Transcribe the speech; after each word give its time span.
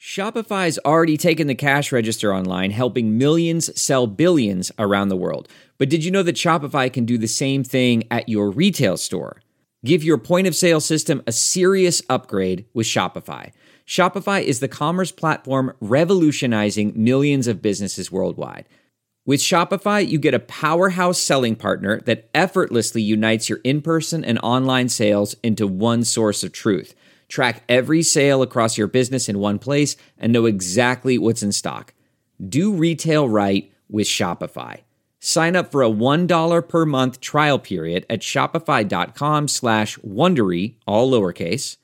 Shopify's 0.00 0.78
already 0.84 1.16
taken 1.16 1.48
the 1.48 1.56
cash 1.56 1.90
register 1.90 2.32
online, 2.32 2.70
helping 2.70 3.18
millions 3.18 3.76
sell 3.80 4.06
billions 4.06 4.70
around 4.78 5.08
the 5.08 5.16
world. 5.16 5.48
But 5.76 5.90
did 5.90 6.04
you 6.04 6.12
know 6.12 6.22
that 6.22 6.36
Shopify 6.36 6.92
can 6.92 7.04
do 7.04 7.18
the 7.18 7.26
same 7.26 7.64
thing 7.64 8.04
at 8.08 8.28
your 8.28 8.50
retail 8.50 8.96
store? 8.96 9.42
Give 9.84 10.04
your 10.04 10.18
point 10.18 10.46
of 10.46 10.54
sale 10.54 10.80
system 10.80 11.20
a 11.26 11.32
serious 11.32 12.00
upgrade 12.08 12.64
with 12.72 12.86
Shopify. 12.86 13.50
Shopify 13.88 14.40
is 14.40 14.60
the 14.60 14.68
commerce 14.68 15.10
platform 15.10 15.74
revolutionizing 15.80 16.92
millions 16.94 17.48
of 17.48 17.60
businesses 17.60 18.12
worldwide. 18.12 18.66
With 19.26 19.40
Shopify, 19.40 20.08
you 20.08 20.18
get 20.18 20.32
a 20.32 20.38
powerhouse 20.38 21.20
selling 21.20 21.56
partner 21.56 22.00
that 22.02 22.30
effortlessly 22.34 23.02
unites 23.02 23.48
your 23.48 23.58
in 23.64 23.82
person 23.82 24.24
and 24.24 24.38
online 24.44 24.88
sales 24.90 25.34
into 25.42 25.66
one 25.66 26.04
source 26.04 26.44
of 26.44 26.52
truth. 26.52 26.94
Track 27.28 27.62
every 27.68 28.02
sale 28.02 28.42
across 28.42 28.78
your 28.78 28.86
business 28.86 29.28
in 29.28 29.38
one 29.38 29.58
place 29.58 29.96
and 30.16 30.32
know 30.32 30.46
exactly 30.46 31.18
what's 31.18 31.42
in 31.42 31.52
stock. 31.52 31.94
Do 32.46 32.72
retail 32.72 33.28
right 33.28 33.72
with 33.88 34.06
Shopify. 34.06 34.80
Sign 35.20 35.56
up 35.56 35.70
for 35.72 35.82
a 35.82 35.90
$1 35.90 36.68
per 36.68 36.86
month 36.86 37.20
trial 37.20 37.58
period 37.58 38.06
at 38.08 38.20
shopify.com 38.20 39.48
slash 39.48 39.98
Wondery, 39.98 40.74
all 40.86 41.10
lowercase. 41.10 41.76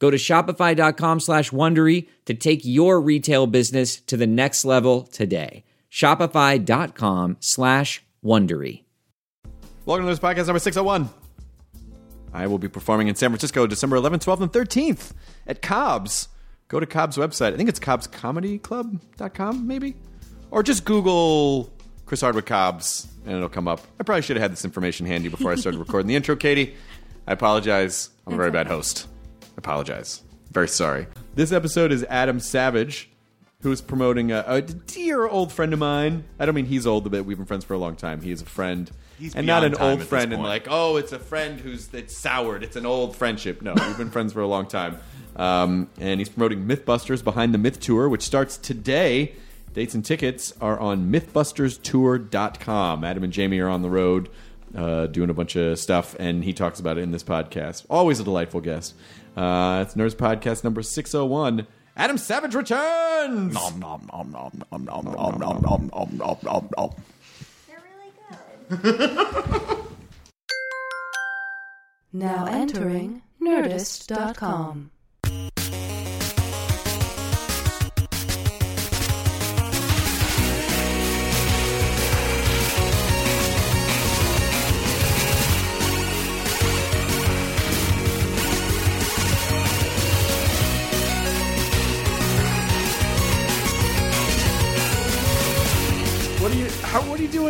Go 0.00 0.10
to 0.10 0.16
shopify.com 0.16 1.20
slash 1.20 1.50
Wondery 1.50 2.08
to 2.24 2.34
take 2.34 2.60
your 2.64 3.00
retail 3.00 3.46
business 3.46 4.00
to 4.00 4.16
the 4.16 4.26
next 4.26 4.64
level 4.64 5.02
today. 5.02 5.64
Shopify.com 5.90 7.36
slash 7.40 8.02
Wondery. 8.24 8.84
Welcome 9.86 10.06
to 10.06 10.12
this 10.12 10.18
podcast 10.18 10.46
number 10.46 10.58
601. 10.58 11.10
I 12.32 12.46
will 12.46 12.58
be 12.58 12.68
performing 12.68 13.08
in 13.08 13.14
San 13.14 13.30
Francisco 13.30 13.66
December 13.66 13.96
11th, 13.96 14.24
12th, 14.24 14.40
and 14.40 14.52
13th 14.52 15.12
at 15.46 15.62
Cobb's. 15.62 16.28
Go 16.68 16.78
to 16.78 16.86
Cobb's 16.86 17.16
website. 17.16 17.52
I 17.52 17.56
think 17.56 17.68
it's 17.68 17.80
cobbscomedyclub.com, 17.80 19.66
maybe? 19.66 19.96
Or 20.50 20.62
just 20.62 20.84
Google 20.84 21.72
Chris 22.06 22.20
Hardwick 22.20 22.46
Cobb's 22.46 23.08
and 23.24 23.36
it'll 23.36 23.48
come 23.48 23.68
up. 23.68 23.80
I 23.98 24.02
probably 24.02 24.22
should 24.22 24.36
have 24.36 24.42
had 24.42 24.52
this 24.52 24.64
information 24.64 25.06
handy 25.06 25.28
before 25.28 25.52
I 25.52 25.56
started 25.56 25.78
recording 25.80 26.06
the 26.06 26.14
intro, 26.16 26.36
Katie. 26.36 26.74
I 27.26 27.32
apologize. 27.32 28.10
I'm 28.26 28.34
a 28.34 28.36
very 28.36 28.50
bad 28.50 28.66
host. 28.66 29.06
I 29.42 29.46
apologize. 29.58 30.22
Very 30.50 30.68
sorry. 30.68 31.06
This 31.34 31.52
episode 31.52 31.92
is 31.92 32.04
Adam 32.04 32.40
Savage, 32.40 33.10
who 33.62 33.70
is 33.70 33.80
promoting 33.80 34.32
a, 34.32 34.44
a 34.46 34.62
dear 34.62 35.26
old 35.26 35.52
friend 35.52 35.72
of 35.72 35.78
mine. 35.78 36.24
I 36.38 36.46
don't 36.46 36.54
mean 36.54 36.66
he's 36.66 36.86
old, 36.86 37.10
but 37.10 37.24
we've 37.24 37.36
been 37.36 37.46
friends 37.46 37.64
for 37.64 37.74
a 37.74 37.78
long 37.78 37.96
time. 37.96 38.22
He 38.22 38.30
is 38.30 38.40
a 38.42 38.46
friend. 38.46 38.90
He's 39.18 39.34
and 39.34 39.46
not 39.46 39.60
beyond 39.60 39.74
an 39.74 39.78
time 39.78 39.86
old 39.86 39.92
at 39.92 39.98
this 40.00 40.08
friend 40.08 40.32
and 40.32 40.40
point. 40.40 40.48
like, 40.48 40.66
oh, 40.70 40.96
it's 40.96 41.12
a 41.12 41.18
friend 41.18 41.60
who's 41.60 41.92
it's 41.92 42.16
soured. 42.16 42.62
It's 42.62 42.76
an 42.76 42.86
old 42.86 43.16
friendship. 43.16 43.60
No, 43.60 43.74
we've 43.74 43.98
been 43.98 44.10
friends 44.10 44.32
for 44.32 44.40
a 44.40 44.46
long 44.46 44.66
time. 44.66 44.98
Um, 45.36 45.90
and 46.00 46.20
he's 46.20 46.28
promoting 46.28 46.66
Mythbusters 46.66 47.22
Behind 47.22 47.52
the 47.54 47.58
Myth 47.58 47.80
Tour, 47.80 48.08
which 48.08 48.22
starts 48.22 48.56
today. 48.56 49.34
Dates 49.72 49.94
and 49.94 50.04
tickets 50.04 50.52
are 50.60 50.80
on 50.80 51.12
mythbusterstour.com. 51.12 53.04
Adam 53.04 53.22
and 53.22 53.32
Jamie 53.32 53.60
are 53.60 53.68
on 53.68 53.82
the 53.82 53.90
road 53.90 54.28
uh, 54.74 55.06
doing 55.06 55.30
a 55.30 55.34
bunch 55.34 55.54
of 55.56 55.78
stuff, 55.78 56.16
and 56.18 56.42
he 56.42 56.52
talks 56.52 56.80
about 56.80 56.98
it 56.98 57.02
in 57.02 57.12
this 57.12 57.22
podcast. 57.22 57.84
Always 57.88 58.18
a 58.20 58.24
delightful 58.24 58.60
guest. 58.60 58.94
Uh, 59.36 59.84
it's 59.86 59.94
Nerdist 59.94 60.16
Podcast 60.16 60.64
number 60.64 60.82
601. 60.82 61.66
Adam 62.00 62.16
Savage 62.16 62.54
returns! 62.54 63.52
They're 67.68 67.82
really 67.84 68.10
good. 68.70 69.86
Now 72.10 72.46
entering 72.46 73.20
Nerdist.com. 73.38 74.90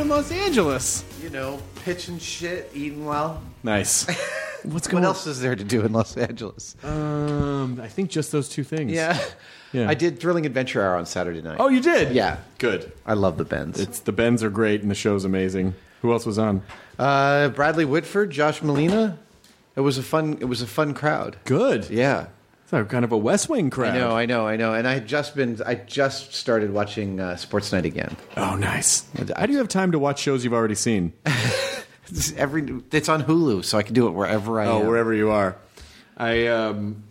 in 0.00 0.08
Los 0.08 0.32
Angeles? 0.32 1.04
you 1.22 1.30
know, 1.30 1.60
pitching 1.84 2.18
shit, 2.18 2.70
eating 2.74 3.04
well. 3.04 3.42
Nice. 3.62 4.06
What's 4.64 4.88
going? 4.88 5.02
What 5.02 5.08
else 5.08 5.26
is 5.26 5.40
there 5.40 5.54
to 5.54 5.64
do 5.64 5.82
in 5.82 5.92
Los 5.92 6.16
Angeles? 6.16 6.76
Um, 6.82 7.80
I 7.82 7.88
think 7.88 8.10
just 8.10 8.32
those 8.32 8.48
two 8.48 8.64
things. 8.64 8.92
yeah. 8.92 9.18
Yeah. 9.72 9.88
I 9.88 9.94
did 9.94 10.18
Thrilling 10.18 10.46
Adventure 10.46 10.82
Hour 10.82 10.96
on 10.96 11.06
Saturday 11.06 11.42
night. 11.42 11.58
Oh, 11.60 11.68
you 11.68 11.80
did? 11.80 12.12
Yeah. 12.12 12.38
Good. 12.58 12.90
I 13.06 13.14
love 13.14 13.38
the 13.38 13.44
Bens. 13.44 13.78
It's 13.78 14.00
the 14.00 14.10
Bens 14.10 14.42
are 14.42 14.50
great 14.50 14.82
and 14.82 14.90
the 14.90 14.96
show's 14.96 15.24
amazing. 15.24 15.76
Who 16.02 16.10
else 16.10 16.26
was 16.26 16.40
on? 16.40 16.62
Uh, 16.98 17.50
Bradley 17.50 17.84
Whitford, 17.84 18.32
Josh 18.32 18.62
Malina. 18.62 19.16
It 19.76 19.82
was 19.82 19.96
a 19.96 20.02
fun. 20.02 20.38
It 20.40 20.46
was 20.46 20.60
a 20.60 20.66
fun 20.66 20.92
crowd. 20.92 21.36
Good. 21.44 21.88
Yeah. 21.88 22.26
Like 22.72 22.88
kind 22.88 23.04
of 23.04 23.12
a 23.12 23.16
West 23.18 23.48
Wing 23.48 23.70
crowd. 23.70 23.94
I 23.94 23.98
know, 23.98 24.16
I 24.16 24.26
know, 24.26 24.46
I 24.46 24.56
know. 24.56 24.74
And 24.74 24.86
I 24.86 24.94
had 24.94 25.06
just 25.06 25.34
been. 25.34 25.60
I 25.66 25.74
just 25.74 26.34
started 26.34 26.72
watching 26.72 27.20
uh, 27.20 27.36
Sports 27.36 27.72
Night 27.72 27.84
again. 27.84 28.16
Oh, 28.36 28.54
nice. 28.56 29.04
How 29.36 29.46
do 29.46 29.52
you 29.52 29.58
have 29.58 29.68
time 29.68 29.92
to 29.92 29.98
watch 29.98 30.20
shows 30.20 30.44
you've 30.44 30.52
already 30.54 30.74
seen? 30.76 31.12
It's 32.12 32.32
every. 32.32 32.82
It's 32.90 33.08
on 33.08 33.22
Hulu, 33.22 33.64
so 33.64 33.78
I 33.78 33.84
can 33.84 33.94
do 33.94 34.08
it 34.08 34.10
wherever 34.10 34.60
I 34.60 34.66
Oh, 34.66 34.80
am. 34.80 34.86
wherever 34.88 35.14
you 35.14 35.30
are. 35.30 35.56
I 36.16 36.48
um, 36.48 37.04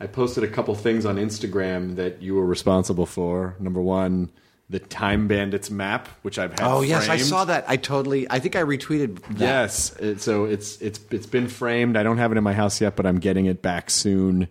I 0.00 0.06
posted 0.06 0.44
a 0.44 0.48
couple 0.48 0.74
things 0.74 1.04
on 1.04 1.16
Instagram 1.16 1.96
that 1.96 2.22
you 2.22 2.34
were 2.36 2.46
responsible 2.46 3.04
for. 3.04 3.54
Number 3.60 3.82
one, 3.82 4.30
the 4.70 4.78
Time 4.78 5.28
Bandits 5.28 5.70
map, 5.70 6.08
which 6.22 6.38
I've 6.38 6.52
had. 6.52 6.62
Oh 6.62 6.80
yes, 6.80 7.10
I 7.10 7.18
saw 7.18 7.44
that. 7.44 7.66
I 7.68 7.76
totally. 7.76 8.26
I 8.30 8.38
think 8.38 8.56
I 8.56 8.62
retweeted. 8.62 9.20
That. 9.36 9.38
Yes, 9.40 9.94
it, 9.98 10.22
so 10.22 10.46
it's 10.46 10.80
it's 10.80 10.98
it's 11.10 11.26
been 11.26 11.46
framed. 11.46 11.98
I 11.98 12.02
don't 12.02 12.16
have 12.16 12.32
it 12.32 12.38
in 12.38 12.44
my 12.44 12.54
house 12.54 12.80
yet, 12.80 12.96
but 12.96 13.04
I'm 13.04 13.18
getting 13.18 13.44
it 13.44 13.60
back 13.60 13.90
soon, 13.90 14.48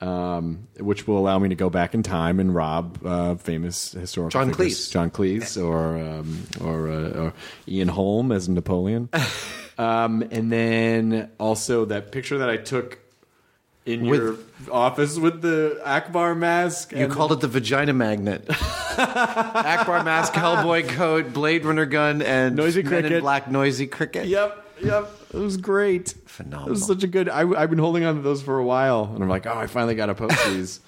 um, 0.00 0.68
which 0.78 1.06
will 1.06 1.18
allow 1.18 1.38
me 1.38 1.48
to 1.48 1.54
go 1.54 1.70
back 1.70 1.94
in 1.94 2.02
time 2.02 2.38
and 2.40 2.54
rob 2.54 3.04
uh, 3.04 3.34
famous 3.36 3.92
historical 3.92 4.30
John 4.40 4.52
figures. 4.54 4.88
Cleese. 4.88 4.92
John 4.92 5.10
Cleese, 5.10 5.62
or 5.64 5.98
um, 5.98 6.42
or, 6.60 6.88
uh, 6.88 7.10
or 7.10 7.32
Ian 7.66 7.88
Holm 7.88 8.30
as 8.32 8.48
Napoleon, 8.48 9.08
um, 9.78 10.22
and 10.30 10.52
then 10.52 11.30
also 11.38 11.84
that 11.86 12.12
picture 12.12 12.38
that 12.38 12.48
I 12.48 12.56
took 12.58 12.98
in 13.86 14.06
With- 14.06 14.20
your 14.20 14.36
office 14.70 15.16
with 15.18 15.40
the 15.40 15.80
Ackbar 15.84 16.36
mask. 16.36 16.92
You 16.92 17.08
called 17.08 17.32
it 17.32 17.40
the 17.40 17.48
vagina 17.48 17.92
magnet. 17.94 18.46
Ackbar 18.98 20.04
mask, 20.04 20.32
Hellboy 20.34 20.88
coat, 20.90 21.32
Blade 21.32 21.64
Runner 21.64 21.86
gun, 21.86 22.20
and 22.20 22.54
Noisy 22.56 22.82
Cricket. 22.82 23.22
Black 23.22 23.50
noisy 23.50 23.86
cricket. 23.86 24.26
Yep, 24.26 24.67
yep. 24.82 25.10
It 25.32 25.38
was 25.38 25.56
great. 25.56 26.14
Phenomenal. 26.26 26.68
It 26.68 26.70
was 26.70 26.86
such 26.86 27.02
a 27.02 27.06
good. 27.06 27.28
I, 27.28 27.40
I've 27.48 27.70
been 27.70 27.78
holding 27.78 28.04
on 28.04 28.16
to 28.16 28.20
those 28.22 28.42
for 28.42 28.58
a 28.58 28.64
while, 28.64 29.10
and 29.14 29.22
I'm 29.22 29.28
like, 29.28 29.46
oh, 29.46 29.52
I 29.56 29.66
finally 29.66 29.94
got 29.94 30.06
to 30.06 30.14
post 30.14 30.36
these. 30.50 30.80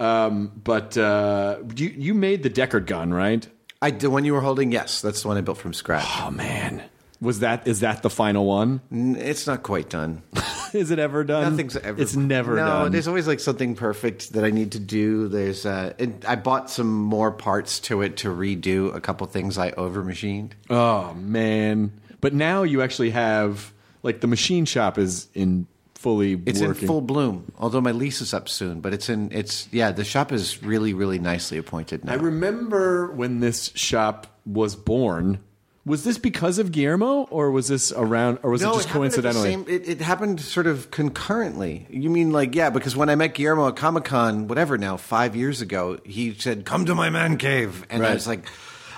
um, 0.00 0.52
but 0.62 0.96
uh, 0.96 1.58
you 1.76 1.88
you 1.88 2.14
made 2.14 2.42
the 2.42 2.50
Deckard 2.50 2.86
gun, 2.86 3.12
right? 3.12 3.46
I 3.80 3.90
the 3.90 4.10
one 4.10 4.24
you 4.24 4.32
were 4.34 4.40
holding. 4.40 4.72
Yes, 4.72 5.00
that's 5.00 5.22
the 5.22 5.28
one 5.28 5.36
I 5.36 5.40
built 5.40 5.58
from 5.58 5.72
scratch. 5.74 6.06
Oh 6.20 6.30
man, 6.30 6.82
was 7.20 7.40
that 7.40 7.66
is 7.66 7.80
that 7.80 8.02
the 8.02 8.10
final 8.10 8.46
one? 8.46 8.80
N- 8.92 9.16
It's 9.18 9.46
not 9.46 9.62
quite 9.62 9.88
done. 9.90 10.22
Is 10.72 10.90
it 10.90 10.98
ever 10.98 11.22
done? 11.22 11.50
Nothing's 11.50 11.76
ever. 11.76 12.00
It's 12.00 12.16
never 12.16 12.56
no, 12.56 12.64
done. 12.64 12.92
there's 12.92 13.06
always 13.06 13.26
like 13.28 13.40
something 13.40 13.74
perfect 13.74 14.32
that 14.32 14.42
I 14.42 14.48
need 14.48 14.72
to 14.72 14.78
do. 14.78 15.28
There's 15.28 15.66
uh, 15.66 15.92
it, 15.98 16.24
I 16.26 16.34
bought 16.36 16.70
some 16.70 16.90
more 16.90 17.30
parts 17.30 17.78
to 17.80 18.00
it 18.00 18.16
to 18.18 18.28
redo 18.28 18.94
a 18.94 18.98
couple 18.98 19.26
things 19.26 19.58
I 19.58 19.72
over 19.72 20.02
machined. 20.02 20.54
Oh 20.70 21.12
man! 21.12 21.92
But 22.22 22.32
now 22.32 22.62
you 22.62 22.80
actually 22.80 23.10
have 23.10 23.74
like 24.02 24.22
the 24.22 24.26
machine 24.26 24.64
shop 24.64 24.96
is 24.96 25.28
in 25.34 25.66
fully. 25.96 26.40
It's 26.46 26.60
working. 26.60 26.82
in 26.82 26.86
full 26.88 27.00
bloom. 27.02 27.52
Although 27.58 27.82
my 27.82 27.92
lease 27.92 28.22
is 28.22 28.32
up 28.32 28.48
soon, 28.48 28.80
but 28.80 28.94
it's 28.94 29.10
in. 29.10 29.30
It's 29.32 29.68
yeah. 29.72 29.92
The 29.92 30.04
shop 30.04 30.32
is 30.32 30.62
really 30.62 30.94
really 30.94 31.18
nicely 31.18 31.58
appointed 31.58 32.04
now. 32.04 32.12
I 32.12 32.16
remember 32.16 33.12
when 33.12 33.40
this 33.40 33.70
shop 33.74 34.26
was 34.46 34.74
born. 34.74 35.40
Was 35.84 36.04
this 36.04 36.16
because 36.16 36.60
of 36.60 36.70
Guillermo, 36.70 37.24
or 37.24 37.50
was 37.50 37.66
this 37.66 37.90
around, 37.90 38.38
or 38.44 38.52
was 38.52 38.62
it 38.62 38.66
just 38.66 38.86
the 38.86 38.92
coincidentally? 38.92 39.50
same- 39.50 39.66
it, 39.66 39.88
it 39.88 40.00
happened 40.00 40.40
sort 40.40 40.68
of 40.68 40.92
concurrently. 40.92 41.88
You 41.90 42.08
mean 42.08 42.30
like 42.30 42.54
yeah? 42.54 42.70
Because 42.70 42.94
when 42.94 43.08
I 43.08 43.16
met 43.16 43.34
Guillermo 43.34 43.66
at 43.66 43.74
Comic 43.74 44.04
Con, 44.04 44.46
whatever 44.46 44.78
now, 44.78 44.96
five 44.96 45.34
years 45.34 45.60
ago, 45.60 45.98
he 46.04 46.34
said, 46.34 46.64
"Come 46.64 46.86
to 46.86 46.94
my 46.94 47.10
man 47.10 47.36
cave," 47.36 47.84
and 47.90 48.06
I 48.06 48.14
was 48.14 48.28
like, 48.28 48.46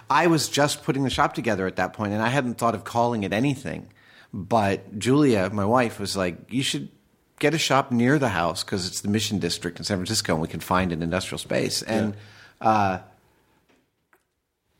I 0.08 0.26
was 0.26 0.48
just 0.48 0.84
putting 0.84 1.04
the 1.04 1.10
shop 1.10 1.34
together 1.34 1.66
at 1.66 1.76
that 1.76 1.92
point, 1.92 2.12
and 2.12 2.22
I 2.22 2.28
hadn't 2.28 2.58
thought 2.58 2.74
of 2.74 2.84
calling 2.84 3.22
it 3.24 3.32
anything. 3.32 3.88
But 4.32 4.98
Julia, 4.98 5.48
my 5.50 5.64
wife, 5.64 6.00
was 6.00 6.16
like, 6.16 6.36
"You 6.50 6.62
should." 6.62 6.88
Get 7.40 7.52
a 7.52 7.58
shop 7.58 7.90
near 7.90 8.16
the 8.20 8.28
house 8.28 8.62
because 8.62 8.86
it's 8.86 9.00
the 9.00 9.08
Mission 9.08 9.40
District 9.40 9.76
in 9.76 9.84
San 9.84 9.96
Francisco, 9.98 10.34
and 10.34 10.40
we 10.40 10.46
can 10.46 10.60
find 10.60 10.92
an 10.92 11.02
industrial 11.02 11.38
space. 11.38 11.82
And 11.82 12.14
uh, 12.60 13.00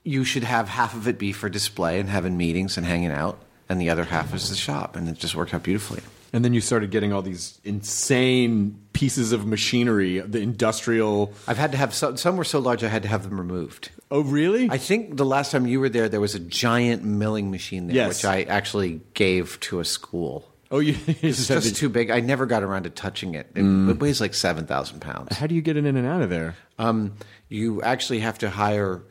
you 0.04 0.24
should 0.24 0.44
have 0.44 0.68
half 0.68 0.94
of 0.94 1.08
it 1.08 1.18
be 1.18 1.32
for 1.32 1.48
display 1.48 1.98
and 1.98 2.08
having 2.08 2.36
meetings 2.36 2.76
and 2.76 2.86
hanging 2.86 3.10
out, 3.10 3.40
and 3.68 3.80
the 3.80 3.90
other 3.90 4.04
half 4.04 4.32
is 4.32 4.50
the 4.50 4.56
shop, 4.56 4.94
and 4.94 5.08
it 5.08 5.18
just 5.18 5.34
worked 5.34 5.52
out 5.52 5.64
beautifully. 5.64 6.00
and 6.32 6.44
then 6.44 6.52
you 6.54 6.60
started 6.60 6.90
getting 6.90 7.12
all 7.12 7.22
these 7.22 7.58
insane 7.64 8.76
pieces 8.92 9.32
of 9.32 9.46
machinery, 9.46 10.20
the 10.20 10.40
industrial. 10.40 11.32
I've 11.46 11.58
had 11.58 11.72
to 11.72 11.78
have 11.78 11.94
some, 11.94 12.16
some 12.16 12.36
were 12.36 12.44
so 12.44 12.58
large 12.58 12.82
I 12.84 12.88
had 12.88 13.02
to 13.02 13.08
have 13.08 13.22
them 13.24 13.38
removed. 13.38 13.90
Oh, 14.10 14.20
really? 14.20 14.68
I 14.70 14.78
think 14.78 15.16
the 15.16 15.24
last 15.24 15.50
time 15.50 15.66
you 15.66 15.80
were 15.80 15.88
there, 15.88 16.08
there 16.08 16.20
was 16.20 16.34
a 16.34 16.38
giant 16.40 17.02
milling 17.04 17.50
machine 17.50 17.86
there, 17.86 17.96
Yes. 17.96 18.08
which 18.18 18.24
I 18.24 18.42
actually 18.42 19.00
gave 19.14 19.58
to 19.60 19.80
a 19.80 19.84
school. 19.84 20.50
oh, 20.70 20.78
you. 20.78 20.96
It's 21.22 21.48
just 21.48 21.76
too 21.76 21.88
big. 21.88 22.10
I 22.10 22.20
never 22.20 22.46
got 22.46 22.62
around 22.62 22.84
to 22.84 22.90
touching 22.90 23.34
it. 23.34 23.50
It, 23.54 23.62
it 23.64 23.98
weighs 24.00 24.20
like 24.20 24.34
seven 24.34 24.66
thousand 24.66 25.00
pounds. 25.00 25.36
How 25.36 25.46
do 25.46 25.54
you 25.54 25.62
get 25.62 25.76
it 25.76 25.84
in 25.86 25.96
and 25.96 26.06
out 26.06 26.22
of 26.22 26.30
there? 26.30 26.54
Um, 26.78 27.14
you 27.48 27.82
actually 27.82 28.20
have 28.20 28.38
to 28.38 28.50
hire 28.50 29.02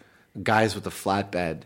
guys 0.41 0.75
with 0.75 0.85
a 0.87 0.89
flatbed, 0.91 1.61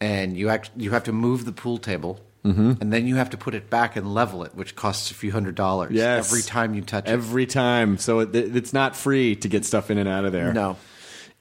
and 0.00 0.36
you 0.36 0.48
act, 0.48 0.70
you 0.76 0.90
have 0.92 1.04
to 1.04 1.12
move 1.12 1.44
the 1.44 1.52
pool 1.52 1.78
table, 1.78 2.20
Mm-hmm. 2.44 2.72
and 2.82 2.92
then 2.92 3.06
you 3.06 3.16
have 3.16 3.30
to 3.30 3.38
put 3.38 3.54
it 3.54 3.70
back 3.70 3.96
and 3.96 4.12
level 4.12 4.44
it, 4.44 4.54
which 4.54 4.76
costs 4.76 5.10
a 5.10 5.14
few 5.14 5.32
hundred 5.32 5.54
dollars 5.54 5.92
Yes. 5.92 6.28
every 6.28 6.42
time 6.42 6.74
you 6.74 6.82
touch 6.82 7.06
it. 7.06 7.10
Every 7.10 7.46
time, 7.46 7.96
so 7.96 8.18
it, 8.20 8.34
it's 8.34 8.74
not 8.74 8.94
free 8.94 9.34
to 9.36 9.48
get 9.48 9.64
stuff 9.64 9.90
in 9.90 9.96
and 9.96 10.06
out 10.06 10.26
of 10.26 10.32
there. 10.32 10.52
No. 10.52 10.76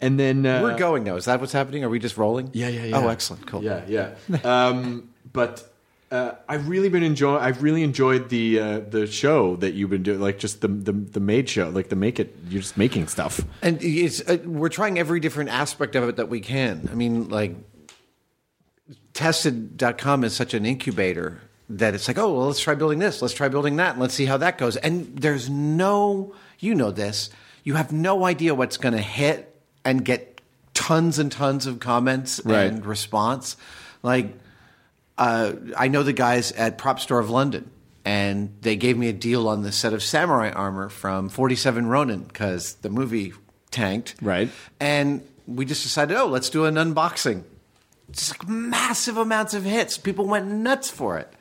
And 0.03 0.19
then 0.19 0.45
uh, 0.45 0.61
We're 0.61 0.77
going 0.77 1.03
now. 1.03 1.15
Is 1.15 1.25
that 1.25 1.39
what's 1.39 1.53
happening? 1.53 1.83
Are 1.83 1.89
we 1.89 1.97
just 1.97 2.17
rolling? 2.17 2.49
Yeah, 2.53 2.67
yeah, 2.67 2.85
yeah. 2.85 2.97
Oh, 2.97 3.07
excellent. 3.07 3.47
Cool. 3.47 3.63
Yeah, 3.63 3.83
yeah. 3.87 4.15
um, 4.43 5.09
but 5.31 5.73
uh, 6.11 6.33
I've 6.47 6.67
really 6.67 6.89
been 6.89 7.03
enjoying. 7.03 7.41
I've 7.41 7.63
really 7.63 7.83
enjoyed 7.83 8.29
the 8.29 8.59
uh, 8.59 8.79
the 8.81 9.07
show 9.07 9.55
that 9.57 9.73
you've 9.73 9.89
been 9.89 10.03
doing, 10.03 10.19
like 10.19 10.39
just 10.39 10.61
the 10.61 10.67
the 10.67 10.91
the 10.91 11.19
made 11.19 11.47
show, 11.47 11.69
like 11.69 11.87
the 11.87 11.95
make 11.95 12.19
it. 12.19 12.35
You're 12.49 12.61
just 12.61 12.77
making 12.77 13.07
stuff. 13.07 13.41
And 13.61 13.81
it's 13.81 14.21
uh, 14.27 14.37
we're 14.45 14.69
trying 14.69 14.99
every 14.99 15.21
different 15.21 15.49
aspect 15.51 15.95
of 15.95 16.09
it 16.09 16.17
that 16.17 16.27
we 16.27 16.41
can. 16.41 16.89
I 16.91 16.95
mean, 16.95 17.29
like 17.29 17.55
tested.com 19.13 20.23
is 20.25 20.33
such 20.33 20.53
an 20.53 20.65
incubator 20.65 21.41
that 21.69 21.95
it's 21.95 22.07
like, 22.07 22.17
oh, 22.17 22.33
well, 22.33 22.47
let's 22.47 22.59
try 22.59 22.75
building 22.75 22.99
this, 22.99 23.21
let's 23.21 23.33
try 23.33 23.47
building 23.47 23.77
that, 23.77 23.91
and 23.91 24.01
let's 24.01 24.13
see 24.13 24.25
how 24.25 24.37
that 24.37 24.57
goes. 24.57 24.75
And 24.77 25.17
there's 25.17 25.49
no, 25.49 26.35
you 26.59 26.75
know 26.75 26.91
this, 26.91 27.29
you 27.63 27.75
have 27.75 27.91
no 27.91 28.25
idea 28.25 28.53
what's 28.53 28.77
going 28.77 28.93
to 28.93 29.01
hit 29.01 29.52
and 29.85 30.03
get 30.03 30.41
tons 30.73 31.19
and 31.19 31.31
tons 31.31 31.65
of 31.67 31.79
comments 31.79 32.41
Right. 32.43 32.63
and 32.71 32.85
response. 32.85 33.57
Like, 34.01 34.33
uh, 35.17 35.53
I 35.77 35.87
know 35.87 36.03
the 36.03 36.13
guys 36.13 36.51
at 36.53 36.77
Prop 36.77 36.99
Store 36.99 37.19
of 37.19 37.29
London, 37.29 37.69
and 38.05 38.53
they 38.61 38.75
gave 38.75 38.97
me 38.97 39.07
a 39.07 39.13
deal 39.13 39.47
on 39.47 39.61
the 39.61 39.71
set 39.71 39.93
of 39.93 40.01
samurai 40.03 40.49
armor 40.51 40.89
from 40.89 41.29
47 41.29 41.85
Ronin 41.85 42.23
because 42.23 42.73
the 42.75 42.89
movie 42.89 43.33
tanked. 43.71 44.15
Right. 44.21 44.49
And 44.79 45.21
we 45.47 45.65
just 45.65 45.83
decided, 45.83 46.17
oh, 46.17 46.27
let's 46.27 46.49
do 46.49 46.65
an 46.65 46.75
unboxing. 46.75 47.43
Just 48.11 48.31
like 48.37 48.47
massive 48.49 49.17
amounts 49.17 49.53
of 49.53 49.63
hits. 49.63 49.97
People 49.97 50.25
went 50.25 50.47
nuts 50.47 50.89
for 50.89 51.17
it. 51.17 51.31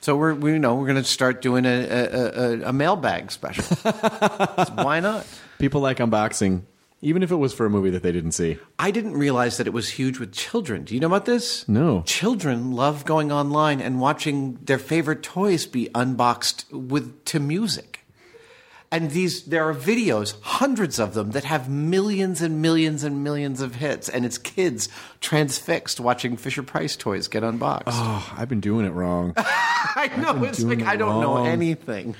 So 0.00 0.16
we're 0.16 0.34
we, 0.34 0.52
you 0.52 0.58
know 0.58 0.76
we're 0.76 0.86
going 0.86 1.02
to 1.02 1.08
start 1.08 1.42
doing 1.42 1.64
a 1.66 1.68
a, 1.68 2.04
a, 2.04 2.62
a 2.68 2.72
mailbag 2.72 3.30
special. 3.32 3.64
Why 4.74 5.00
not? 5.00 5.26
People 5.58 5.80
like 5.80 5.98
unboxing, 5.98 6.62
even 7.02 7.22
if 7.22 7.30
it 7.30 7.36
was 7.36 7.52
for 7.52 7.66
a 7.66 7.70
movie 7.70 7.90
that 7.90 8.02
they 8.02 8.12
didn't 8.12 8.32
see. 8.32 8.58
I 8.78 8.90
didn't 8.90 9.14
realize 9.14 9.58
that 9.58 9.66
it 9.66 9.72
was 9.72 9.90
huge 9.90 10.18
with 10.18 10.32
children. 10.32 10.84
Do 10.84 10.94
you 10.94 11.00
know 11.00 11.08
about 11.08 11.26
this? 11.26 11.68
No. 11.68 12.02
Children 12.06 12.72
love 12.72 13.04
going 13.04 13.30
online 13.30 13.80
and 13.80 14.00
watching 14.00 14.58
their 14.62 14.78
favorite 14.78 15.22
toys 15.22 15.66
be 15.66 15.88
unboxed 15.94 16.64
with 16.72 17.24
to 17.26 17.40
music. 17.40 18.00
And 18.90 19.10
these 19.10 19.42
there 19.42 19.68
are 19.68 19.74
videos, 19.74 20.40
hundreds 20.40 20.98
of 21.00 21.12
them 21.14 21.32
that 21.32 21.44
have 21.44 21.68
millions 21.68 22.40
and 22.40 22.62
millions 22.62 23.02
and 23.02 23.22
millions 23.22 23.60
of 23.60 23.74
hits 23.74 24.08
and 24.08 24.24
it's 24.24 24.38
kids 24.38 24.88
transfixed 25.20 25.98
watching 25.98 26.36
Fisher 26.36 26.62
Price 26.62 26.96
toys 26.96 27.26
get 27.26 27.42
unboxed. 27.42 27.88
Oh, 27.88 28.34
I've 28.38 28.48
been 28.48 28.60
doing 28.60 28.86
it 28.86 28.90
wrong. 28.90 29.34
I 29.36 30.10
know 30.16 30.44
it's 30.44 30.62
like 30.62 30.82
I 30.82 30.96
don't 30.96 31.20
know 31.20 31.44
anything. 31.44 32.14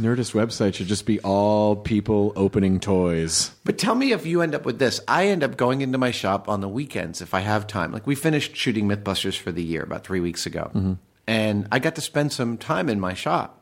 Nerdist 0.00 0.32
website 0.32 0.74
should 0.74 0.86
just 0.86 1.06
be 1.06 1.20
all 1.20 1.76
people 1.76 2.32
opening 2.34 2.80
toys. 2.80 3.50
But 3.64 3.78
tell 3.78 3.94
me 3.94 4.12
if 4.12 4.26
you 4.26 4.40
end 4.42 4.54
up 4.54 4.64
with 4.64 4.78
this. 4.78 5.00
I 5.06 5.26
end 5.28 5.44
up 5.44 5.56
going 5.56 5.82
into 5.82 5.98
my 5.98 6.10
shop 6.10 6.48
on 6.48 6.60
the 6.60 6.68
weekends 6.68 7.20
if 7.20 7.34
I 7.34 7.40
have 7.40 7.66
time. 7.66 7.92
Like 7.92 8.06
we 8.06 8.14
finished 8.14 8.56
shooting 8.56 8.88
Mythbusters 8.88 9.38
for 9.38 9.52
the 9.52 9.62
year 9.62 9.82
about 9.82 10.04
three 10.04 10.20
weeks 10.20 10.46
ago, 10.46 10.70
Mm-hmm. 10.74 10.94
and 11.26 11.68
I 11.70 11.78
got 11.78 11.94
to 11.96 12.00
spend 12.00 12.32
some 12.32 12.56
time 12.58 12.88
in 12.88 12.98
my 12.98 13.14
shop. 13.14 13.56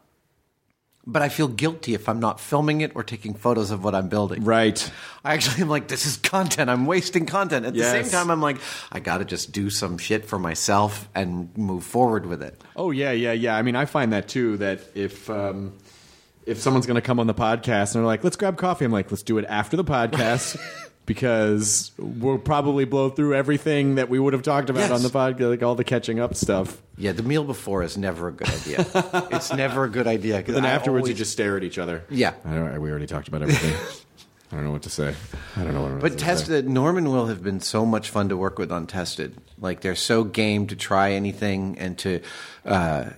But 1.11 1.23
I 1.23 1.31
feel 1.31 1.49
guilty 1.49 1.94
if 1.94 2.06
I'm 2.06 2.20
not 2.20 2.38
filming 2.38 2.82
it 2.82 2.93
or 2.94 3.02
taking 3.02 3.32
photos 3.32 3.70
of 3.70 3.82
what 3.82 3.94
I'm 3.94 4.11
building. 4.11 4.44
Right. 4.44 4.93
I 5.25 5.32
actually 5.32 5.62
am 5.62 5.70
like, 5.70 5.88
this 5.88 6.05
is 6.05 6.19
content. 6.19 6.69
I'm 6.69 6.84
wasting 6.84 7.25
content. 7.25 7.64
At 7.64 7.73
the 7.73 7.82
same 7.82 8.05
time, 8.11 8.31
I'm 8.31 8.43
like, 8.43 8.58
I 8.93 9.00
got 9.00 9.19
to 9.19 9.25
just 9.25 9.50
do 9.50 9.70
some 9.70 9.96
shit 9.96 10.26
for 10.26 10.38
myself 10.38 11.08
and 11.14 11.56
move 11.56 11.84
forward 11.84 12.26
with 12.26 12.43
it. 12.43 12.61
Oh 12.76 12.91
yeah, 12.91 13.12
yeah, 13.12 13.32
yeah. 13.32 13.56
I 13.56 13.62
mean, 13.62 13.75
I 13.75 13.87
find 13.87 14.12
that 14.12 14.29
too. 14.29 14.58
That 14.58 14.81
if 14.94 15.31
um, 15.31 15.73
if 16.48 16.58
someone's 16.60 16.86
going 16.86 16.96
to 16.96 17.00
come 17.02 17.20
on 17.20 17.26
the 17.26 17.34
podcast 17.34 17.94
and 17.94 18.00
they're 18.00 18.06
like, 18.06 18.24
"Let's 18.24 18.36
grab 18.36 18.56
coffee," 18.56 18.84
I'm 18.84 18.92
like, 18.92 19.10
"Let's 19.10 19.22
do 19.22 19.38
it 19.38 19.44
after 19.48 19.76
the 19.76 19.84
podcast." 19.84 20.58
Because 21.08 21.90
we'll 21.98 22.36
probably 22.36 22.84
blow 22.84 23.08
through 23.08 23.34
everything 23.34 23.94
that 23.94 24.10
we 24.10 24.18
would 24.18 24.34
have 24.34 24.42
talked 24.42 24.68
about 24.68 24.90
Yes. 24.90 24.90
on 24.90 25.02
the 25.02 25.08
podcast, 25.08 25.48
like 25.48 25.62
all 25.62 25.74
the 25.74 25.82
catching 25.82 26.20
up 26.20 26.34
stuff. 26.34 26.82
Yeah, 26.98 27.12
the 27.12 27.22
meal 27.22 27.44
before 27.44 27.82
is 27.82 27.96
never 27.96 28.28
a 28.28 28.32
good 28.32 28.50
idea. 28.50 28.84
it's 29.32 29.50
never 29.50 29.84
a 29.84 29.88
good 29.88 30.06
idea. 30.06 30.42
Then 30.42 30.66
I 30.66 30.68
afterwards, 30.68 31.08
you 31.08 31.14
just 31.14 31.32
stare 31.32 31.56
at 31.56 31.64
each 31.64 31.78
other. 31.78 32.04
Yeah. 32.10 32.34
I 32.44 32.54
don't, 32.54 32.78
we 32.82 32.90
already 32.90 33.06
talked 33.06 33.26
about 33.26 33.40
everything. 33.40 33.72
I 34.52 34.56
don't 34.56 34.66
know 34.66 34.70
what 34.72 34.82
to 34.82 34.90
say. 34.90 35.14
I 35.56 35.64
don't 35.64 35.72
know 35.72 35.82
what. 35.82 36.00
But 36.00 36.12
to 36.12 36.18
say. 36.18 36.24
Tested, 36.26 36.68
Norman 36.68 37.08
Will 37.10 37.24
have 37.28 37.42
been 37.42 37.60
so 37.60 37.86
much 37.86 38.10
fun 38.10 38.28
to 38.28 38.36
work 38.36 38.58
with 38.58 38.70
on 38.70 38.86
Tested. 38.86 39.34
Like 39.58 39.80
they're 39.80 39.94
so 39.94 40.24
game 40.24 40.66
to 40.66 40.76
try 40.76 41.12
anything 41.12 41.78
and 41.78 41.96
to 42.00 42.20
uh, 42.66 43.10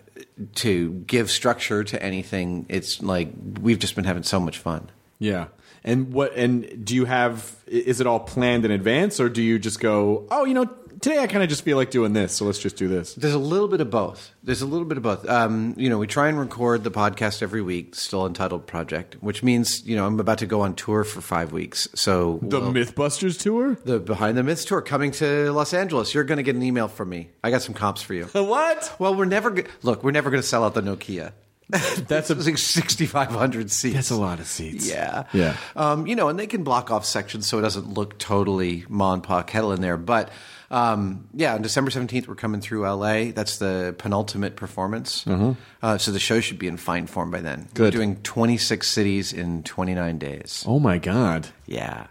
to 0.56 0.90
give 1.06 1.30
structure 1.30 1.84
to 1.84 2.02
anything. 2.02 2.66
It's 2.68 3.02
like 3.02 3.32
we've 3.60 3.78
just 3.78 3.94
been 3.94 4.04
having 4.04 4.22
so 4.22 4.40
much 4.40 4.58
fun. 4.58 4.90
Yeah. 5.18 5.46
And 5.82 6.12
what? 6.12 6.34
And 6.34 6.84
do 6.84 6.94
you 6.94 7.06
have? 7.06 7.56
Is 7.66 8.00
it 8.00 8.06
all 8.06 8.20
planned 8.20 8.64
in 8.64 8.70
advance, 8.70 9.18
or 9.18 9.28
do 9.28 9.42
you 9.42 9.58
just 9.58 9.80
go? 9.80 10.26
Oh, 10.30 10.44
you 10.44 10.52
know, 10.52 10.66
today 11.00 11.18
I 11.18 11.26
kind 11.26 11.42
of 11.42 11.48
just 11.48 11.62
feel 11.62 11.76
like 11.76 11.90
doing 11.90 12.12
this, 12.12 12.32
so 12.34 12.44
let's 12.44 12.58
just 12.58 12.76
do 12.76 12.88
this. 12.88 13.14
There's 13.14 13.34
a 13.34 13.38
little 13.38 13.68
bit 13.68 13.80
of 13.80 13.90
both. 13.90 14.30
There's 14.42 14.62
a 14.62 14.66
little 14.66 14.84
bit 14.84 14.96
of 14.96 15.02
both. 15.02 15.28
Um, 15.28 15.74
you 15.76 15.88
know, 15.88 15.98
we 15.98 16.06
try 16.06 16.28
and 16.28 16.38
record 16.38 16.84
the 16.84 16.90
podcast 16.90 17.42
every 17.42 17.62
week, 17.62 17.94
Still 17.94 18.26
Untitled 18.26 18.66
Project, 18.66 19.16
which 19.20 19.42
means 19.42 19.86
you 19.86 19.96
know 19.96 20.06
I'm 20.06 20.20
about 20.20 20.38
to 20.38 20.46
go 20.46 20.60
on 20.60 20.74
tour 20.74 21.04
for 21.04 21.20
five 21.20 21.52
weeks. 21.52 21.88
So 21.94 22.38
The 22.42 22.60
we'll- 22.60 22.72
MythBusters 22.72 23.40
tour. 23.40 23.76
the 23.84 23.98
Behind 23.98 24.36
the 24.36 24.42
Myths 24.42 24.64
tour 24.64 24.80
coming 24.82 25.10
to 25.12 25.50
Los 25.52 25.72
Angeles. 25.74 26.14
You're 26.14 26.24
going 26.24 26.36
to 26.38 26.42
get 26.42 26.54
an 26.56 26.62
email 26.62 26.88
from 26.88 27.08
me. 27.08 27.30
I 27.44 27.50
got 27.50 27.62
some 27.62 27.74
comps 27.74 28.02
for 28.02 28.14
you. 28.14 28.24
What? 28.50 28.94
Well, 28.98 29.14
we're 29.14 29.24
never 29.26 29.50
go- 29.50 29.62
look. 29.82 30.02
We're 30.02 30.10
never 30.10 30.30
going 30.30 30.42
to 30.42 30.46
sell 30.48 30.64
out 30.64 30.74
the 30.74 30.80
Nokia. 30.82 31.32
That's 32.08 32.30
a 32.30 32.34
like 32.50 32.58
6,500 32.58 33.70
seats. 33.70 33.94
that's 33.94 34.10
a 34.10 34.16
lot 34.16 34.40
of 34.40 34.46
seats. 34.48 34.88
Yeah, 34.88 35.24
Yeah. 35.32 35.56
Um, 35.76 36.06
you 36.08 36.16
know, 36.16 36.28
and 36.28 36.36
they 36.38 36.48
can 36.48 36.64
block 36.64 36.90
off 36.90 37.04
sections 37.06 37.46
so 37.46 37.58
it 37.58 37.62
doesn't 37.62 37.94
look 37.94 38.18
totally 38.18 38.84
ma 38.88 39.12
and 39.12 39.22
pa 39.22 39.42
kettle 39.42 39.72
in 39.72 39.80
there. 39.80 39.96
But 39.96 40.30
um, 40.70 41.28
yeah, 41.34 41.54
on 41.54 41.62
December 41.62 41.90
seventeenth, 41.90 42.28
we're 42.28 42.34
coming 42.36 42.60
through 42.60 42.82
LA. 42.88 43.32
That's 43.32 43.58
the 43.58 43.94
penultimate 43.98 44.56
performance. 44.56 45.26
Uh, 45.26 45.98
so 45.98 46.12
the 46.12 46.20
show 46.20 46.40
should 46.40 46.58
be 46.58 46.68
in 46.68 46.76
fine 46.76 47.06
form 47.06 47.30
by 47.30 47.40
then. 47.40 47.68
We're 47.70 47.86
Good. 47.86 47.92
doing 47.92 48.16
twenty 48.22 48.56
six 48.56 48.88
cities 48.88 49.32
in 49.32 49.62
twenty 49.64 49.94
nine 49.94 50.18
days. 50.18 50.64
Oh 50.66 50.78
my 50.78 50.98
god. 50.98 51.48
Yeah. 51.66 52.06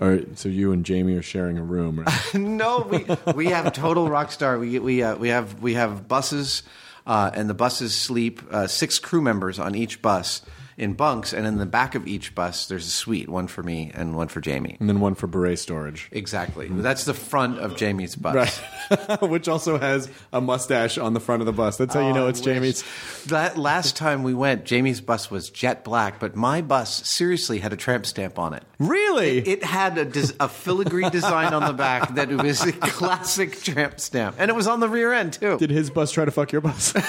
All 0.00 0.08
right, 0.08 0.38
so 0.38 0.48
you 0.48 0.72
and 0.72 0.82
Jamie 0.86 1.14
are 1.16 1.22
sharing 1.22 1.58
a 1.58 1.62
room, 1.62 2.00
right? 2.00 2.34
no, 2.34 2.86
we 2.88 3.04
we 3.34 3.46
have 3.46 3.70
total 3.74 4.08
rock 4.08 4.32
star. 4.32 4.58
We 4.58 4.78
we 4.78 5.02
uh, 5.02 5.16
we 5.16 5.28
have 5.28 5.60
we 5.60 5.74
have 5.74 6.08
buses, 6.08 6.62
uh, 7.06 7.30
and 7.34 7.50
the 7.50 7.54
buses 7.54 7.94
sleep 7.94 8.40
uh, 8.50 8.66
six 8.66 8.98
crew 8.98 9.20
members 9.20 9.58
on 9.58 9.74
each 9.74 10.00
bus, 10.00 10.40
in 10.80 10.94
bunks, 10.94 11.34
and 11.34 11.46
in 11.46 11.58
the 11.58 11.66
back 11.66 11.94
of 11.94 12.06
each 12.08 12.34
bus 12.34 12.66
there's 12.66 12.86
a 12.86 12.90
suite, 12.90 13.28
one 13.28 13.46
for 13.46 13.62
me 13.62 13.90
and 13.94 14.16
one 14.16 14.28
for 14.28 14.40
Jamie. 14.40 14.78
and 14.80 14.88
then 14.88 14.98
one 14.98 15.14
for 15.14 15.26
beret 15.26 15.58
storage. 15.58 16.08
Exactly. 16.10 16.68
That's 16.68 17.04
the 17.04 17.12
front 17.14 17.58
of 17.58 17.76
Jamie's 17.76 18.16
bus. 18.16 18.62
Right. 18.90 19.22
Which 19.30 19.46
also 19.46 19.78
has 19.78 20.08
a 20.32 20.40
mustache 20.40 20.96
on 20.96 21.12
the 21.12 21.20
front 21.20 21.42
of 21.42 21.46
the 21.46 21.52
bus. 21.52 21.76
That's 21.76 21.94
how 21.94 22.00
you 22.00 22.06
oh, 22.06 22.12
know 22.14 22.24
Oh, 22.26 22.28
it's. 22.28 22.40
Jamie's. 22.40 22.82
That 23.26 23.58
last 23.58 23.94
time 23.94 24.22
we 24.22 24.32
went, 24.32 24.64
Jamie's 24.64 25.00
bus 25.02 25.30
was 25.30 25.50
jet 25.50 25.84
black, 25.84 26.18
but 26.18 26.34
my 26.34 26.62
bus 26.62 27.06
seriously 27.06 27.58
had 27.58 27.72
a 27.72 27.76
tramp 27.76 28.06
stamp 28.06 28.38
on 28.38 28.54
it. 28.54 28.64
Really? 28.80 29.38
It 29.38 29.62
had 29.62 29.98
a, 29.98 30.06
des- 30.06 30.32
a 30.40 30.48
filigree 30.48 31.08
design 31.10 31.52
on 31.52 31.66
the 31.66 31.74
back 31.74 32.14
that 32.14 32.30
it 32.30 32.42
was 32.42 32.64
a 32.64 32.72
classic 32.72 33.60
tramp 33.60 34.00
stamp, 34.00 34.36
and 34.38 34.50
it 34.50 34.54
was 34.54 34.66
on 34.66 34.80
the 34.80 34.88
rear 34.88 35.12
end 35.12 35.34
too. 35.34 35.58
Did 35.58 35.70
his 35.70 35.90
bus 35.90 36.10
try 36.10 36.24
to 36.24 36.30
fuck 36.30 36.50
your 36.50 36.62
bus? 36.62 36.94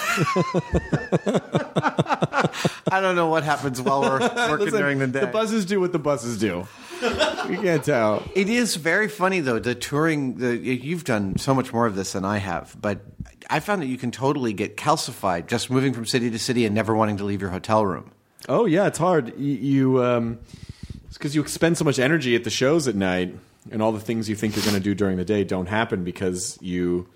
I 2.91 2.99
don't 2.99 3.15
know 3.15 3.27
what 3.27 3.45
happens 3.45 3.81
while 3.81 4.01
we're 4.01 4.19
working 4.19 4.65
Listen, 4.65 4.79
during 4.79 4.99
the 4.99 5.07
day. 5.07 5.21
The 5.21 5.27
buses 5.27 5.63
do 5.63 5.79
what 5.79 5.93
the 5.93 5.99
buses 5.99 6.37
do. 6.37 6.67
you 7.01 7.61
can't 7.61 7.83
tell. 7.83 8.21
It 8.35 8.49
is 8.49 8.75
very 8.75 9.07
funny 9.07 9.39
though. 9.39 9.59
The 9.59 9.73
touring, 9.73 10.39
the 10.39 10.57
you've 10.57 11.05
done 11.05 11.37
so 11.37 11.55
much 11.55 11.71
more 11.71 11.85
of 11.85 11.95
this 11.95 12.11
than 12.11 12.25
I 12.25 12.39
have, 12.39 12.75
but 12.81 12.99
I 13.49 13.61
found 13.61 13.81
that 13.81 13.87
you 13.87 13.97
can 13.97 14.11
totally 14.11 14.51
get 14.51 14.75
calcified 14.75 15.47
just 15.47 15.69
moving 15.69 15.93
from 15.93 16.05
city 16.05 16.29
to 16.31 16.37
city 16.37 16.65
and 16.65 16.75
never 16.75 16.93
wanting 16.93 17.15
to 17.17 17.23
leave 17.23 17.39
your 17.39 17.49
hotel 17.49 17.85
room. 17.85 18.11
Oh 18.49 18.65
yeah, 18.65 18.87
it's 18.87 18.97
hard. 18.97 19.39
You, 19.39 19.53
you 19.53 20.03
um, 20.03 20.39
it's 21.11 21.17
because 21.17 21.35
you 21.35 21.41
expend 21.41 21.77
so 21.77 21.83
much 21.83 21.99
energy 21.99 22.37
at 22.37 22.45
the 22.45 22.49
shows 22.49 22.87
at 22.87 22.95
night, 22.95 23.35
and 23.69 23.81
all 23.81 23.91
the 23.91 23.99
things 23.99 24.29
you 24.29 24.35
think 24.37 24.55
you're 24.55 24.63
going 24.63 24.77
to 24.77 24.81
do 24.81 24.95
during 24.95 25.17
the 25.17 25.25
day 25.25 25.43
don't 25.43 25.65
happen 25.65 26.05
because 26.05 26.57
you 26.61 27.09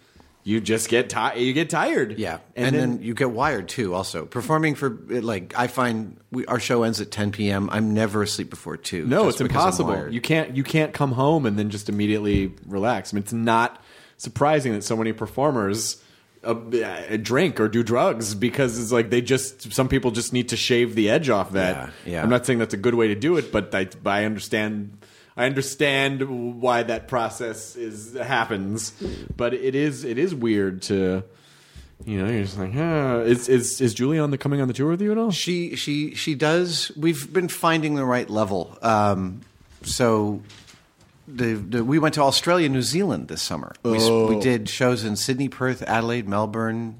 you 0.44 0.60
just 0.60 0.90
get 0.90 1.10
tired. 1.10 1.40
You 1.40 1.54
get 1.54 1.70
tired. 1.70 2.20
Yeah, 2.20 2.40
and, 2.58 2.68
and, 2.68 2.76
then, 2.76 2.90
then, 2.98 3.04
you 3.04 3.14
get 3.14 3.32
wired 3.32 3.70
too. 3.70 3.94
Also, 3.94 4.26
performing 4.26 4.76
for 4.76 4.90
like 4.90 5.58
I 5.58 5.68
find 5.68 6.18
we, 6.30 6.46
our 6.46 6.60
show 6.60 6.84
ends 6.84 7.00
at 7.00 7.10
10 7.10 7.32
p.m. 7.32 7.70
I'm 7.72 7.94
never 7.94 8.22
asleep 8.22 8.50
before 8.50 8.76
two. 8.76 9.06
no, 9.06 9.30
it's 9.30 9.40
impossible. 9.40 10.12
You 10.12 10.20
can't 10.20 10.58
you 10.58 10.66
can't 10.66 10.92
come 10.92 11.14
home 11.14 11.46
and 11.46 11.58
then 11.58 11.70
just 11.70 11.88
immediately 11.88 12.52
relax. 12.68 13.14
I 13.14 13.16
mean, 13.16 13.24
it's 13.24 13.32
not 13.32 13.82
surprising 14.18 14.74
that 14.74 14.84
so 14.84 14.98
many 14.98 15.14
performers. 15.14 16.04
Uh, 16.46 17.18
drink 17.18 17.60
or 17.60 17.68
do 17.68 17.82
drugs 17.82 18.36
because 18.36 18.80
it's 18.80 18.92
like 18.92 19.10
they 19.10 19.22
just 19.22 19.74
some 19.74 19.90
people 19.90 20.12
just 20.12 20.32
need 20.32 20.50
to 20.50 20.56
shave 20.56 20.94
the 20.94 21.10
edge 21.10 21.28
off 21.30 21.54
that. 21.54 21.76
Yeah, 22.06 22.14
yeah. 22.14 22.24
I'm 22.24 22.30
not 22.30 22.46
saying 22.46 22.60
that's 22.60 22.76
a 22.76 22.78
good 22.78 22.94
way 22.94 23.08
to 23.08 23.16
do 23.16 23.38
it, 23.38 23.52
but 23.52 23.74
I, 23.74 23.88
I 24.06 24.26
understand. 24.26 24.98
I 25.36 25.46
understand 25.48 26.62
why 26.62 26.84
that 26.84 27.08
process 27.08 27.76
is 27.76 28.14
happens, 28.14 28.94
but 29.36 29.54
it 29.54 29.76
is 29.76 30.06
it 30.06 30.18
is 30.18 30.34
weird 30.34 30.84
to, 30.84 31.24
you 32.06 32.22
know, 32.22 32.32
you're 32.32 32.44
just 32.44 32.58
like, 32.58 32.72
ah. 32.76 33.18
is 33.20 33.50
is 33.50 33.82
is 33.82 33.94
Julie 33.94 34.20
on 34.20 34.32
the 34.32 34.38
coming 34.38 34.62
on 34.62 34.68
the 34.68 34.74
tour 34.74 34.92
with 34.92 35.02
you 35.02 35.12
at 35.12 35.18
all? 35.18 35.32
She 35.32 35.76
she 35.76 36.16
she 36.16 36.36
does. 36.36 36.92
We've 36.96 37.34
been 37.34 37.50
finding 37.50 37.96
the 37.96 38.06
right 38.06 38.30
level. 38.30 38.78
Um, 38.82 39.42
so. 39.82 40.42
The, 41.28 41.54
the, 41.56 41.84
we 41.84 41.98
went 42.00 42.16
to 42.16 42.22
Australia, 42.22 42.70
New 42.70 42.82
Zealand 42.84 43.28
this 43.28 43.42
summer. 43.42 43.74
We, 43.84 43.98
Oh. 44.00 44.28
we 44.28 44.40
did 44.40 44.70
shows 44.70 45.04
in 45.04 45.16
Sydney, 45.16 45.50
Perth, 45.50 45.82
Adelaide, 45.82 46.28
Melbourne, 46.28 47.00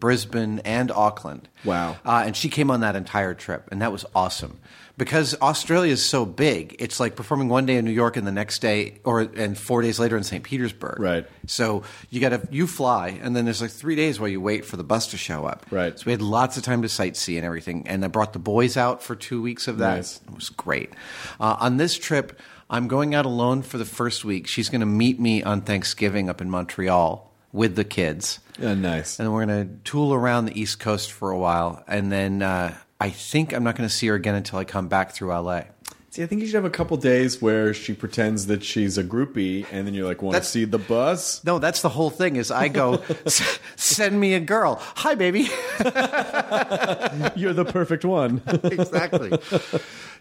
Brisbane, 0.00 0.60
and 0.60 0.90
Auckland. 0.90 1.48
Wow. 1.64 1.96
Uh, 2.04 2.24
and 2.26 2.36
she 2.36 2.48
came 2.48 2.70
on 2.70 2.80
that 2.80 2.96
entire 2.96 3.34
trip, 3.34 3.68
and 3.72 3.80
that 3.82 3.92
was 3.92 4.04
awesome 4.14 4.58
because 4.98 5.34
Australia 5.42 5.92
is 5.92 6.04
so 6.04 6.24
big. 6.26 6.76
It's 6.78 7.00
like 7.00 7.16
performing 7.16 7.48
one 7.48 7.66
day 7.66 7.76
in 7.76 7.84
New 7.84 7.90
York 7.92 8.16
and 8.16 8.26
the 8.26 8.32
next 8.32 8.60
day, 8.60 8.98
or 9.04 9.20
and 9.20 9.56
four 9.58 9.80
days 9.82 9.98
later 9.98 10.16
in 10.16 10.22
St. 10.22 10.42
Petersburg. 10.44 11.00
Right. 11.00 11.26
So 11.46 11.82
you 12.10 12.20
got 12.20 12.30
to 12.30 12.46
you 12.50 12.66
fly, 12.66 13.18
and 13.22 13.34
then 13.34 13.44
there's 13.46 13.60
like 13.62 13.70
three 13.70 13.96
days 13.96 14.20
while 14.20 14.28
you 14.28 14.40
wait 14.40 14.64
for 14.66 14.76
the 14.76 14.84
bus 14.84 15.08
to 15.08 15.16
show 15.16 15.46
up. 15.46 15.64
Right. 15.70 15.98
So 15.98 16.04
we 16.06 16.12
had 16.12 16.22
lots 16.22 16.56
of 16.58 16.62
time 16.62 16.82
to 16.82 16.88
sightsee 16.88 17.36
and 17.36 17.44
everything, 17.46 17.88
and 17.88 18.04
I 18.04 18.08
brought 18.08 18.32
the 18.34 18.38
boys 18.38 18.76
out 18.76 19.02
for 19.02 19.16
two 19.16 19.40
weeks 19.42 19.66
of 19.68 19.78
that. 19.78 19.96
Nice. 19.96 20.20
It 20.28 20.34
was 20.34 20.50
great. 20.50 20.92
Uh, 21.40 21.56
on 21.58 21.78
this 21.78 21.98
trip, 21.98 22.38
I'm 22.68 22.88
going 22.88 23.14
out 23.14 23.26
alone 23.26 23.62
for 23.62 23.78
the 23.78 23.84
first 23.84 24.24
week. 24.24 24.46
She's 24.46 24.68
going 24.68 24.80
to 24.80 24.86
meet 24.86 25.20
me 25.20 25.42
on 25.42 25.60
Thanksgiving 25.60 26.28
up 26.28 26.40
in 26.40 26.50
Montreal 26.50 27.32
with 27.52 27.76
the 27.76 27.84
kids 27.84 28.40
Yeah, 28.58 28.74
nice. 28.74 29.18
and 29.18 29.26
then 29.26 29.32
we're 29.32 29.46
going 29.46 29.68
to 29.68 29.74
tool 29.90 30.12
around 30.12 30.46
the 30.46 30.60
East 30.60 30.78
Coast 30.80 31.12
for 31.12 31.30
a 31.30 31.38
while, 31.38 31.82
and 31.86 32.10
then 32.12 32.42
uh, 32.42 32.76
I 33.00 33.10
think 33.10 33.52
I'm 33.52 33.62
not 33.64 33.76
going 33.76 33.88
to 33.88 33.94
see 33.94 34.08
her 34.08 34.14
again 34.14 34.34
until 34.34 34.58
I 34.58 34.64
come 34.64 34.88
back 34.88 35.12
through 35.12 35.28
LA. 35.32 35.62
See, 36.16 36.22
I 36.22 36.26
think 36.26 36.40
you 36.40 36.46
should 36.46 36.54
have 36.54 36.64
a 36.64 36.70
couple 36.70 36.96
days 36.96 37.42
where 37.42 37.74
she 37.74 37.92
pretends 37.92 38.46
that 38.46 38.64
she's 38.64 38.96
a 38.96 39.04
groupie, 39.04 39.66
and 39.70 39.86
then 39.86 39.92
you're 39.92 40.06
like, 40.06 40.22
want 40.22 40.32
to 40.32 40.36
That's- 40.36 40.48
see 40.48 40.64
the 40.64 40.78
bus? 40.78 41.44
No, 41.44 41.58
that's 41.58 41.82
the 41.82 41.90
whole 41.90 42.08
thing. 42.08 42.36
Is 42.36 42.50
I 42.50 42.68
go, 42.68 43.02
"S- 43.26 43.58
send 43.76 44.18
me 44.18 44.32
a 44.32 44.40
girl. 44.40 44.76
Hi, 44.80 45.14
baby. 45.14 45.40
You're 47.38 47.52
the 47.52 47.68
perfect 47.70 48.06
one. 48.06 48.40
exactly. 48.64 49.28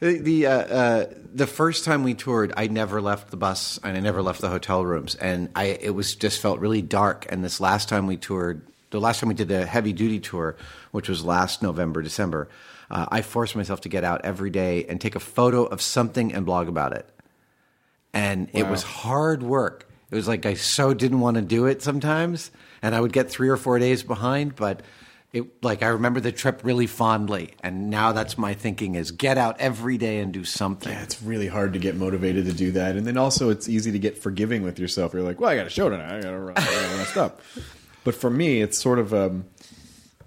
The 0.02 0.18
the, 0.20 0.48
uh, 0.48 0.52
uh, 0.52 1.06
the 1.34 1.48
first 1.48 1.86
time 1.86 2.04
we 2.04 2.14
toured, 2.14 2.52
I 2.58 2.68
never 2.68 3.00
left 3.02 3.32
the 3.32 3.38
bus 3.38 3.80
and 3.82 3.96
I 3.96 4.02
never 4.02 4.22
left 4.22 4.42
the 4.42 4.50
hotel 4.50 4.84
rooms, 4.86 5.16
and 5.16 5.48
I 5.56 5.78
it 5.80 5.96
was 5.96 6.14
just 6.14 6.42
felt 6.42 6.60
really 6.60 6.82
dark. 6.82 7.26
And 7.30 7.42
this 7.42 7.62
last 7.62 7.88
time 7.88 8.06
we 8.06 8.18
toured, 8.18 8.64
the 8.90 9.00
last 9.00 9.22
time 9.22 9.30
we 9.30 9.36
did 9.36 9.48
the 9.48 9.66
heavy 9.66 9.94
duty 9.94 10.20
tour, 10.20 10.58
which 10.92 11.08
was 11.08 11.24
last 11.24 11.64
November 11.64 12.02
December, 12.02 12.50
uh, 12.90 13.06
I 13.10 13.22
force 13.22 13.56
myself 13.56 13.82
to 13.82 13.90
get 13.90 14.04
out 14.04 14.22
every 14.24 14.50
day 14.50 14.86
and 14.86 15.00
take 15.00 15.16
a 15.16 15.20
photo 15.20 15.66
of 15.66 15.82
something 15.82 16.34
and 16.34 16.46
blog 16.46 16.68
about 16.68 16.94
it. 16.94 17.08
And 18.14 18.50
it 18.54 18.68
was 18.68 18.84
hard 18.84 19.44
work. 19.44 19.90
It 20.10 20.16
was 20.16 20.28
like 20.28 20.46
I 20.46 20.54
so 20.54 20.94
didn't 20.94 21.20
want 21.20 21.36
to 21.36 21.42
do 21.42 21.66
it 21.66 21.82
sometimes, 21.82 22.52
and 22.82 22.96
I 22.96 23.02
would 23.02 23.12
get 23.12 23.30
three 23.30 23.50
or 23.50 23.58
four 23.58 23.80
days 23.80 24.04
behind, 24.04 24.56
but. 24.56 24.82
It, 25.34 25.62
like 25.62 25.84
I 25.84 25.88
remember 25.88 26.22
the 26.22 26.32
trip 26.32 26.62
really 26.64 26.88
fondly, 26.88 27.56
and 27.62 27.90
now 27.90 28.14
that's 28.14 28.38
my 28.38 28.54
thinking: 28.54 28.96
is 28.96 29.12
get 29.12 29.38
out 29.38 29.60
every 29.60 29.98
day 29.98 30.20
and 30.20 30.32
do 30.32 30.46
something. 30.46 30.94
Yeah, 30.94 31.04
it's 31.04 31.22
really 31.22 31.48
hard 31.48 31.74
to 31.74 31.80
get 31.80 31.98
motivated 31.98 32.46
to 32.46 32.54
do 32.54 32.72
that, 32.72 32.96
and 32.96 33.06
then 33.06 33.18
also 33.18 33.50
it's 33.50 33.68
easy 33.68 33.92
to 33.92 34.00
get 34.00 34.18
forgiving 34.18 34.64
with 34.64 34.80
yourself. 34.80 35.12
You're 35.14 35.24
like, 35.24 35.42
well, 35.42 35.50
I 35.50 35.58
got 35.58 35.68
a 35.68 35.70
show 35.70 35.90
tonight. 35.90 36.20
I 36.20 36.22
got 36.22 36.32
to 36.32 36.40
run, 36.40 36.54
I 36.56 36.64
gotta 36.64 36.98
rest 36.98 37.18
up. 37.18 37.42
But 38.06 38.16
for 38.16 38.30
me, 38.30 38.62
it's 38.62 38.80
sort 38.80 38.98
of 38.98 39.14
um, 39.14 39.44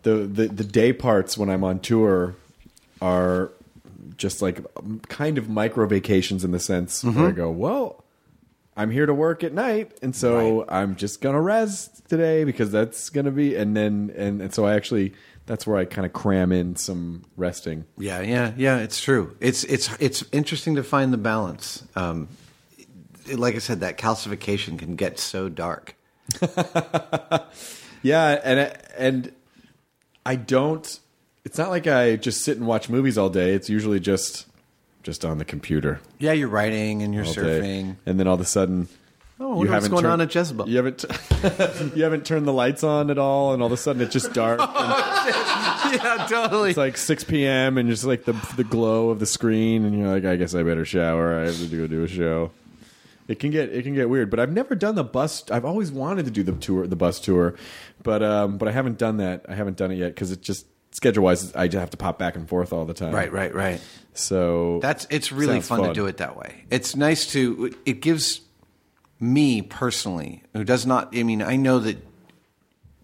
the, 0.03 0.11
the 0.11 0.49
the 0.49 0.65
day 0.65 0.93
parts 0.93 1.39
when 1.39 1.49
I'm 1.49 1.65
on 1.65 1.81
tour 1.81 2.37
are 3.01 3.51
just 4.17 4.43
like 4.43 4.61
kind 5.09 5.39
of 5.39 5.49
micro 5.49 5.87
vacations 5.87 6.45
in 6.45 6.51
the 6.51 6.59
sense 6.61 7.05
where 7.05 7.29
I 7.29 7.31
go, 7.33 7.51
well, 7.51 8.05
I'm 8.77 8.91
here 8.91 9.07
to 9.07 9.15
work 9.15 9.43
at 9.45 9.53
night, 9.53 9.97
and 10.03 10.15
so 10.15 10.65
I'm 10.69 10.95
just 10.97 11.21
gonna 11.21 11.41
rest 11.41 12.09
today 12.09 12.45
because 12.45 12.71
that's 12.71 13.11
gonna 13.11 13.31
be, 13.33 13.55
and 13.57 13.77
then 13.77 14.13
and, 14.17 14.41
and 14.41 14.55
so 14.55 14.67
I 14.67 14.75
actually 14.75 15.15
that's 15.47 15.67
where 15.67 15.77
I 15.79 15.85
kind 15.85 16.05
of 16.07 16.13
cram 16.13 16.53
in 16.53 16.77
some 16.77 17.25
resting. 17.37 17.85
Yeah, 17.97 18.21
yeah, 18.21 18.53
yeah. 18.57 18.79
It's 18.79 19.01
true. 19.01 19.37
It's 19.41 19.65
it's 19.65 19.91
it's 19.99 20.23
interesting 20.31 20.77
to 20.77 20.85
find 20.85 21.13
the 21.13 21.17
balance. 21.19 21.83
Um, 21.97 22.29
like 23.35 23.55
I 23.57 23.59
said, 23.59 23.81
that 23.81 23.99
calcification 23.99 24.79
can 24.79 24.95
get 24.97 25.19
so 25.19 25.49
dark. 25.49 25.95
Yeah, 28.03 28.41
and 28.45 28.61
I- 28.61 28.77
and 28.97 29.33
I 30.25 30.37
don't. 30.37 31.01
It's 31.49 31.57
not 31.57 31.71
like 31.71 31.87
I 31.87 32.17
just 32.17 32.43
sit 32.45 32.59
and 32.59 32.67
watch 32.67 32.91
movies 32.91 33.17
all 33.17 33.31
day. 33.31 33.55
It's 33.55 33.71
usually 33.71 34.01
just 34.01 34.47
just 35.03 35.25
on 35.25 35.39
the 35.39 35.47
computer 35.47 35.99
Yeah, 36.19 36.33
you're 36.33 36.47
writing 36.49 37.01
and 37.03 37.15
you're 37.15 37.25
all 37.25 37.33
surfing. 37.33 37.63
day, 37.63 37.97
and 38.05 38.21
then 38.21 38.27
all 38.29 38.35
of 38.35 38.41
a 38.43 38.45
sudden, 38.45 38.87
Oh, 39.41 39.57
wonder 39.57 39.73
what's 39.73 39.89
going 39.89 40.05
on 40.05 40.21
at 40.21 40.35
Jezebel. 40.35 40.69
You 40.69 40.77
haven't 40.77 41.07
you 41.97 42.03
haven't 42.03 42.27
turned 42.27 42.47
the 42.47 42.53
lights 42.53 42.85
on 42.85 43.09
at 43.09 43.17
all, 43.17 43.55
and 43.55 43.63
all 43.63 43.67
of 43.69 43.73
a 43.73 43.79
sudden 43.79 44.03
it's 44.03 44.13
just 44.13 44.35
dark. 44.35 44.61
and 44.61 44.69
yeah, 45.95 46.27
totally. 46.29 46.69
it's 46.69 46.77
like 46.77 46.99
six 46.99 47.25
p.m. 47.25 47.79
and 47.79 47.89
just 47.89 48.05
like 48.05 48.27
the 48.27 48.35
the 48.57 48.65
glow 48.65 49.09
of 49.09 49.19
the 49.19 49.27
screen, 49.27 49.87
and 49.87 49.99
you're 49.99 50.09
like, 50.09 50.27
I 50.27 50.37
guess 50.37 50.55
I 50.55 50.63
better 50.65 50.85
shower. 50.85 51.41
I 51.41 51.47
have 51.47 51.59
to 51.59 51.67
go 51.69 51.87
do 51.87 52.05
a 52.05 52.09
show. 52.09 52.51
It 53.27 53.39
can 53.39 53.51
get 53.51 53.71
it 53.71 53.85
can 53.85 53.95
get 53.95 54.11
weird, 54.11 54.29
but 54.29 54.39
I've 54.39 54.53
never 54.53 54.75
done 54.75 54.97
the 54.97 55.05
bus. 55.05 55.51
I've 55.51 55.65
always 55.65 55.91
wanted 55.91 56.27
to 56.27 56.31
do 56.31 56.43
the 56.43 56.53
tour, 56.53 56.87
the 56.87 56.97
bus 56.97 57.19
tour, 57.21 57.55
but 58.03 58.23
um, 58.23 58.59
but 58.59 58.69
I 58.69 58.73
haven't 58.73 58.99
done 58.99 59.17
that. 59.17 59.47
I 59.49 59.55
haven't 59.55 59.79
done 59.79 59.91
it 59.93 59.97
yet 59.97 60.09
because 60.15 60.31
it 60.31 60.43
just 60.43 60.67
schedule 60.99 61.23
wise, 61.23 61.55
I 61.55 61.69
just 61.69 61.79
have 61.79 61.91
to 61.91 61.97
pop 61.97 62.19
back 62.19 62.35
and 62.35 62.49
forth 62.49 62.73
all 62.73 62.85
the 62.85 62.93
time. 62.93 63.15
right, 63.15 63.33
right, 63.33 63.55
right. 63.55 63.81
So 64.15 64.81
That's 64.83 65.07
it's 65.11 65.31
really 65.31 65.61
fun, 65.61 65.79
fun. 65.79 65.89
to 65.89 65.95
do 65.95 66.07
it 66.07 66.17
that 66.17 66.37
way. 66.37 66.65
It's 66.71 66.97
nice 66.97 67.25
to 67.33 67.73
it 67.87 68.01
gives 68.01 68.41
me 69.21 69.63
personally, 69.63 70.43
who 70.53 70.65
does 70.65 70.87
not 70.87 71.17
I 71.17 71.23
mean, 71.23 71.41
I 71.41 71.55
know 71.55 71.79
that 71.79 72.05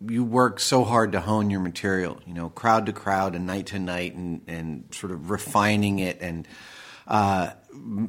you 0.07 0.25
work 0.25 0.59
so 0.59 0.83
hard 0.83 1.13
to 1.13 1.21
hone 1.21 1.51
your 1.51 1.61
material, 1.61 2.21
you 2.27 2.35
know, 2.35 2.49
crowd 2.49 2.87
to 2.87 2.93
crowd 2.93 3.37
and 3.37 3.47
night 3.47 3.67
to 3.67 3.79
night 3.79 4.17
and 4.17 4.41
and 4.49 4.93
sort 4.93 5.13
of 5.13 5.31
refining 5.31 6.01
it 6.01 6.21
and 6.21 6.49
uh, 7.07 7.51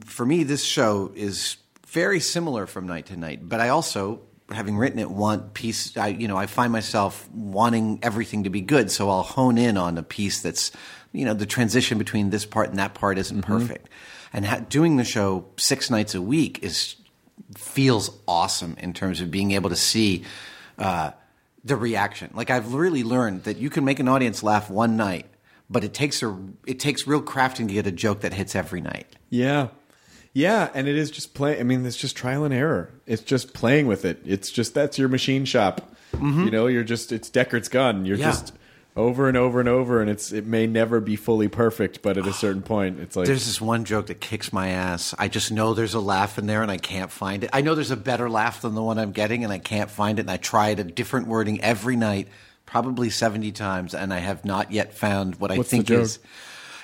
for 0.04 0.26
me 0.26 0.44
this 0.44 0.64
show 0.64 1.12
is 1.16 1.58
very 1.86 2.20
similar 2.20 2.66
from 2.66 2.88
night 2.88 3.06
to 3.06 3.18
night, 3.18 3.48
but 3.48 3.60
I 3.60 3.70
also 3.70 4.22
having 4.52 4.78
written 4.78 5.00
it 5.00 5.10
want 5.10 5.54
piece 5.54 5.96
I 5.98 6.10
you 6.10 6.28
know 6.28 6.38
I 6.38 6.46
find 6.46 6.72
myself 6.72 7.30
wanting 7.32 8.00
everything 8.04 8.44
to 8.44 8.50
be 8.50 8.62
good 8.62 8.92
so 8.92 9.10
I'll 9.10 9.24
hone 9.24 9.58
in 9.58 9.78
on 9.78 9.98
a 9.98 10.04
piece 10.04 10.42
that's 10.42 10.72
you 11.12 11.26
know 11.26 11.34
the 11.34 11.46
transition 11.46 11.98
between 11.98 12.30
this 12.30 12.46
part 12.46 12.70
and 12.70 12.78
that 12.80 12.94
part 12.94 13.18
isn't 13.18 13.42
perfect 13.42 13.90
and 14.34 14.46
ha- 14.46 14.62
doing 14.70 14.98
the 14.98 15.04
show 15.04 15.46
6 15.58 15.90
nights 15.90 16.14
a 16.14 16.22
week 16.22 16.64
is 16.64 16.96
feels 17.58 18.12
awesome 18.28 18.76
in 18.80 18.94
terms 18.94 19.22
of 19.22 19.32
being 19.32 19.52
able 19.52 19.70
to 19.70 19.76
see 19.76 20.24
uh, 20.78 21.12
the 21.64 21.76
reaction 21.76 22.30
like 22.34 22.50
I've 22.50 22.74
really 22.74 23.04
learned 23.04 23.44
that 23.44 23.58
you 23.58 23.70
can 23.70 23.84
make 23.84 24.00
an 24.00 24.08
audience 24.08 24.44
laugh 24.44 24.70
one 24.70 24.96
night 24.96 25.26
but 25.70 25.84
it 25.84 25.94
takes 25.94 26.22
a 26.22 26.38
it 26.66 26.80
takes 26.80 27.08
real 27.08 27.22
crafting 27.22 27.68
to 27.68 27.74
get 27.74 27.88
a 27.88 27.92
joke 27.92 28.22
that 28.22 28.34
hits 28.34 28.56
every 28.56 28.82
night. 28.82 29.08
Yeah. 29.30 29.70
Yeah, 30.38 30.70
and 30.74 30.86
it 30.88 30.98
is 30.98 31.10
just 31.12 31.34
play. 31.34 31.58
I 31.60 31.64
mean, 31.64 31.86
it's 31.86 31.96
just 31.96 32.16
trial 32.18 32.44
and 32.44 32.54
error. 32.54 32.90
It's 33.08 33.22
just 33.24 33.54
playing 33.54 33.88
with 33.88 34.04
it. 34.04 34.20
It's 34.26 34.52
just 34.52 34.74
that's 34.74 35.00
your 35.00 35.08
machine 35.08 35.46
shop. 35.46 35.92
You 36.22 36.52
know, 36.52 36.68
you're 36.68 36.84
just 36.84 37.12
it's 37.12 37.30
Deckard's 37.30 37.68
gun. 37.70 38.06
You're 38.06 38.16
Mm-hmm. 38.18 38.24
Yeah. 38.26 38.32
just 38.32 38.54
over 38.98 39.28
and 39.28 39.36
over 39.38 39.60
and 39.62 39.68
over, 39.68 40.02
and 40.02 40.10
it's 40.10 40.32
it 40.34 40.46
may 40.46 40.68
never 40.68 41.00
be 41.02 41.16
fully 41.16 41.48
perfect, 41.48 42.02
but 42.02 42.18
at 42.18 42.28
a 42.28 42.34
certain 42.44 42.62
point, 42.62 43.00
it's 43.00 43.16
like 43.16 43.28
There's 43.28 43.46
this 43.46 43.60
one 43.62 43.86
joke 43.86 44.08
that 44.08 44.20
kicks 44.22 44.52
my 44.54 44.70
ass. 44.70 45.14
I 45.18 45.28
just 45.30 45.52
know 45.54 45.74
there's 45.74 45.94
a 45.94 46.00
laugh 46.02 46.38
in 46.38 46.48
there 46.48 46.62
and 46.62 46.72
I 46.72 46.78
can't 46.78 47.12
find 47.12 47.44
it. 47.46 47.50
I 47.54 47.62
know 47.62 47.74
there's 47.76 47.92
a 47.92 47.98
better 47.98 48.30
laugh 48.30 48.62
than 48.62 48.76
the 48.76 48.84
one 48.84 48.98
I'm 49.00 49.12
getting 49.14 49.44
and 49.46 49.52
I 49.54 49.58
can't 49.60 49.90
find 49.90 50.20
it. 50.20 50.24
And 50.24 50.32
I 50.32 50.38
tried 50.38 50.80
a 50.80 50.84
different 50.86 51.28
wording 51.28 51.60
every 51.62 51.96
night, 51.98 52.28
probably 52.66 53.10
70 53.10 53.52
times, 53.54 53.94
and 53.94 54.14
I 54.14 54.20
have 54.20 54.44
not 54.46 54.72
yet 54.72 54.94
found 54.94 55.36
what 55.36 55.52
I 55.52 55.58
What's 55.58 55.70
think 55.70 55.90
is. 55.92 56.20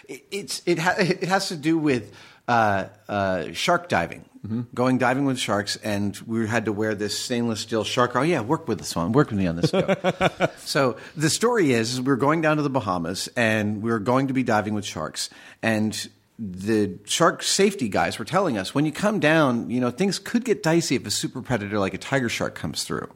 It, 0.09 0.23
it's 0.31 0.61
it, 0.65 0.79
ha- 0.79 0.95
it 0.97 1.23
has 1.23 1.47
to 1.49 1.55
do 1.55 1.77
with 1.77 2.11
uh, 2.47 2.85
uh, 3.07 3.51
shark 3.53 3.89
diving. 3.89 4.25
Mm-hmm. 4.45 4.61
Going 4.73 4.97
diving 4.97 5.25
with 5.25 5.37
sharks, 5.37 5.75
and 5.77 6.17
we 6.25 6.47
had 6.47 6.65
to 6.65 6.71
wear 6.71 6.95
this 6.95 7.17
stainless 7.17 7.59
steel 7.59 7.83
shark. 7.83 8.15
Oh 8.15 8.23
yeah, 8.23 8.41
work 8.41 8.67
with 8.67 8.79
this 8.79 8.95
one. 8.95 9.11
work 9.11 9.29
with 9.29 9.37
me 9.37 9.45
on 9.45 9.55
this. 9.55 9.71
So 10.65 10.97
the 11.15 11.29
story 11.29 11.73
is, 11.73 11.93
is 11.93 12.01
we 12.01 12.07
were 12.07 12.15
going 12.15 12.41
down 12.41 12.57
to 12.57 12.63
the 12.63 12.69
Bahamas 12.69 13.29
and 13.35 13.83
we 13.83 13.91
were 13.91 13.99
going 13.99 14.27
to 14.29 14.33
be 14.33 14.41
diving 14.41 14.73
with 14.73 14.85
sharks. 14.85 15.29
And 15.61 16.09
the 16.39 16.97
shark 17.05 17.43
safety 17.43 17.87
guys 17.87 18.17
were 18.17 18.25
telling 18.25 18.57
us 18.57 18.73
when 18.73 18.85
you 18.85 18.91
come 18.91 19.19
down, 19.19 19.69
you 19.69 19.79
know, 19.79 19.91
things 19.91 20.17
could 20.17 20.43
get 20.43 20.63
dicey 20.63 20.95
if 20.95 21.05
a 21.05 21.11
super 21.11 21.41
predator 21.43 21.77
like 21.77 21.93
a 21.93 21.99
tiger 21.99 22.29
shark 22.29 22.55
comes 22.55 22.83
through. 22.83 23.09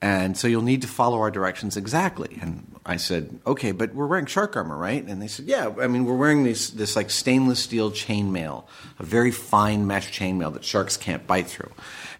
And 0.00 0.36
so 0.36 0.46
you'll 0.46 0.62
need 0.62 0.82
to 0.82 0.88
follow 0.88 1.18
our 1.18 1.30
directions 1.30 1.76
exactly. 1.76 2.38
And 2.40 2.76
I 2.86 2.98
said, 2.98 3.40
okay, 3.44 3.72
but 3.72 3.94
we're 3.94 4.06
wearing 4.06 4.26
shark 4.26 4.54
armor, 4.54 4.76
right? 4.76 5.04
And 5.04 5.20
they 5.20 5.26
said, 5.26 5.46
yeah. 5.46 5.74
I 5.80 5.88
mean, 5.88 6.04
we're 6.04 6.16
wearing 6.16 6.44
this 6.44 6.70
this 6.70 6.94
like 6.94 7.10
stainless 7.10 7.58
steel 7.58 7.90
chainmail, 7.90 8.64
a 9.00 9.02
very 9.02 9.32
fine 9.32 9.88
mesh 9.88 10.16
chainmail 10.16 10.52
that 10.54 10.64
sharks 10.64 10.96
can't 10.96 11.26
bite 11.26 11.48
through. 11.48 11.72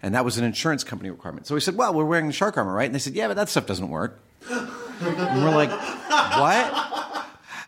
And 0.03 0.13
that 0.13 0.25
was 0.25 0.37
an 0.37 0.43
insurance 0.43 0.83
company 0.83 1.09
requirement. 1.09 1.47
So 1.47 1.55
we 1.55 1.61
said, 1.61 1.75
well, 1.75 1.93
we're 1.93 2.03
wearing 2.03 2.27
the 2.27 2.33
shark 2.33 2.57
armor, 2.57 2.73
right? 2.73 2.85
And 2.85 2.93
they 2.95 2.99
said, 2.99 3.13
yeah, 3.13 3.27
but 3.27 3.35
that 3.37 3.47
stuff 3.47 3.65
doesn't 3.65 3.89
work. 3.89 4.19
And 4.49 4.69
we're 5.43 5.55
like, 5.55 5.71
what? 5.71 7.25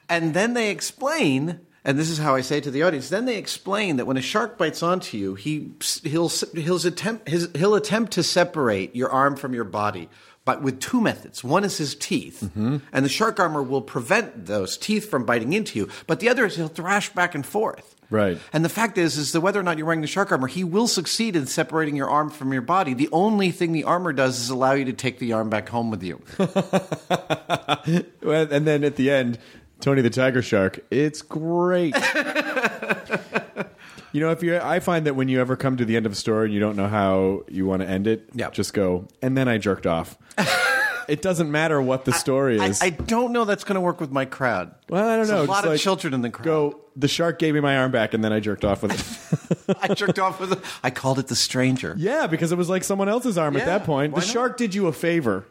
And 0.10 0.34
then 0.34 0.54
they 0.56 0.72
explain, 0.72 1.62
and 1.84 1.98
this 1.98 2.10
is 2.10 2.20
how 2.20 2.36
I 2.36 2.42
say 2.42 2.62
to 2.62 2.70
the 2.70 2.84
audience. 2.84 3.10
Then 3.10 3.26
they 3.26 3.38
explain 3.38 3.98
that 3.98 4.06
when 4.06 4.18
a 4.18 4.22
shark 4.22 4.58
bites 4.58 4.84
onto 4.84 5.18
you, 5.18 5.36
he 5.36 5.72
he'll 6.04 6.30
he'll 6.30 6.86
attempt 6.86 7.28
his, 7.28 7.50
he'll 7.56 7.76
attempt 7.76 8.14
to 8.14 8.24
separate 8.24 8.96
your 8.96 9.10
arm 9.10 9.36
from 9.36 9.54
your 9.54 9.64
body, 9.64 10.08
but 10.46 10.62
with 10.62 10.80
two 10.80 11.02
methods. 11.02 11.44
One 11.44 11.64
is 11.64 11.78
his 11.78 11.96
teeth, 11.96 12.42
mm-hmm. 12.44 12.78
and 12.94 13.06
the 13.06 13.10
shark 13.10 13.40
armor 13.40 13.64
will 13.64 13.82
prevent 13.82 14.46
those 14.46 14.78
teeth 14.78 15.10
from 15.10 15.26
biting 15.26 15.54
into 15.54 15.80
you. 15.80 15.90
But 16.06 16.20
the 16.20 16.30
other 16.30 16.46
is 16.46 16.56
he'll 16.56 16.68
thrash 16.68 17.10
back 17.10 17.34
and 17.34 17.46
forth. 17.46 17.96
Right. 18.12 18.38
And 18.52 18.64
the 18.66 18.70
fact 18.70 18.98
is, 18.98 19.18
is 19.18 19.32
that 19.32 19.40
whether 19.40 19.60
or 19.60 19.64
not 19.64 19.78
you're 19.78 19.88
wearing 19.88 20.02
the 20.02 20.08
shark 20.08 20.34
armor, 20.34 20.48
he 20.48 20.66
will 20.66 20.88
succeed 20.88 21.38
in 21.38 21.48
separating 21.48 21.96
your 21.96 22.10
arm 22.10 22.30
from 22.30 22.52
your 22.52 22.62
body. 22.62 22.94
The 22.94 23.08
only 23.14 23.52
thing 23.52 23.72
the 23.72 23.86
armor 23.86 24.12
does 24.12 24.38
is 24.38 24.50
allow 24.50 24.74
you 24.74 24.84
to 24.86 24.94
take 24.94 25.18
the 25.18 25.32
arm 25.32 25.50
back 25.50 25.70
home 25.70 25.90
with 25.90 26.04
you. 26.04 26.22
And 28.24 28.68
then 28.68 28.84
at 28.84 28.98
the 28.98 29.10
end, 29.10 29.40
Tony 29.82 30.02
the 30.02 30.10
Tiger 30.10 30.42
Shark. 30.42 30.80
It's 30.92 31.22
great. 31.22 31.96
you 34.14 34.20
know, 34.22 34.32
if 34.32 34.44
you, 34.44 34.58
I 34.58 34.80
find 34.80 35.06
that 35.06 35.16
when 35.16 35.28
you 35.30 35.40
ever 35.42 35.56
come 35.56 35.78
to 35.78 35.86
the 35.86 35.96
end 35.96 36.06
of 36.06 36.12
a 36.12 36.16
story 36.16 36.46
and 36.46 36.54
you 36.54 36.60
don't 36.60 36.76
know 36.76 36.88
how 36.88 37.44
you 37.50 37.66
want 37.66 37.82
to 37.82 37.88
end 37.88 38.08
it, 38.08 38.30
Yep. 38.34 38.54
just 38.54 38.74
go. 38.74 39.08
And 39.22 39.38
then 39.38 39.48
I 39.48 39.58
jerked 39.58 39.88
off. 39.88 40.18
it 41.08 41.22
doesn't 41.22 41.52
matter 41.52 41.82
what 41.82 42.06
the 42.06 42.14
story 42.14 42.60
I, 42.60 42.68
is. 42.68 42.82
I 42.82 42.90
don't 42.92 43.32
know 43.32 43.46
that's 43.46 43.64
going 43.64 43.76
to 43.76 43.82
work 43.82 44.00
with 44.02 44.12
my 44.12 44.26
crowd. 44.26 44.74
well, 44.90 45.04
I 45.08 45.16
don't 45.18 45.28
There's 45.28 45.30
know. 45.30 45.44
A 45.44 45.46
lot 45.46 45.66
of 45.66 45.72
like, 45.72 45.80
children 45.80 46.14
in 46.14 46.22
the 46.22 46.30
crowd. 46.30 46.46
Go. 46.46 46.78
The 46.98 47.08
shark 47.08 47.40
gave 47.40 47.54
me 47.54 47.62
my 47.62 47.78
arm 47.78 47.92
back, 47.92 48.14
and 48.14 48.22
then 48.22 48.34
I 48.34 48.42
jerked 48.42 48.66
off 48.66 48.84
with 48.84 49.70
it. 49.70 49.78
I 49.82 49.94
jerked 49.94 50.20
off 50.20 50.42
with. 50.42 50.52
A, 50.52 50.62
I 50.84 50.90
called 50.90 51.20
it 51.20 51.28
the 51.28 51.38
stranger. 51.38 51.96
yeah, 51.98 52.28
because 52.28 52.52
it 52.52 52.58
was 52.58 52.68
like 52.70 52.84
someone 52.84 53.08
else's 53.08 53.38
arm 53.38 53.56
at 53.56 53.60
Yeah, 53.60 53.66
that 53.78 53.86
point. 53.86 54.12
The 54.14 54.20
why 54.20 54.26
not? 54.26 54.30
shark 54.30 54.58
did 54.58 54.76
you 54.76 54.88
a 54.88 54.94
favor. 54.94 55.46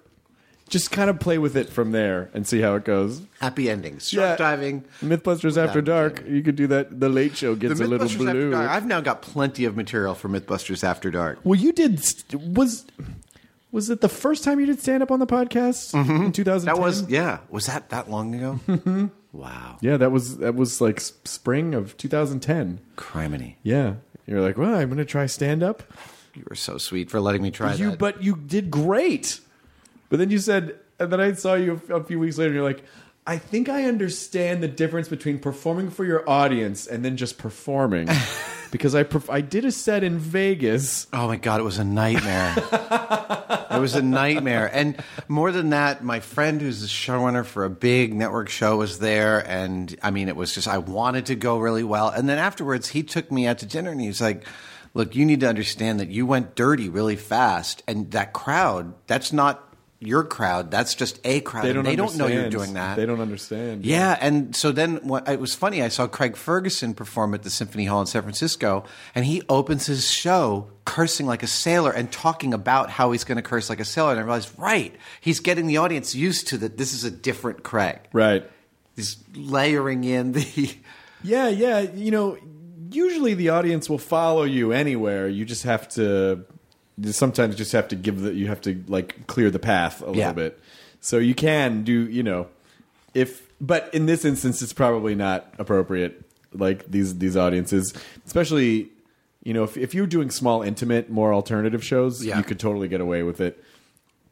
Just 0.71 0.91
kind 0.93 1.11
of 1.11 1.19
play 1.21 1.37
with 1.37 1.57
it 1.57 1.69
from 1.69 1.91
there 1.93 2.31
and 2.33 2.47
see 2.47 2.61
how 2.61 2.77
it 2.77 2.85
goes. 2.85 3.23
Happy 3.41 3.69
endings. 3.69 4.09
Shark 4.09 4.39
diving. 4.39 4.85
MythBusters 5.03 5.57
After 5.57 5.83
Dark. 5.83 6.25
You 6.27 6.43
could 6.43 6.55
do 6.57 6.69
that. 6.69 7.00
The 7.00 7.09
Late 7.09 7.37
Show 7.37 7.57
gets 7.57 7.81
a 7.81 7.85
little 7.87 8.09
blue. 8.09 8.29
After 8.29 8.50
Dark. 8.53 8.71
I've 8.71 8.87
now 8.87 9.00
got 9.00 9.21
plenty 9.21 9.65
of 9.65 9.77
material 9.77 10.15
for 10.15 10.29
MythBusters 10.29 10.85
After 10.85 11.11
Dark. 11.11 11.41
Well, 11.45 11.59
you 11.59 11.73
did. 11.73 12.00
Was 12.57 12.87
was 13.73 13.91
it 13.91 14.00
the 14.00 14.09
first 14.09 14.43
time 14.45 14.59
you 14.61 14.67
did 14.67 14.81
stand 14.81 15.03
up 15.03 15.11
on 15.11 15.19
the 15.19 15.27
podcast 15.27 15.93
in 15.95 16.33
2010? 16.33 16.35
Mm-hmm. 16.35 16.65
That 16.67 16.79
was 16.79 17.09
yeah. 17.11 17.39
Was 17.50 17.67
that 17.67 17.91
that 17.91 18.09
long 18.11 18.35
ago? 18.35 19.11
wow. 19.33 19.77
yeah. 19.81 19.97
That 19.97 20.12
was 20.12 20.39
that 20.39 20.55
was 20.55 20.81
like 20.81 21.00
spring 21.00 21.75
of 21.75 21.97
2010. 21.97 22.81
Criminy. 22.97 23.57
Yeah, 23.65 23.95
you're 24.27 24.41
like, 24.41 24.57
well, 24.57 24.75
I'm 24.75 24.89
going 24.89 24.99
to 24.99 25.05
try 25.05 25.27
stand 25.27 25.62
up. 25.62 25.83
You 26.35 26.45
were 26.49 26.55
so 26.57 26.79
sweet 26.79 27.11
for 27.11 27.21
letting 27.21 27.43
me 27.43 27.50
try 27.50 27.75
You, 27.75 27.91
that. 27.91 27.99
but 27.99 28.23
you 28.23 28.37
did 28.37 28.71
great. 28.71 29.41
But 30.11 30.19
then 30.19 30.31
you 30.31 30.39
said, 30.39 30.79
and 30.99 31.11
then 31.11 31.21
I 31.21 31.33
saw 31.33 31.55
you 31.55 31.81
a, 31.89 32.05
few 32.05 32.19
weeks 32.19 32.37
later, 32.37 32.49
and 32.51 32.57
you're 32.57 32.65
like. 32.65 32.85
I 33.27 33.37
think 33.37 33.69
I 33.69 33.85
understand 33.85 34.63
the 34.63 34.67
difference 34.67 35.07
between 35.09 35.39
performing 35.39 35.91
for 35.91 36.07
your 36.07 36.29
audience 36.29 36.87
and 36.87 37.05
then 37.05 37.19
just 37.19 37.37
performing, 37.37 38.09
because 38.73 38.95
I 38.95 39.05
perf- 39.05 39.33
I 39.33 39.43
did 39.43 39.67
a 39.67 39.71
set 39.71 40.03
in 40.03 40.19
Vegas. 40.19 41.07
Oh 41.13 41.29
my 41.29 41.37
god, 41.37 41.61
it 41.61 41.63
was 41.63 41.79
a 41.79 41.85
nightmare. 41.85 42.55
it 43.71 43.79
was 43.79 43.95
a 43.95 44.03
nightmare. 44.03 44.71
And 44.73 45.03
more 45.29 45.53
than 45.53 45.71
that, 45.71 46.03
my 46.03 46.21
friend 46.21 46.61
who's 46.61 46.81
the 46.81 46.87
showrunner 46.87 47.45
for 47.45 47.65
a 47.65 47.71
big 47.71 48.15
network 48.15 48.49
show 48.49 48.79
was 48.79 48.99
there 48.99 49.47
and 49.47 49.97
I 50.03 50.11
mean 50.11 50.29
it 50.29 50.37
was 50.37 50.55
just 50.55 50.67
I 50.67 50.79
wanted 50.79 51.27
to 51.27 51.37
go 51.37 51.59
really 51.59 51.85
well. 51.85 52.09
And 52.09 52.29
then 52.29 52.39
afterwards 52.39 52.89
he 52.89 53.03
took 53.03 53.31
me 53.31 53.47
out 53.47 53.59
to 53.59 53.67
dinner 53.67 53.91
and 53.91 54.01
he 54.01 54.09
was 54.09 54.21
like, 54.21 54.45
"Look, 54.95 55.15
you 55.15 55.25
need 55.25 55.41
to 55.41 55.49
understand 55.49 56.01
that 56.01 56.09
you 56.09 56.27
went 56.27 56.55
dirty 56.55 56.89
really 56.89 57.17
fast 57.17 57.83
and 57.87 58.11
that 58.13 58.33
crowd, 58.33 58.95
that's 59.07 59.33
not 59.33 59.70
your 60.00 60.25
crowd. 60.25 60.71
That's 60.71 60.95
just 60.95 61.21
a 61.25 61.41
crowd. 61.41 61.65
They 61.65 61.75
don't. 61.75 61.84
they 61.84 61.95
don't 61.95 62.17
know 62.17 62.26
you're 62.26 62.49
doing 62.49 62.73
that. 62.73 62.97
They 62.97 63.04
don't 63.04 63.21
understand. 63.21 63.84
Yeah, 63.84 64.17
and 64.19 64.56
so 64.56 64.73
then 64.73 64.97
what, 65.06 65.28
it 65.28 65.39
was 65.39 65.54
funny. 65.54 65.82
I 65.82 65.89
saw 65.89 66.06
Craig 66.06 66.36
Ferguson 66.36 66.95
perform 66.95 67.34
at 67.34 67.43
the 67.43 67.50
Symphony 67.50 67.84
Hall 67.84 68.00
in 68.00 68.06
San 68.06 68.23
Francisco, 68.23 68.84
and 69.15 69.26
he 69.26 69.43
opens 69.49 69.86
his 69.86 70.10
show 70.10 70.69
cursing 70.86 71.26
like 71.26 71.43
a 71.43 71.47
sailor 71.47 71.93
and 71.93 72.10
talking 72.10 72.54
about 72.54 72.89
how 72.91 73.13
he's 73.13 73.25
going 73.25 73.36
to 73.36 73.43
curse 73.43 73.69
like 73.69 73.78
a 73.78 73.84
sailor. 73.84 74.13
And 74.13 74.21
I 74.21 74.23
realized, 74.23 74.50
right, 74.58 74.95
he's 75.21 75.41
getting 75.41 75.67
the 75.67 75.76
audience 75.76 76.15
used 76.15 76.49
to 76.49 76.58
that. 76.58 76.78
This 76.78 76.95
is 76.95 77.04
a 77.04 77.10
different 77.10 77.63
Craig. 77.63 78.00
Right. 78.13 78.50
He's 78.97 79.17
layering 79.34 80.04
in 80.04 80.32
the. 80.32 80.75
Yeah, 81.23 81.49
yeah. 81.49 81.80
You 81.80 82.10
know, 82.10 82.39
usually 82.91 83.34
the 83.34 83.50
audience 83.50 83.91
will 83.91 83.99
follow 83.99 84.45
you 84.45 84.73
anywhere. 84.73 85.28
You 85.28 85.45
just 85.45 85.65
have 85.65 85.86
to. 85.91 86.47
You 87.00 87.13
Sometimes 87.13 87.56
just 87.56 87.73
have 87.73 87.89
to 87.89 87.97
give 87.97 88.21
the. 88.21 88.32
You 88.34 88.49
have 88.49 88.60
to 88.63 88.82
like 88.89 89.26
clear 89.26 89.50
the 89.50 89.58
path 89.58 90.02
a 90.02 90.06
Yeah. 90.06 90.28
little 90.28 90.34
bit. 90.34 90.60
So 91.00 91.19
you 91.19 91.34
can 91.34 91.82
do. 91.84 92.08
You 92.08 92.23
know, 92.23 92.49
if 93.15 93.49
but 93.60 93.93
in 93.95 94.06
this 94.06 94.25
instance, 94.25 94.63
it's 94.63 94.73
probably 94.73 95.15
not 95.15 95.52
appropriate. 95.58 96.23
Like 96.52 96.91
these 96.91 97.19
these 97.19 97.36
audiences, 97.36 97.95
especially. 98.26 98.91
You 99.43 99.54
know, 99.54 99.65
if 99.65 99.78
if 99.78 99.95
you're 99.95 100.06
doing 100.06 100.28
small, 100.30 100.60
intimate, 100.60 101.08
more 101.08 101.32
alternative 101.32 101.82
shows, 101.82 102.23
Yeah. 102.23 102.36
you 102.36 102.45
could 102.45 102.58
totally 102.60 102.89
get 102.89 103.00
away 103.00 103.23
with 103.23 103.41
it. 103.41 103.65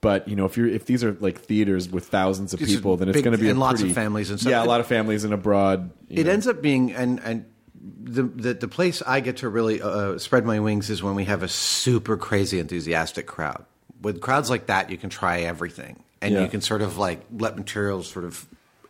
But 0.03 0.29
you 0.29 0.37
know, 0.37 0.45
if 0.45 0.59
you're 0.59 0.69
if 0.69 0.85
these 0.85 1.03
are 1.03 1.17
like 1.21 1.41
theaters 1.41 1.89
with 1.89 2.07
thousands 2.09 2.53
of 2.53 2.61
These 2.61 2.75
people, 2.77 2.99
then 2.99 3.09
it's 3.09 3.23
going 3.23 3.33
to 3.35 3.39
be 3.41 3.49
a 3.49 3.53
and 3.53 3.59
lots 3.59 3.81
of 3.81 3.91
families 3.93 4.29
and 4.29 4.39
stuff. 4.39 4.51
Yeah, 4.51 4.63
a 4.63 4.67
lot 4.67 4.81
of 4.81 4.87
families 4.87 5.25
and 5.25 5.33
abroad. 5.33 5.91
It 6.11 6.27
know. 6.27 6.33
ends 6.33 6.47
up 6.47 6.61
being 6.61 6.93
and 6.93 7.21
and 7.25 7.47
the, 7.81 8.23
the 8.25 8.55
the 8.55 8.69
place 8.69 9.03
I 9.07 9.21
get 9.21 9.39
to 9.39 9.49
really 9.49 9.81
uh, 9.83 10.19
spread 10.19 10.45
my 10.45 10.59
wings 10.61 10.91
is 10.91 11.03
when 11.03 11.15
we 11.15 11.25
have 11.27 11.43
a 11.43 11.49
super 11.49 12.17
crazy 12.17 12.59
enthusiastic 12.59 13.27
crowd. 13.27 13.65
With 14.03 14.21
crowds 14.21 14.51
like 14.51 14.67
that, 14.67 14.91
you 14.91 14.97
can 14.97 15.11
try 15.11 15.41
everything, 15.41 16.03
and 16.21 16.35
Yeah. 16.35 16.43
you 16.43 16.49
can 16.49 16.61
sort 16.61 16.83
of 16.83 16.99
like 16.99 17.21
let 17.37 17.57
materials 17.57 18.09
sort 18.11 18.25
of 18.25 18.47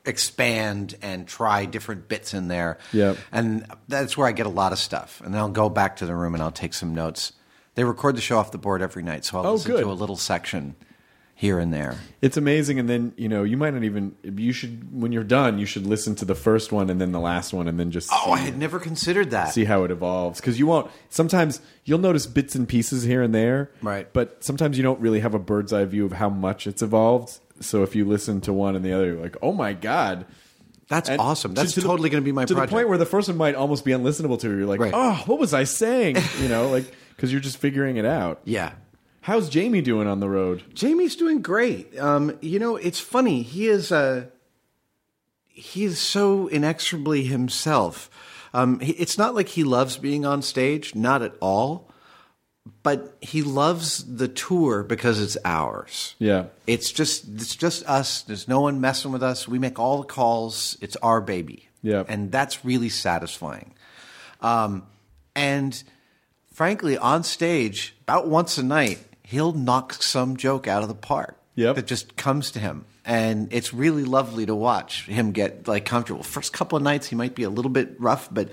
expand 0.07 0.97
and 1.03 1.27
try 1.29 1.67
different 1.67 2.09
bits 2.09 2.33
in 2.35 2.49
there. 2.49 2.79
Yep. 2.93 3.19
and 3.33 3.67
that's 3.89 4.17
where 4.17 4.27
I 4.27 4.33
get 4.33 4.47
a 4.47 4.51
lot 4.51 4.73
of 4.73 4.79
stuff. 4.79 5.21
And 5.25 5.35
then 5.35 5.41
I'll 5.41 5.49
go 5.51 5.69
back 5.69 5.97
to 5.97 6.07
the 6.07 6.15
room 6.15 6.35
and 6.35 6.43
I'll 6.43 6.51
take 6.53 6.73
some 6.75 6.95
notes. 6.95 7.33
They 7.75 7.85
record 7.85 8.17
the 8.17 8.21
show 8.21 8.39
off 8.39 8.51
the 8.51 8.59
board 8.59 8.81
every 8.83 9.03
night, 9.03 9.25
so 9.25 9.39
I'll 9.39 9.47
Oh, 9.47 9.53
listen 9.55 9.73
good. 9.73 9.81
to 9.83 9.91
a 9.91 9.93
little 9.93 10.17
section 10.17 10.75
here 11.41 11.61
and 11.61 11.73
there. 11.73 11.97
It's 12.21 12.37
amazing, 12.37 12.81
and 12.81 12.89
then 12.89 13.13
you 13.17 13.29
know 13.29 13.45
you 13.45 13.57
might 13.57 13.73
not 13.73 13.85
even. 13.85 14.17
You 14.25 14.53
should 14.53 14.93
when 14.93 15.13
you're 15.13 15.23
done, 15.23 15.59
you 15.61 15.67
should 15.67 15.87
listen 15.87 16.17
to 16.17 16.25
the 16.25 16.35
first 16.35 16.73
one 16.73 16.91
and 16.91 17.01
then 17.01 17.13
the 17.13 17.21
last 17.21 17.53
one, 17.53 17.69
and 17.69 17.79
then 17.79 17.93
just 17.93 18.11
Oh, 18.13 18.33
I 18.33 18.39
had 18.39 18.59
never 18.59 18.81
considered 18.81 19.31
that. 19.31 19.53
see 19.55 19.65
how 19.65 19.85
it 19.85 19.93
evolves 19.93 20.41
because 20.41 20.59
you 20.59 20.67
won't. 20.67 20.91
Sometimes 21.11 21.61
you'll 21.85 22.01
notice 22.01 22.27
bits 22.27 22.57
and 22.57 22.69
pieces 22.69 23.05
here 23.05 23.23
and 23.23 23.33
there, 23.33 23.71
Right. 23.83 24.13
But 24.13 24.43
sometimes 24.43 24.77
you 24.77 24.83
don't 24.83 24.99
really 25.01 25.21
have 25.21 25.33
a 25.35 25.39
bird's 25.39 25.73
eye 25.73 25.85
view 25.85 26.05
of 26.05 26.13
how 26.13 26.29
much 26.29 26.67
it's 26.67 26.83
evolved. 26.83 27.39
So 27.61 27.85
if 27.85 27.95
you 27.95 28.05
listen 28.05 28.41
to 28.43 28.53
one 28.53 28.75
and 28.75 28.85
the 28.85 28.93
other, 28.93 29.07
you're 29.07 29.23
like, 29.23 29.37
oh 29.41 29.53
my 29.53 29.75
god. 29.75 30.27
That's 30.89 31.09
And 31.09 31.21
awesome. 31.21 31.55
That's 31.55 31.75
to 31.75 31.81
the- 31.83 31.87
totally 31.87 32.09
going 32.09 32.23
to 32.23 32.25
be 32.25 32.33
my 32.33 32.47
to 32.47 32.55
project. 32.55 32.71
the 32.71 32.75
point 32.77 32.89
where 32.89 32.97
the 32.99 33.05
first 33.07 33.29
one 33.29 33.37
might 33.37 33.55
almost 33.55 33.85
be 33.85 33.93
unlistenable 33.93 34.41
to 34.41 34.49
you. 34.51 34.57
You're 34.59 34.67
like, 34.67 34.81
Right. 34.81 34.93
oh, 34.95 35.23
what 35.27 35.39
was 35.39 35.53
I 35.55 35.65
saying? 35.65 36.17
You 36.41 36.49
know, 36.49 36.69
like 36.71 36.91
because 37.15 37.31
you're 37.31 37.43
just 37.43 37.59
figuring 37.59 37.97
it 37.99 38.05
out. 38.07 38.41
yeah. 38.45 38.73
How's 39.23 39.49
Jamie 39.49 39.83
doing 39.83 40.07
on 40.07 40.21
the 40.21 40.29
road? 40.29 40.63
Jamie's 40.75 41.17
doing 41.17 41.43
great. 41.43 41.99
Um, 41.99 42.39
you 42.41 42.59
know, 42.59 42.77
it's 42.77 43.01
funny. 43.01 43.43
He 43.43 43.67
is 43.67 43.93
uh, 43.93 44.27
he's 45.49 45.99
so 45.99 46.47
inexorably 46.47 47.25
himself. 47.25 48.11
Um, 48.55 48.81
he, 48.81 48.93
it's 48.93 49.19
not 49.19 49.35
like 49.35 49.49
he 49.49 49.65
loves 49.65 49.97
being 49.97 50.25
on 50.25 50.43
stage, 50.43 50.95
not 50.95 51.23
at 51.23 51.35
all. 51.41 51.89
But 52.83 53.17
he 53.21 53.43
loves 53.43 54.17
the 54.17 54.29
tour 54.29 54.83
because 54.83 55.21
it's 55.21 55.39
ours. 55.45 56.15
Yeah. 56.19 56.47
It's 56.67 56.93
just 56.93 57.27
it's 57.29 57.57
just 57.57 57.85
us. 57.87 58.23
There's 58.23 58.47
no 58.47 58.61
one 58.61 58.81
messing 58.81 59.11
with 59.11 59.23
us. 59.23 59.49
We 59.49 59.59
make 59.59 59.79
all 59.79 59.99
the 59.99 60.07
calls. 60.07 60.77
It's 60.81 60.95
our 60.97 61.21
baby. 61.21 61.69
Yeah. 61.83 62.05
And 62.07 62.31
that's 62.31 62.65
really 62.65 62.91
satisfying. 62.91 63.75
Um, 64.43 64.87
and 65.35 65.83
frankly, 66.53 66.99
on 66.99 67.25
stage, 67.25 67.97
about 68.03 68.29
once 68.29 68.59
a 68.59 68.63
night, 68.63 68.99
he'll 69.29 69.53
knock 69.53 69.95
some 70.03 70.37
joke 70.37 70.67
out 70.67 70.83
of 70.83 70.89
the 70.89 70.95
park. 70.95 71.37
Yep. 71.55 71.77
That 71.77 71.87
just 71.87 72.17
comes 72.17 72.53
to 72.53 72.61
him. 72.61 72.85
And 73.05 73.53
it's 73.53 73.75
really 73.75 74.05
lovely 74.05 74.47
to 74.47 74.55
watch 74.55 75.07
him 75.07 75.33
get 75.33 75.67
like 75.67 75.85
comfortable. 75.85 76.23
First 76.23 76.53
couple 76.53 76.77
of 76.77 76.83
nights 76.85 77.09
he 77.09 77.17
might 77.17 77.35
be 77.35 77.43
a 77.43 77.51
little 77.51 77.71
bit 77.71 77.97
rough, 77.99 78.29
but 78.33 78.51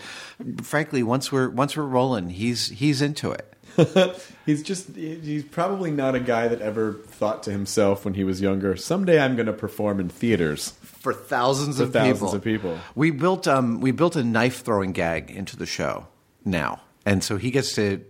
frankly, 0.64 1.04
once 1.04 1.32
we're 1.32 1.50
once 1.50 1.78
we're 1.78 1.84
rolling, 1.84 2.30
he's 2.30 2.70
he's 2.70 3.02
into 3.02 3.32
it. 3.32 3.52
He's 4.46 4.64
just, 4.64 4.96
he's 4.96 5.44
probably 5.44 5.92
not 5.92 6.16
a 6.16 6.20
guy 6.22 6.48
that 6.48 6.62
ever 6.62 6.94
thought 6.94 7.44
to 7.44 7.52
himself 7.52 8.06
when 8.06 8.14
he 8.14 8.24
was 8.24 8.40
younger, 8.40 8.78
someday 8.78 9.20
I'm 9.20 9.36
going 9.36 9.48
to 9.48 9.54
perform 9.54 10.00
in 10.00 10.08
theaters. 10.08 10.70
for 10.82 11.14
thousands 11.14 11.78
For 11.78 11.84
of 11.84 11.92
thousands 11.92 12.20
people. 12.20 12.36
of 12.36 12.44
people. 12.44 12.80
We 12.96 13.12
built 13.12 13.48
um 13.50 13.82
we 13.82 13.92
built 13.92 14.16
a 14.16 14.24
knife 14.24 14.62
throwing 14.64 14.94
gag 14.94 15.30
into 15.32 15.58
the 15.58 15.66
show 15.66 16.08
now, 16.46 16.80
and 17.06 17.22
so 17.24 17.36
he 17.38 17.52
gets 17.52 17.74
to 17.76 18.02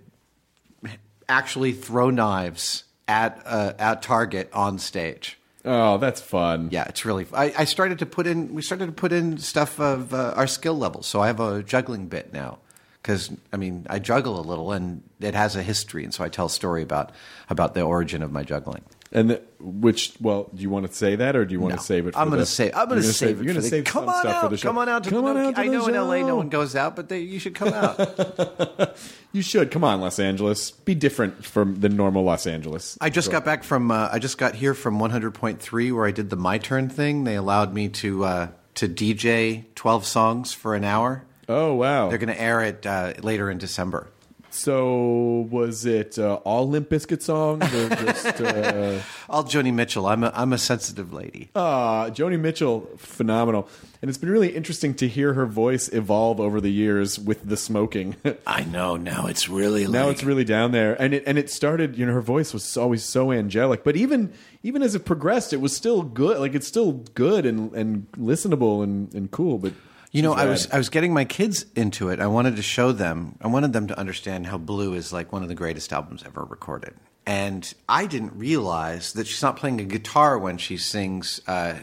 actually 1.30 1.72
throw 1.74 2.10
knives 2.10 2.84
at 3.08 3.42
uh, 3.46 3.74
at 3.80 4.02
Target 4.02 4.50
on 4.54 4.80
stage. 4.80 5.38
Oh, 5.68 5.98
that's 5.98 6.22
fun. 6.22 6.70
Yeah, 6.72 6.86
it's 6.88 7.06
really. 7.06 7.26
I, 7.34 7.54
I 7.58 7.64
started 7.66 8.00
to 8.00 8.06
put 8.06 8.28
in. 8.28 8.54
We 8.54 8.62
started 8.62 8.86
to 8.86 8.92
put 8.92 9.12
in 9.12 9.38
stuff 9.40 9.80
of 9.80 10.14
uh, 10.14 10.34
our 10.36 10.48
skill 10.48 10.78
levels. 10.78 11.08
So 11.08 11.22
I 11.22 11.28
have 11.28 11.40
a 11.40 11.64
juggling 11.64 12.08
bit 12.08 12.32
now 12.34 12.60
because 13.02 13.32
I 13.52 13.58
mean 13.58 13.88
I 13.90 13.98
juggle 14.00 14.40
a 14.40 14.46
little, 14.46 14.72
and 14.72 15.02
it 15.20 15.34
has 15.34 15.56
a 15.56 15.64
history, 15.64 16.04
and 16.04 16.14
so 16.14 16.24
I 16.24 16.30
tell 16.30 16.46
a 16.46 16.50
story 16.52 16.84
about 16.84 17.12
about 17.50 17.74
the 17.74 17.82
origin 17.82 18.22
of 18.22 18.32
my 18.32 18.44
juggling. 18.44 18.84
And 19.12 19.30
the, 19.30 19.42
which, 19.60 20.14
well, 20.20 20.50
do 20.54 20.62
you 20.62 20.70
want 20.70 20.88
to 20.88 20.94
say 20.94 21.16
that 21.16 21.38
or 21.38 21.46
do 21.46 21.54
you 21.54 21.60
want 21.62 21.74
No. 21.76 21.78
to 21.78 21.84
save 21.84 22.06
it? 22.06 22.14
For 22.16 22.20
I'm 22.20 22.28
going 22.28 22.40
to 22.42 22.46
say. 22.46 22.70
I'm 22.74 22.90
going 22.90 23.02
to 23.02 23.14
save 23.14 23.38
You're 23.38 23.44
it. 23.44 23.54
going 23.54 23.56
to 23.56 23.62
save 23.62 23.86
come 23.86 24.10
on 24.10 24.28
out. 24.28 24.42
for 24.44 24.50
the 24.50 24.58
show. 24.58 24.68
Come 24.68 24.78
on 24.80 24.90
out. 24.90 25.06
To 25.06 25.10
Come 25.10 25.24
the, 25.24 25.30
on 25.32 25.38
out. 25.38 25.58
I 25.58 25.68
know 25.68 25.88
in 25.88 25.94
LA 25.94 26.28
no 26.28 26.36
one 26.36 26.50
goes 26.50 26.76
out, 26.76 26.98
but 26.98 27.08
they, 27.08 27.20
you 27.20 27.40
should 27.40 27.56
come 27.56 27.70
out. 27.72 27.98
You 29.36 29.42
should 29.42 29.70
come 29.70 29.84
on, 29.84 30.00
Los 30.00 30.18
Angeles. 30.18 30.72
Be 30.72 30.96
different 30.96 31.44
from 31.44 31.82
the 31.82 31.90
normal 31.90 32.24
Los 32.24 32.48
Angeles. 32.48 32.98
I 33.02 33.10
just 33.10 33.30
got 33.30 33.44
back 33.44 33.66
from. 33.66 33.92
Uh, 33.92 34.08
I 34.10 34.18
just 34.18 34.38
got 34.38 34.56
here 34.56 34.74
from 34.74 34.98
100.3 34.98 35.94
where 35.94 36.06
I 36.06 36.12
did 36.12 36.30
the 36.30 36.38
my 36.38 36.58
turn 36.58 36.88
thing. 36.88 37.26
They 37.26 37.36
allowed 37.36 37.74
me 37.74 37.90
to 37.90 38.24
uh, 38.24 38.48
to 38.76 38.88
DJ 38.88 39.66
12 39.76 40.06
songs 40.06 40.54
for 40.54 40.74
an 40.74 40.86
hour. 40.86 41.26
Oh 41.50 41.74
wow! 41.74 42.08
They're 42.08 42.18
going 42.18 42.34
to 42.34 42.42
air 42.42 42.62
it 42.62 42.86
uh, 42.86 43.16
later 43.22 43.52
in 43.52 43.58
December. 43.58 44.08
So 44.56 45.48
was 45.52 45.86
it 45.86 46.18
uh, 46.18 46.36
all 46.46 46.68
Limp 46.70 46.90
Bizkit 46.90 47.22
songs 47.22 47.62
or 47.74 47.90
just? 47.90 48.40
Uh, 48.42 49.02
All 49.30 49.44
Joni 49.44 49.74
Mitchell. 49.74 50.06
I'm 50.06 50.24
a 50.24 50.32
I'm 50.34 50.54
a 50.54 50.58
sensitive 50.58 51.12
lady. 51.12 51.50
uh, 51.56 52.06
Joni 52.12 52.40
Mitchell, 52.40 52.90
phenomenal, 52.96 53.68
and 54.02 54.08
it's 54.08 54.18
been 54.18 54.30
really 54.30 54.56
interesting 54.56 54.94
to 54.96 55.08
hear 55.08 55.34
her 55.34 55.46
voice 55.46 55.90
evolve 55.92 56.40
over 56.40 56.62
the 56.62 56.72
years 56.72 57.20
with 57.20 57.48
the 57.48 57.58
smoking. 57.58 58.16
I 58.48 58.64
know. 58.64 58.96
Now 58.96 59.26
it's 59.26 59.50
really 59.50 59.88
now 59.88 60.10
it's 60.10 60.24
really 60.24 60.46
down 60.46 60.72
there, 60.72 61.00
and 61.02 61.14
it 61.14 61.24
and 61.28 61.38
it 61.38 61.50
started. 61.50 61.98
You 61.98 62.06
know, 62.06 62.14
her 62.14 62.22
voice 62.22 62.54
was 62.54 62.78
always 62.78 63.04
so 63.04 63.32
angelic, 63.32 63.84
but 63.84 63.98
even 63.98 64.32
even 64.64 64.82
as 64.82 64.96
it 64.96 65.06
progressed, 65.06 65.52
it 65.52 65.60
was 65.60 65.76
still 65.76 66.02
good. 66.02 66.40
Like 66.40 66.56
it's 66.56 66.68
still 66.68 66.94
good 67.14 67.46
and 67.46 67.74
and 67.74 68.10
listenable 68.14 68.84
and 68.84 69.14
and 69.14 69.30
cool. 69.32 69.58
But 69.58 69.74
You 70.16 70.22
know, 70.22 70.32
I 70.32 70.46
was. 70.46 70.72
I 70.72 70.78
was 70.78 70.88
getting 70.88 71.14
my 71.14 71.26
kids 71.26 71.66
into 71.76 72.08
it. 72.08 72.22
I 72.22 72.28
wanted 72.28 72.56
to 72.56 72.62
show 72.62 72.94
them. 72.94 73.38
I 73.42 73.48
wanted 73.48 73.74
them 73.74 73.88
to 73.88 74.00
understand 74.00 74.48
how 74.48 74.58
Blue 74.58 74.94
is 74.94 75.12
like 75.12 75.34
one 75.34 75.44
of 75.44 75.50
the 75.50 75.56
greatest 75.56 75.92
albums 75.92 76.24
ever 76.26 76.42
recorded. 76.46 76.94
And 77.26 77.74
I 77.90 78.06
didn't 78.06 78.32
realize 78.38 79.12
that 79.12 79.28
she's 79.28 79.42
not 79.42 79.58
playing 79.58 79.82
a 79.82 79.84
guitar 79.84 80.40
when 80.40 80.58
she 80.58 80.78
sings 80.78 81.42
uh, 81.48 81.80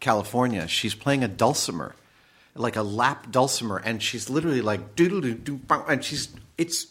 California. 0.00 0.66
She's 0.66 0.96
playing 0.96 1.22
a 1.22 1.28
dulcimer, 1.28 1.94
like 2.56 2.74
a 2.74 2.82
lap 2.82 3.30
dulcimer, 3.30 3.76
and 3.76 4.02
she's 4.02 4.28
literally 4.28 4.60
like 4.60 4.96
doodle 4.96 5.20
doo 5.20 5.34
doo, 5.34 5.60
and 5.70 6.04
she's 6.04 6.30
it's 6.56 6.88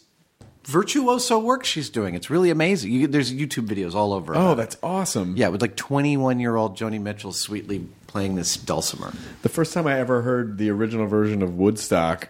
virtuoso 0.64 1.38
work 1.38 1.64
she's 1.64 1.88
doing. 1.90 2.14
It's 2.14 2.30
really 2.30 2.50
amazing. 2.50 2.92
You, 2.92 3.06
there's 3.06 3.32
YouTube 3.32 3.66
videos 3.66 3.94
all 3.94 4.12
over. 4.12 4.34
Oh, 4.34 4.38
about 4.38 4.52
it. 4.52 4.56
that's 4.56 4.76
awesome. 4.82 5.34
yeah, 5.36 5.48
with 5.48 5.62
like 5.62 5.76
21 5.76 6.40
year 6.40 6.56
old 6.56 6.76
Joni 6.76 7.00
Mitchell 7.00 7.32
sweetly 7.32 7.86
playing 8.06 8.34
this 8.34 8.56
dulcimer. 8.56 9.12
The 9.42 9.48
first 9.48 9.72
time 9.72 9.86
I 9.86 9.98
ever 9.98 10.22
heard 10.22 10.58
the 10.58 10.70
original 10.70 11.06
version 11.06 11.42
of 11.42 11.56
Woodstock 11.56 12.28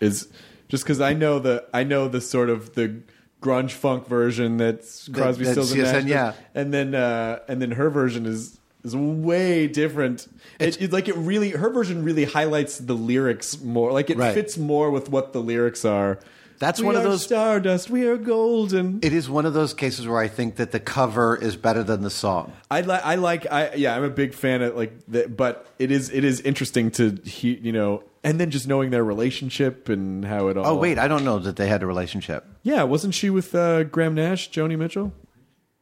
is 0.00 0.28
just 0.68 0.84
because 0.84 1.00
I 1.00 1.12
know 1.12 1.38
the 1.38 1.64
I 1.72 1.84
know 1.84 2.08
the 2.08 2.20
sort 2.20 2.50
of 2.50 2.74
the 2.74 3.00
grunge 3.42 3.72
funk 3.72 4.06
version 4.08 4.56
that's 4.56 5.08
Crosby, 5.08 5.44
that's 5.44 5.52
Stills 5.54 5.72
and 5.72 5.82
Nash, 5.82 6.04
yeah. 6.06 6.32
and 6.54 6.72
then 6.72 6.94
uh, 6.94 7.40
and 7.48 7.60
then 7.62 7.72
her 7.72 7.90
version 7.90 8.26
is 8.26 8.58
is 8.84 8.94
way 8.96 9.66
different. 9.68 10.26
It, 10.60 10.80
it's 10.80 10.92
like 10.92 11.08
it 11.08 11.16
really 11.16 11.50
her 11.50 11.70
version 11.70 12.04
really 12.04 12.24
highlights 12.24 12.78
the 12.78 12.94
lyrics 12.94 13.60
more. 13.60 13.92
Like 13.92 14.10
it 14.10 14.16
Right. 14.16 14.34
fits 14.34 14.56
more 14.58 14.90
with 14.90 15.08
what 15.10 15.32
the 15.32 15.40
lyrics 15.40 15.84
are. 15.84 16.18
That's 16.58 16.80
We 16.80 16.86
one 16.86 16.96
of 16.96 17.04
are 17.04 17.10
those- 17.10 17.22
stardust. 17.22 17.90
We 17.90 18.06
are 18.06 18.16
golden. 18.16 19.00
It 19.02 19.12
is 19.12 19.28
one 19.28 19.44
of 19.44 19.52
those 19.54 19.74
cases 19.74 20.06
where 20.08 20.18
I 20.18 20.28
think 20.28 20.56
that 20.56 20.72
the 20.72 20.80
cover 20.80 21.36
is 21.36 21.54
better 21.56 21.82
than 21.82 22.02
the 22.02 22.10
song. 22.10 22.52
I 22.70 22.80
like. 22.80 23.04
I 23.04 23.14
like. 23.16 23.46
I 23.52 23.74
yeah. 23.74 23.94
I'm 23.94 24.04
a 24.04 24.10
big 24.10 24.32
fan 24.34 24.62
of 24.62 24.74
like. 24.76 24.92
The, 25.06 25.28
but 25.28 25.66
it 25.78 25.90
is. 25.90 26.08
It 26.10 26.24
is 26.24 26.40
interesting 26.40 26.90
to 26.92 27.18
he. 27.24 27.54
You 27.56 27.72
know, 27.72 28.02
and 28.24 28.40
then 28.40 28.50
just 28.50 28.66
knowing 28.66 28.90
their 28.90 29.04
relationship 29.04 29.88
and 29.90 30.24
how 30.24 30.48
it 30.48 30.56
all. 30.56 30.66
Oh 30.66 30.74
wait, 30.76 30.98
I 30.98 31.08
don't 31.08 31.24
know 31.24 31.38
that 31.38 31.56
they 31.56 31.68
had 31.68 31.82
a 31.82 31.86
relationship. 31.86 32.46
Yeah, 32.62 32.84
wasn't 32.84 33.14
she 33.14 33.28
with 33.28 33.54
uh, 33.54 33.84
Graham 33.84 34.14
Nash, 34.14 34.50
Joni 34.50 34.78
Mitchell? 34.78 35.12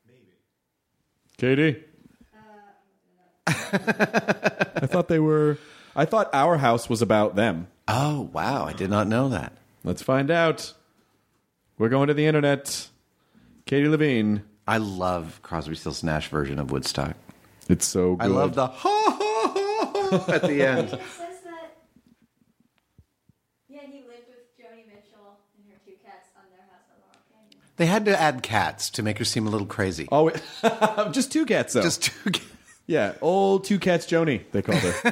Maybe. 0.07 0.21
Katie. 1.39 1.85
I 3.47 4.87
thought 4.87 5.09
they 5.09 5.19
were. 5.19 5.59
I 5.97 6.05
thought 6.05 6.31
Our 6.33 6.59
House 6.59 6.89
was 6.89 7.03
about 7.03 7.37
them. 7.37 7.69
Oh 7.87 8.31
wow, 8.33 8.65
I 8.67 8.73
did 8.73 8.91
not 8.91 9.07
know 9.07 9.29
that. 9.29 9.53
Let's 9.85 10.03
find 10.03 10.31
out. 10.31 10.73
We're 11.79 11.88
going 11.90 12.09
to 12.09 12.14
the 12.14 12.27
internet. 12.27 12.88
Katie 13.66 13.88
Levine. 13.88 14.42
I 14.66 14.79
love 14.79 15.40
Crosby, 15.42 15.75
Stills, 15.75 16.03
Nash 16.03 16.29
version 16.29 16.59
of 16.59 16.70
Woodstock. 16.70 17.14
It's 17.68 17.87
so 17.87 18.16
good. 18.16 18.25
I 18.25 18.27
love 18.29 18.55
the 18.55 18.66
ha 18.66 18.70
ha 18.70 19.18
ha 19.18 20.18
ha 20.18 20.33
at 20.33 20.42
the 20.42 20.62
end. 20.62 20.88
It 20.94 21.01
says 21.01 21.40
that, 21.44 21.77
yeah, 23.68 23.81
he 23.87 23.99
lived 24.01 24.29
with 24.29 24.57
Joni 24.59 24.87
Mitchell 24.87 25.38
and 25.57 25.66
her 25.70 25.79
two 25.85 25.92
cats 26.05 26.29
on 26.37 26.44
their 26.51 26.61
house 26.61 26.83
on 26.90 27.01
Laurel 27.01 27.20
Canyon. 27.33 27.61
They 27.77 27.87
had 27.87 28.05
to 28.07 28.18
add 28.20 28.42
cats 28.42 28.90
to 28.90 29.03
make 29.03 29.18
her 29.18 29.25
seem 29.25 29.47
a 29.47 29.51
little 29.51 29.66
crazy. 29.66 30.09
Oh, 30.12 30.25
wait. 30.25 30.42
just 31.12 31.33
two 31.33 31.44
cats 31.47 31.75
though. 31.75 31.83
Just 31.83 32.03
two. 32.05 32.31
ca- 32.31 32.40
yeah, 32.87 33.14
old 33.23 33.64
two 33.64 33.79
cats 33.79 34.07
Joni. 34.07 34.42
They 34.53 34.62
called 34.62 34.79
her 34.79 34.92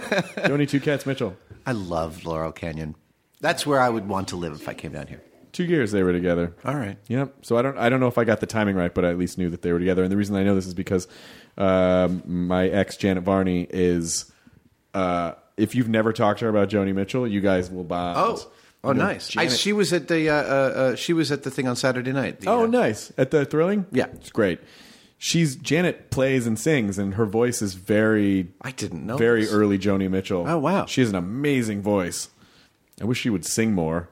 Joni 0.48 0.68
Two 0.68 0.80
Cats 0.80 1.06
Mitchell. 1.06 1.36
I 1.66 1.72
love 1.72 2.24
Laurel 2.24 2.52
Canyon. 2.52 2.94
That's 3.42 3.66
where 3.66 3.78
I 3.80 3.90
would 3.90 4.08
want 4.08 4.28
to 4.28 4.36
live 4.36 4.54
if 4.54 4.66
I 4.68 4.72
came 4.72 4.92
down 4.92 5.08
here. 5.08 5.20
Two 5.52 5.64
years 5.64 5.92
they 5.92 6.02
were 6.02 6.12
together. 6.12 6.54
All 6.64 6.74
right. 6.74 6.96
Yep. 7.08 7.34
So 7.42 7.58
I 7.58 7.62
don't 7.62 7.76
I 7.76 7.90
don't 7.90 8.00
know 8.00 8.06
if 8.06 8.16
I 8.16 8.24
got 8.24 8.40
the 8.40 8.46
timing 8.46 8.74
right, 8.74 8.94
but 8.94 9.04
I 9.04 9.10
at 9.10 9.18
least 9.18 9.36
knew 9.36 9.50
that 9.50 9.60
they 9.60 9.70
were 9.72 9.78
together. 9.78 10.02
And 10.02 10.10
the 10.10 10.16
reason 10.16 10.34
I 10.34 10.42
know 10.44 10.54
this 10.54 10.66
is 10.66 10.72
because 10.72 11.06
um, 11.58 12.22
my 12.24 12.68
ex 12.68 12.96
Janet 12.96 13.24
Varney 13.24 13.66
is. 13.68 14.32
Uh, 14.94 15.32
if 15.56 15.74
you've 15.74 15.88
never 15.88 16.12
talked 16.12 16.38
to 16.40 16.46
her 16.46 16.50
about 16.50 16.68
Joni 16.70 16.94
Mitchell, 16.94 17.26
you 17.26 17.40
guys 17.40 17.70
will 17.70 17.84
bond. 17.84 18.18
Oh, 18.18 18.50
oh, 18.84 18.88
You 18.92 18.94
know, 18.98 19.04
nice. 19.04 19.36
I, 19.36 19.48
she 19.48 19.72
was 19.72 19.92
at 19.92 20.08
the 20.08 20.30
uh, 20.30 20.34
uh, 20.34 20.36
uh, 20.38 20.96
she 20.96 21.12
was 21.12 21.30
at 21.30 21.42
the 21.42 21.50
thing 21.50 21.68
on 21.68 21.76
Saturday 21.76 22.12
night. 22.12 22.40
The, 22.40 22.48
oh, 22.48 22.64
uh, 22.64 22.66
nice 22.66 23.12
at 23.18 23.30
the 23.30 23.44
Thrilling. 23.44 23.86
Yeah. 23.92 24.06
it's 24.14 24.30
great. 24.30 24.60
She's 25.18 25.54
Janet 25.56 26.10
plays 26.10 26.46
and 26.46 26.58
sings, 26.58 26.98
and 26.98 27.14
her 27.14 27.26
voice 27.26 27.62
is 27.62 27.74
very. 27.74 28.48
I 28.60 28.72
didn't 28.72 29.06
know 29.06 29.16
Very 29.16 29.42
this. 29.42 29.52
early 29.52 29.78
Joni 29.78 30.10
Mitchell. 30.10 30.44
Oh, 30.48 30.58
wow. 30.58 30.86
she 30.86 31.00
has 31.00 31.10
an 31.10 31.16
amazing 31.16 31.80
voice. 31.80 32.28
I 33.00 33.04
wish 33.04 33.18
she 33.20 33.30
would 33.30 33.44
sing 33.44 33.72
more. 33.72 34.08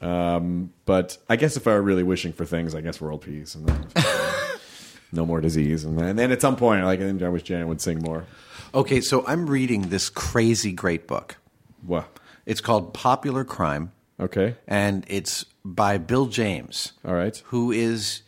Um, 0.00 0.72
but 0.84 1.18
I 1.28 1.36
guess 1.36 1.56
if 1.56 1.66
I 1.66 1.72
were 1.74 1.82
really 1.82 2.02
wishing 2.02 2.32
for 2.32 2.44
things, 2.44 2.74
I 2.74 2.80
guess 2.80 3.00
world 3.00 3.22
peace 3.22 3.54
and 3.54 3.66
then 3.68 3.86
no 5.12 5.24
more 5.24 5.40
disease, 5.40 5.84
and 5.84 5.96
then, 5.98 6.06
and 6.08 6.18
then 6.18 6.32
at 6.32 6.40
some 6.40 6.56
point, 6.56 6.84
like 6.84 7.00
I 7.00 7.28
wish 7.28 7.42
Janet 7.44 7.68
would 7.68 7.80
sing 7.80 7.98
more. 8.00 8.24
Okay, 8.74 9.00
so 9.00 9.24
I'm 9.26 9.46
reading 9.48 9.90
this 9.90 10.08
crazy 10.08 10.72
great 10.72 11.06
book. 11.06 11.36
What? 11.86 12.08
It's 12.46 12.60
called 12.60 12.92
Popular 12.94 13.44
Crime, 13.44 13.92
Okay. 14.18 14.56
and 14.66 15.04
it's 15.06 15.44
by 15.64 15.98
Bill 15.98 16.26
James, 16.26 16.92
All 17.04 17.14
right. 17.14 17.40
who 17.46 17.70
is 17.70 18.22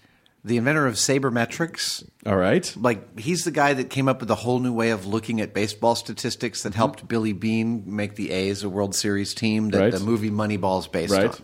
the 0.44 0.56
inventor 0.58 0.86
of 0.86 0.94
sabermetrics. 0.94 2.06
All 2.26 2.36
right. 2.36 2.72
Like 2.78 3.18
he's 3.18 3.44
the 3.44 3.50
guy 3.50 3.72
that 3.74 3.90
came 3.90 4.08
up 4.08 4.20
with 4.20 4.30
a 4.30 4.34
whole 4.34 4.58
new 4.60 4.72
way 4.72 4.90
of 4.90 5.06
looking 5.06 5.40
at 5.40 5.54
baseball 5.54 5.94
statistics 5.94 6.62
that 6.64 6.74
helped 6.74 7.08
Billy 7.08 7.32
Beane 7.32 7.82
make 7.86 8.14
the 8.16 8.30
A's 8.30 8.62
a 8.62 8.68
World 8.68 8.94
Series 8.94 9.32
team 9.34 9.70
that 9.70 9.80
Right. 9.80 9.92
the 9.92 10.00
movie 10.00 10.30
Moneyball 10.30 10.78
is 10.80 10.86
based 10.86 11.12
Right. 11.12 11.26
on. 11.30 11.36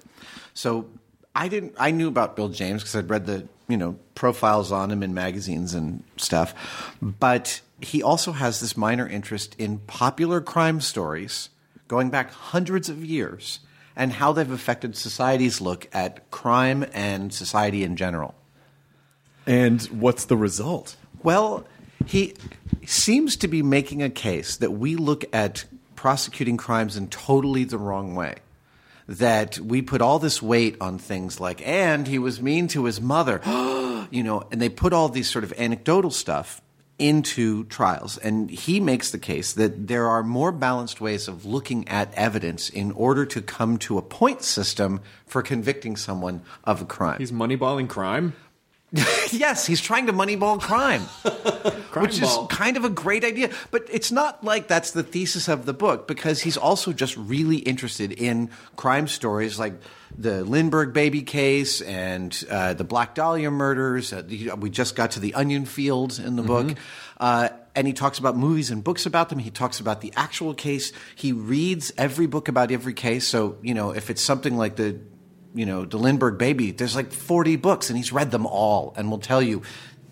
So 0.53 0.87
I 1.35 1.49
didn't. 1.49 1.75
I 1.79 1.93
knew 1.93 2.09
about 2.09 2.37
Bill 2.37 2.49
James 2.49 2.83
because 2.83 2.97
I'd 2.97 3.09
read 3.09 3.25
the 3.27 3.47
you 3.69 3.77
know 3.77 3.97
profiles 4.15 4.71
on 4.73 4.91
him 4.91 5.03
in 5.03 5.15
magazines 5.15 5.75
and 5.75 6.03
stuff. 6.17 6.55
But 7.01 7.61
he 7.81 8.03
also 8.03 8.33
has 8.33 8.61
this 8.61 8.77
minor 8.77 9.09
interest 9.09 9.57
in 9.59 9.79
popular 9.87 10.41
crime 10.43 10.81
stories 10.83 11.49
going 11.89 12.11
back 12.11 12.31
hundreds 12.33 12.89
of 12.91 13.03
years 13.05 13.61
and 13.97 14.13
how 14.13 14.33
they've 14.33 14.51
affected 14.51 14.97
society's 14.97 15.61
look 15.61 15.89
at 15.93 16.31
crime 16.31 16.85
and 16.93 17.33
society 17.33 17.83
in 17.83 17.97
general. 17.97 18.35
And 19.47 19.83
what's 19.87 20.27
the 20.27 20.37
result? 20.37 20.97
Well, 21.23 21.67
he 22.07 22.35
seems 22.87 23.37
to 23.37 23.49
be 23.49 23.63
making 23.63 24.03
a 24.03 24.11
case 24.11 24.57
that 24.57 24.73
we 24.73 24.97
look 24.97 25.25
at 25.33 25.65
prosecuting 25.95 26.57
crimes 26.57 26.97
in 26.97 27.09
totally 27.09 27.65
the 27.65 27.79
wrong 27.79 28.15
way. 28.15 28.37
That 29.07 29.59
we 29.59 29.83
put 29.83 30.01
all 30.01 30.19
this 30.19 30.41
weight 30.41 30.77
on 30.81 30.99
things 30.99 31.41
like, 31.41 31.67
and 31.67 32.07
he 32.07 32.19
was 32.19 32.41
mean 32.41 32.69
to 32.69 32.85
his 32.85 33.01
mother, 33.01 33.41
you 34.11 34.23
know, 34.23 34.45
and 34.53 34.63
they 34.63 34.69
put 34.69 34.93
all 34.93 35.09
these 35.09 35.29
sort 35.29 35.43
of 35.43 35.53
anecdotal 35.59 36.13
stuff 36.13 36.63
into 37.01 37.65
trials. 37.65 38.19
And 38.19 38.51
he 38.51 38.79
makes 38.79 39.11
the 39.11 39.19
case 39.19 39.55
that 39.55 39.89
there 39.89 40.07
are 40.07 40.23
more 40.23 40.53
balanced 40.53 41.01
ways 41.01 41.27
of 41.27 41.45
looking 41.45 41.89
at 41.89 42.15
evidence 42.15 42.69
in 42.69 42.93
order 42.93 43.27
to 43.27 43.41
come 43.43 43.79
to 43.79 43.99
a 43.99 44.03
point 44.03 44.43
system 44.43 45.01
for 45.27 45.43
convicting 45.43 45.97
someone 45.97 46.43
of 46.63 46.83
a 46.83 46.85
crime. 46.85 47.19
He's 47.19 47.33
moneyballing 47.33 47.89
crime. 47.89 48.35
yes, 49.31 49.67
he's 49.67 49.81
trying 49.81 50.07
to 50.07 50.13
moneyball 50.13 50.61
crime, 50.61 51.03
which 52.03 52.21
ball. 52.21 52.43
is 52.43 52.57
kind 52.57 52.77
of 52.77 52.85
a 52.85 52.89
great 52.89 53.25
idea. 53.25 53.51
But 53.71 53.87
it's 53.91 54.11
not 54.11 54.43
like 54.43 54.67
that's 54.67 54.91
the 54.91 55.05
thesis 55.05 55.49
of 55.49 55.65
the 55.65 55.73
book 55.73 56.09
because 56.09 56.41
he's 56.41 56.57
also 56.57 56.93
just 56.93 57.17
really 57.17 57.59
interested 57.59 58.11
in 58.11 58.51
crime 58.75 59.07
stories 59.07 59.61
like 59.61 59.75
the 60.19 60.45
Lindbergh 60.45 60.93
baby 60.93 61.23
case 61.23 61.81
and 61.81 62.45
uh, 62.51 62.75
the 62.75 62.83
Black 62.83 63.15
Dahlia 63.15 63.51
murders. 63.51 64.13
Uh, 64.13 64.25
we 64.59 64.71
just 64.71 64.97
got 64.97 65.13
to 65.13 65.21
the 65.21 65.35
onion 65.35 65.67
fields 65.67 66.19
in 66.19 66.35
the 66.35 66.43
book. 66.43 66.77
Uh, 67.19 67.51
and 67.77 67.87
he 67.87 67.93
talks 67.93 68.19
about 68.19 68.37
movies 68.37 68.71
and 68.71 68.83
books 68.83 69.07
about 69.07 69.29
them. 69.29 69.39
He 69.39 69.51
talks 69.51 69.79
about 69.79 70.01
the 70.01 70.13
actual 70.17 70.55
case. 70.55 70.93
He 71.15 71.33
reads 71.33 71.93
every 71.97 72.27
book 72.27 72.49
about 72.49 72.73
every 72.73 72.95
case. 72.95 73.27
So, 73.27 73.57
you 73.63 73.75
know, 73.75 73.93
if 73.93 74.11
it's 74.11 74.23
something 74.23 74.57
like 74.57 74.77
the 74.77 74.99
you 75.55 75.67
know, 75.67 75.85
the 75.85 75.97
Lindbergh 75.97 76.39
baby, 76.39 76.71
there's 76.71 76.97
like 76.97 77.13
40 77.13 77.57
books 77.57 77.91
and 77.91 77.97
he's 77.97 78.13
read 78.13 78.31
them 78.31 78.47
all 78.47 78.95
and 78.97 79.11
will 79.11 79.19
tell 79.19 79.43
you 79.43 79.63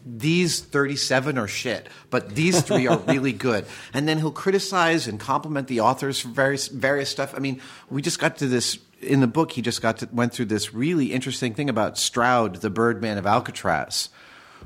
these 0.04 0.60
37 0.60 1.36
are 1.38 1.48
shit, 1.48 1.88
but 2.10 2.34
these 2.34 2.62
three 2.62 2.86
are 2.88 2.98
really 3.06 3.32
good. 3.32 3.66
And 3.92 4.08
then 4.08 4.18
he'll 4.18 4.32
criticize 4.32 5.06
and 5.06 5.20
compliment 5.20 5.68
the 5.68 5.80
authors 5.80 6.20
for 6.20 6.28
various, 6.28 6.68
various 6.68 7.10
stuff. 7.10 7.34
I 7.36 7.40
mean, 7.40 7.60
we 7.90 8.02
just 8.02 8.18
got 8.18 8.38
to 8.38 8.46
this 8.46 8.78
in 9.00 9.20
the 9.20 9.26
book, 9.26 9.52
he 9.52 9.62
just 9.62 9.80
got 9.80 9.98
to, 9.98 10.08
went 10.12 10.32
through 10.32 10.46
this 10.46 10.74
really 10.74 11.12
interesting 11.12 11.54
thing 11.54 11.68
about 11.68 11.98
Stroud, 11.98 12.56
the 12.56 12.70
Birdman 12.70 13.18
of 13.18 13.26
Alcatraz, 13.26 14.08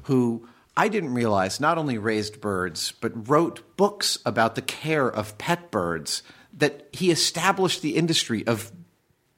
who 0.04 0.48
I 0.76 0.88
didn't 0.88 1.12
realize 1.12 1.60
not 1.60 1.76
only 1.76 1.98
raised 1.98 2.40
birds, 2.40 2.92
but 2.92 3.28
wrote 3.28 3.76
books 3.76 4.18
about 4.24 4.54
the 4.54 4.62
care 4.62 5.08
of 5.08 5.36
pet 5.36 5.70
birds, 5.70 6.22
that 6.54 6.88
he 6.92 7.10
established 7.10 7.82
the 7.82 7.96
industry 7.96 8.46
of 8.46 8.72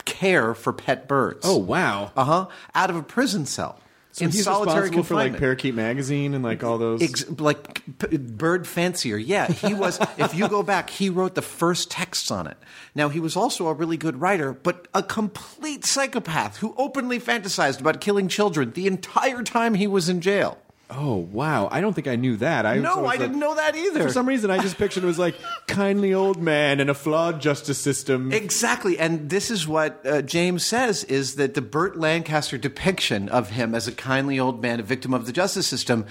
care 0.04 0.54
for 0.54 0.72
pet 0.72 1.08
birds. 1.08 1.40
Oh 1.44 1.56
wow! 1.56 2.12
Uh 2.16 2.24
huh. 2.24 2.46
Out 2.74 2.90
of 2.90 2.96
a 2.96 3.02
prison 3.02 3.46
cell 3.46 3.78
So 4.12 4.24
in 4.24 4.30
he's 4.30 4.44
solitary 4.44 4.82
responsible 4.90 5.04
for 5.04 5.14
like. 5.14 5.38
Parakeet 5.38 5.74
Magazine 5.74 6.34
and 6.34 6.44
like 6.44 6.62
all 6.62 6.78
those. 6.78 7.02
Ex- 7.02 7.28
like 7.38 7.82
p- 7.98 8.16
bird 8.16 8.66
fancier. 8.66 9.16
Yeah, 9.16 9.46
he 9.48 9.74
was. 9.74 9.98
if 10.18 10.34
you 10.34 10.48
go 10.48 10.62
back, 10.62 10.90
he 10.90 11.10
wrote 11.10 11.34
the 11.34 11.42
first 11.42 11.90
texts 11.90 12.30
on 12.30 12.46
it. 12.46 12.56
Now 12.94 13.08
he 13.08 13.20
was 13.20 13.36
also 13.36 13.66
a 13.68 13.74
really 13.74 13.96
good 13.96 14.20
writer, 14.20 14.52
but 14.52 14.88
a 14.94 15.02
complete 15.02 15.84
psychopath 15.84 16.58
who 16.58 16.74
openly 16.78 17.18
fantasized 17.18 17.80
about 17.80 18.00
killing 18.00 18.28
children 18.28 18.72
the 18.72 18.86
entire 18.86 19.42
time 19.42 19.74
he 19.74 19.86
was 19.86 20.08
in 20.08 20.20
jail. 20.20 20.58
Oh 20.90 21.16
wow! 21.16 21.68
I 21.70 21.81
don't 21.81 21.92
think 21.92 22.07
I 22.07 22.16
knew 22.16 22.37
that. 22.37 22.66
I 22.66 22.79
No, 22.79 23.07
I 23.07 23.16
didn't 23.16 23.38
know 23.38 23.55
that 23.55 23.77
either. 23.77 24.03
For 24.03 24.11
some 24.11 24.27
reason, 24.27 24.51
I 24.51 24.59
just 24.59 24.79
pictured 24.79 25.05
it 25.05 25.07
was 25.07 25.18
like 25.18 25.35
kindly 25.66 26.14
old 26.14 26.40
man 26.40 26.81
and 26.81 26.90
a 26.90 26.94
flawed 26.94 27.40
justice 27.40 27.79
system. 27.79 28.33
Exactly, 28.33 28.99
and 28.99 29.31
this 29.31 29.51
is 29.51 29.66
what 29.66 30.05
uh, 30.07 30.23
James 30.23 30.64
says: 30.64 31.05
is 31.05 31.37
that 31.37 31.55
the 31.55 31.62
Burt 31.62 31.97
Lancaster 31.97 32.59
depiction 32.59 33.29
of 33.29 33.51
him 33.51 33.75
as 33.75 33.88
a 33.88 33.92
kindly 33.92 34.38
old 34.38 34.62
man, 34.62 34.81
a 34.81 34.83
victim 34.83 35.14
of 35.14 35.27
the 35.27 35.33
justice 35.33 35.66
system, 35.66 36.07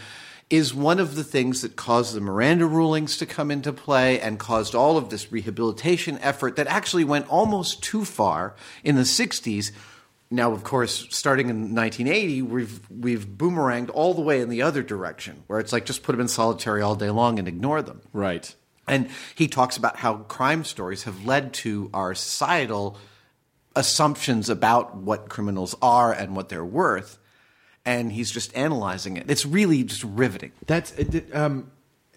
is 0.50 0.74
one 0.74 1.00
of 1.00 1.16
the 1.16 1.24
things 1.24 1.62
that 1.62 1.76
caused 1.76 2.14
the 2.14 2.22
Miranda 2.22 2.66
rulings 2.66 3.18
to 3.18 3.26
come 3.26 3.50
into 3.50 3.74
play 3.74 4.20
and 4.20 4.38
caused 4.40 4.76
all 4.76 4.98
of 4.98 5.10
this 5.10 5.32
rehabilitation 5.32 6.18
effort 6.20 6.56
that 6.56 6.68
actually 6.68 7.04
went 7.04 7.28
almost 7.28 7.82
too 7.84 8.06
far 8.06 8.56
in 8.84 8.96
the 8.96 9.02
'60s. 9.02 9.72
Now, 10.34 10.52
of 10.52 10.64
course, 10.64 11.06
starting 11.12 11.50
in 11.50 11.76
1980, 11.76 12.42
we've 12.42 12.80
we've 12.90 13.28
boomeranged 13.28 13.92
all 13.94 14.16
the 14.16 14.24
way 14.24 14.42
in 14.42 14.50
the 14.50 14.64
other 14.64 14.82
direction, 14.82 15.44
where 15.46 15.60
it's 15.60 15.72
like 15.72 15.86
just 15.86 16.02
put 16.02 16.14
them 16.14 16.22
in 16.22 16.28
solitary 16.28 16.82
all 16.82 16.96
day 16.96 17.12
long 17.12 17.38
and 17.38 17.48
ignore 17.48 17.84
them. 17.84 18.02
right. 18.14 18.54
And 18.88 19.10
he 19.36 19.48
talks 19.48 19.78
about 19.78 19.98
how 19.98 20.18
crime 20.18 20.66
stories 20.66 21.04
have 21.04 21.24
led 21.24 21.54
to 21.54 21.92
our 21.94 22.16
societal 22.16 22.98
assumptions 23.76 24.50
about 24.50 24.96
what 24.98 25.30
criminals 25.30 25.76
are 25.84 26.12
and 26.12 26.36
what 26.36 26.50
they're 26.50 26.66
worth. 26.66 27.20
And 27.86 28.12
he's 28.12 28.32
just 28.32 28.58
analyzing 28.58 29.18
it. 29.18 29.30
It's 29.30 29.46
really 29.46 29.84
just 29.84 30.04
riveting. 30.04 30.52
That's 30.66 30.92
it. 30.94 31.34
Um, 31.34 31.72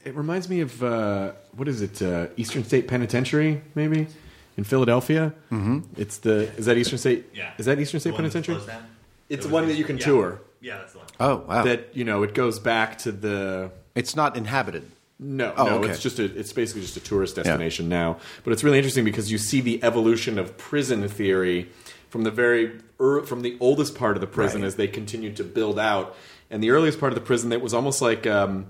it 0.06 0.14
reminds 0.16 0.48
me 0.48 0.60
of 0.60 0.82
uh, 0.82 1.32
what 1.52 1.68
is 1.68 1.82
it? 1.82 2.00
Uh, 2.00 2.28
Eastern 2.38 2.64
State 2.64 2.88
Penitentiary, 2.88 3.60
maybe 3.74 4.08
in 4.56 4.64
Philadelphia. 4.64 5.34
Mm-hmm. 5.50 5.80
It's 5.96 6.18
the 6.18 6.50
is 6.56 6.66
that 6.66 6.76
Eastern 6.76 6.98
State? 6.98 7.26
Yeah. 7.34 7.52
Is 7.58 7.66
that 7.66 7.78
Eastern 7.78 8.00
State 8.00 8.10
The 8.10 8.16
Penitentiary? 8.16 8.56
It's 8.56 8.66
It 9.28 9.36
the 9.40 9.48
was 9.48 9.52
one 9.52 9.66
that 9.68 9.74
you 9.74 9.84
can 9.84 9.98
yeah. 9.98 10.04
tour. 10.04 10.40
Yeah, 10.60 10.78
that's 10.78 10.92
the 10.92 10.98
one. 10.98 11.06
Oh, 11.20 11.36
wow. 11.48 11.62
That 11.64 11.96
you 11.96 12.04
know, 12.04 12.22
it 12.22 12.34
goes 12.34 12.58
back 12.58 12.98
to 12.98 13.12
the 13.12 13.70
it's 13.94 14.16
not 14.16 14.36
inhabited. 14.36 14.90
No, 15.18 15.54
Oh, 15.56 15.64
no, 15.64 15.78
okay. 15.78 15.88
it's 15.90 16.02
just 16.02 16.18
a, 16.18 16.24
it's 16.24 16.52
basically 16.52 16.82
just 16.82 16.96
a 16.98 17.00
tourist 17.00 17.36
destination 17.36 17.88
now. 17.88 18.18
But 18.44 18.52
it's 18.52 18.62
really 18.62 18.76
interesting 18.76 19.04
because 19.06 19.32
you 19.32 19.38
see 19.38 19.62
the 19.62 19.82
evolution 19.82 20.38
of 20.38 20.58
prison 20.58 21.08
theory 21.08 21.70
from 22.10 22.24
the 22.24 22.30
very 22.30 22.78
er, 23.00 23.22
from 23.22 23.40
the 23.40 23.56
oldest 23.58 23.94
part 23.94 24.16
of 24.18 24.20
the 24.20 24.26
prison 24.26 24.60
Right. 24.60 24.66
as 24.66 24.76
they 24.76 24.86
continued 24.88 25.36
to 25.36 25.44
build 25.44 25.78
out, 25.78 26.14
and 26.50 26.62
the 26.62 26.70
earliest 26.70 27.00
part 27.00 27.12
of 27.12 27.14
the 27.14 27.24
prison 27.24 27.48
that 27.50 27.62
was 27.62 27.72
almost 27.72 28.02
like 28.02 28.26
um, 28.26 28.66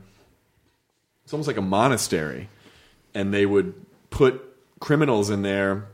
it's 1.25 1.33
almost 1.33 1.49
like 1.49 1.57
a 1.57 1.63
monastery, 1.63 2.49
and 3.13 3.35
they 3.35 3.45
would 3.47 3.75
put 4.11 4.46
criminals 4.81 5.31
in 5.31 5.43
there 5.43 5.89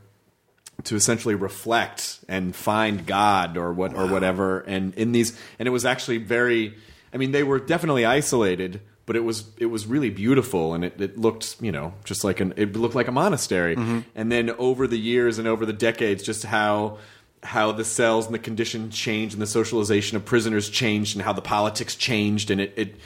to 0.85 0.97
essentially 0.97 1.35
reflect 1.35 2.21
and 2.29 2.55
find 2.55 3.07
God 3.07 3.57
or 3.57 3.73
what 3.73 3.95
or 3.95 4.07
whatever. 4.07 4.61
And 4.61 4.95
in 4.95 5.12
these, 5.12 5.38
and 5.59 5.66
it 5.66 5.71
was 5.71 5.85
actually 5.85 6.18
very. 6.18 6.75
I 7.14 7.18
mean, 7.18 7.33
they 7.33 7.42
were 7.42 7.61
definitely 7.61 8.07
isolated, 8.07 8.81
but 9.05 9.16
it 9.16 9.21
was 9.21 9.51
it 9.59 9.66
was 9.66 9.87
really 9.87 10.11
beautiful, 10.11 10.75
and 10.75 10.85
it, 10.85 11.01
it 11.01 11.18
looked 11.18 11.61
you 11.61 11.73
know 11.73 11.95
just 12.05 12.25
like 12.25 12.40
an 12.40 12.55
it 12.57 12.75
looked 12.75 12.95
like 12.95 13.09
a 13.09 13.12
monastery. 13.12 13.77
Mm-hmm. 13.77 14.01
And 14.14 14.33
then 14.33 14.51
over 14.51 14.87
the 14.87 14.99
years 14.99 15.38
and 15.38 15.47
over 15.47 15.66
the 15.66 15.73
decades, 15.73 16.23
just 16.23 16.45
how 16.45 16.99
how 17.42 17.73
the 17.73 17.85
cells 17.85 18.27
and 18.27 18.35
the 18.35 18.38
conditions 18.38 18.97
changed 18.97 19.35
and 19.35 19.42
the 19.42 19.47
socialization 19.47 20.16
of 20.16 20.25
prisoners 20.25 20.68
changed 20.68 21.16
and 21.16 21.25
how 21.25 21.33
the 21.33 21.42
politics 21.42 21.97
changed 21.97 22.51
and 22.51 22.61
it, 22.61 22.73
it 22.77 22.97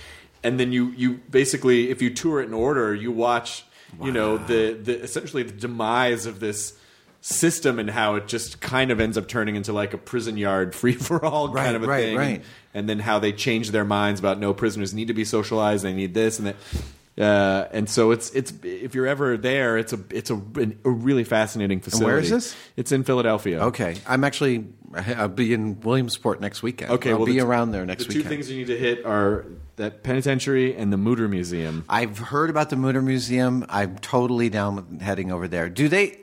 and 0.42 0.60
then 0.60 0.72
you 0.72 0.90
you 0.90 1.14
basically 1.30 1.90
if 1.90 2.02
you 2.02 2.10
tour 2.10 2.42
it 2.42 2.44
in 2.44 2.52
order 2.52 2.94
you 2.94 3.10
watch 3.10 3.64
you 4.02 4.12
know 4.12 4.36
the 4.38 4.72
the 4.82 5.00
essentially 5.02 5.42
the 5.42 5.52
demise 5.52 6.26
of 6.26 6.40
this 6.40 6.74
system 7.20 7.78
and 7.78 7.90
how 7.90 8.14
it 8.14 8.28
just 8.28 8.60
kind 8.60 8.90
of 8.90 9.00
ends 9.00 9.18
up 9.18 9.26
turning 9.26 9.56
into 9.56 9.72
like 9.72 9.92
a 9.94 9.98
prison 9.98 10.36
yard 10.36 10.74
free 10.80 10.92
for 10.92 11.24
all 11.24 11.48
Right, 11.48 11.64
kind 11.64 11.76
of 11.76 11.82
a 11.82 11.86
right, 11.86 12.02
thing. 12.02 12.16
right. 12.16 12.28
And, 12.36 12.44
and 12.74 12.88
then 12.88 12.98
how 13.00 13.18
they 13.18 13.32
change 13.32 13.70
their 13.70 13.84
minds 13.84 14.20
about 14.20 14.38
no 14.38 14.52
prisoners 14.54 14.92
need 14.94 15.08
to 15.08 15.14
be 15.14 15.24
socialized 15.24 15.82
they 15.84 15.92
need 15.94 16.14
this 16.14 16.38
and 16.38 16.46
that 16.48 16.56
uh, 17.18 17.66
and 17.72 17.88
so 17.88 18.10
it's 18.10 18.30
it's 18.30 18.52
if 18.62 18.94
you're 18.94 19.06
ever 19.06 19.36
there 19.36 19.76
it's 19.78 19.92
a 19.92 19.98
it's 20.10 20.30
a, 20.30 20.34
a 20.84 20.90
really 20.90 21.24
fascinating 21.24 21.80
facility 21.80 22.06
where 22.06 22.18
is 22.18 22.30
this? 22.30 22.56
it's 22.76 22.92
in 22.92 23.04
Philadelphia 23.04 23.66
Okay. 23.66 23.96
I'm 24.06 24.22
actually, 24.24 24.66
I'll 24.94 25.28
be 25.28 25.52
in 25.52 25.80
Williamsport 25.80 26.40
next 26.40 26.62
weekend. 26.62 26.92
Okay, 26.92 27.10
I'll 27.10 27.18
well, 27.18 27.26
be 27.26 27.32
the 27.32 27.40
around 27.40 27.72
there 27.72 27.84
next 27.84 28.06
The 28.06 28.12
two 28.14 28.22
things 28.22 28.50
you 28.50 28.58
need 28.58 28.68
to 28.68 28.78
hit 28.78 29.04
are 29.04 29.44
that 29.76 30.02
penitentiary 30.02 30.76
and 30.76 30.92
the 30.92 30.96
Mutter 30.96 31.28
Museum. 31.28 31.84
I've 31.88 32.18
heard 32.18 32.48
about 32.48 32.70
the 32.70 32.76
Mutter 32.76 33.02
Museum. 33.02 33.66
I'm 33.68 33.98
totally 33.98 34.48
down 34.48 34.76
with 34.76 35.02
heading 35.02 35.32
over 35.32 35.48
there. 35.48 35.68
Do 35.68 35.88
they? 35.88 36.20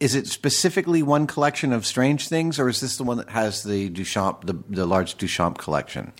Is 0.00 0.14
it 0.14 0.26
specifically 0.26 1.02
one 1.02 1.26
collection 1.26 1.72
of 1.72 1.84
strange 1.86 2.28
things, 2.28 2.58
or 2.58 2.68
is 2.68 2.80
this 2.80 2.96
the 2.96 3.04
one 3.04 3.18
that 3.18 3.28
has 3.30 3.62
the 3.62 3.90
Duchamp, 3.90 4.46
the, 4.46 4.54
the 4.68 4.86
large 4.86 5.16
Duchamp 5.16 5.58
collection? 5.58 6.12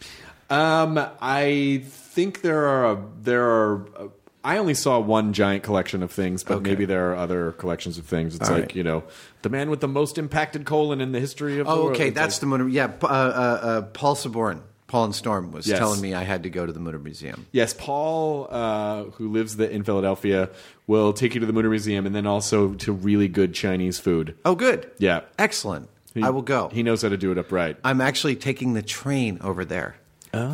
Um, 0.50 0.98
I 1.20 1.82
think 1.86 2.42
there 2.42 2.66
are 2.66 2.92
a, 2.92 3.02
there 3.22 3.44
are. 3.48 3.86
uh, 3.96 4.08
I 4.46 4.58
only 4.58 4.74
saw 4.74 4.98
one 4.98 5.32
giant 5.32 5.62
collection 5.62 6.02
of 6.02 6.10
things, 6.10 6.44
but 6.44 6.56
Okay. 6.56 6.70
maybe 6.70 6.84
there 6.84 7.10
are 7.12 7.16
other 7.16 7.52
collections 7.52 7.96
of 7.96 8.04
things. 8.04 8.34
It's 8.34 8.46
All 8.50 8.54
like 8.54 8.64
right. 8.66 8.76
you 8.76 8.82
know, 8.84 9.04
the 9.40 9.48
man 9.48 9.70
with 9.70 9.80
the 9.80 9.88
most 9.88 10.18
impacted 10.18 10.66
colon 10.66 11.00
in 11.00 11.12
the 11.12 11.20
history 11.20 11.58
of. 11.60 11.66
the 11.66 11.72
Oh, 11.72 11.84
world. 11.84 11.96
okay, 11.96 12.08
It's 12.08 12.14
that's 12.14 12.34
like- 12.36 12.40
the 12.40 12.46
Mutter. 12.48 12.68
Yeah, 12.68 12.92
uh, 13.02 13.06
uh, 13.06 13.08
uh, 13.08 13.82
Paul 13.94 14.14
Sabourin, 14.16 14.60
Paul 14.86 15.04
and 15.06 15.14
Storm 15.14 15.50
was 15.50 15.66
Yes. 15.66 15.78
telling 15.78 16.02
me 16.02 16.12
I 16.12 16.24
had 16.24 16.42
to 16.42 16.50
go 16.50 16.66
to 16.66 16.72
the 16.72 16.78
Mutter 16.78 16.98
Museum. 16.98 17.46
Yes, 17.52 17.72
Paul, 17.72 18.48
uh, 18.50 19.04
who 19.16 19.30
lives 19.30 19.56
the, 19.56 19.70
in 19.70 19.82
Philadelphia, 19.82 20.50
will 20.86 21.14
take 21.14 21.32
you 21.32 21.40
to 21.40 21.46
the 21.46 21.52
Mutter 21.54 21.70
Museum 21.70 22.04
and 22.04 22.14
then 22.14 22.26
also 22.26 22.74
to 22.74 22.92
really 22.92 23.28
good 23.28 23.54
Chinese 23.54 23.98
food. 23.98 24.34
Oh, 24.44 24.54
good. 24.54 24.90
Yeah, 24.98 25.20
Excellent. 25.38 25.88
He- 26.12 26.22
I 26.22 26.28
will 26.30 26.42
go. 26.42 26.68
He 26.70 26.82
knows 26.82 27.00
how 27.00 27.08
to 27.08 27.16
do 27.16 27.32
it 27.32 27.38
upright. 27.38 27.78
I'm 27.82 28.00
actually 28.02 28.36
taking 28.36 28.74
the 28.74 28.82
train 28.82 29.38
over 29.40 29.64
there. 29.64 29.96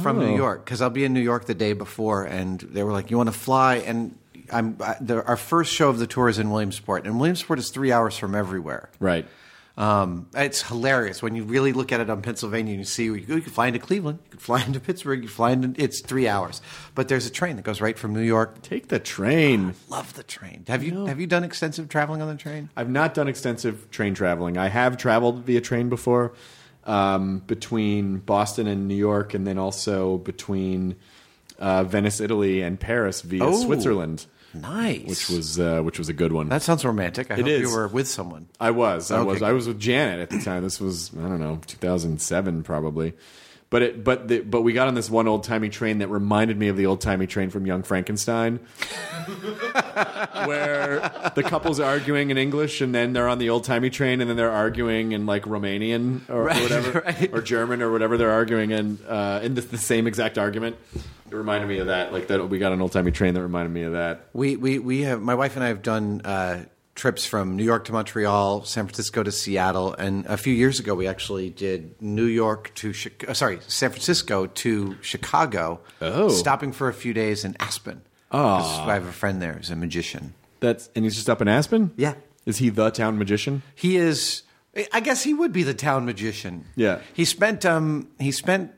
From 0.02 0.18
New 0.18 0.36
York 0.36 0.64
because 0.64 0.80
I'll 0.80 0.90
be 0.90 1.04
in 1.04 1.12
New 1.12 1.20
York 1.20 1.46
the 1.46 1.54
day 1.54 1.72
before, 1.72 2.24
and 2.24 2.60
they 2.60 2.82
were 2.82 2.92
like, 2.92 3.10
"You 3.10 3.16
want 3.16 3.28
to 3.28 3.38
fly?" 3.38 3.76
And 3.76 4.16
I'm 4.52 4.76
I, 4.80 4.96
the, 5.00 5.24
our 5.24 5.36
first 5.36 5.72
show 5.72 5.88
of 5.88 5.98
the 5.98 6.06
tour 6.06 6.28
is 6.28 6.38
in 6.38 6.50
Williamsport, 6.50 7.06
and 7.06 7.18
Williamsport 7.18 7.58
is 7.58 7.70
three 7.70 7.92
hours 7.92 8.16
from 8.16 8.34
everywhere. 8.34 8.90
Right. 8.98 9.26
Um, 9.76 10.28
it's 10.34 10.62
hilarious 10.62 11.22
when 11.22 11.34
you 11.34 11.44
really 11.44 11.72
look 11.72 11.90
at 11.90 12.00
it 12.00 12.10
on 12.10 12.20
Pennsylvania 12.20 12.72
and 12.72 12.80
you 12.80 12.84
see 12.84 13.04
you, 13.04 13.14
you 13.14 13.40
can 13.40 13.50
fly 13.50 13.68
into 13.68 13.78
Cleveland, 13.78 14.18
you 14.24 14.30
can 14.32 14.38
fly 14.38 14.62
into 14.66 14.78
Pittsburgh, 14.78 15.22
you 15.22 15.28
can 15.28 15.34
fly 15.34 15.52
into 15.52 15.82
it's 15.82 16.02
three 16.02 16.28
hours, 16.28 16.60
but 16.94 17.08
there's 17.08 17.26
a 17.26 17.30
train 17.30 17.56
that 17.56 17.62
goes 17.62 17.80
right 17.80 17.98
from 17.98 18.12
New 18.12 18.20
York. 18.20 18.60
Take 18.62 18.88
the 18.88 18.98
train. 18.98 19.74
Love 19.88 20.12
the 20.14 20.22
train. 20.22 20.64
Have 20.68 20.82
you 20.82 21.06
have 21.06 21.18
you 21.18 21.26
done 21.26 21.44
extensive 21.44 21.88
traveling 21.88 22.20
on 22.20 22.28
the 22.28 22.36
train? 22.36 22.68
I've 22.76 22.90
not 22.90 23.14
done 23.14 23.28
extensive 23.28 23.90
train 23.90 24.14
traveling. 24.14 24.58
I 24.58 24.68
have 24.68 24.96
traveled 24.98 25.44
via 25.44 25.60
train 25.60 25.88
before 25.88 26.32
um, 26.84 27.38
between 27.46 28.18
Boston 28.18 28.66
and 28.66 28.88
New 28.88 28.94
York, 28.96 29.34
and 29.34 29.46
then 29.46 29.58
also 29.58 30.18
between 30.18 30.96
uh, 31.58 31.84
Venice, 31.84 32.20
Italy, 32.20 32.62
and 32.62 32.78
Paris 32.80 33.20
via 33.22 33.44
Oh. 33.44 33.64
Switzerland, 33.64 34.26
Nice. 34.54 35.06
which 35.06 35.28
was 35.30 35.60
uh, 35.60 35.80
which 35.82 35.98
was 35.98 36.08
a 36.08 36.12
good 36.14 36.32
one. 36.32 36.48
that 36.48 36.62
sounds 36.62 36.84
romantic. 36.84 37.30
I 37.30 37.34
It 37.34 37.40
hope 37.40 37.46
is. 37.48 37.60
you 37.60 37.76
were 37.76 37.86
with 37.88 38.08
someone. 38.08 38.48
I 38.58 38.70
was. 38.72 39.10
I 39.10 39.18
Okay, 39.18 39.30
was. 39.30 39.42
I 39.42 39.52
was 39.52 39.68
with 39.68 39.78
Janet 39.78 40.20
at 40.20 40.30
the 40.30 40.40
time. 40.40 40.62
This 40.62 40.80
was 40.80 41.10
I 41.16 41.22
don't 41.28 41.38
know, 41.40 41.60
2007 41.66 42.62
probably. 42.62 43.12
But 43.70 43.83
it, 43.83 44.02
but 44.02 44.26
the, 44.26 44.40
but 44.40 44.62
we 44.62 44.72
got 44.72 44.88
on 44.88 44.94
this 44.94 45.09
one 45.09 45.28
old 45.28 45.44
timey 45.44 45.68
train 45.68 45.98
that 45.98 46.09
reminded 46.09 46.59
me 46.59 46.66
of 46.66 46.76
the 46.76 46.87
old 46.87 47.00
timey 47.00 47.28
train 47.28 47.50
from 47.50 47.66
Young 47.66 47.85
Frankenstein, 47.85 48.56
where 50.44 50.98
the 51.37 51.44
couple's 51.44 51.78
arguing 51.78 52.30
in 52.30 52.37
English 52.37 52.80
and 52.80 52.92
then 52.92 53.12
they're 53.12 53.28
on 53.28 53.38
the 53.38 53.48
old 53.48 53.62
timey 53.62 53.88
train 53.88 54.20
and 54.20 54.28
then 54.28 54.37
they're 54.37 54.50
arguing 54.50 55.12
in 55.12 55.24
like 55.24 55.44
Romanian 55.44 56.28
or, 56.28 56.42
or 56.42 56.48
whatever 56.48 57.02
right. 57.06 57.33
or 57.33 57.40
German 57.40 57.80
or 57.80 57.92
whatever 57.92 58.16
they're 58.16 58.33
arguing 58.33 58.72
in 58.72 58.98
uh, 59.09 59.38
in 59.40 59.54
the, 59.54 59.61
the 59.61 59.78
same 59.78 60.09
exact 60.09 60.37
argument. 60.37 60.76
It 61.30 61.37
reminded 61.37 61.68
me 61.68 61.78
of 61.78 61.87
that. 61.87 62.12
Like 62.12 62.26
that, 62.26 62.44
we 62.48 62.59
got 62.59 62.72
an 62.72 62.83
old 62.83 62.90
timey 62.90 63.12
train 63.12 63.35
that 63.35 63.42
reminded 63.42 63.72
me 63.72 63.85
of 63.85 63.92
that. 63.92 64.26
We 64.33 64.56
we 64.56 64.80
we 64.80 65.02
have 65.02 65.22
my 65.22 65.37
wife 65.37 65.54
and 65.54 65.64
I 65.64 65.68
have 65.68 65.83
done 65.83 66.22
uh, 66.24 66.64
trips 67.00 67.24
from 67.24 67.56
New 67.56 67.64
York 67.64 67.86
to 67.86 67.92
Montreal, 67.92 68.64
San 68.64 68.84
Francisco 68.84 69.22
to 69.22 69.32
Seattle, 69.32 69.94
and 69.94 70.26
a 70.26 70.36
few 70.36 70.52
years 70.52 70.78
ago 70.78 70.94
we 70.94 71.06
actually 71.08 71.48
did 71.48 72.00
New 72.02 72.26
York 72.26 72.70
to 72.74 72.92
Chi- 72.92 73.10
uh, 73.26 73.32
sorry 73.32 73.58
San 73.66 73.88
Francisco 73.90 74.46
to 74.46 74.96
Chicago. 75.00 75.80
Oh. 76.02 76.28
stopping 76.28 76.72
for 76.72 76.88
a 76.88 76.92
few 76.92 77.14
days 77.14 77.42
in 77.44 77.56
Aspen. 77.58 78.02
'Cause 78.30 78.80
I 78.88 78.94
have 78.94 79.06
a 79.06 79.12
friend 79.12 79.40
there 79.42 79.54
who's 79.54 79.70
a 79.70 79.76
magician. 79.76 80.34
That's 80.60 80.90
and 80.94 81.04
he's 81.04 81.16
just 81.16 81.30
up 81.30 81.40
in 81.40 81.48
Aspen. 81.48 81.90
Yeah. 81.96 82.14
Is 82.44 82.58
he 82.58 82.68
the 82.68 82.90
town 82.90 83.18
magician? 83.18 83.62
He 83.74 83.96
is. 83.96 84.42
I 84.92 85.00
guess 85.00 85.24
he 85.24 85.32
would 85.34 85.52
be 85.52 85.62
the 85.62 85.74
town 85.74 86.04
magician. 86.04 86.66
Yeah. 86.76 86.98
He 87.14 87.24
spent 87.24 87.64
um 87.64 88.08
he 88.20 88.30
spent 88.30 88.72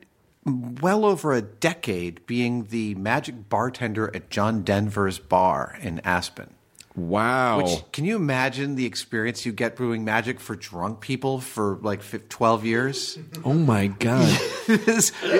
well 0.45 1.03
over 1.05 1.33
a 1.33 1.41
decade 1.41 2.25
being 2.25 2.65
the 2.65 2.95
magic 2.95 3.47
bartender 3.49 4.09
at 4.15 4.29
John 4.29 4.63
Denver's 4.63 5.19
bar 5.19 5.77
in 5.81 5.99
Aspen. 6.05 6.52
Wow. 6.95 7.57
Which 7.63 7.91
can 7.91 8.05
you 8.05 8.15
imagine 8.15 8.75
the 8.75 8.85
experience 8.85 9.45
you 9.45 9.51
get 9.51 9.75
brewing 9.75 10.05
magic 10.05 10.39
for 10.39 10.55
drunk 10.55 10.99
people 11.01 11.39
for 11.39 11.79
like 11.81 12.01
fif- 12.03 12.29
12 12.29 12.65
years? 12.65 13.17
oh 13.43 13.53
my 13.53 13.87
god. 13.87 14.39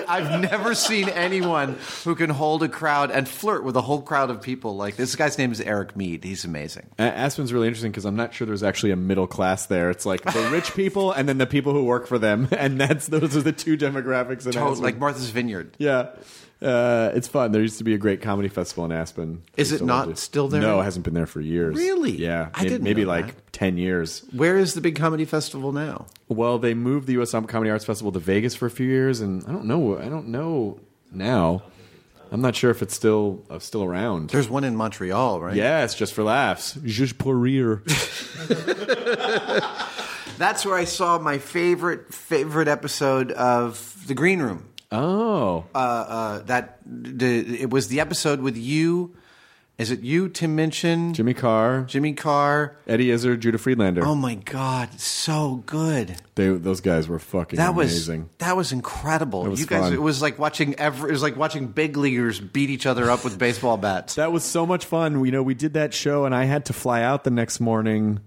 I've 0.07 0.41
never 0.41 0.73
seen 0.75 1.09
anyone 1.09 1.77
who 2.03 2.15
can 2.15 2.29
hold 2.29 2.63
a 2.63 2.69
crowd 2.69 3.11
and 3.11 3.27
flirt 3.27 3.63
with 3.63 3.75
a 3.75 3.81
whole 3.81 4.01
crowd 4.01 4.29
of 4.29 4.41
people 4.41 4.75
like 4.75 4.95
this 4.95 5.15
guy's 5.15 5.37
name 5.37 5.51
is 5.51 5.61
Eric 5.61 5.95
Mead. 5.95 6.23
He's 6.23 6.43
amazing. 6.45 6.87
A- 6.97 7.03
Aspen's 7.03 7.53
really 7.53 7.67
interesting 7.67 7.91
because 7.91 8.05
I'm 8.05 8.15
not 8.15 8.33
sure 8.33 8.47
there's 8.47 8.63
actually 8.63 8.91
a 8.91 8.95
middle 8.95 9.27
class 9.27 9.67
there. 9.67 9.89
It's 9.89 10.05
like 10.05 10.21
the 10.23 10.49
rich 10.51 10.73
people 10.73 11.11
and 11.11 11.29
then 11.29 11.37
the 11.37 11.45
people 11.47 11.73
who 11.73 11.83
work 11.83 12.07
for 12.07 12.17
them, 12.17 12.47
and 12.57 12.79
that's 12.79 13.07
those 13.07 13.37
are 13.37 13.41
the 13.41 13.51
two 13.51 13.77
demographics 13.77 14.45
in 14.51 14.57
Aspen. 14.57 14.83
like 14.83 14.97
Martha's 14.97 15.29
Vineyard. 15.29 15.75
yeah, 15.77 16.09
uh, 16.63 17.11
it's 17.13 17.27
fun. 17.27 17.51
There 17.51 17.61
used 17.61 17.77
to 17.79 17.83
be 17.83 17.93
a 17.93 17.97
great 17.97 18.21
comedy 18.21 18.47
festival 18.47 18.85
in 18.85 18.91
Aspen. 18.91 19.43
Is 19.57 19.71
it 19.71 19.81
not 19.83 20.07
do. 20.07 20.15
still 20.15 20.47
there? 20.47 20.61
No, 20.61 20.79
it 20.79 20.83
hasn't 20.83 21.03
been 21.05 21.13
there 21.13 21.25
for 21.25 21.41
years. 21.41 21.75
Really? 21.75 22.11
Yeah, 22.11 22.49
I 22.53 22.63
May- 22.63 22.69
didn't 22.69 22.83
maybe 22.83 23.01
know 23.03 23.09
like 23.09 23.27
that. 23.27 23.53
ten 23.53 23.77
years. 23.77 24.23
Where 24.31 24.57
is 24.57 24.73
the 24.73 24.81
big 24.81 24.95
comedy 24.95 25.25
festival 25.25 25.71
now? 25.71 26.05
Well, 26.29 26.57
they 26.59 26.73
moved 26.73 27.07
the 27.07 27.13
U.S. 27.13 27.31
Comedy 27.31 27.69
Arts 27.69 27.85
Festival 27.85 28.11
to 28.11 28.19
Vegas 28.19 28.55
for 28.55 28.65
a 28.65 28.71
few 28.71 28.87
years, 28.87 29.19
and 29.21 29.43
I 29.45 29.51
don't 29.51 29.65
know. 29.65 29.97
I 29.97 30.09
don't 30.09 30.29
know 30.29 30.79
now. 31.11 31.63
I'm 32.31 32.41
not 32.41 32.55
sure 32.55 32.71
if 32.71 32.81
it's 32.81 32.95
still 32.95 33.43
uh, 33.51 33.59
still 33.59 33.83
around. 33.83 34.29
There's 34.31 34.49
one 34.49 34.63
in 34.63 34.75
Montreal, 34.75 35.39
right? 35.39 35.55
Yes, 35.55 35.93
just 35.93 36.13
for 36.15 36.23
laughs. 36.23 36.73
Juste 36.83 37.17
pour 37.19 37.37
rire. 37.37 37.83
That's 40.37 40.65
where 40.65 40.75
I 40.75 40.85
saw 40.85 41.19
my 41.19 41.37
favorite 41.37 42.11
favorite 42.13 42.67
episode 42.67 43.31
of 43.33 44.03
The 44.07 44.15
Green 44.15 44.41
Room. 44.41 44.65
Oh, 44.93 45.65
Uh, 45.73 46.39
that 46.45 46.77
the, 46.85 47.61
it 47.61 47.69
was 47.69 47.87
the 47.87 47.99
episode 47.99 48.39
with 48.39 48.55
you. 48.57 49.15
Is 49.79 49.89
it 49.89 50.01
you, 50.01 50.29
Tim 50.29 50.55
Minchin, 50.55 51.15
Jimmy 51.15 51.33
Carr, 51.33 51.81
Jimmy 51.85 52.13
Carr? 52.13 52.77
Eddie 52.85 53.09
Izzard, 53.09 53.41
Judah 53.41 53.57
Friedlander. 53.57 54.05
Oh 54.05 54.13
my 54.13 54.35
God, 54.35 54.99
so 54.99 55.63
good. 55.65 56.15
They, 56.35 56.49
those 56.49 56.79
guys 56.79 57.07
were 57.07 57.17
fucking 57.17 57.57
That 57.57 57.73
was 57.73 57.91
amazing. 57.91 58.29
that 58.37 58.55
was 58.55 58.71
incredible. 58.71 59.43
That 59.45 59.49
was 59.49 59.59
you 59.59 59.65
guys, 59.65 59.85
fun. 59.85 59.93
it 59.93 60.01
was 60.01 60.21
like 60.21 60.37
watching 60.37 60.75
every, 60.75 61.09
it 61.09 61.13
was 61.13 61.23
like 61.23 61.37
watching 61.37 61.67
big 61.67 61.97
leaguers 61.97 62.39
beat 62.39 62.69
each 62.69 62.85
other 62.85 63.09
up 63.09 63.23
with 63.23 63.39
baseball 63.39 63.77
bats. 63.77 64.13
That 64.13 64.31
was 64.31 64.43
so 64.43 64.67
much 64.67 64.85
fun. 64.85 65.25
You 65.25 65.31
know, 65.31 65.41
we 65.41 65.55
did 65.55 65.73
that 65.73 65.91
show, 65.95 66.25
and 66.25 66.35
I 66.35 66.43
had 66.45 66.65
to 66.65 66.73
fly 66.73 67.01
out 67.01 67.23
the 67.23 67.31
next 67.31 67.59
morning. 67.59 68.19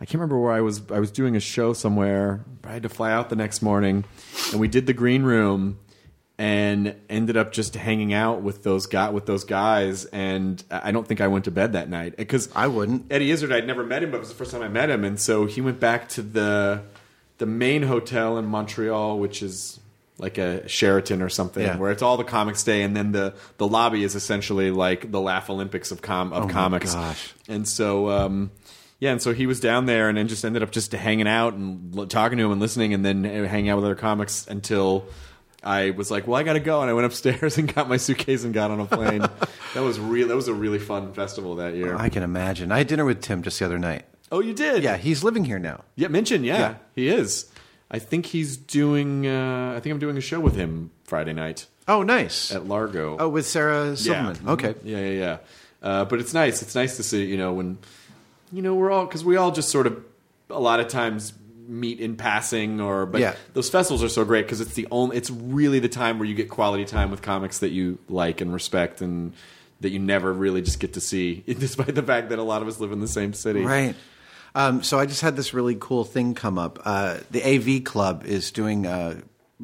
I 0.00 0.04
can't 0.06 0.14
remember 0.14 0.38
where 0.38 0.52
I 0.52 0.60
was. 0.60 0.82
I 0.90 0.98
was 0.98 1.10
doing 1.10 1.36
a 1.36 1.40
show 1.40 1.72
somewhere. 1.72 2.44
But 2.62 2.70
I 2.70 2.72
had 2.74 2.82
to 2.82 2.88
fly 2.88 3.12
out 3.12 3.30
the 3.30 3.36
next 3.36 3.62
morning, 3.62 4.04
and 4.50 4.60
we 4.60 4.68
did 4.68 4.86
the 4.86 4.92
green 4.92 5.22
room, 5.22 5.78
and 6.36 6.96
ended 7.08 7.36
up 7.36 7.52
just 7.52 7.74
hanging 7.76 8.12
out 8.12 8.42
with 8.42 8.64
those 8.64 8.86
guy 8.86 9.08
with 9.10 9.26
those 9.26 9.44
guys. 9.44 10.04
And 10.06 10.62
I 10.70 10.90
don't 10.90 11.06
think 11.06 11.20
I 11.20 11.28
went 11.28 11.44
to 11.44 11.50
bed 11.50 11.72
that 11.74 11.88
night 11.88 12.16
because 12.16 12.48
I 12.54 12.66
wouldn't. 12.66 13.06
Eddie 13.12 13.30
Izzard, 13.30 13.52
I'd 13.52 13.66
never 13.66 13.84
met 13.84 14.02
him, 14.02 14.10
but 14.10 14.16
it 14.16 14.20
was 14.20 14.28
the 14.30 14.34
first 14.34 14.50
time 14.50 14.62
I 14.62 14.68
met 14.68 14.90
him, 14.90 15.04
and 15.04 15.18
so 15.20 15.46
he 15.46 15.60
went 15.60 15.78
back 15.80 16.08
to 16.10 16.22
the 16.22 16.82
the 17.38 17.46
main 17.46 17.82
hotel 17.82 18.36
in 18.38 18.44
Montreal, 18.46 19.18
which 19.18 19.42
is 19.42 19.78
like 20.18 20.38
a 20.38 20.68
Sheraton 20.68 21.20
or 21.22 21.28
something, 21.28 21.62
Yeah. 21.64 21.76
where 21.76 21.90
it's 21.90 22.02
all 22.02 22.16
the 22.16 22.22
comics 22.24 22.60
stay, 22.60 22.82
and 22.82 22.96
then 22.96 23.12
the 23.12 23.34
the 23.58 23.66
lobby 23.66 24.02
is 24.02 24.14
essentially 24.16 24.70
like 24.70 25.10
the 25.10 25.20
Laugh 25.20 25.48
Olympics 25.50 25.90
of 25.92 26.02
com 26.02 26.32
of 26.32 26.44
Oh 26.44 26.46
my 26.46 26.52
comics. 26.52 26.94
gosh. 26.94 27.32
And 27.48 27.66
so. 27.68 28.10
Um, 28.10 28.50
yeah, 29.04 29.12
and 29.12 29.20
so 29.20 29.34
he 29.34 29.46
was 29.46 29.60
down 29.60 29.84
there, 29.84 30.08
and 30.08 30.16
then 30.16 30.28
just 30.28 30.44
ended 30.44 30.62
up 30.62 30.70
just 30.70 30.90
hanging 30.92 31.28
out 31.28 31.52
and 31.52 31.94
l- 31.96 32.06
talking 32.06 32.38
to 32.38 32.44
him 32.44 32.52
and 32.52 32.60
listening, 32.60 32.94
and 32.94 33.04
then 33.04 33.26
uh, 33.26 33.46
hanging 33.46 33.68
out 33.68 33.76
with 33.76 33.84
other 33.84 33.94
comics 33.94 34.46
until 34.46 35.04
I 35.62 35.90
was 35.90 36.10
like, 36.10 36.26
"Well, 36.26 36.40
I 36.40 36.42
got 36.42 36.54
to 36.54 36.60
go," 36.60 36.80
and 36.80 36.88
I 36.90 36.94
went 36.94 37.04
upstairs 37.06 37.58
and 37.58 37.72
got 37.72 37.88
my 37.88 37.98
suitcase 37.98 38.44
and 38.44 38.54
got 38.54 38.70
on 38.70 38.80
a 38.80 38.86
plane. 38.86 39.20
that 39.74 39.80
was 39.82 40.00
real. 40.00 40.28
That 40.28 40.36
was 40.36 40.48
a 40.48 40.54
really 40.54 40.78
fun 40.78 41.12
festival 41.12 41.56
that 41.56 41.74
year. 41.74 41.94
I 41.96 42.08
can 42.08 42.22
imagine. 42.22 42.72
I 42.72 42.78
had 42.78 42.86
dinner 42.86 43.04
with 43.04 43.20
Tim 43.20 43.42
just 43.42 43.58
the 43.58 43.66
other 43.66 43.78
night. 43.78 44.04
Oh, 44.32 44.40
you 44.40 44.54
did? 44.54 44.82
Yeah, 44.82 44.96
he's 44.96 45.22
living 45.22 45.44
here 45.44 45.58
now. 45.58 45.84
Yeah, 45.96 46.08
Minchin. 46.08 46.42
Yeah, 46.42 46.58
Yeah. 46.58 46.74
he 46.94 47.08
is. 47.08 47.46
I 47.90 47.98
think 47.98 48.26
he's 48.26 48.56
doing. 48.56 49.26
Uh, 49.26 49.74
I 49.76 49.80
think 49.80 49.92
I'm 49.92 50.00
doing 50.00 50.16
a 50.16 50.20
show 50.22 50.40
with 50.40 50.56
him 50.56 50.90
Friday 51.04 51.34
night 51.34 51.66
Oh, 51.86 52.02
nice. 52.02 52.50
at 52.52 52.66
Largo. 52.66 53.16
Oh, 53.20 53.28
with 53.28 53.46
Sarah. 53.46 53.96
Silverman. 53.96 54.38
Okay. 54.48 54.74
Yeah, 54.82 54.98
yeah, 54.98 55.10
yeah. 55.18 55.36
Uh, 55.82 56.04
but 56.06 56.18
it's 56.20 56.32
nice. 56.32 56.62
It's 56.62 56.74
nice 56.74 56.96
to 56.96 57.02
see. 57.02 57.26
You 57.26 57.36
know, 57.36 57.52
when 57.52 57.76
you 58.54 58.62
know 58.62 58.74
we're 58.74 58.90
all 58.90 59.04
because 59.04 59.24
we 59.24 59.36
all 59.36 59.50
just 59.50 59.68
sort 59.68 59.86
of 59.86 60.02
a 60.50 60.60
lot 60.60 60.80
of 60.80 60.88
times 60.88 61.32
meet 61.66 61.98
in 61.98 62.16
passing 62.16 62.80
or 62.80 63.06
but 63.06 63.20
Yeah. 63.20 63.34
those 63.54 63.70
festivals 63.70 64.02
are 64.04 64.08
so 64.08 64.24
great 64.24 64.42
because 64.46 64.60
it's 64.60 64.74
the 64.74 64.86
only 64.90 65.16
it's 65.16 65.30
really 65.30 65.78
the 65.80 65.88
time 65.88 66.18
where 66.18 66.28
you 66.28 66.34
get 66.34 66.48
quality 66.50 66.84
time 66.84 67.10
with 67.10 67.22
comics 67.22 67.58
that 67.60 67.70
you 67.70 67.98
like 68.08 68.40
and 68.40 68.52
respect 68.52 69.00
and 69.00 69.32
that 69.80 69.90
you 69.90 69.98
never 69.98 70.32
really 70.32 70.60
just 70.62 70.78
get 70.78 70.92
to 70.94 71.00
see 71.00 71.42
despite 71.58 71.94
the 71.94 72.02
fact 72.02 72.28
that 72.28 72.38
a 72.38 72.42
lot 72.42 72.62
of 72.62 72.68
us 72.68 72.80
live 72.80 72.92
in 72.92 73.00
the 73.00 73.08
same 73.08 73.32
city 73.32 73.62
Right. 73.62 73.94
Um, 74.56 74.84
so 74.84 75.00
I 75.00 75.06
just 75.06 75.20
had 75.20 75.34
this 75.34 75.52
really 75.52 75.76
cool 75.80 76.04
thing 76.04 76.34
come 76.34 76.58
up. 76.58 76.78
Uh, 76.84 77.18
the 77.32 77.42
AV 77.42 77.82
Club 77.82 78.24
is 78.24 78.52
doing. 78.52 78.86
Uh, 78.86 79.20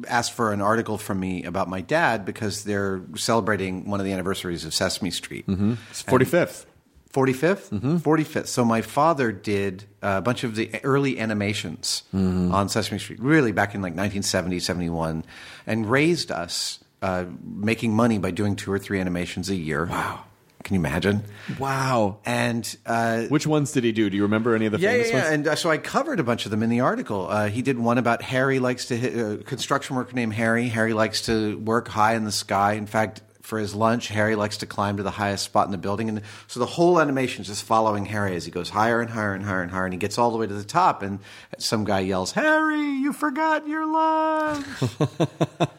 asked 0.07 0.33
for 0.33 0.51
an 0.53 0.61
article 0.61 0.97
from 0.97 1.19
me 1.19 1.43
about 1.43 1.67
my 1.69 1.79
dad 1.81 2.25
because 2.25 2.63
they're 2.63 3.01
celebrating 3.15 3.89
one 3.89 3.99
of 3.99 4.05
the 4.05 4.11
anniversaries 4.13 4.65
of 4.65 4.73
Sesame 4.73 5.11
Street. 5.11 5.45
Mm-hmm. 5.47 5.73
it's 5.91 6.01
45th 6.03 6.65
45th? 7.13 7.69
Mm-hmm. 7.69 7.97
45th. 7.97 8.47
So 8.47 8.63
my 8.65 8.81
father 8.81 9.31
did 9.31 9.83
a 10.01 10.21
bunch 10.21 10.43
of 10.43 10.55
the 10.55 10.69
early 10.83 11.19
animations 11.19 12.03
Mm-hmm. 12.13 12.53
on 12.53 12.69
Sesame 12.69 12.99
Street, 12.99 13.19
really 13.21 13.51
back 13.51 13.75
in 13.75 13.81
like 13.81 13.91
1970, 13.93 14.59
71, 14.59 15.25
and 15.67 15.89
raised 15.89 16.31
us 16.31 16.79
uh, 17.01 17.25
making 17.43 17.93
money 17.95 18.17
by 18.19 18.31
doing 18.31 18.55
two 18.55 18.71
or 18.71 18.79
three 18.79 18.99
animations 18.99 19.49
a 19.49 19.55
year. 19.55 19.85
Wow. 19.85 20.25
Can 20.63 20.75
you 20.75 20.79
imagine? 20.79 21.23
wow 21.57 22.19
And 22.23 22.77
uh, 22.85 23.23
which 23.23 23.47
ones 23.47 23.71
did 23.71 23.83
he 23.83 23.91
do 23.91 24.11
do 24.11 24.15
you 24.15 24.21
remember 24.21 24.53
any 24.53 24.67
of 24.67 24.73
the 24.73 24.77
yeah, 24.79 24.91
famous 24.91 25.07
yeah, 25.09 25.13
yeah. 25.15 25.21
ones 25.23 25.33
And 25.33 25.47
uh, 25.47 25.55
so 25.55 25.71
I 25.71 25.79
covered 25.79 26.19
a 26.19 26.23
bunch 26.23 26.45
of 26.45 26.51
them 26.51 26.61
in 26.61 26.69
the 26.69 26.81
article. 26.81 27.27
Uh, 27.27 27.47
he 27.47 27.63
did 27.63 27.79
one 27.79 27.97
about 27.97 28.21
Harry 28.21 28.59
likes 28.59 28.85
to 28.85 28.95
hit, 28.95 29.17
uh, 29.17 29.43
construction 29.43 29.95
worker 29.95 30.13
named 30.13 30.33
Harry. 30.33 30.67
Harry 30.67 30.93
likes 30.93 31.23
to 31.23 31.57
work 31.57 31.87
high 31.87 32.13
in 32.13 32.25
the 32.25 32.31
sky. 32.31 32.73
In 32.73 32.85
fact, 32.85 33.21
for 33.51 33.59
his 33.59 33.75
lunch, 33.75 34.07
Harry 34.07 34.37
likes 34.37 34.55
to 34.59 34.65
climb 34.65 34.95
to 34.95 35.03
the 35.03 35.11
highest 35.11 35.43
spot 35.43 35.65
in 35.65 35.73
the 35.73 35.77
building. 35.77 36.07
And 36.07 36.21
so 36.47 36.61
the 36.61 36.65
whole 36.65 37.01
animation 37.01 37.41
is 37.41 37.47
just 37.47 37.65
following 37.65 38.05
Harry 38.05 38.33
as 38.37 38.45
he 38.45 38.51
goes 38.51 38.69
higher 38.69 39.01
and 39.01 39.09
higher 39.09 39.33
and 39.33 39.43
higher 39.43 39.61
and 39.61 39.69
higher. 39.69 39.83
And 39.83 39.93
he 39.93 39.99
gets 39.99 40.17
all 40.17 40.31
the 40.31 40.37
way 40.37 40.47
to 40.47 40.53
the 40.53 40.63
top. 40.63 41.01
And 41.03 41.19
some 41.57 41.83
guy 41.83 41.99
yells, 41.99 42.31
Harry, 42.31 42.79
you 42.79 43.11
forgot 43.11 43.67
your 43.67 43.85
lunch. 43.85 44.65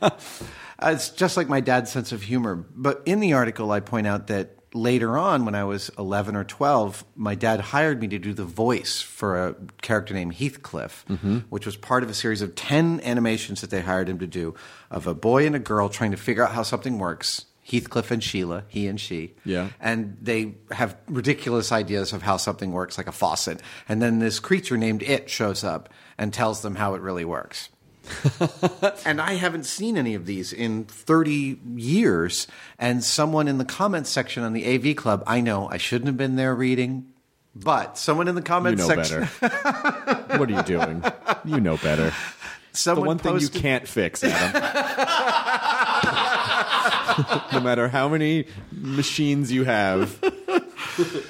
Uh, 0.78 0.90
it's 0.90 1.10
just 1.10 1.36
like 1.36 1.48
my 1.48 1.60
dad's 1.60 1.92
sense 1.92 2.10
of 2.10 2.22
humor. 2.22 2.56
But 2.56 3.02
in 3.06 3.20
the 3.20 3.34
article, 3.34 3.70
I 3.70 3.78
point 3.78 4.08
out 4.08 4.26
that 4.26 4.58
later 4.74 5.16
on, 5.16 5.44
when 5.44 5.54
I 5.54 5.62
was 5.62 5.92
11 5.96 6.34
or 6.34 6.42
12, 6.42 7.04
my 7.14 7.36
dad 7.36 7.60
hired 7.60 8.00
me 8.00 8.08
to 8.08 8.18
do 8.18 8.34
the 8.34 8.44
voice 8.44 9.00
for 9.00 9.46
a 9.46 9.54
character 9.80 10.12
named 10.12 10.34
Heathcliff, 10.34 11.04
which 11.50 11.66
was 11.66 11.76
part 11.76 12.02
of 12.02 12.10
a 12.10 12.14
series 12.14 12.42
of 12.42 12.56
10 12.56 13.00
animations 13.02 13.60
that 13.60 13.70
they 13.70 13.80
hired 13.80 14.08
him 14.08 14.18
to 14.18 14.26
do 14.26 14.56
of 14.90 15.06
a 15.06 15.14
boy 15.14 15.46
and 15.46 15.54
a 15.54 15.60
girl 15.60 15.88
trying 15.88 16.10
to 16.10 16.16
figure 16.16 16.42
out 16.42 16.50
how 16.52 16.64
something 16.64 16.98
works. 16.98 17.44
Heathcliff 17.64 18.10
and 18.10 18.22
Sheila, 18.22 18.64
he 18.68 18.88
and 18.88 19.00
she. 19.00 19.34
Yeah. 19.44 19.68
And 19.80 20.16
they 20.20 20.56
have 20.72 20.96
ridiculous 21.08 21.70
ideas 21.70 22.12
of 22.12 22.22
how 22.22 22.36
something 22.36 22.72
works, 22.72 22.98
like 22.98 23.06
a 23.06 23.12
faucet. 23.12 23.60
And 23.88 24.02
then 24.02 24.18
this 24.18 24.40
creature 24.40 24.76
named 24.76 25.02
It 25.02 25.30
shows 25.30 25.62
up 25.62 25.88
and 26.18 26.32
tells 26.32 26.62
them 26.62 26.74
how 26.74 26.94
it 26.94 27.02
really 27.02 27.24
works. 27.24 27.68
and 29.04 29.20
I 29.20 29.34
haven't 29.34 29.64
seen 29.64 29.96
any 29.96 30.14
of 30.14 30.26
these 30.26 30.52
in 30.52 30.84
30 30.84 31.60
years. 31.76 32.48
And 32.78 33.04
someone 33.04 33.46
in 33.46 33.58
the 33.58 33.64
comments 33.64 34.10
section 34.10 34.42
on 34.42 34.52
the 34.52 34.66
AV 34.66 34.96
Club, 34.96 35.22
I 35.26 35.40
know 35.40 35.68
I 35.68 35.76
shouldn't 35.76 36.08
have 36.08 36.16
been 36.16 36.34
there 36.34 36.54
reading, 36.54 37.12
but 37.54 37.96
someone 37.96 38.26
in 38.26 38.34
the 38.34 38.42
comments 38.42 38.82
You 38.82 38.88
know 38.88 39.02
section, 39.02 39.28
better. 39.40 40.36
what 40.38 40.50
are 40.50 40.54
you 40.54 40.62
doing? 40.62 41.04
You 41.44 41.60
know 41.60 41.76
better. 41.76 42.12
The 42.72 42.78
someone 42.78 43.06
one 43.06 43.18
thing 43.18 43.38
you 43.38 43.48
can't 43.48 43.86
fix, 43.86 44.24
Adam. 44.24 45.78
no 47.52 47.60
matter 47.60 47.88
how 47.88 48.08
many 48.08 48.46
machines 48.70 49.50
you 49.52 49.64
have. 49.64 50.18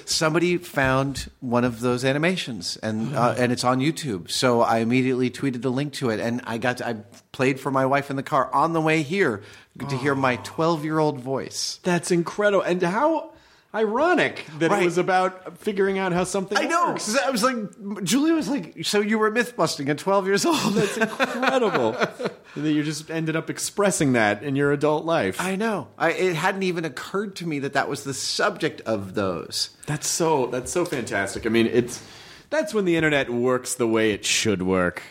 somebody 0.04 0.56
found 0.56 1.30
one 1.40 1.64
of 1.64 1.80
those 1.80 2.04
animations 2.04 2.76
and 2.82 3.14
uh, 3.14 3.34
and 3.38 3.52
it's 3.52 3.64
on 3.64 3.78
YouTube. 3.78 4.30
So 4.30 4.60
I 4.60 4.78
immediately 4.78 5.30
tweeted 5.30 5.64
a 5.64 5.68
link 5.68 5.92
to 5.94 6.10
it, 6.10 6.20
and 6.20 6.40
I 6.44 6.58
got 6.58 6.78
to, 6.78 6.88
I 6.88 6.94
played 7.32 7.60
for 7.60 7.70
my 7.70 7.86
wife 7.86 8.10
in 8.10 8.16
the 8.16 8.22
car 8.22 8.52
on 8.52 8.72
the 8.72 8.80
way 8.80 9.02
here 9.02 9.42
to 9.78 9.96
hear 9.96 10.14
my 10.14 10.36
12 10.36 10.84
year 10.84 10.98
old 10.98 11.20
voice. 11.20 11.80
That's 11.82 12.10
incredible. 12.10 12.62
And 12.62 12.82
how 12.82 13.31
ironic 13.74 14.44
that 14.58 14.70
Right. 14.70 14.82
it 14.82 14.84
was 14.84 14.98
about 14.98 15.58
figuring 15.58 15.98
out 15.98 16.12
how 16.12 16.24
something 16.24 16.58
I 16.58 16.64
know. 16.64 16.88
works. 16.88 17.16
I 17.16 17.30
was 17.30 17.42
like, 17.42 17.56
Julia 18.04 18.34
was 18.34 18.48
like, 18.48 18.84
so 18.84 19.00
you 19.00 19.18
were 19.18 19.30
myth 19.30 19.56
busting 19.56 19.88
at 19.88 19.98
12 19.98 20.26
years 20.26 20.44
old. 20.44 20.58
That's 20.74 20.96
incredible. 20.98 21.92
that 22.56 22.72
you 22.72 22.82
just 22.82 23.10
ended 23.10 23.34
up 23.34 23.48
expressing 23.48 24.12
that 24.12 24.42
in 24.42 24.56
your 24.56 24.72
adult 24.72 25.04
life. 25.04 25.40
I 25.40 25.56
know. 25.56 25.88
I, 25.96 26.12
it 26.12 26.34
hadn't 26.36 26.64
even 26.64 26.84
occurred 26.84 27.36
to 27.36 27.46
me 27.46 27.60
that 27.60 27.72
that 27.72 27.88
was 27.88 28.04
the 28.04 28.14
subject 28.14 28.82
of 28.82 29.14
those. 29.14 29.70
That's 29.86 30.06
so 30.06 30.46
that's 30.48 30.70
so 30.70 30.84
fantastic. 30.84 31.46
I 31.46 31.48
mean, 31.48 31.66
it's 31.66 32.02
that's 32.50 32.74
when 32.74 32.84
the 32.84 32.96
internet 32.96 33.30
works 33.30 33.74
the 33.74 33.88
way 33.88 34.12
it 34.12 34.24
should 34.26 34.62
work. 34.62 35.02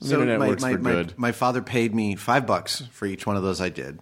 The 0.00 0.12
internet 0.14 0.38
my, 0.38 0.48
works 0.48 0.62
my, 0.62 0.72
for 0.72 0.78
my, 0.78 0.90
good. 0.92 1.14
my 1.18 1.32
father 1.32 1.62
paid 1.62 1.94
me 1.94 2.16
five 2.16 2.46
bucks 2.46 2.82
for 2.90 3.06
each 3.06 3.26
one 3.26 3.36
of 3.36 3.42
those 3.42 3.60
I 3.60 3.68
did. 3.70 3.98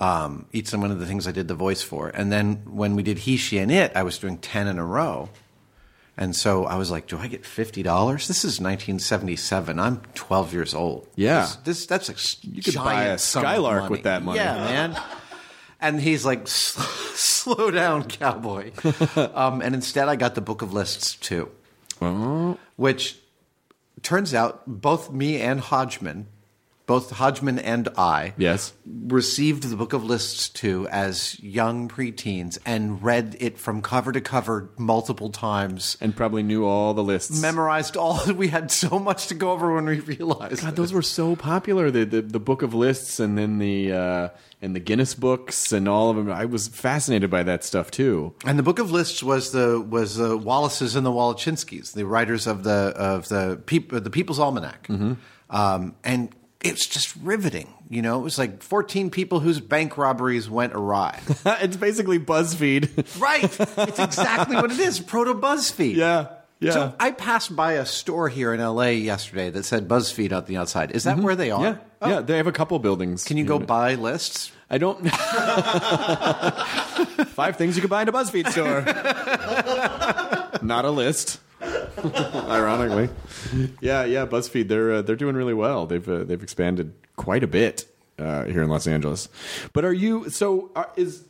Um, 0.00 0.46
each 0.50 0.72
one 0.72 0.90
of 0.90 0.98
the 0.98 1.04
things 1.04 1.28
I 1.28 1.32
did 1.32 1.46
the 1.46 1.54
voice 1.54 1.82
for. 1.82 2.08
And 2.08 2.32
then 2.32 2.62
when 2.64 2.96
we 2.96 3.02
did 3.02 3.18
He, 3.18 3.36
She, 3.36 3.58
and 3.58 3.70
It, 3.70 3.92
I 3.94 4.02
was 4.02 4.18
doing 4.18 4.38
10 4.38 4.66
in 4.66 4.78
a 4.78 4.84
row. 4.84 5.28
And 6.16 6.34
so 6.34 6.64
I 6.64 6.76
was 6.76 6.90
like, 6.90 7.06
do 7.06 7.18
I 7.18 7.28
get 7.28 7.42
$50? 7.42 8.26
This 8.26 8.44
is 8.44 8.60
1977. 8.60 9.78
I'm 9.78 10.00
12 10.14 10.52
years 10.52 10.74
old. 10.74 11.06
Yeah. 11.16 11.42
This, 11.42 11.56
this 11.56 11.86
that's 11.86 12.08
a 12.08 12.46
You 12.46 12.62
could 12.62 12.74
buy 12.74 13.04
a 13.04 13.18
Skylark 13.18 13.90
with 13.90 14.02
that 14.04 14.22
money. 14.22 14.38
Yeah, 14.38 14.54
man. 14.56 15.02
And 15.80 16.00
he's 16.00 16.24
like, 16.26 16.42
slow 16.46 17.70
down, 17.70 18.04
cowboy. 18.04 18.72
um, 19.16 19.62
and 19.62 19.74
instead, 19.74 20.08
I 20.08 20.16
got 20.16 20.34
the 20.34 20.42
Book 20.42 20.62
of 20.62 20.72
Lists 20.74 21.14
too, 21.16 21.50
which 22.76 23.18
turns 24.02 24.34
out 24.34 24.62
both 24.66 25.10
me 25.10 25.40
and 25.40 25.60
Hodgman, 25.60 26.26
both 26.90 27.10
Hodgman 27.12 27.58
and 27.60 27.88
I, 27.96 28.34
Yes. 28.36 28.72
received 28.84 29.62
the 29.62 29.76
Book 29.76 29.92
of 29.92 30.02
Lists 30.04 30.48
too 30.48 30.88
as 30.90 31.38
young 31.40 31.88
preteens 31.88 32.58
and 32.66 33.00
read 33.00 33.36
it 33.38 33.58
from 33.58 33.80
cover 33.80 34.10
to 34.10 34.20
cover 34.20 34.70
multiple 34.76 35.30
times. 35.30 35.96
and 36.00 36.16
probably 36.16 36.42
knew 36.42 36.64
all 36.64 36.92
the 36.94 37.04
lists. 37.04 37.40
Memorized 37.40 37.96
all. 37.96 38.18
We 38.40 38.48
had 38.48 38.70
so 38.72 38.98
much 38.98 39.28
to 39.28 39.34
go 39.34 39.52
over 39.52 39.72
when 39.74 39.84
we 39.84 40.00
realized. 40.00 40.62
God, 40.62 40.74
those 40.76 40.92
were 40.92 41.02
so 41.20 41.36
popular. 41.36 41.90
The, 41.92 42.04
the 42.04 42.22
the 42.22 42.40
book 42.40 42.62
of 42.62 42.74
lists, 42.74 43.20
and 43.20 43.36
then 43.38 43.58
the 43.58 43.92
uh, 43.92 44.28
and 44.62 44.74
the 44.74 44.80
Guinness 44.80 45.14
books, 45.14 45.70
and 45.72 45.86
all 45.88 46.10
of 46.10 46.16
them. 46.16 46.30
I 46.30 46.44
was 46.46 46.66
fascinated 46.68 47.30
by 47.30 47.42
that 47.44 47.62
stuff 47.64 47.90
too. 47.90 48.34
And 48.44 48.58
the 48.58 48.62
Book 48.62 48.78
of 48.80 48.90
Lists 48.90 49.22
was 49.22 49.52
the 49.52 49.80
was 49.80 50.16
the 50.16 50.36
Wallaces 50.36 50.96
and 50.96 51.04
the 51.06 51.10
Wallechinskys, 51.12 51.92
the 51.92 52.04
writers 52.06 52.46
of 52.46 52.64
the 52.64 52.92
of 52.96 53.28
the 53.28 53.60
peop, 53.66 53.90
the 53.92 54.10
People's 54.10 54.38
Almanac, 54.40 54.88
um, 55.50 55.94
and 56.02 56.34
it's 56.62 56.86
just 56.86 57.14
riveting. 57.16 57.72
You 57.88 58.02
know, 58.02 58.20
it 58.20 58.22
was 58.22 58.38
like 58.38 58.62
fourteen 58.62 59.10
people 59.10 59.40
whose 59.40 59.60
bank 59.60 59.96
robberies 59.98 60.48
went 60.48 60.74
awry. 60.74 61.20
it's 61.46 61.76
basically 61.76 62.18
BuzzFeed. 62.18 63.20
right, 63.20 63.44
it's 63.88 63.98
exactly 63.98 64.56
what 64.56 64.70
it 64.70 64.78
is. 64.78 65.00
Proto 65.00 65.34
BuzzFeed. 65.34 65.96
yeah, 65.96 66.28
yeah. 66.60 66.72
So 66.72 66.94
I 67.00 67.10
passed 67.12 67.56
by 67.56 67.72
a 67.74 67.86
store 67.86 68.28
here 68.28 68.52
in 68.52 68.60
LA 68.60 68.88
yesterday 68.88 69.48
that 69.50 69.64
said 69.64 69.88
BuzzFeed 69.88 70.32
on 70.36 70.44
the 70.44 70.58
outside. 70.58 70.92
Is 70.92 71.04
that 71.04 71.16
mm-hmm. 71.16 71.24
where 71.24 71.36
they 71.36 71.50
are? 71.50 71.62
yeah, 71.62 71.76
oh. 72.02 72.08
yeah. 72.08 72.20
They 72.20 72.36
have 72.36 72.46
a 72.46 72.52
couple 72.52 72.78
buildings. 72.78 73.24
Can 73.24 73.38
you 73.38 73.44
go 73.44 73.58
buy 73.58 73.94
lists? 73.94 74.52
I 74.68 74.78
don't. 74.78 75.00
Five 77.30 77.56
things 77.56 77.76
you 77.76 77.82
can 77.82 77.88
buy 77.88 78.02
in 78.02 78.08
a 78.08 78.12
BuzzFeed 78.12 78.50
store. 78.50 78.82
Not 80.62 80.84
a 80.84 80.90
list. 80.90 81.40
Ironically, 82.48 83.08
yeah, 83.80 84.04
yeah. 84.04 84.26
BuzzFeed, 84.26 84.68
they're 84.68 84.92
uh, 84.92 85.02
they're 85.02 85.16
doing 85.16 85.36
really 85.36 85.54
well. 85.54 85.86
They've 85.86 86.08
uh, 86.08 86.24
they've 86.24 86.42
expanded 86.42 86.94
quite 87.16 87.42
a 87.42 87.46
bit 87.46 87.86
uh, 88.18 88.44
here 88.44 88.62
in 88.62 88.68
Los 88.68 88.86
Angeles. 88.86 89.28
But 89.72 89.84
are 89.84 89.92
you 89.92 90.30
so? 90.30 90.70
Are, 90.74 90.90
is 90.96 91.24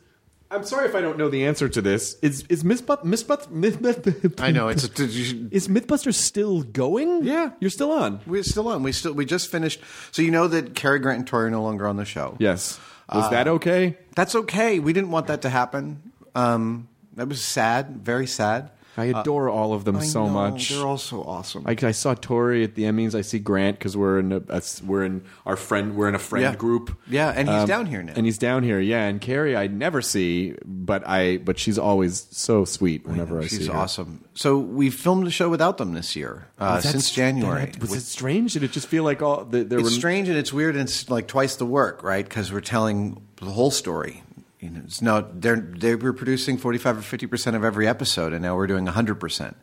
I'm 0.51 0.65
sorry 0.65 0.87
if 0.89 0.95
I 0.95 1.01
don't 1.01 1.17
know 1.17 1.29
the 1.29 1.45
answer 1.45 1.69
to 1.69 1.81
this. 1.81 2.17
Is 2.21 2.43
is 2.49 2.63
Mythbusters? 2.63 3.03
Mythbust, 3.03 3.49
Myth, 3.51 4.41
I 4.41 4.51
know 4.51 4.67
it's 4.67 4.83
Is 4.99 5.69
MythBusters 5.69 6.15
still 6.15 6.63
going? 6.63 7.23
Yeah. 7.23 7.51
you're 7.61 7.69
still 7.69 7.91
on. 7.91 8.19
we're 8.25 8.43
still 8.43 8.67
on. 8.67 8.83
We 8.83 8.91
still 8.91 9.13
we 9.13 9.25
just 9.25 9.49
finished. 9.49 9.79
So 10.11 10.21
you 10.21 10.31
know 10.31 10.47
that 10.49 10.75
Kari 10.75 10.99
Grant 10.99 11.19
and 11.19 11.27
Tory 11.27 11.47
are 11.47 11.49
no 11.49 11.63
longer 11.63 11.87
on 11.87 11.95
the 11.95 12.05
show. 12.05 12.35
Yes. 12.39 12.79
Was 13.13 13.29
that 13.31 13.47
okay? 13.47 13.97
That's 14.15 14.35
okay. 14.35 14.79
We 14.79 14.93
didn't 14.93 15.11
want 15.11 15.27
that 15.27 15.41
to 15.41 15.49
happen. 15.49 16.13
Um, 16.33 16.87
that 17.15 17.27
was 17.27 17.43
sad, 17.43 17.97
very 17.97 18.27
sad. 18.27 18.71
I 18.97 19.05
adore 19.05 19.47
all 19.49 19.73
of 19.73 19.85
them 19.85 19.95
I 19.97 20.01
so 20.03 20.25
know, 20.25 20.31
much. 20.33 20.69
They're 20.69 20.85
all 20.85 20.97
so 20.97 21.23
awesome. 21.23 21.63
I, 21.65 21.75
I 21.81 21.91
saw 21.91 22.13
Tory 22.13 22.63
at 22.63 22.75
the 22.75 22.83
Emmys. 22.83 23.15
I 23.15 23.21
see 23.21 23.39
Grant 23.39 23.79
because 23.79 23.95
we're 23.95 24.19
in 24.19 24.31
a, 24.33 24.41
a- 24.49 24.61
we're 24.85 25.05
in 25.05 25.23
our 25.45 25.55
friend 25.55 25.95
we're 25.95 26.09
in 26.09 26.15
a 26.15 26.19
friend 26.19 26.43
Yeah. 26.43 26.55
group. 26.55 26.97
Yeah, 27.07 27.29
and 27.35 27.47
he's 27.49 27.65
down 27.65 27.85
here 27.85 28.03
now. 28.03 28.13
And 28.15 28.25
he's 28.25 28.37
down 28.37 28.63
here. 28.63 28.79
Yeah, 28.79 29.05
and 29.05 29.21
Kari 29.21 29.55
I 29.55 29.67
never 29.67 30.01
see, 30.01 30.55
but 30.65 31.07
I 31.07 31.37
but 31.37 31.57
she's 31.57 31.77
always 31.77 32.27
so 32.31 32.65
sweet 32.65 33.07
whenever 33.07 33.39
I, 33.39 33.47
see 33.47 33.57
She's 33.57 33.69
awesome. 33.69 34.25
So 34.33 34.57
we 34.57 34.89
filmed 34.89 35.25
a 35.27 35.31
show 35.31 35.49
without 35.49 35.77
them 35.77 35.93
this 35.93 36.15
year 36.15 36.47
uh, 36.59 36.81
Was 36.83 36.89
since 36.91 37.11
January. 37.11 37.65
that- 37.67 37.79
Was 37.79 37.91
With- 37.91 37.99
it 37.99 38.03
strange? 38.03 38.53
Did 38.53 38.63
it 38.63 38.71
just 38.71 38.87
feel 38.87 39.03
like 39.03 39.21
all 39.21 39.45
the, 39.45 39.63
there 39.63 39.79
it's 39.79 39.85
were 39.89 39.95
strange 39.95 40.27
and 40.29 40.37
it's 40.37 40.51
weird 40.53 40.75
and 40.75 40.83
it's 40.87 41.09
like 41.09 41.27
twice 41.27 41.55
the 41.55 41.65
work, 41.65 42.03
right? 42.03 42.23
Because 42.27 42.51
we're 42.51 42.61
telling 42.61 43.21
the 43.37 43.45
whole 43.45 43.71
story. 43.71 44.23
You 44.61 44.69
know, 44.69 44.81
it's 44.85 45.01
no, 45.01 45.27
they're 45.33 45.55
they 45.55 45.95
were 45.95 46.13
producing 46.13 46.57
forty 46.57 46.77
five 46.77 46.97
or 46.97 47.01
fifty 47.01 47.25
percent 47.25 47.55
of 47.55 47.63
every 47.63 47.87
episode, 47.87 48.31
and 48.31 48.43
now 48.43 48.55
we're 48.55 48.67
doing 48.67 48.85
hundred 48.85 49.15
percent. 49.15 49.57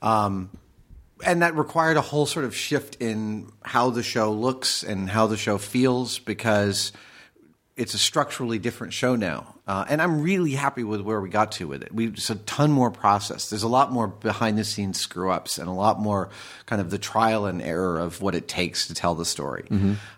Um, 0.00 0.50
and 1.24 1.42
that 1.42 1.56
required 1.56 1.96
a 1.96 2.00
whole 2.00 2.26
sort 2.26 2.44
of 2.44 2.54
shift 2.54 2.96
in 3.00 3.50
how 3.62 3.90
the 3.90 4.02
show 4.02 4.32
looks 4.32 4.82
and 4.84 5.10
how 5.10 5.26
the 5.26 5.36
show 5.36 5.58
feels 5.58 6.18
because 6.18 6.92
it's 7.76 7.92
a 7.92 7.98
structurally 7.98 8.58
different 8.58 8.92
show 8.92 9.16
now. 9.16 9.56
Uh, 9.70 9.84
and 9.88 10.02
I'm 10.02 10.20
really 10.20 10.50
happy 10.50 10.82
with 10.82 11.00
where 11.00 11.20
we 11.20 11.28
got 11.28 11.52
to 11.52 11.68
with 11.68 11.84
it. 11.84 11.94
We 11.94 12.08
just 12.08 12.28
a 12.28 12.34
ton 12.34 12.72
more 12.72 12.90
process. 12.90 13.50
There's 13.50 13.62
a 13.62 13.68
lot 13.68 13.92
more 13.92 14.08
behind 14.08 14.58
the 14.58 14.64
scenes 14.64 14.98
screw 14.98 15.30
ups 15.30 15.58
and 15.58 15.68
a 15.68 15.72
lot 15.72 16.00
more 16.00 16.28
kind 16.66 16.82
of 16.82 16.90
the 16.90 16.98
trial 16.98 17.46
and 17.46 17.62
error 17.62 18.00
of 18.00 18.20
what 18.20 18.34
it 18.34 18.48
takes 18.48 18.88
to 18.88 18.94
tell 18.94 19.14
the 19.14 19.24
story. 19.24 19.68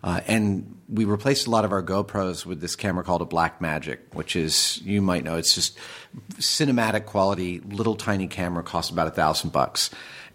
Uh, 0.02 0.20
and 0.26 0.78
we 0.88 1.04
replaced 1.04 1.46
a 1.46 1.50
lot 1.50 1.66
of 1.66 1.72
our 1.72 1.82
GoPros 1.82 2.46
with 2.46 2.62
this 2.62 2.74
camera 2.76 3.04
called 3.04 3.20
a 3.20 3.26
Blackmagic, 3.26 3.98
which 4.14 4.36
is 4.36 4.80
you 4.86 5.02
might 5.02 5.22
know 5.22 5.36
it's 5.36 5.54
just 5.54 5.76
cinematic 6.36 7.04
quality, 7.04 7.60
little 7.60 7.94
tiny 7.94 8.28
camera 8.28 8.62
costs 8.62 8.90
about 8.90 9.06
a 9.06 9.10
thousand 9.10 9.52
bucks, 9.52 9.90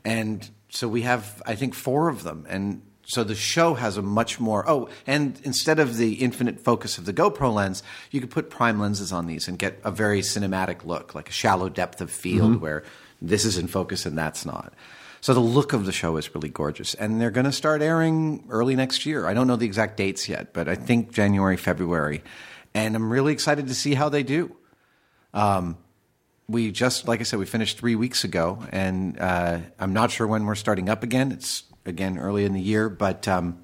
and 0.05 0.47
so 0.69 0.87
we 0.87 1.01
have 1.01 1.41
I 1.43 1.55
think 1.55 1.73
four 1.73 2.07
of 2.07 2.21
them 2.21 2.45
and 2.47 2.83
so 3.09 3.23
the 3.23 3.35
show 3.35 3.73
has 3.73 3.95
a 3.95 4.01
much 4.01 4.39
more 4.39 4.69
oh 4.69 4.89
and 5.07 5.39
instead 5.43 5.79
of 5.79 5.97
the 5.97 6.15
infinite 6.15 6.59
focus 6.59 6.97
of 6.97 7.05
the 7.05 7.13
GoPro 7.13 7.53
lens 7.53 7.81
you 8.11 8.19
could 8.19 8.29
put 8.29 8.49
prime 8.49 8.79
lenses 8.79 9.11
on 9.11 9.27
these 9.27 9.47
and 9.47 9.57
get 9.57 9.79
a 9.83 9.91
very 9.91 10.21
cinematic 10.21 10.85
look 10.85 11.15
like 11.15 11.29
a 11.29 11.31
shallow 11.31 11.69
depth 11.69 12.01
of 12.01 12.11
field 12.11 12.61
where 12.61 12.83
this 13.21 13.45
is 13.45 13.57
in 13.57 13.67
focus 13.67 14.05
and 14.05 14.17
that's 14.17 14.45
not. 14.45 14.73
So 15.21 15.33
the 15.33 15.39
look 15.39 15.73
of 15.73 15.85
the 15.85 15.91
show 15.91 16.17
is 16.17 16.35
really 16.35 16.49
gorgeous 16.49 16.93
and 16.93 17.19
they're 17.19 17.31
going 17.31 17.45
to 17.45 17.51
start 17.51 17.81
airing 17.81 18.45
early 18.49 18.75
next 18.75 19.05
year. 19.05 19.25
I 19.25 19.33
don't 19.33 19.47
know 19.47 19.55
the 19.55 19.65
exact 19.65 19.97
dates 19.97 20.27
yet 20.29 20.53
but 20.53 20.67
I 20.67 20.75
think 20.75 21.13
January 21.13 21.57
February 21.57 22.23
and 22.75 22.95
I'm 22.95 23.09
really 23.09 23.33
excited 23.33 23.67
to 23.67 23.73
see 23.73 23.93
how 23.93 24.09
they 24.09 24.23
do. 24.23 24.55
We 26.49 26.71
just, 26.71 27.07
like 27.07 27.19
I 27.19 27.23
said, 27.23 27.39
we 27.39 27.45
finished 27.45 27.77
three 27.77 27.95
weeks 27.95 28.23
ago, 28.23 28.63
and 28.71 29.19
uh, 29.19 29.59
I'm 29.79 29.91
not 29.91 30.11
sure 30.11 30.25
when 30.25 30.45
we're 30.45 30.55
starting 30.55 30.87
up 30.87 31.03
again. 31.03 31.33
It's 31.33 31.63
again 31.87 32.17
early 32.17 32.45
in 32.45 32.53
the 32.53 32.61
year, 32.61 32.89
but 32.89 33.27
um, 33.27 33.57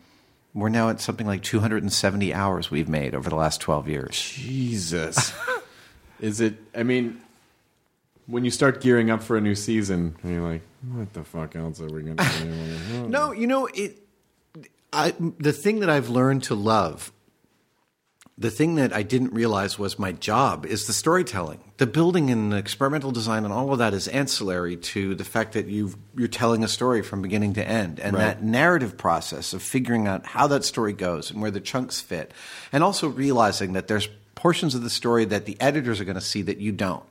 we're 0.53 0.69
now 0.69 0.89
at 0.89 1.01
something 1.01 1.27
like 1.27 1.43
270 1.43 2.33
hours 2.33 2.71
we've 2.71 2.89
made 2.89 3.13
over 3.13 3.29
the 3.29 3.35
last 3.35 3.61
12 3.61 3.87
years. 3.87 4.19
Jesus. 4.19 5.33
Is 6.19 6.41
it? 6.41 6.55
I 6.75 6.83
mean, 6.83 7.21
when 8.27 8.45
you 8.45 8.51
start 8.51 8.81
gearing 8.81 9.09
up 9.09 9.21
for 9.21 9.37
a 9.37 9.41
new 9.41 9.55
season, 9.55 10.15
you're 10.23 10.41
like, 10.41 10.61
what 10.91 11.13
the 11.13 11.23
fuck 11.23 11.55
else 11.55 11.81
are 11.81 11.87
we 11.87 12.01
going 12.01 12.17
to 12.17 12.23
do? 12.23 13.07
No, 13.07 13.31
you 13.31 13.47
know 13.47 13.67
it. 13.67 13.99
I 14.91 15.13
the 15.39 15.53
thing 15.53 15.79
that 15.79 15.89
I've 15.89 16.09
learned 16.09 16.43
to 16.43 16.55
love, 16.55 17.11
the 18.37 18.49
thing 18.49 18.75
that 18.75 18.91
I 18.93 19.03
didn't 19.03 19.33
realize 19.33 19.77
was 19.77 19.99
my 19.99 20.11
job 20.11 20.65
is 20.65 20.87
the 20.87 20.93
storytelling, 20.93 21.59
the 21.77 21.85
building 21.85 22.31
and 22.31 22.51
the 22.51 22.57
experimental 22.57 23.11
design, 23.11 23.43
and 23.43 23.53
all 23.53 23.71
of 23.71 23.77
that 23.79 23.93
is 23.93 24.07
ancillary 24.07 24.75
to 24.77 25.13
the 25.13 25.23
fact 25.23 25.53
that 25.53 25.67
you 25.67 25.93
you're 26.17 26.27
telling 26.27 26.63
a 26.63 26.67
story 26.67 27.03
from 27.03 27.21
beginning 27.21 27.53
to 27.53 27.67
end, 27.67 27.99
and 27.99 28.15
Right. 28.15 28.23
that 28.23 28.43
narrative 28.43 28.97
process 28.97 29.53
of 29.53 29.61
figuring 29.61 30.07
out 30.07 30.25
how 30.25 30.47
that 30.47 30.63
story 30.65 30.93
goes 30.93 31.29
and 31.29 31.41
where 31.41 31.51
the 31.51 31.61
chunks 31.61 32.01
fit, 32.01 32.31
and 32.71 32.83
also 32.83 33.07
realizing 33.07 33.73
that 33.73 33.87
there's 33.87 34.09
portions 34.35 34.73
of 34.73 34.81
the 34.81 34.89
story 34.89 35.25
that 35.25 35.45
the 35.45 35.55
editors 35.59 36.01
are 36.01 36.05
going 36.05 36.15
to 36.15 36.21
see 36.21 36.41
that 36.41 36.57
you 36.57 36.71
don't. 36.71 37.03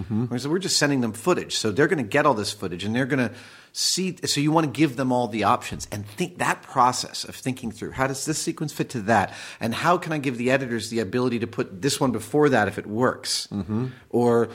Mm-hmm. 0.00 0.36
So 0.36 0.48
we're 0.48 0.60
just 0.60 0.78
sending 0.78 1.00
them 1.00 1.12
footage. 1.12 1.56
So 1.56 1.72
they're 1.72 1.88
going 1.88 2.02
to 2.02 2.08
get 2.08 2.24
all 2.24 2.34
this 2.34 2.52
footage 2.52 2.84
and 2.84 2.94
they're 2.94 3.04
going 3.04 3.28
to 3.28 3.34
see. 3.72 4.16
So 4.24 4.40
you 4.40 4.52
want 4.52 4.66
to 4.66 4.72
give 4.72 4.96
them 4.96 5.12
all 5.12 5.28
the 5.28 5.44
options 5.44 5.86
and 5.92 6.06
think 6.06 6.38
that 6.38 6.62
process 6.62 7.24
of 7.24 7.34
thinking 7.34 7.70
through 7.70 7.92
how 7.92 8.06
does 8.06 8.24
this 8.24 8.38
sequence 8.38 8.72
fit 8.72 8.90
to 8.90 9.00
that? 9.02 9.32
And 9.60 9.74
how 9.74 9.98
can 9.98 10.12
I 10.12 10.18
give 10.18 10.38
the 10.38 10.50
editors 10.50 10.90
the 10.90 11.00
ability 11.00 11.38
to 11.40 11.46
put 11.46 11.82
this 11.82 12.00
one 12.00 12.10
before 12.12 12.48
that 12.48 12.68
if 12.68 12.78
it 12.78 12.86
works? 12.86 13.48
Or 14.10 14.48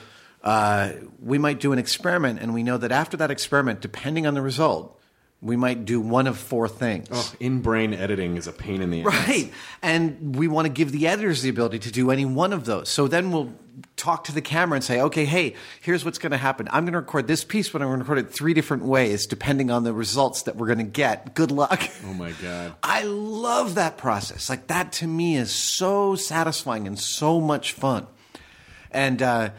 uh, 0.44 0.92
we 1.20 1.38
might 1.38 1.60
do 1.60 1.72
an 1.72 1.80
experiment 1.80 2.40
and 2.42 2.54
we 2.54 2.64
know 2.64 2.78
that 2.78 2.92
after 2.92 3.18
that 3.18 3.32
experiment, 3.32 3.82
depending 3.82 4.28
on 4.28 4.34
the 4.34 4.42
result, 4.42 5.00
we 5.44 5.58
might 5.58 5.84
do 5.84 6.00
one 6.00 6.26
of 6.26 6.38
four 6.38 6.70
things. 6.70 7.08
Oh, 7.12 7.34
in 7.40 7.62
brain 7.62 7.94
editing 7.94 8.38
is 8.38 8.48
a 8.48 8.54
pain 8.54 8.82
in 8.82 8.92
the 8.92 9.02
ass. 9.02 9.28
Right. 9.28 9.52
And 9.82 10.36
we 10.36 10.48
want 10.48 10.66
to 10.66 10.70
give 10.72 10.92
the 10.92 11.08
editors 11.08 11.42
the 11.42 11.50
ability 11.50 11.80
to 11.80 11.92
do 11.92 12.12
any 12.12 12.24
one 12.24 12.54
of 12.54 12.66
those. 12.66 12.88
So 12.88 13.08
then 13.08 13.32
we'll 13.32 13.54
talk 13.98 14.24
to 14.26 14.32
the 14.32 14.42
camera 14.42 14.76
and 14.76 14.84
say, 14.84 15.02
okay, 15.02 15.26
hey, 15.26 15.56
here's 15.82 16.06
what's 16.06 16.18
going 16.18 16.32
to 16.32 16.38
happen. 16.38 16.68
I'm 16.72 16.86
going 16.86 16.94
to 16.94 17.00
record 17.00 17.28
this 17.28 17.44
piece, 17.44 17.70
but 17.70 17.82
I'm 17.82 17.90
going 17.90 18.00
to 18.00 18.04
record 18.04 18.20
it 18.20 18.32
three 18.32 18.54
different 18.54 18.84
ways 18.84 19.26
depending 19.26 19.70
on 19.70 19.84
the 19.84 19.94
results 19.94 20.44
that 20.44 20.56
we're 20.56 20.68
going 20.68 20.80
to 20.80 20.86
get. 20.86 21.34
Good 21.34 21.52
luck. 21.52 21.90
Oh 22.06 22.14
my 22.14 22.32
god. 22.42 22.76
I 22.84 23.04
love 23.04 23.76
that 23.76 23.98
process. 23.98 24.50
Like 24.50 24.68
that 24.68 24.94
to 24.94 25.08
me 25.08 25.36
is 25.36 25.52
so 25.52 26.16
satisfying 26.16 26.88
and 26.88 26.98
so 26.98 27.42
much 27.42 27.74
fun. 27.74 28.08
And 28.92 29.22
uh, 29.22 29.50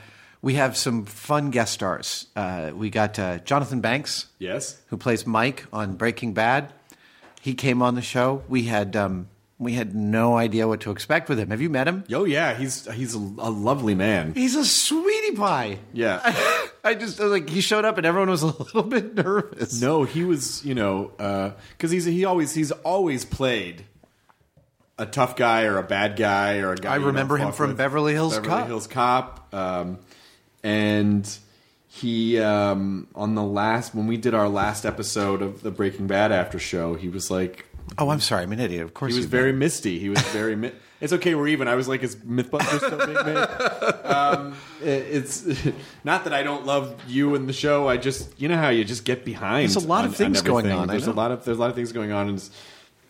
we 0.45 0.55
have 0.55 0.77
some 0.77 1.07
fun 1.07 1.51
guest 1.51 1.73
stars. 1.73 2.27
Uh, 2.37 2.71
we 2.75 2.91
got 2.91 3.19
uh, 3.19 3.39
Jonathan 3.39 3.81
Banks 3.81 4.27
Yes. 4.39 4.81
who 4.89 4.97
plays 4.97 5.27
Mike 5.27 5.65
on 5.73 5.97
Breaking 5.97 6.35
Bad. 6.35 6.73
He 7.41 7.55
came 7.55 7.81
on 7.83 7.95
the 7.95 8.03
show. 8.03 8.43
We 8.49 8.65
had 8.65 8.95
um, 8.95 9.29
we 9.59 9.73
had 9.73 9.95
no 9.95 10.37
idea 10.37 10.69
what 10.69 10.81
to 10.83 10.91
expect 10.91 11.29
with 11.29 11.39
him. 11.39 11.51
Have 11.51 11.61
you 11.61 11.71
met 11.71 11.89
him? 11.89 12.05
Oh 12.13 12.25
yeah, 12.25 12.55
he's 12.55 12.91
he's 12.93 13.15
a, 13.15 13.19
a 13.19 13.51
lovely 13.51 13.95
man. 13.95 14.35
He's 14.35 14.55
a 14.55 14.65
sweetie 14.65 15.35
pie. 15.37 15.79
Yeah. 15.93 16.21
I 16.85 16.95
just 16.95 17.19
I 17.21 17.25
was 17.25 17.33
like 17.33 17.49
he 17.49 17.61
showed 17.63 17.85
up 17.87 17.97
and 17.97 18.07
everyone 18.07 18.29
was 18.31 18.43
a 18.43 18.47
little 18.59 18.83
bit 18.83 19.15
nervous. 19.15 19.81
No, 19.81 20.05
he 20.05 20.25
was, 20.25 20.63
you 20.65 20.75
know, 20.75 21.13
because 21.73 21.91
he's 21.91 22.05
he 22.05 22.25
always 22.27 22.55
he's 22.55 22.71
always 22.71 23.25
played 23.25 23.85
a 24.99 25.07
tough 25.07 25.35
guy 25.37 25.65
or 25.65 25.79
a 25.79 25.83
bad 25.83 26.17
guy 26.17 26.59
or 26.59 26.73
a 26.73 26.77
guy. 26.77 26.93
I 26.93 26.97
remember 26.97 27.37
him 27.37 27.53
from 27.53 27.69
with. 27.71 27.79
Beverly 27.79 28.13
Hills 28.13 28.35
Beverly 28.35 28.49
Cop. 28.59 28.67
Hills 28.67 28.87
Cop, 28.87 29.55
um, 29.55 29.99
and 30.65 31.39
he 31.87 32.41
um, 32.41 33.07
on 33.15 33.37
the 33.37 33.43
last 33.45 33.95
when 33.95 34.09
we 34.09 34.17
did 34.17 34.35
our 34.35 34.49
last 34.49 34.85
episode 34.85 35.43
of 35.43 35.63
the 35.63 35.71
Breaking 35.71 36.09
Bad 36.09 36.33
after 36.33 36.59
show, 36.59 36.95
he 36.95 37.09
was 37.09 37.31
like. 37.31 37.67
Oh, 37.99 38.09
I'm 38.09 38.19
sorry, 38.21 38.43
I'm 38.45 38.53
an 38.53 38.61
idiot. 38.61 38.83
Of 38.83 38.95
course 38.95 39.13
He 39.13 39.19
was 39.19 39.27
very 39.27 39.53
met. 39.53 39.59
misty. 39.59 39.99
He 39.99 40.09
was 40.09 40.21
very. 40.29 40.57
Mi- 40.57 40.73
it's 41.03 41.13
okay. 41.13 41.35
We're 41.35 41.49
even. 41.49 41.69
I 41.69 41.75
was 41.75 41.87
like, 41.87 42.03
is 42.03 42.17
MythBusters 42.17 42.79
still 42.79 42.97
being 43.07 43.13
made? 43.27 44.07
Um, 44.11 44.57
it- 44.83 44.87
it's 45.17 45.47
not 46.05 46.25
that 46.25 46.33
I 46.33 46.43
don't 46.43 46.65
love 46.65 46.99
you 47.07 47.35
and 47.35 47.47
the 47.47 47.53
show. 47.53 47.87
I 47.87 47.99
just, 47.99 48.41
you 48.41 48.49
know 48.49 48.57
how 48.57 48.71
you 48.71 48.85
just 48.85 49.05
get 49.05 49.23
behind. 49.25 49.69
There's 49.69 49.85
a 49.85 49.87
lot 49.87 50.07
of 50.07 50.13
on- 50.13 50.17
things 50.17 50.41
going 50.41 50.73
on, 50.73 50.89
There's 50.89 51.07
a 51.07 51.13
lot 51.13 51.31
of 51.31 51.45
there's 51.45 51.59
a 51.59 51.61
lot 51.61 51.69
of 51.71 51.77
things 51.77 51.93
going 51.93 52.11
on, 52.11 52.29
and 52.31 52.51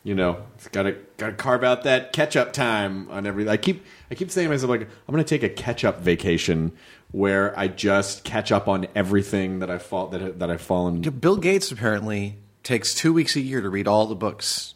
you 0.05 0.15
know, 0.15 0.45
it's 0.55 0.69
got 0.69 0.85
to 0.85 0.93
got 1.17 1.27
to 1.29 1.33
carve 1.33 1.65
out 1.65 1.83
that 1.85 2.13
catch 2.13 2.37
up 2.37 2.53
time 2.53 3.09
on 3.11 3.27
every. 3.27 3.49
I 3.49 3.57
keep 3.57 3.85
I 4.11 4.15
keep 4.15 4.31
saying 4.31 4.47
to 4.49 4.55
myself 4.55 4.71
like 4.71 4.83
I'm 4.83 5.13
going 5.15 5.25
to 5.25 5.29
take 5.29 5.43
a 5.43 5.49
catch 5.49 5.85
up 5.85 6.01
vacation 6.01 6.73
where 7.11 7.59
I 7.59 7.69
just 7.69 8.23
catch 8.25 8.53
up 8.53 8.69
on 8.69 8.87
everything 8.95 9.59
that 9.61 9.71
I 9.71 9.79
fall 9.79 10.09
that 10.09 10.39
that 10.39 10.51
I've 10.51 10.61
fallen. 10.61 11.01
Bill 11.01 11.37
Gates 11.39 11.73
apparently 11.73 12.37
takes 12.63 12.95
two 12.95 13.13
weeks 13.13 13.35
a 13.37 13.41
year 13.41 13.61
to 13.61 13.69
read 13.71 13.89
all 13.89 14.07
the 14.07 14.15
books 14.15 14.75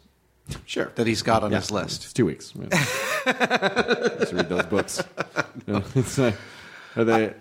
Sure. 0.65 0.91
that 0.95 1.05
he's 1.05 1.21
got 1.21 1.43
on 1.43 1.51
Yeah, 1.51 1.59
his 1.59 1.69
list. 1.69 2.03
It's 2.05 2.13
two 2.13 2.25
weeks. 2.25 2.51
Yeah. 2.59 2.67
Just 4.19 4.33
read 4.33 4.49
those 4.49 4.65
books. 4.65 5.03
No, 5.67 5.83
are 6.95 7.03
they? 7.03 7.33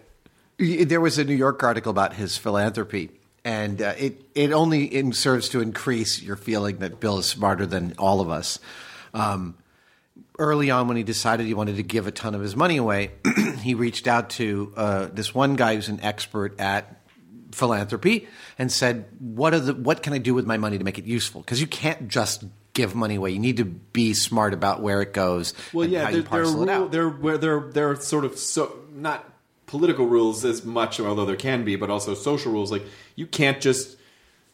There 0.59 1.01
was 1.01 1.17
a 1.19 1.25
New 1.25 1.35
York 1.35 1.63
article 1.63 1.89
about 1.91 2.15
his 2.15 2.37
philanthropy, 2.37 3.11
and 3.45 3.81
uh, 3.81 3.95
it 3.99 4.23
it 4.35 4.53
only 4.53 4.85
in, 4.85 5.13
serves 5.13 5.49
to 5.51 5.61
increase 5.61 6.23
your 6.23 6.37
feeling 6.37 6.79
that 6.79 7.01
Bill 7.01 7.19
is 7.19 7.27
smarter 7.27 7.67
than 7.67 7.95
all 7.99 8.21
of 8.21 8.31
us. 8.31 8.59
Um, 9.15 9.57
early 10.39 10.71
on, 10.71 10.89
when 10.89 10.97
he 10.97 11.03
decided 11.03 11.47
he 11.47 11.55
wanted 11.55 11.77
to 11.77 11.83
give 11.83 12.07
a 12.07 12.11
ton 12.11 12.35
of 12.35 12.41
his 12.41 12.57
money 12.57 12.77
away, 12.77 13.13
he 13.63 13.75
reached 13.75 14.07
out 14.07 14.31
to 14.31 14.73
uh, 14.77 15.07
this 15.13 15.35
one 15.35 15.57
guy 15.57 15.75
who's 15.75 15.89
an 15.89 16.01
expert 16.03 16.59
at 16.61 17.01
philanthropy 17.53 18.29
and 18.59 18.71
said, 18.71 19.07
"What 19.19 19.55
are 19.55 19.61
the 19.61 19.75
what 19.75 20.03
can 20.03 20.13
I 20.13 20.19
do 20.19 20.35
with 20.35 20.47
my 20.47 20.57
money 20.57 20.79
to 20.79 20.85
make 20.85 20.99
it 20.99 21.05
useful? 21.05 21.41
Because 21.41 21.61
you 21.61 21.67
can't 21.67 22.09
just 22.09 22.45
give 22.79 22.95
money 22.95 23.17
away. 23.17 23.31
You 23.31 23.41
need 23.41 23.57
to 23.57 23.65
be 23.65 24.15
smart 24.15 24.55
about 24.55 24.83
where 24.83 25.03
it 25.03 25.13
goes. 25.13 25.53
Well, 25.73 25.83
and 25.85 25.93
yeah, 25.93 26.05
how 26.05 26.11
there, 26.13 26.23
there, 26.23 26.43
are 26.43 26.45
rule, 26.45 26.89
there, 26.89 27.39
there, 27.39 27.61
there 27.61 27.91
are 27.91 27.97
sort 27.97 28.25
of 28.25 28.39
so 28.39 28.79
not 28.93 29.29
political 29.69 30.07
rules 30.07 30.45
as 30.45 30.65
much, 30.65 30.99
although 30.99 31.27
there 31.27 31.37
can 31.37 31.65
be, 31.65 31.77
but 31.77 31.91
also 31.91 32.15
social 32.15 32.51
rules. 32.51 32.73
Like 32.73 32.83
you 33.15 33.27
can't 33.27 33.61
just 33.61 33.97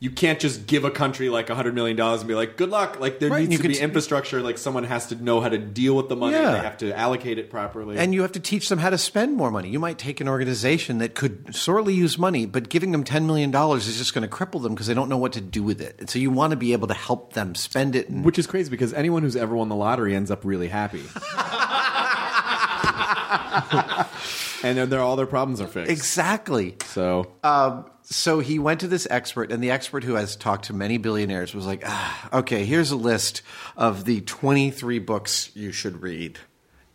you 0.01 0.11
can't 0.11 0.41
just 0.41 0.67
give 0.67 0.85
a 0.85 0.91
country 0.91 1.31
like 1.31 1.49
a 1.49 1.55
hundred 1.55 1.75
million 1.75 1.97
dollars 1.97 2.21
and 2.21 2.29
be 2.29 2.35
like, 2.35 2.59
"Good 2.59 2.69
luck." 2.69 3.01
Like 3.01 3.21
there 3.21 3.31
Right, 3.31 3.49
needs 3.49 3.63
to 3.63 3.69
be 3.69 3.75
t- 3.75 3.81
infrastructure. 3.81 4.43
Like 4.43 4.59
someone 4.59 4.85
has 4.85 5.07
to 5.07 5.15
know 5.15 5.41
how 5.41 5.49
to 5.49 5.57
deal 5.57 5.97
with 5.97 6.11
the 6.11 6.17
money. 6.17 6.37
Yeah. 6.37 6.53
They 6.53 6.59
have 6.59 6.77
to 6.79 6.93
allocate 6.99 7.39
it 7.39 7.49
properly. 7.49 7.97
And 7.97 8.13
you 8.13 8.21
have 8.21 8.33
to 8.33 8.41
teach 8.41 8.69
them 8.69 8.81
how 8.81 8.91
to 8.91 8.99
spend 8.99 9.35
more 9.37 9.51
money. 9.51 9.71
You 9.71 9.79
might 9.79 9.97
take 9.97 10.21
an 10.21 10.29
organization 10.29 10.99
that 10.99 11.15
could 11.15 11.55
sorely 11.55 11.95
use 11.95 12.19
money, 12.19 12.45
but 12.45 12.69
giving 12.69 12.93
them 12.93 13.03
$10 13.05 13.25
million 13.25 13.55
is 13.55 13.97
just 13.97 14.13
going 14.13 14.29
to 14.29 14.37
cripple 14.37 14.61
them 14.63 14.75
because 14.75 14.89
they 14.89 14.95
don't 14.95 15.09
know 15.09 15.17
what 15.17 15.33
to 15.35 15.41
do 15.41 15.63
with 15.63 15.81
it. 15.81 15.97
And 15.99 16.11
so 16.11 16.19
you 16.19 16.31
want 16.31 16.51
to 16.51 16.57
be 16.57 16.75
able 16.75 16.89
to 16.89 16.95
help 16.95 17.33
them 17.33 17.55
spend 17.55 17.97
it. 17.97 18.11
And, 18.11 18.27
which 18.27 18.39
is 18.39 18.47
crazy 18.47 18.69
because 18.71 18.93
anyone 18.93 19.23
who's 19.23 19.37
ever 19.37 19.57
won 19.57 19.71
the 19.71 19.77
lottery 19.77 20.15
ends 20.15 20.31
up 20.31 20.45
really 20.45 20.69
happy. 20.69 21.05
and 24.65 24.79
then 24.79 24.89
they're, 24.91 25.01
all 25.01 25.17
their 25.17 25.27
problems 25.27 25.61
are 25.61 25.67
fixed. 25.69 25.91
exactly. 25.91 26.77
So 26.87 27.31
Um, 27.43 27.85
so 28.03 28.41
he 28.41 28.59
went 28.59 28.81
to 28.81 28.89
this 28.89 29.07
expert, 29.11 29.51
and 29.51 29.63
the 29.63 29.71
expert 29.71 30.05
who 30.05 30.15
has 30.15 30.37
talked 30.37 30.67
to 30.67 30.73
many 30.73 30.99
billionaires 30.99 31.55
was 31.55 31.67
like, 31.67 31.83
ah, 31.87 32.29
okay, 32.39 32.65
here's 32.65 32.91
a 32.91 32.97
list 32.97 33.43
of 33.77 34.05
the 34.05 34.21
23 34.23 34.99
books 34.99 35.51
you 35.55 35.73
should 35.73 36.03
read 36.03 36.39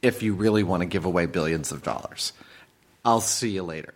if 0.02 0.22
you 0.22 0.34
really 0.34 0.64
want 0.64 0.82
to 0.82 0.86
give 0.86 1.06
away 1.06 1.26
billions 1.26 1.72
of 1.72 1.84
dollars. 1.84 2.34
I'll 3.04 3.22
see 3.22 3.50
you 3.50 3.64
later. 3.64 3.94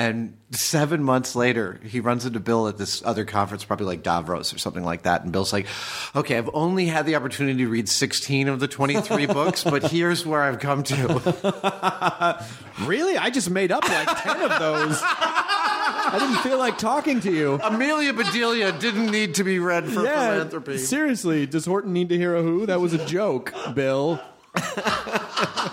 And 0.00 0.38
seven 0.52 1.02
months 1.02 1.36
later, 1.36 1.78
he 1.84 2.00
runs 2.00 2.24
into 2.24 2.40
Bill 2.40 2.68
at 2.68 2.78
this 2.78 3.04
other 3.04 3.26
conference, 3.26 3.66
probably 3.66 3.84
like 3.84 4.02
Davos 4.02 4.54
or 4.54 4.56
something 4.56 4.82
like 4.82 5.02
that. 5.02 5.24
And 5.24 5.30
Bill's 5.30 5.52
like, 5.52 5.66
okay, 6.16 6.38
I've 6.38 6.48
only 6.54 6.86
had 6.86 7.04
the 7.04 7.16
opportunity 7.16 7.58
to 7.64 7.68
read 7.68 7.86
16 7.86 8.48
of 8.48 8.60
the 8.60 8.66
23 8.66 9.26
books, 9.26 9.62
but 9.62 9.90
here's 9.90 10.24
where 10.24 10.40
I've 10.40 10.58
come 10.58 10.84
to. 10.84 12.46
really, 12.80 13.18
I 13.18 13.28
just 13.28 13.50
made 13.50 13.70
up 13.70 13.86
like 13.86 14.22
ten 14.22 14.40
of 14.40 14.58
those. 14.58 14.98
I 15.02 16.16
didn't 16.18 16.50
feel 16.50 16.56
like 16.56 16.78
talking 16.78 17.20
to 17.20 17.30
you. 17.30 17.60
Amelia 17.62 18.14
Bedelia 18.14 18.72
didn't 18.72 19.10
need 19.10 19.34
to 19.34 19.44
be 19.44 19.58
read 19.58 19.84
for 19.84 20.00
philanthropy. 20.00 20.78
seriously, 20.78 21.44
does 21.44 21.66
Horton 21.66 21.92
need 21.92 22.08
to 22.08 22.16
hear 22.16 22.34
a 22.36 22.42
who? 22.42 22.64
That 22.64 22.80
was 22.80 22.94
a 22.94 23.04
joke, 23.04 23.52
Bill. 23.74 24.18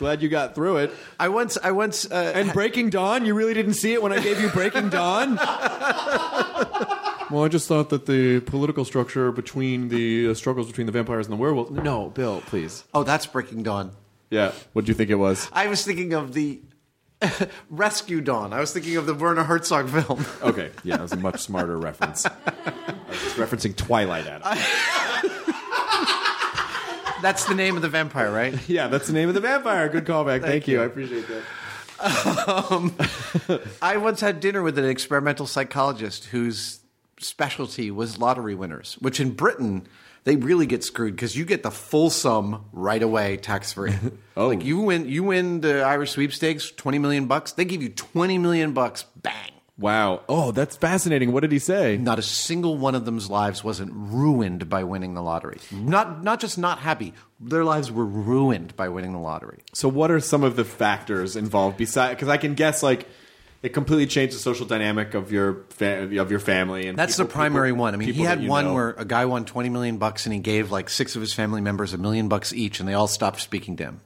Glad 0.00 0.22
you 0.22 0.28
got 0.30 0.54
through 0.54 0.78
it. 0.78 0.92
I 1.20 1.28
once, 1.28 1.56
I 1.62 1.70
once, 1.72 2.10
uh, 2.10 2.32
And 2.34 2.52
Breaking 2.52 2.88
Dawn, 2.90 3.24
you 3.26 3.34
really 3.34 3.52
didn't 3.54 3.74
see 3.74 3.92
it 3.92 4.02
when 4.02 4.12
I 4.12 4.18
gave 4.20 4.40
you 4.40 4.48
Breaking 4.48 4.88
Dawn? 4.98 5.36
well, 7.30 7.44
I 7.44 7.48
just 7.48 7.68
thought 7.68 7.90
that 7.90 8.06
the 8.06 8.40
political 8.40 8.84
structure 8.86 9.30
between 9.30 9.88
the 9.88 10.30
uh, 10.30 10.34
struggles 10.34 10.66
between 10.66 10.86
the 10.86 10.92
vampires 10.92 11.26
and 11.26 11.32
the 11.32 11.36
werewolves. 11.40 11.70
No, 11.70 12.08
Bill, 12.08 12.40
please. 12.46 12.82
oh, 12.94 13.04
that's 13.04 13.26
Breaking 13.26 13.62
Dawn. 13.62 13.92
Yeah. 14.30 14.52
What 14.72 14.86
do 14.86 14.90
you 14.90 14.94
think 14.94 15.10
it 15.10 15.16
was? 15.16 15.48
I 15.52 15.66
was 15.68 15.84
thinking 15.84 16.14
of 16.14 16.32
the 16.32 16.60
Rescue 17.70 18.22
Dawn. 18.22 18.52
I 18.54 18.60
was 18.60 18.72
thinking 18.72 18.96
of 18.96 19.04
the 19.04 19.12
Werner 19.14 19.42
Herzog 19.44 19.90
film. 19.90 20.24
Okay, 20.42 20.70
yeah, 20.82 20.96
that 20.96 21.02
was 21.02 21.12
a 21.12 21.16
much 21.16 21.40
smarter 21.40 21.76
reference. 21.76 22.24
I 22.24 22.32
was 23.08 23.18
just 23.22 23.36
referencing 23.36 23.76
Twilight, 23.76 24.26
Adam. 24.26 24.58
That's 27.22 27.44
the 27.44 27.54
name 27.54 27.76
of 27.76 27.82
the 27.82 27.88
vampire, 27.88 28.30
right? 28.30 28.54
Yeah, 28.68 28.88
that's 28.88 29.06
the 29.06 29.12
name 29.12 29.28
of 29.28 29.34
the 29.34 29.40
vampire. 29.40 29.88
Good 29.88 30.04
callback. 30.04 30.42
Thank, 30.42 30.68
you. 30.68 30.76
you. 30.76 30.82
I 30.82 30.86
appreciate 30.86 31.26
that. 31.28 31.42
Um, 32.70 32.96
I 33.82 33.98
once 33.98 34.20
had 34.20 34.40
dinner 34.40 34.62
with 34.62 34.78
an 34.78 34.86
experimental 34.86 35.46
psychologist 35.46 36.26
whose 36.26 36.80
specialty 37.18 37.90
was 37.90 38.18
lottery 38.18 38.54
winners, 38.54 38.96
which 39.00 39.20
in 39.20 39.32
Britain 39.32 39.86
they 40.24 40.36
really 40.36 40.66
get 40.66 40.84
screwed 40.84 41.14
because 41.14 41.36
you 41.36 41.44
get 41.44 41.62
the 41.62 41.70
full 41.70 42.10
sum 42.10 42.64
right 42.72 43.02
away, 43.02 43.36
tax 43.36 43.72
free. 43.72 43.94
oh, 44.36 44.48
like 44.48 44.64
you 44.64 44.80
win, 44.80 45.08
you 45.08 45.24
win 45.24 45.60
the 45.60 45.82
Irish 45.82 46.12
sweepstakes, 46.12 46.70
twenty 46.70 46.98
million 46.98 47.26
bucks. 47.26 47.52
They 47.52 47.64
give 47.64 47.82
you 47.82 47.90
twenty 47.90 48.38
million 48.38 48.72
bucks, 48.72 49.04
bang. 49.16 49.52
Wow. 49.80 50.20
Oh, 50.28 50.52
that's 50.52 50.76
fascinating. 50.76 51.32
What 51.32 51.40
did 51.40 51.52
he 51.52 51.58
say? 51.58 51.96
Not 51.96 52.18
a 52.18 52.22
single 52.22 52.76
one 52.76 52.94
of 52.94 53.06
them's 53.06 53.30
lives 53.30 53.64
wasn't 53.64 53.92
ruined 53.94 54.68
by 54.68 54.84
winning 54.84 55.14
the 55.14 55.22
lottery. 55.22 55.58
Not 55.72 56.22
not 56.22 56.38
just 56.38 56.58
not 56.58 56.80
happy. 56.80 57.14
Their 57.40 57.64
lives 57.64 57.90
were 57.90 58.04
ruined 58.04 58.76
by 58.76 58.90
winning 58.90 59.12
the 59.12 59.18
lottery. 59.18 59.60
So, 59.72 59.88
what 59.88 60.10
are 60.10 60.20
some 60.20 60.44
of 60.44 60.54
the 60.56 60.64
factors 60.64 61.34
involved? 61.34 61.78
Besides, 61.78 62.14
because 62.16 62.28
I 62.28 62.36
can 62.36 62.52
guess 62.54 62.82
like 62.82 63.08
it 63.62 63.70
completely 63.70 64.06
changed 64.06 64.34
the 64.34 64.38
social 64.38 64.66
dynamic 64.66 65.14
of 65.14 65.32
your 65.32 65.64
fa- 65.70 66.02
of 66.20 66.30
your 66.30 66.40
family. 66.40 66.86
And 66.86 66.98
That's 66.98 67.14
people- 67.16 67.28
the 67.28 67.32
primary 67.32 67.70
people- 67.70 67.80
one. 67.80 67.94
I 67.94 67.96
mean, 67.96 68.12
he 68.12 68.22
had 68.22 68.46
one 68.46 68.66
know. 68.66 68.74
where 68.74 68.90
a 68.98 69.06
guy 69.06 69.24
won 69.24 69.46
twenty 69.46 69.70
million 69.70 69.96
bucks, 69.96 70.26
and 70.26 70.34
he 70.34 70.40
gave 70.40 70.70
like 70.70 70.90
six 70.90 71.16
of 71.16 71.22
his 71.22 71.32
family 71.32 71.62
members 71.62 71.94
a 71.94 71.98
million 71.98 72.28
bucks 72.28 72.52
each, 72.52 72.80
and 72.80 72.88
they 72.88 72.94
all 72.94 73.08
stopped 73.08 73.40
speaking 73.40 73.76
to 73.78 73.84
him. 73.84 74.00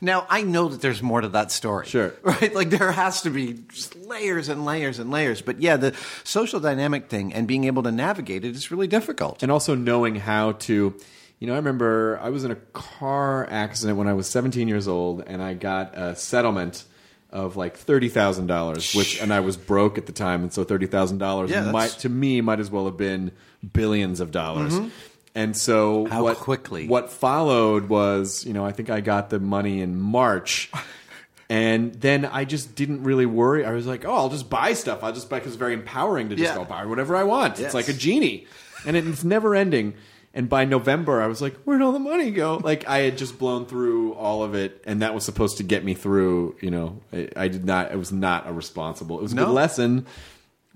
Now 0.00 0.26
I 0.28 0.42
know 0.42 0.68
that 0.68 0.80
there's 0.80 1.02
more 1.02 1.20
to 1.20 1.28
that 1.28 1.52
story. 1.52 1.86
Sure. 1.86 2.14
right? 2.22 2.54
Like 2.54 2.70
there 2.70 2.90
has 2.92 3.22
to 3.22 3.30
be 3.30 3.62
just 3.72 3.96
layers 3.96 4.48
and 4.48 4.64
layers 4.64 4.98
and 4.98 5.10
layers. 5.10 5.40
But 5.42 5.60
yeah, 5.60 5.76
the 5.76 5.94
social 6.24 6.58
dynamic 6.60 7.08
thing 7.08 7.32
and 7.32 7.46
being 7.46 7.64
able 7.64 7.82
to 7.84 7.92
navigate 7.92 8.44
it 8.44 8.56
is 8.56 8.70
really 8.70 8.86
difficult. 8.88 9.42
and 9.42 9.52
also 9.52 9.74
knowing 9.74 10.16
how 10.16 10.52
to 10.52 10.94
you 11.38 11.46
know 11.46 11.54
i 11.54 11.56
remember 11.56 12.18
i 12.22 12.28
was 12.28 12.44
in 12.44 12.50
a 12.50 12.56
car 12.56 13.46
accident 13.50 13.96
when 13.96 14.06
i 14.08 14.12
was 14.12 14.26
17 14.28 14.68
years 14.68 14.86
old 14.86 15.22
and 15.26 15.42
i 15.42 15.54
got 15.54 15.96
a 15.96 16.14
settlement 16.14 16.84
of 17.30 17.56
like 17.56 17.78
$30000 17.78 18.94
which 18.96 19.20
and 19.22 19.32
i 19.32 19.40
was 19.40 19.56
broke 19.56 19.96
at 19.96 20.06
the 20.06 20.12
time 20.12 20.42
and 20.42 20.52
so 20.52 20.64
$30000 20.64 21.48
Yeah, 21.48 21.70
might 21.70 21.90
to 22.00 22.08
me 22.08 22.40
might 22.40 22.60
as 22.60 22.70
well 22.70 22.84
have 22.86 22.96
been 22.96 23.32
billions 23.72 24.20
of 24.20 24.30
dollars 24.32 24.74
mm-hmm. 24.74 24.88
And 25.34 25.56
so. 25.56 26.06
How 26.06 26.22
what, 26.24 26.36
quickly. 26.38 26.86
what 26.88 27.10
followed 27.10 27.88
was 27.88 28.44
you 28.44 28.52
know 28.52 28.64
i 28.64 28.72
think 28.72 28.90
i 28.90 29.00
got 29.00 29.30
the 29.30 29.38
money 29.40 29.80
in 29.80 29.98
march 30.00 30.70
and 31.48 31.92
then 31.94 32.24
I 32.26 32.44
just 32.44 32.76
didn't 32.76 33.02
really 33.02 33.26
worry. 33.26 33.64
I 33.64 33.72
was 33.72 33.84
like, 33.86 34.04
"Oh, 34.04 34.14
I'll 34.14 34.28
just 34.28 34.48
buy 34.48 34.72
stuff. 34.72 35.02
I'll 35.02 35.12
just 35.12 35.28
buy." 35.28 35.38
Because 35.40 35.52
it's 35.52 35.58
very 35.58 35.74
empowering 35.74 36.28
to 36.28 36.36
just 36.36 36.52
Yeah. 36.52 36.56
go 36.58 36.64
buy 36.64 36.86
whatever 36.86 37.16
I 37.16 37.24
want. 37.24 37.58
Yes. 37.58 37.66
It's 37.66 37.74
like 37.74 37.88
a 37.88 37.92
genie, 37.92 38.46
and 38.86 38.96
it, 38.96 39.04
it's 39.06 39.24
never 39.24 39.54
ending. 39.56 39.94
And 40.32 40.48
by 40.48 40.64
November, 40.64 41.20
I 41.20 41.26
was 41.26 41.42
like, 41.42 41.56
"Where'd 41.64 41.82
all 41.82 41.90
the 41.90 41.98
money 41.98 42.30
go?" 42.30 42.60
Like 42.62 42.88
I 42.88 42.98
had 42.98 43.18
just 43.18 43.36
blown 43.36 43.66
through 43.66 44.14
all 44.14 44.44
of 44.44 44.54
it, 44.54 44.80
and 44.86 45.02
that 45.02 45.12
was 45.12 45.24
supposed 45.24 45.56
to 45.56 45.64
get 45.64 45.84
me 45.84 45.94
through. 45.94 46.54
You 46.60 46.70
know, 46.70 47.00
I, 47.12 47.28
I 47.34 47.48
did 47.48 47.64
not. 47.64 47.90
It 47.90 47.96
was 47.98 48.12
not 48.12 48.46
a 48.46 48.52
responsible. 48.52 49.18
It 49.18 49.22
was 49.22 49.32
a 49.32 49.36
No. 49.36 49.46
good 49.46 49.52
lesson, 49.54 50.06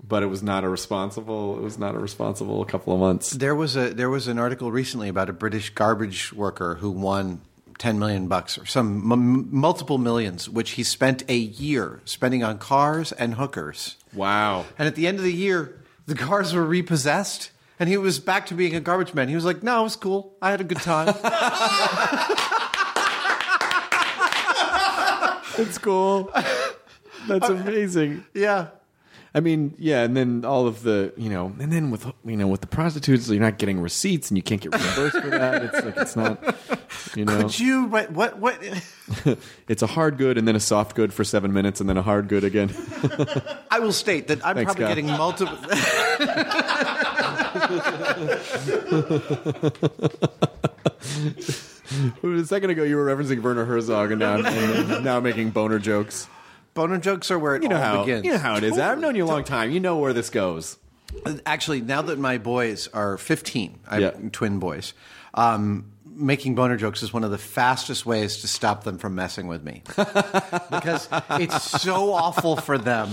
but 0.07 0.23
it 0.23 0.27
was 0.27 0.43
not 0.43 0.63
a 0.63 0.69
responsible. 0.69 1.57
It 1.57 1.61
was 1.61 1.77
not 1.77 1.95
a 1.95 1.99
responsible 1.99 2.63
couple 2.65 2.93
of 2.93 2.99
months. 2.99 3.31
There 3.31 3.55
was 3.55 3.75
a 3.75 3.93
there 3.93 4.09
was 4.09 4.27
an 4.27 4.39
article 4.39 4.71
recently 4.71 5.09
about 5.09 5.29
a 5.29 5.33
British 5.33 5.69
garbage 5.71 6.33
worker 6.33 6.75
who 6.75 6.91
won 6.91 7.41
ten 7.77 7.99
million 7.99 8.27
bucks 8.27 8.57
or 8.57 8.65
some 8.65 9.11
m- 9.11 9.47
multiple 9.51 9.97
millions, 9.97 10.49
which 10.49 10.71
he 10.71 10.83
spent 10.83 11.23
a 11.29 11.35
year 11.35 12.01
spending 12.05 12.43
on 12.43 12.57
cars 12.57 13.11
and 13.11 13.35
hookers. 13.35 13.95
Wow. 14.13 14.65
And 14.77 14.87
at 14.87 14.95
the 14.95 15.07
end 15.07 15.17
of 15.17 15.23
the 15.23 15.33
year, 15.33 15.79
the 16.05 16.15
cars 16.15 16.53
were 16.53 16.65
repossessed, 16.65 17.51
and 17.79 17.89
he 17.89 17.97
was 17.97 18.19
back 18.19 18.45
to 18.47 18.53
being 18.53 18.75
a 18.75 18.79
garbage 18.79 19.13
man. 19.13 19.27
He 19.29 19.35
was 19.35 19.45
like, 19.45 19.63
"No, 19.63 19.81
it 19.81 19.83
was 19.83 19.95
cool. 19.95 20.35
I 20.41 20.51
had 20.51 20.61
a 20.61 20.65
good 20.65 20.81
time." 20.81 21.13
It's 25.57 25.77
cool. 25.77 26.29
That's 27.27 27.49
uh, 27.49 27.53
amazing. 27.53 28.25
yeah. 28.33 28.67
I 29.35 29.41
mean, 29.41 29.75
yeah, 29.77 30.03
and 30.03 30.15
then 30.15 30.45
all 30.45 30.65
of 30.65 30.81
the, 30.83 31.11
you 31.17 31.29
know, 31.29 31.53
and 31.59 31.69
then 31.69 31.91
with 31.91 32.09
you 32.23 32.37
know 32.37 32.47
with 32.47 32.61
the 32.61 32.67
prostitutes, 32.67 33.27
you're 33.27 33.41
not 33.41 33.57
getting 33.57 33.81
receipts, 33.81 34.29
and 34.29 34.37
you 34.37 34.41
can't 34.41 34.61
get 34.61 34.73
reimbursed 34.73 35.17
for 35.19 35.29
that. 35.29 35.61
It's 35.61 35.85
like 35.85 35.97
it's 35.97 36.15
not, 36.15 36.55
you 37.17 37.25
know, 37.25 37.41
Could 37.41 37.59
you? 37.59 37.83
What? 37.83 38.13
What? 38.13 38.39
What? 38.39 38.57
it's 39.67 39.81
a 39.81 39.87
hard 39.87 40.17
good 40.17 40.37
and 40.37 40.47
then 40.47 40.55
a 40.55 40.59
soft 40.61 40.95
good 40.95 41.13
for 41.13 41.25
seven 41.25 41.51
minutes, 41.51 41.81
and 41.81 41.89
then 41.89 41.97
a 41.97 42.01
hard 42.01 42.29
good 42.29 42.45
again. 42.45 42.73
I 43.69 43.79
will 43.79 43.91
state 43.91 44.29
that 44.29 44.39
I'm 44.45 44.55
Thanks, 44.55 44.73
probably 44.73 44.85
Scott. 44.85 44.95
getting 44.95 45.07
multiple. 45.07 45.57
a 52.41 52.45
second 52.45 52.69
ago, 52.69 52.83
you 52.83 52.95
were 52.95 53.13
referencing 53.13 53.41
Werner 53.41 53.65
Herzog, 53.65 54.11
and 54.11 54.19
now 54.21 54.35
and 54.37 55.03
now 55.03 55.19
making 55.19 55.49
boner 55.49 55.77
jokes. 55.77 56.29
Boner 56.75 56.97
jokes 56.97 57.31
are 57.31 57.39
where 57.39 57.55
it 57.55 57.63
You 57.63 57.69
know 57.69 57.77
all 57.77 57.81
how 57.81 58.03
begins. 58.03 58.25
you 58.25 58.33
know 58.33 58.37
how 58.37 58.57
it 58.57 58.63
is. 58.65 58.77
I've 58.77 58.99
known 58.99 59.15
you 59.15 59.23
a 59.23 59.25
long 59.27 59.45
time. 59.45 59.71
You 59.71 59.79
know 59.79 59.95
where 59.97 60.11
this 60.11 60.29
goes. 60.29 60.77
Actually, 61.45 61.79
now 61.79 62.01
that 62.01 62.19
my 62.19 62.37
boys 62.37 62.89
are 62.93 63.17
15, 63.17 63.79
I 63.87 63.93
have 63.93 64.01
Yeah. 64.01 64.29
twin 64.33 64.59
boys, 64.59 64.93
um, 65.33 65.85
making 66.05 66.55
boner 66.55 66.75
jokes 66.75 67.01
is 67.01 67.13
one 67.13 67.23
of 67.23 67.31
the 67.31 67.37
fastest 67.37 68.05
ways 68.05 68.37
to 68.41 68.47
stop 68.49 68.83
them 68.83 68.97
from 68.97 69.15
messing 69.15 69.47
with 69.47 69.63
me. 69.63 69.83
because 69.95 71.07
it's 71.31 71.81
so 71.81 72.11
awful 72.13 72.57
for 72.57 72.77
them 72.77 73.09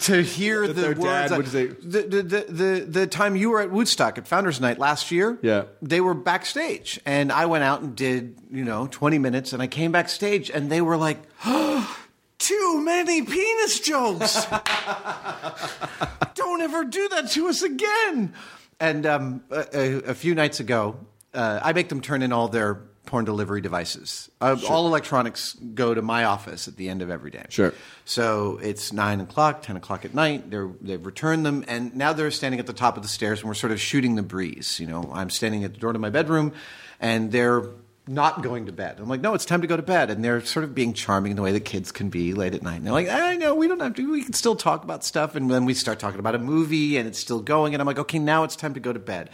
to 0.00 0.22
hear 0.22 0.66
the 0.66 0.72
their 0.72 0.88
words. 0.92 1.00
dad 1.02 1.30
like- 1.32 1.38
would 1.38 1.48
say- 1.48 1.66
the, 1.66 2.02
the, 2.02 2.22
the, 2.22 2.40
the, 2.48 2.86
the 2.88 3.06
time 3.06 3.36
you 3.36 3.50
were 3.50 3.60
at 3.60 3.68
w00tstock 3.68 4.16
at 4.16 4.26
Founders 4.28 4.62
Night 4.62 4.78
last 4.78 5.10
year, 5.10 5.38
Yeah. 5.42 5.64
they 5.82 6.00
were 6.00 6.14
backstage. 6.14 6.98
And 7.04 7.30
I 7.32 7.44
went 7.44 7.64
out 7.64 7.82
and 7.82 7.94
did, 7.94 8.38
you 8.50 8.64
know, 8.64 8.86
20 8.90 9.18
minutes, 9.18 9.52
and 9.52 9.60
I 9.60 9.66
came 9.66 9.92
backstage, 9.92 10.48
and 10.48 10.70
they 10.72 10.80
were 10.80 10.96
like, 10.96 11.18
Too 12.38 12.80
many 12.84 13.22
penis 13.22 13.80
jokes. 13.80 14.46
Don't 16.34 16.60
ever 16.62 16.84
do 16.84 17.08
that 17.08 17.30
to 17.32 17.48
us 17.48 17.62
again. 17.62 18.32
And 18.80 19.06
um, 19.06 19.42
a, 19.50 20.10
a, 20.10 20.14
few 20.14 20.36
nights 20.36 20.60
ago, 20.60 20.96
uh, 21.34 21.58
I 21.62 21.72
make 21.72 21.88
them 21.88 22.00
turn 22.00 22.22
in 22.22 22.32
all 22.32 22.46
their 22.46 22.74
porn 23.08 23.24
delivery 23.24 23.60
devices. 23.60 24.30
Uh, 24.40 24.56
All 24.68 24.86
electronics 24.86 25.54
go 25.74 25.94
to 25.94 26.02
my 26.02 26.24
office 26.24 26.68
at 26.68 26.76
the 26.76 26.88
end 26.88 27.02
of 27.02 27.10
every 27.10 27.30
day. 27.30 27.46
Sure. 27.48 27.72
So 28.04 28.58
it's 28.62 28.92
nine 28.92 29.20
o'clock, 29.20 29.62
ten 29.62 29.76
o'clock 29.76 30.04
at 30.04 30.14
night. 30.14 30.50
They're, 30.50 30.70
they've 30.80 31.04
returned 31.04 31.44
them, 31.44 31.64
and 31.66 31.96
now 31.96 32.12
they're 32.12 32.30
standing 32.30 32.60
at 32.60 32.66
the 32.66 32.72
top 32.74 32.96
of 32.96 33.02
the 33.02 33.08
stairs, 33.08 33.40
and 33.40 33.48
we're 33.48 33.54
sort 33.54 33.72
of 33.72 33.80
shooting 33.80 34.14
the 34.14 34.22
breeze. 34.22 34.78
You 34.78 34.86
know, 34.86 35.10
I'm 35.12 35.30
standing 35.30 35.64
at 35.64 35.72
the 35.72 35.80
door 35.80 35.92
to 35.92 35.98
my 35.98 36.10
bedroom, 36.10 36.52
and 37.00 37.32
they're 37.32 37.64
not 38.08 38.42
going 38.42 38.66
to 38.66 38.72
bed. 38.72 38.96
I'm 38.98 39.08
like, 39.08 39.20
no, 39.20 39.34
it's 39.34 39.44
time 39.44 39.60
to 39.60 39.66
go 39.66 39.76
to 39.76 39.82
bed, 39.82 40.10
and 40.10 40.24
they're 40.24 40.40
sort 40.40 40.64
of 40.64 40.74
being 40.74 40.92
charming 40.92 41.30
in 41.30 41.36
the 41.36 41.42
way 41.42 41.52
that 41.52 41.64
kids 41.64 41.92
can 41.92 42.08
be 42.08 42.32
late 42.32 42.54
at 42.54 42.62
night. 42.62 42.76
And 42.76 42.86
they're 42.86 42.92
like, 42.92 43.08
I 43.08 43.36
know 43.36 43.54
we 43.54 43.68
don't 43.68 43.80
have 43.80 43.94
to. 43.94 44.10
We 44.10 44.24
can 44.24 44.32
still 44.32 44.56
talk 44.56 44.84
about 44.84 45.04
stuff, 45.04 45.34
and 45.34 45.50
then 45.50 45.64
we 45.64 45.74
start 45.74 45.98
talking 45.98 46.20
about 46.20 46.34
a 46.34 46.38
movie, 46.38 46.96
and 46.96 47.06
it's 47.06 47.18
still 47.18 47.40
going, 47.40 47.74
and 47.74 47.80
I'm 47.80 47.86
like, 47.86 47.98
okay, 47.98 48.18
now 48.18 48.44
it's 48.44 48.56
time 48.56 48.74
to 48.74 48.80
go 48.80 48.92
to 48.92 48.98
bed, 48.98 49.30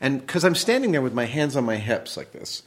and 0.00 0.20
because 0.20 0.44
I'm 0.44 0.54
standing 0.54 0.92
there 0.92 1.02
with 1.02 1.14
my 1.14 1.26
hands 1.26 1.56
on 1.56 1.64
my 1.64 1.76
hips 1.76 2.16
like 2.16 2.32
this. 2.32 2.62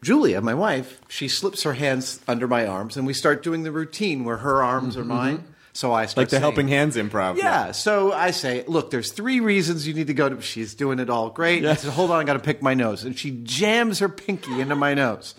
Julia, 0.00 0.40
my 0.40 0.54
wife, 0.54 1.00
she 1.08 1.28
slips 1.28 1.62
her 1.62 1.74
hands 1.74 2.20
under 2.26 2.48
my 2.48 2.66
arms, 2.66 2.96
and 2.96 3.06
we 3.06 3.14
start 3.14 3.42
doing 3.42 3.62
the 3.62 3.70
routine 3.70 4.24
where 4.24 4.38
her 4.38 4.62
arms 4.62 4.96
are 4.96 5.00
mm-hmm, 5.00 5.08
mine. 5.08 5.38
Mm-hmm. 5.38 5.51
So 5.74 5.92
I 5.92 6.06
start. 6.06 6.22
Like 6.24 6.28
the 6.28 6.30
saying- 6.32 6.42
helping 6.42 6.68
hands 6.68 6.96
improv. 6.96 7.36
Yeah. 7.38 7.72
So 7.72 8.12
I 8.12 8.30
say, 8.30 8.64
look, 8.66 8.90
there's 8.90 9.10
three 9.12 9.40
reasons 9.40 9.88
you 9.88 9.94
need 9.94 10.08
to 10.08 10.14
go 10.14 10.28
to. 10.28 10.40
She's 10.42 10.74
doing 10.74 10.98
it 10.98 11.08
all 11.08 11.30
great. 11.30 11.64
I 11.64 11.74
said, 11.76 11.92
hold 11.92 12.10
on, 12.10 12.20
I 12.20 12.24
got 12.24 12.34
to 12.34 12.38
pick 12.40 12.60
my 12.62 12.74
nose, 12.74 13.04
and 13.04 13.18
she 13.18 13.30
jams 13.42 14.00
her 14.00 14.08
pinky 14.08 14.60
into 14.60 14.76
my 14.76 14.92
nose. 14.94 15.34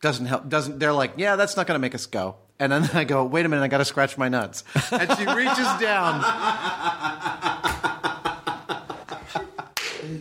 Doesn't 0.00 0.26
help. 0.26 0.48
Doesn't. 0.48 0.78
They're 0.78 0.92
like, 0.92 1.14
yeah, 1.16 1.34
that's 1.34 1.56
not 1.56 1.66
going 1.66 1.74
to 1.74 1.80
make 1.80 1.94
us 1.94 2.06
go. 2.06 2.36
And 2.60 2.70
then 2.72 2.88
I 2.94 3.04
go, 3.04 3.24
wait 3.24 3.46
a 3.46 3.48
minute, 3.48 3.62
I 3.62 3.68
got 3.68 3.78
to 3.78 3.84
scratch 3.84 4.16
my 4.18 4.28
nuts. 4.28 4.62
And 4.92 5.08
she 5.18 5.26
reaches 5.26 5.68
down. 5.80 6.24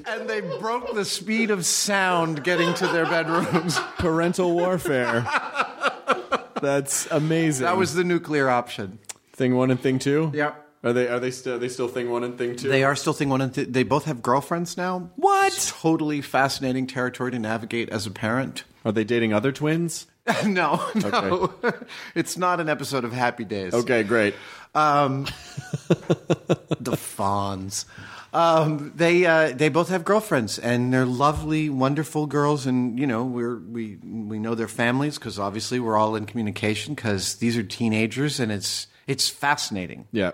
And 0.05 0.29
they 0.29 0.41
broke 0.41 0.93
the 0.95 1.05
speed 1.05 1.49
of 1.51 1.65
sound 1.65 2.43
getting 2.43 2.73
to 2.75 2.87
their 2.87 3.05
bedrooms. 3.05 3.79
Parental 3.97 4.53
warfare. 4.53 5.21
That's 6.61 7.07
amazing. 7.11 7.65
That 7.65 7.77
was 7.77 7.93
the 7.93 8.03
nuclear 8.03 8.49
option. 8.49 8.99
Thing 9.37 9.55
one 9.55 9.69
and 9.69 9.79
thing 9.79 9.99
two. 9.99 10.31
Yep. 10.33 10.65
Are 10.83 10.93
they 10.93 11.07
are 11.07 11.19
they 11.19 11.29
still 11.29 11.55
are 11.55 11.59
they 11.59 11.69
still 11.69 11.87
thing 11.87 12.09
one 12.09 12.23
and 12.23 12.37
thing 12.39 12.55
two? 12.55 12.69
They 12.69 12.83
are 12.83 12.95
still 12.95 13.13
thing 13.13 13.29
one 13.29 13.39
and 13.41 13.53
th- 13.53 13.67
they 13.69 13.83
both 13.83 14.05
have 14.05 14.23
girlfriends 14.23 14.77
now. 14.77 15.11
What? 15.15 15.53
It's 15.53 15.71
totally 15.71 16.21
fascinating 16.21 16.87
territory 16.87 17.31
to 17.31 17.39
navigate 17.39 17.89
as 17.89 18.07
a 18.07 18.11
parent. 18.11 18.63
Are 18.83 18.91
they 18.91 19.03
dating 19.03 19.33
other 19.33 19.51
twins? 19.51 20.07
no, 20.45 20.83
no. 20.95 21.53
it's 22.15 22.35
not 22.35 22.59
an 22.59 22.67
episode 22.67 23.03
of 23.03 23.13
Happy 23.13 23.45
Days. 23.45 23.75
Okay, 23.75 24.01
great. 24.01 24.33
Um, 24.73 25.25
the 26.79 26.97
Fonz. 26.97 27.85
Um, 28.33 28.91
they 28.95 29.25
uh, 29.25 29.53
they 29.53 29.69
both 29.69 29.89
have 29.89 30.03
girlfriends, 30.03 30.59
and 30.59 30.91
they're 30.91 31.05
lovely, 31.05 31.69
wonderful 31.69 32.25
girls. 32.25 32.65
And 32.65 32.99
you 32.99 33.07
know, 33.07 33.23
we're 33.23 33.57
we 33.57 33.97
we 34.03 34.39
know 34.39 34.55
their 34.55 34.67
families 34.67 35.17
because 35.17 35.37
obviously 35.39 35.79
we're 35.79 35.95
all 35.95 36.15
in 36.15 36.25
communication 36.25 36.93
because 36.93 37.35
these 37.35 37.55
are 37.55 37.63
teenagers, 37.63 38.39
and 38.39 38.51
it's 38.51 38.87
it's 39.07 39.29
fascinating. 39.29 40.07
Yeah. 40.11 40.31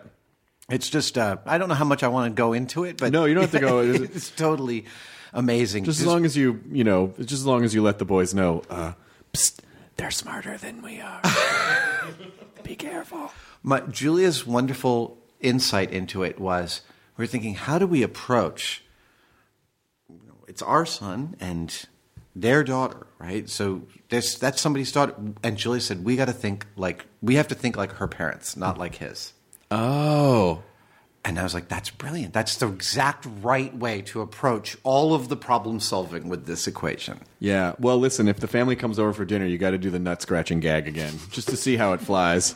It's 0.70 0.90
just 0.90 1.18
uh, 1.18 1.38
I 1.46 1.58
don't 1.58 1.70
know 1.70 1.76
how 1.76 1.86
much 1.86 2.04
I 2.04 2.08
want 2.08 2.34
to 2.34 2.36
go 2.36 2.54
into 2.54 2.84
it, 2.84 2.98
but 2.98 3.12
No, 3.12 3.26
you 3.26 3.34
don't 3.34 3.44
have 3.44 3.52
to 3.52 3.60
go. 3.60 3.80
it's 3.82 4.32
totally 4.32 4.86
amazing. 5.34 5.84
Just 5.84 6.00
as 6.00 6.06
long 6.06 6.26
as 6.26 6.36
you 6.36 6.62
you 6.72 6.84
know, 6.84 7.14
just 7.20 7.34
as 7.34 7.46
long 7.46 7.64
as 7.64 7.74
you 7.74 7.82
let 7.82 8.00
the 8.00 8.06
boys 8.06 8.34
know, 8.34 8.64
uh, 8.70 8.94
psst, 9.34 9.60
they're 9.98 10.12
smarter 10.12 10.58
than 10.58 10.82
we 10.82 11.00
are. 11.00 11.22
Be 12.64 12.76
careful. 12.76 13.32
My, 13.62 13.82
Julia's 13.82 14.48
wonderful 14.48 15.18
insight 15.40 15.92
into 15.92 16.24
it 16.24 16.40
was 16.40 16.82
we're 17.18 17.28
thinking, 17.28 17.56
how 17.56 17.78
do 17.78 17.86
we 17.86 18.02
approach? 18.02 18.84
you 20.10 20.20
know, 20.28 20.36
It's 20.48 20.62
our 20.62 20.86
son 20.86 21.36
and 21.40 21.86
their 22.36 22.64
daughter, 22.64 23.06
right? 23.24 23.50
So 23.50 23.84
there's, 24.10 24.38
that's 24.38 24.62
somebody's 24.62 24.92
daughter. 24.92 25.16
And 25.44 25.58
Julia 25.58 25.82
said, 25.82 26.04
we 26.04 26.16
got 26.18 26.26
to 26.26 26.34
think 26.34 26.66
like 26.76 27.06
we 27.22 27.36
have 27.36 27.48
to 27.48 27.56
think 27.56 27.78
like 27.78 27.94
her 27.94 28.08
parents, 28.08 28.58
not 28.58 28.78
like 28.78 28.96
his. 28.96 29.34
Oh. 29.72 30.62
And 31.26 31.40
I 31.40 31.44
was 31.44 31.54
like, 31.54 31.70
that's 31.70 31.90
brilliant. 31.90 32.34
That's 32.34 32.58
the 32.58 32.68
exact 32.68 33.26
right 33.42 33.74
way 33.74 34.02
to 34.04 34.20
approach 34.20 34.78
all 34.84 35.14
of 35.14 35.30
the 35.30 35.38
problem 35.38 35.80
solving 35.80 36.28
with 36.28 36.46
this 36.46 36.68
equation. 36.68 37.22
Yeah. 37.40 37.76
Well, 37.80 37.98
listen, 37.98 38.28
if 38.28 38.42
the 38.42 38.48
family 38.48 38.76
comes 38.76 39.00
over 39.00 39.14
for 39.14 39.24
dinner, 39.24 39.46
you 39.46 39.58
got 39.58 39.72
to 39.72 39.78
do 39.78 39.90
the 39.90 40.00
nut 40.00 40.22
scratching 40.22 40.60
gag 40.60 40.86
again, 40.86 41.14
just 41.32 41.48
to 41.48 41.56
see 41.56 41.78
how 41.78 41.94
it 41.94 42.02
flies. 42.02 42.56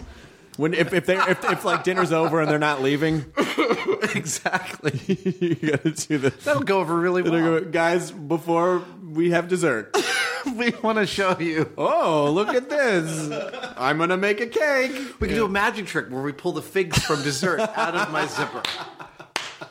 When 0.58 0.74
if 0.74 0.94
if 0.94 1.06
they 1.06 1.18
if, 1.18 1.44
if 1.46 1.64
like 1.66 1.84
dinner's 1.84 2.12
over 2.12 2.42
and 2.42 2.50
they're 2.50 2.60
not 2.60 2.82
leaving, 2.82 3.26
exactly. 4.16 5.00
you 5.40 5.56
got 5.72 5.84
to 5.84 5.92
do 5.92 6.18
the 6.18 6.30
That'll 6.44 6.64
go 6.64 6.80
over 6.80 6.96
really 6.96 7.22
well. 7.22 7.32
go, 7.32 7.62
guys 7.62 8.12
before 8.12 8.84
we 9.04 9.32
have 9.32 9.48
dessert. 9.48 9.96
we 10.56 10.72
want 10.82 10.98
to 10.98 11.06
show 11.06 11.38
you. 11.40 11.72
Oh, 11.78 12.32
look 12.32 12.50
at 12.50 12.70
this! 12.70 13.32
I'm 13.78 13.98
gonna 13.98 14.18
make 14.18 14.40
a 14.42 14.48
cake. 14.48 14.92
We 15.20 15.28
can 15.28 15.36
do 15.38 15.46
a 15.46 15.50
magic 15.50 15.86
trick 15.88 16.10
where 16.10 16.22
we 16.22 16.32
pull 16.34 16.54
the 16.54 16.62
figs 16.62 17.04
from 17.04 17.22
dessert 17.24 17.60
out 17.62 17.96
of 17.96 18.12
my 18.12 18.26
zipper. 18.26 18.64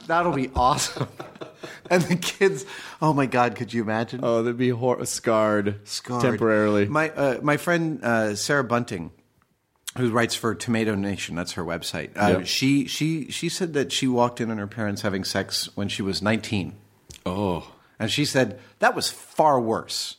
That'll 0.06 0.32
be 0.32 0.50
awesome. 0.54 1.08
And 1.90 2.02
the 2.02 2.16
kids, 2.16 2.64
oh 3.02 3.12
my 3.12 3.26
God, 3.26 3.56
could 3.56 3.72
you 3.72 3.82
imagine? 3.82 4.20
Oh, 4.22 4.42
they'd 4.42 4.56
be 4.56 4.68
hor- 4.70 5.04
scarred, 5.04 5.80
Scarred. 5.84 6.22
temporarily. 6.22 6.86
My 6.86 7.10
uh, 7.10 7.40
my 7.42 7.56
friend 7.56 8.02
uh, 8.04 8.34
Sarah 8.36 8.62
Bunting, 8.64 9.10
who 9.98 10.10
writes 10.10 10.34
for 10.34 10.54
Tomato 10.54 10.94
Nation, 10.94 11.34
that's 11.36 11.52
her 11.52 11.64
website. 11.64 12.10
Uh, 12.16 12.38
Yep. 12.38 12.46
She 12.46 12.86
she 12.86 13.30
she 13.30 13.48
said 13.48 13.72
that 13.74 13.92
she 13.92 14.06
walked 14.06 14.40
in 14.40 14.50
on 14.50 14.58
her 14.58 14.66
parents 14.66 15.02
having 15.02 15.24
sex 15.24 15.68
when 15.74 15.88
she 15.88 16.02
was 16.02 16.22
19, 16.22 16.74
oh, 17.24 17.72
and 17.98 18.10
she 18.10 18.24
said 18.24 18.58
that 18.78 18.94
was 18.94 19.08
far 19.08 19.60
worse 19.60 20.16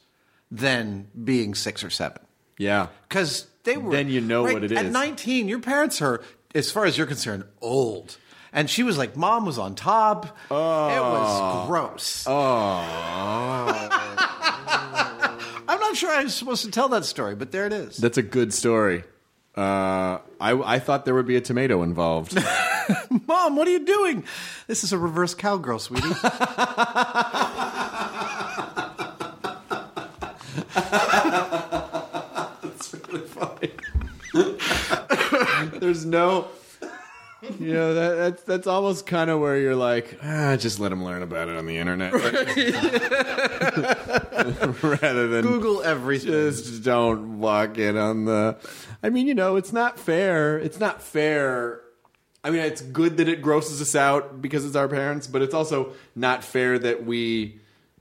than 0.51 1.07
being 1.23 1.55
six 1.55 1.83
or 1.83 1.89
seven. 1.89 2.21
yeah. 2.57 2.87
because 3.07 3.47
they 3.63 3.77
were. 3.77 3.91
Then 3.91 4.09
you 4.09 4.21
know 4.21 4.45
right, 4.45 4.53
what 4.53 4.63
it 4.63 4.71
is. 4.71 4.77
At 4.77 4.91
19, 4.91 5.47
your 5.49 5.59
parents 5.59 6.01
are, 6.01 6.21
as 6.55 6.71
far 6.71 6.85
as 6.85 6.97
you're 6.97 7.07
concerned, 7.07 7.43
old. 7.61 8.17
And 8.53 8.69
she 8.69 8.81
was 8.81 8.97
like, 8.97 9.17
"Mom 9.17 9.45
was 9.45 9.59
on 9.59 9.75
top. 9.75 10.35
Oh. 10.49 10.87
It 10.87 11.01
was 11.01 11.67
gross." 11.67 12.23
Oh, 12.25 12.33
I'm 15.67 15.79
not 15.79 15.95
sure 15.97 16.09
I'm 16.11 16.29
supposed 16.29 16.63
to 16.65 16.71
tell 16.71 16.89
that 16.89 17.05
story, 17.05 17.35
but 17.35 17.51
there 17.51 17.65
it 17.65 17.73
is. 17.73 17.97
that's 17.97 18.17
a 18.17 18.21
good 18.23 18.53
story. 18.53 19.03
Uh, 19.57 20.19
I 20.39 20.51
I 20.51 20.77
thought 20.79 21.05
there 21.05 21.15
would 21.15 21.25
be 21.25 21.35
a 21.35 21.41
tomato 21.41 21.81
involved. 21.81 22.35
Mom, 23.27 23.55
what 23.55 23.67
are 23.67 23.71
you 23.71 23.83
doing? 23.83 24.23
This 24.67 24.83
is 24.83 24.93
a 24.93 24.99
reverse 24.99 25.33
cowgirl, 25.33 25.79
sweetie. 25.79 26.07
That's 32.61 32.93
really 32.93 33.25
funny. 33.25 33.71
There's 35.79 36.05
no. 36.05 36.49
You 37.59 37.73
know 37.73 37.93
that, 37.93 38.15
that's 38.15 38.43
that's 38.43 38.67
almost 38.67 39.05
kind 39.05 39.29
of 39.29 39.39
where 39.39 39.57
you're 39.57 39.75
like, 39.75 40.17
ah, 40.23 40.55
just 40.57 40.79
let 40.79 40.89
them 40.89 41.03
learn 41.03 41.21
about 41.21 41.49
it 41.49 41.55
on 41.55 41.67
the 41.67 41.77
internet, 41.77 42.13
rather 44.83 45.27
than 45.27 45.43
Google 45.43 45.81
everything. 45.83 46.31
just 46.31 46.83
don't 46.83 47.39
walk 47.39 47.77
in 47.77 47.97
on 47.97 48.25
the. 48.25 48.57
I 49.03 49.09
mean, 49.09 49.27
you 49.27 49.35
know, 49.35 49.55
it's 49.55 49.71
not 49.71 49.99
fair. 49.99 50.57
It's 50.57 50.79
not 50.79 51.01
fair. 51.01 51.81
I 52.43 52.49
mean, 52.49 52.61
it's 52.61 52.81
good 52.81 53.17
that 53.17 53.27
it 53.27 53.41
grosses 53.41 53.81
us 53.81 53.95
out 53.95 54.41
because 54.41 54.65
it's 54.65 54.75
our 54.75 54.87
parents, 54.87 55.27
but 55.27 55.41
it's 55.41 55.53
also 55.53 55.93
not 56.15 56.43
fair 56.43 56.79
that 56.79 57.05
we 57.05 57.59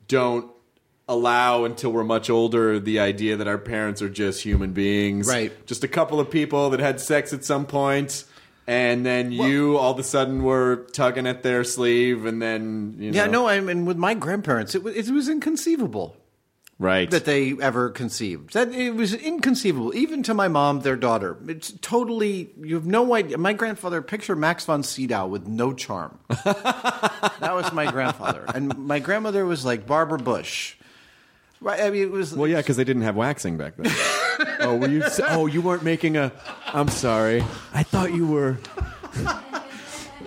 don't 0.08 0.50
allow 1.08 1.64
until 1.64 1.92
we're 1.92 2.04
much 2.04 2.30
older 2.30 2.80
the 2.80 3.00
idea 3.00 3.36
that 3.36 3.46
our 3.46 3.58
parents 3.58 4.02
are 4.02 4.08
just 4.08 4.42
human 4.42 4.72
beings, 4.72 5.28
Right. 5.28 5.66
Just 5.66 5.84
a 5.84 5.88
couple 5.88 6.20
of 6.20 6.30
people 6.30 6.70
that 6.70 6.80
had 6.80 7.00
sex 7.00 7.32
at 7.32 7.44
some 7.44 7.66
point. 7.66 8.24
And 8.66 9.06
then 9.06 9.30
you 9.30 9.78
all 9.78 9.92
of 9.92 9.98
a 9.98 10.02
sudden 10.02 10.42
were 10.42 10.86
tugging 10.92 11.26
at 11.26 11.42
their 11.44 11.62
sleeve, 11.62 12.26
and 12.26 12.42
then 12.42 12.96
you 12.98 13.12
know, 13.12 13.16
yeah, 13.16 13.26
no, 13.26 13.46
I 13.48 13.60
mean, 13.60 13.84
with 13.84 13.96
my 13.96 14.14
grandparents, 14.14 14.74
it 14.74 14.82
was, 14.82 14.96
it 14.96 15.08
was 15.12 15.28
inconceivable. 15.28 16.16
right? 16.80 17.08
that 17.10 17.24
they 17.26 17.54
ever 17.60 17.90
conceived. 17.90 18.54
That 18.54 18.74
it 18.74 18.90
was 18.96 19.14
inconceivable, 19.14 19.94
even 19.94 20.24
to 20.24 20.34
my 20.34 20.48
mom, 20.48 20.80
their 20.80 20.96
daughter. 20.96 21.36
It's 21.46 21.72
totally 21.80 22.50
you 22.60 22.74
have 22.74 22.86
no 22.86 23.14
idea. 23.14 23.38
My 23.38 23.52
grandfather 23.52 24.02
picture 24.02 24.34
Max 24.34 24.64
von 24.64 24.82
Sydow 24.82 25.28
with 25.28 25.46
no 25.46 25.72
charm. 25.72 26.18
that 26.28 27.52
was 27.54 27.72
my 27.72 27.88
grandfather, 27.90 28.46
and 28.52 28.76
my 28.76 28.98
grandmother 28.98 29.46
was 29.46 29.64
like 29.64 29.86
Barbara 29.86 30.18
Bush. 30.18 30.74
Right? 31.60 31.80
I 31.80 31.90
mean, 31.90 32.02
it 32.02 32.10
was. 32.10 32.34
Well, 32.34 32.48
yeah, 32.48 32.58
because 32.58 32.76
they 32.76 32.84
didn't 32.84 33.02
have 33.02 33.14
waxing 33.16 33.56
back 33.56 33.76
then. 33.76 33.92
oh, 34.66 34.76
were 34.76 34.88
you? 34.88 35.02
Oh, 35.28 35.46
you 35.46 35.60
weren't 35.62 35.82
making 35.82 36.16
a. 36.16 36.32
I'm 36.66 36.88
sorry. 36.88 37.42
I 37.72 37.82
thought 37.82 38.12
you 38.12 38.26
were. 38.26 38.58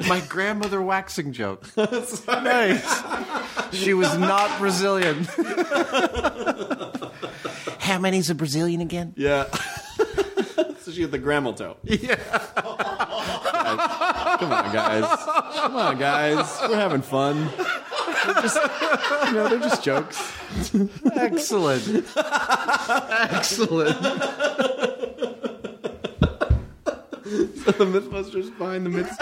my 0.08 0.22
grandmother 0.28 0.82
waxing 0.82 1.34
joke. 1.34 1.66
nice. 2.28 3.04
She 3.72 3.94
was 3.94 4.18
not 4.18 4.58
Brazilian. 4.60 5.28
How 7.80 8.00
many's 8.00 8.30
a 8.30 8.36
Brazilian 8.36 8.82
again? 8.82 9.14
Yeah. 9.18 9.46
so 10.80 10.92
she 10.92 11.02
had 11.02 11.12
the 11.12 11.18
Grammel 11.18 11.54
toe. 11.54 11.78
Yeah. 11.84 12.16
Come 14.40 14.52
on, 14.52 14.74
guys. 14.74 15.06
Come 15.56 15.76
on, 15.76 15.98
guys. 15.98 16.60
We're 16.70 16.76
having 16.76 17.02
fun. 17.02 17.50
They're 18.26 18.42
just, 18.42 18.58
you 19.28 19.34
know, 19.34 19.48
they're 19.50 19.60
just 19.60 19.84
jokes. 19.84 20.34
Excellent. 21.14 22.06
Excellent. 23.32 23.98
the 27.80 27.86
Mythbusters 27.86 28.56
behind 28.58 28.86
the 28.86 28.90
myths. 28.90 29.16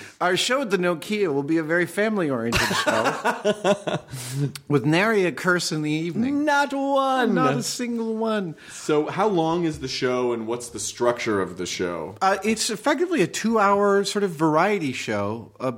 Our 0.20 0.36
show 0.36 0.62
at 0.62 0.70
the 0.70 0.78
Nokia 0.78 1.32
will 1.32 1.42
be 1.42 1.58
a 1.58 1.62
very 1.62 1.84
family 1.84 2.30
oriented 2.30 2.60
show 2.76 3.98
with 4.68 4.86
nary 4.86 5.26
a 5.26 5.32
curse 5.32 5.72
in 5.72 5.82
the 5.82 5.90
evening. 5.90 6.44
Not 6.46 6.72
one. 6.72 7.34
Not 7.34 7.54
a 7.54 7.62
single 7.62 8.14
one. 8.16 8.56
So, 8.70 9.06
how 9.08 9.28
long 9.28 9.64
is 9.64 9.80
the 9.80 9.88
show, 9.88 10.32
and 10.32 10.46
what's 10.46 10.70
the 10.70 10.80
structure 10.80 11.42
of 11.42 11.58
the 11.58 11.66
show? 11.66 12.16
Uh, 12.22 12.38
it's 12.42 12.70
effectively 12.70 13.20
a 13.20 13.26
two 13.26 13.58
hour 13.58 14.04
sort 14.04 14.22
of 14.24 14.30
variety 14.30 14.92
show. 14.92 15.52
Uh, 15.60 15.72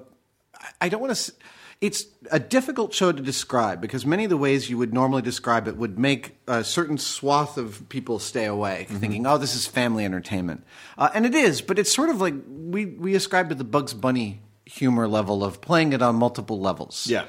I- 0.55 0.69
I 0.83 0.89
don't 0.89 1.01
want 1.01 1.17
to. 1.17 1.33
It's 1.81 2.05
a 2.31 2.39
difficult 2.39 2.95
show 2.95 3.13
to 3.13 3.23
describe 3.23 3.81
because 3.81 4.07
many 4.07 4.25
of 4.25 4.31
the 4.31 4.37
ways 4.37 4.71
you 4.71 4.79
would 4.79 4.93
normally 4.93 5.23
describe 5.23 5.69
it 5.69 5.77
would 5.77 5.99
make 5.99 6.37
a 6.47 6.65
certain 6.65 6.99
swath 6.99 7.57
of 7.57 7.89
people 7.89 8.19
stay 8.19 8.45
away, 8.45 8.87
thinking, 8.89 9.27
"Oh, 9.27 9.39
this 9.39 9.55
is 9.55 9.67
family 9.67 10.05
entertainment," 10.05 10.65
uh, 10.97 11.11
and 11.15 11.27
it 11.27 11.35
is. 11.35 11.61
But 11.61 11.79
it's 11.79 11.95
sort 11.95 12.11
of 12.11 12.21
like 12.21 12.35
we 12.49 12.87
we 12.87 13.15
ascribe 13.15 13.49
to 13.49 13.55
the 13.55 13.65
Bugs 13.65 13.95
Bunny 13.95 14.41
humor 14.67 15.09
level 15.09 15.43
of 15.43 15.61
playing 15.61 15.93
it 15.93 16.03
on 16.03 16.15
multiple 16.15 16.61
levels. 16.61 17.07
Yeah. 17.07 17.25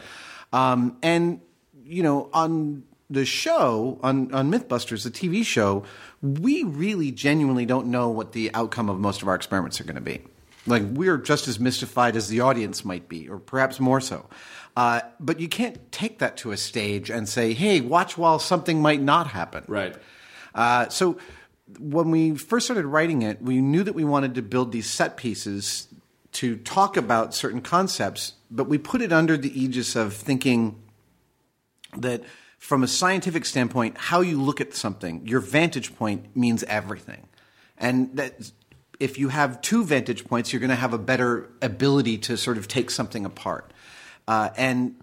Um, 0.52 0.98
and 1.02 1.42
you 1.84 2.04
know, 2.04 2.30
on 2.34 2.84
the 3.10 3.26
show 3.26 4.00
on 4.04 4.34
on 4.34 4.52
MythBusters, 4.52 5.04
the 5.04 5.12
TV 5.12 5.46
show, 5.46 5.84
we 6.22 6.64
really 6.64 7.12
genuinely 7.12 7.66
don't 7.66 7.88
know 7.88 8.10
what 8.10 8.34
the 8.34 8.52
outcome 8.54 8.90
of 8.90 9.00
most 9.00 9.22
of 9.22 9.28
our 9.28 9.36
experiments 9.36 9.80
are 9.80 9.86
going 9.86 9.96
to 9.96 10.02
be. 10.02 10.22
Like 10.68 10.84
we're 10.92 11.18
just 11.18 11.48
as 11.48 11.60
mystified 11.60 12.16
as 12.16 12.28
the 12.28 12.42
audience 12.42 12.86
might 12.86 13.10
be, 13.10 13.28
or 13.28 13.40
perhaps 13.40 13.80
more 13.80 14.02
so. 14.02 14.28
Uh, 14.76 15.02
but 15.20 15.40
you 15.40 15.50
can't 15.50 15.92
take 15.92 16.20
that 16.20 16.38
to 16.38 16.52
a 16.52 16.58
stage 16.58 17.10
and 17.10 17.28
say, 17.28 17.54
"Hey, 17.54 17.82
watch 17.82 18.18
while 18.18 18.40
something 18.40 18.82
might 18.82 19.02
not 19.02 19.28
happen." 19.28 19.64
Right. 19.68 19.96
Uh, 20.56 20.90
so 20.90 21.18
when 21.78 22.12
we 22.12 22.36
first 22.36 22.66
started 22.66 22.86
writing 22.86 23.22
it, 23.22 23.42
we 23.42 23.62
knew 23.62 23.84
that 23.84 23.94
we 23.94 24.04
wanted 24.04 24.36
to 24.36 24.42
build 24.42 24.72
these 24.72 24.90
set 24.90 25.18
pieces 25.18 25.88
to 26.32 26.58
talk 26.58 26.98
about 26.98 27.34
certain 27.34 27.62
concepts, 27.62 28.34
but 28.50 28.68
we 28.68 28.78
put 28.78 29.02
it 29.02 29.12
under 29.12 29.38
the 29.38 29.60
aegis 29.60 29.96
of 29.96 30.14
thinking 30.14 30.82
that 31.98 32.24
from 32.58 32.84
a 32.84 32.88
scientific 32.88 33.46
standpoint, 33.46 33.98
how 33.98 34.22
you 34.22 34.42
look 34.42 34.62
at 34.62 34.74
something, 34.74 35.26
your 35.26 35.40
vantage 35.40 35.96
point 35.96 36.36
means 36.36 36.64
everything. 36.64 37.28
And 37.78 38.16
that 38.18 38.52
if 39.00 39.18
you 39.18 39.30
have 39.30 39.62
two 39.62 39.84
vantage 39.84 40.26
points, 40.26 40.52
you're 40.52 40.60
going 40.60 40.70
to 40.70 40.76
have 40.76 40.94
a 40.94 40.98
better 40.98 41.50
ability 41.62 42.18
to 42.18 42.38
sort 42.38 42.58
of 42.58 42.68
take 42.68 42.92
something 42.92 43.26
apart. 43.26 43.72
Uh, 44.30 44.52
and 44.58 44.96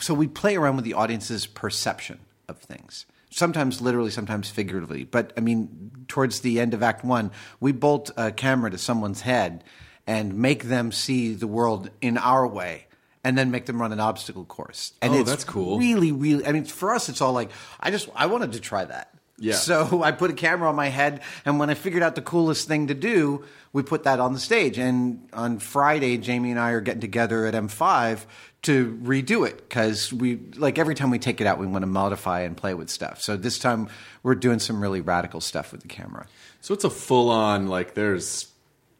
so 0.00 0.14
we 0.14 0.28
play 0.28 0.54
around 0.54 0.76
with 0.76 0.84
the 0.84 0.94
audience's 0.94 1.44
perception 1.44 2.20
of 2.48 2.58
things. 2.58 3.04
Sometimes 3.30 3.80
literally, 3.80 4.12
sometimes 4.12 4.48
figuratively. 4.48 5.02
But 5.02 5.32
I 5.36 5.40
mean, 5.40 6.04
towards 6.06 6.40
the 6.40 6.60
end 6.60 6.72
of 6.72 6.80
Act 6.80 7.04
One, 7.04 7.32
we 7.58 7.72
bolt 7.72 8.12
a 8.16 8.30
camera 8.30 8.70
to 8.70 8.78
someone's 8.78 9.22
head 9.22 9.64
and 10.06 10.36
make 10.36 10.64
them 10.64 10.92
see 10.92 11.34
the 11.34 11.48
world 11.48 11.90
in 12.00 12.16
our 12.16 12.46
way, 12.46 12.86
and 13.24 13.36
then 13.36 13.50
make 13.50 13.66
them 13.66 13.80
run 13.80 13.92
an 13.92 13.98
obstacle 13.98 14.44
course. 14.44 14.92
And 15.02 15.14
Oh, 15.14 15.18
it's 15.18 15.30
that's 15.30 15.42
cool. 15.42 15.78
Really, 15.80 16.12
really. 16.12 16.46
I 16.46 16.52
mean, 16.52 16.64
for 16.64 16.94
us, 16.94 17.08
it's 17.08 17.20
all 17.20 17.32
like 17.32 17.50
I 17.80 17.90
just 17.90 18.08
I 18.14 18.26
wanted 18.26 18.52
to 18.52 18.60
try 18.60 18.84
that. 18.84 19.12
Yeah. 19.38 19.54
So 19.54 20.02
I 20.04 20.12
put 20.12 20.30
a 20.30 20.34
camera 20.34 20.68
on 20.68 20.76
my 20.76 20.88
head, 20.88 21.20
and 21.44 21.58
when 21.58 21.70
I 21.70 21.74
figured 21.74 22.02
out 22.02 22.14
the 22.14 22.22
coolest 22.22 22.68
thing 22.68 22.86
to 22.88 22.94
do, 22.94 23.44
we 23.72 23.82
put 23.82 24.04
that 24.04 24.20
on 24.20 24.32
the 24.32 24.38
stage. 24.40 24.78
And 24.78 25.28
on 25.32 25.58
Friday, 25.58 26.16
Jamie 26.18 26.50
and 26.50 26.60
I 26.60 26.70
are 26.70 26.80
getting 26.80 27.00
together 27.00 27.44
at 27.46 27.54
M5 27.54 28.20
to 28.62 28.98
redo 29.02 29.46
it 29.46 29.56
because 29.68 30.12
we 30.12 30.36
like 30.56 30.78
every 30.78 30.94
time 30.94 31.10
we 31.10 31.18
take 31.18 31.40
it 31.40 31.46
out, 31.46 31.58
we 31.58 31.66
want 31.66 31.82
to 31.82 31.86
modify 31.86 32.40
and 32.42 32.56
play 32.56 32.72
with 32.74 32.88
stuff. 32.88 33.20
So 33.20 33.36
this 33.36 33.58
time 33.58 33.88
we're 34.22 34.36
doing 34.36 34.58
some 34.58 34.80
really 34.80 35.00
radical 35.02 35.40
stuff 35.40 35.72
with 35.72 35.82
the 35.82 35.88
camera. 35.88 36.26
So 36.62 36.72
it's 36.72 36.84
a 36.84 36.90
full 36.90 37.28
on 37.30 37.66
like 37.68 37.94
there's 37.94 38.46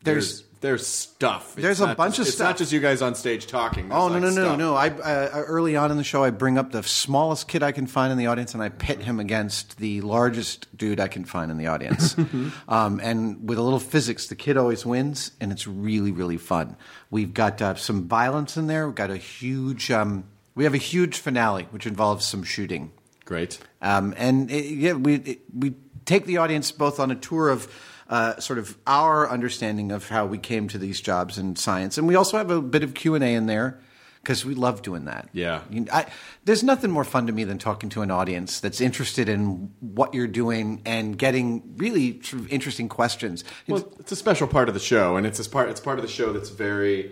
There's- 0.03 0.27
there's 0.27 0.43
there's 0.65 0.87
stuff. 0.87 1.53
It's 1.57 1.63
There's 1.63 1.81
a 1.81 1.89
not 1.89 1.97
bunch 1.99 2.17
just- 2.17 2.21
of 2.21 2.27
It's 2.29 2.37
stuff. 2.37 2.49
not 2.49 2.57
just 2.57 2.73
you 2.73 2.81
guys 2.81 3.03
on 3.03 3.15
stage 3.15 3.47
talking. 3.47 3.89
There's, 3.91 4.01
Oh 4.01 4.09
no 4.09 4.15
like, 4.15 4.23
no 4.23 4.29
no 4.31 4.45
stuff. 4.45 4.59
no! 4.59 4.75
I 4.75 4.89
uh, 4.89 5.45
early 5.47 5.77
on 5.77 5.91
in 5.91 5.99
the 5.99 6.05
show, 6.05 6.25
I 6.25 6.31
bring 6.31 6.57
up 6.57 6.73
the 6.73 6.83
smallest 6.83 7.49
kid 7.49 7.63
I 7.63 7.71
can 7.73 7.87
find 7.87 8.11
in 8.11 8.17
the 8.19 8.27
audience, 8.29 8.55
and 8.55 8.63
I 8.63 8.71
pit 8.71 9.03
him 9.03 9.21
against 9.21 9.77
the 9.77 10.01
largest 10.01 10.75
dude 10.77 11.01
I 11.01 11.09
can 11.09 11.25
find 11.27 11.51
in 11.51 11.59
the 11.59 11.67
audience. 11.67 12.17
um, 12.69 12.99
and 13.03 13.47
with 13.49 13.59
a 13.59 13.63
little 13.63 13.79
physics, 13.79 14.27
the 14.29 14.37
kid 14.37 14.57
always 14.57 14.87
wins, 14.87 15.33
and 15.41 15.53
it's 15.53 15.67
really 15.67 16.11
really 16.13 16.39
fun. 16.39 16.77
We've 17.11 17.35
got 17.35 17.61
uh, 17.61 17.75
some 17.75 18.09
violence 18.09 18.57
in 18.57 18.67
there. 18.67 18.87
We've 18.87 18.95
got 18.95 19.11
a 19.11 19.17
huge. 19.19 19.91
Um, 19.91 20.25
we 20.55 20.65
have 20.65 20.75
a 20.75 20.79
huge 20.79 21.19
finale, 21.19 21.67
which 21.73 21.87
involves 21.87 22.25
some 22.25 22.43
shooting. 22.43 22.93
Great. 23.25 23.59
Um, 23.83 24.15
and 24.17 24.51
it, 24.51 24.65
yeah, 24.67 24.93
we 24.95 25.15
it, 25.17 25.41
we 25.55 25.75
take 26.07 26.25
the 26.27 26.39
audience 26.39 26.71
both 26.73 26.99
on 27.01 27.11
a 27.11 27.15
tour 27.17 27.49
of 27.51 27.69
uh, 28.15 28.39
sort 28.39 28.59
of 28.61 28.79
our 28.87 29.29
understanding 29.29 29.91
of 29.91 30.09
how 30.09 30.25
we 30.25 30.39
came 30.39 30.69
to 30.69 30.79
these 30.79 31.01
jobs 31.01 31.37
in 31.37 31.57
science, 31.57 31.99
and 31.99 32.07
we 32.07 32.15
also 32.15 32.37
have 32.37 32.51
a 32.51 32.63
bit 32.63 32.83
of 32.85 32.95
Q 32.95 33.15
and 33.17 33.25
A 33.25 33.35
in 33.35 33.47
there 33.47 33.81
because 34.23 34.45
we 34.45 34.55
love 34.55 34.81
doing 34.83 35.05
that. 35.07 35.29
Yeah. 35.33 35.63
You- 35.69 35.87
I, 35.93 36.07
there's 36.45 36.63
nothing 36.63 36.91
more 36.91 37.05
fun 37.05 37.27
to 37.27 37.33
me 37.33 37.45
than 37.45 37.59
talking 37.59 37.91
to 37.91 38.03
an 38.03 38.11
audience 38.11 38.61
that's 38.61 38.81
interested 38.81 39.29
in 39.29 39.71
what 39.81 40.15
you're 40.15 40.29
doing 40.29 40.81
and 40.87 41.19
getting 41.19 41.75
really 41.77 42.23
sort 42.23 42.41
of 42.43 42.53
interesting 42.53 42.89
questions. 42.89 43.45
Well, 43.69 43.87
it's 43.99 44.13
a 44.13 44.17
special 44.17 44.47
part 44.47 44.69
of 44.69 44.75
the 44.75 44.81
show, 44.81 45.17
and 45.17 45.27
it's 45.27 45.45
a 45.45 45.51
part. 45.51 45.69
It's 45.69 45.81
part 45.81 45.99
of 45.99 46.03
the 46.05 46.11
show 46.11 46.33
that's 46.33 46.51
very 46.51 47.11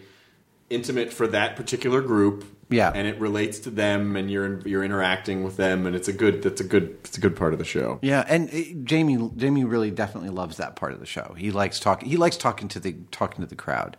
intimate 0.73 1.13
for 1.13 1.27
that 1.29 1.57
particular 1.57 2.01
group. 2.01 2.45
Yeah. 2.69 2.91
and 2.95 3.07
it 3.07 3.21
relates 3.21 3.59
to 3.61 3.71
them, 3.71 4.17
and 4.17 4.31
you're 4.31 4.67
you're 4.67 4.83
interacting 4.83 5.45
with 5.45 5.59
them, 5.59 5.85
and 5.85 5.95
it's 5.95 6.09
a 6.09 6.13
good. 6.13 6.43
That's 6.43 6.63
a 6.63 6.65
good. 6.65 6.97
It's 7.05 7.19
a 7.19 7.21
good 7.21 7.37
part 7.37 7.53
of 7.53 7.59
the 7.59 7.67
show. 7.67 7.99
Yeah, 8.01 8.25
and 8.27 8.49
uh, 8.49 8.63
Jamie 8.85 9.31
Jamie 9.37 9.65
really 9.65 9.91
definitely 9.91 10.31
loves 10.31 10.57
that 10.57 10.75
part 10.75 10.93
of 10.93 11.01
the 11.01 11.05
show. 11.05 11.35
He 11.37 11.51
likes 11.51 11.79
talking. 11.79 12.09
He 12.09 12.17
likes 12.17 12.39
talking 12.39 12.69
to 12.69 12.81
the 12.81 12.95
talking 13.11 13.45
to 13.45 13.47
the 13.47 13.57
crowd. 13.57 13.99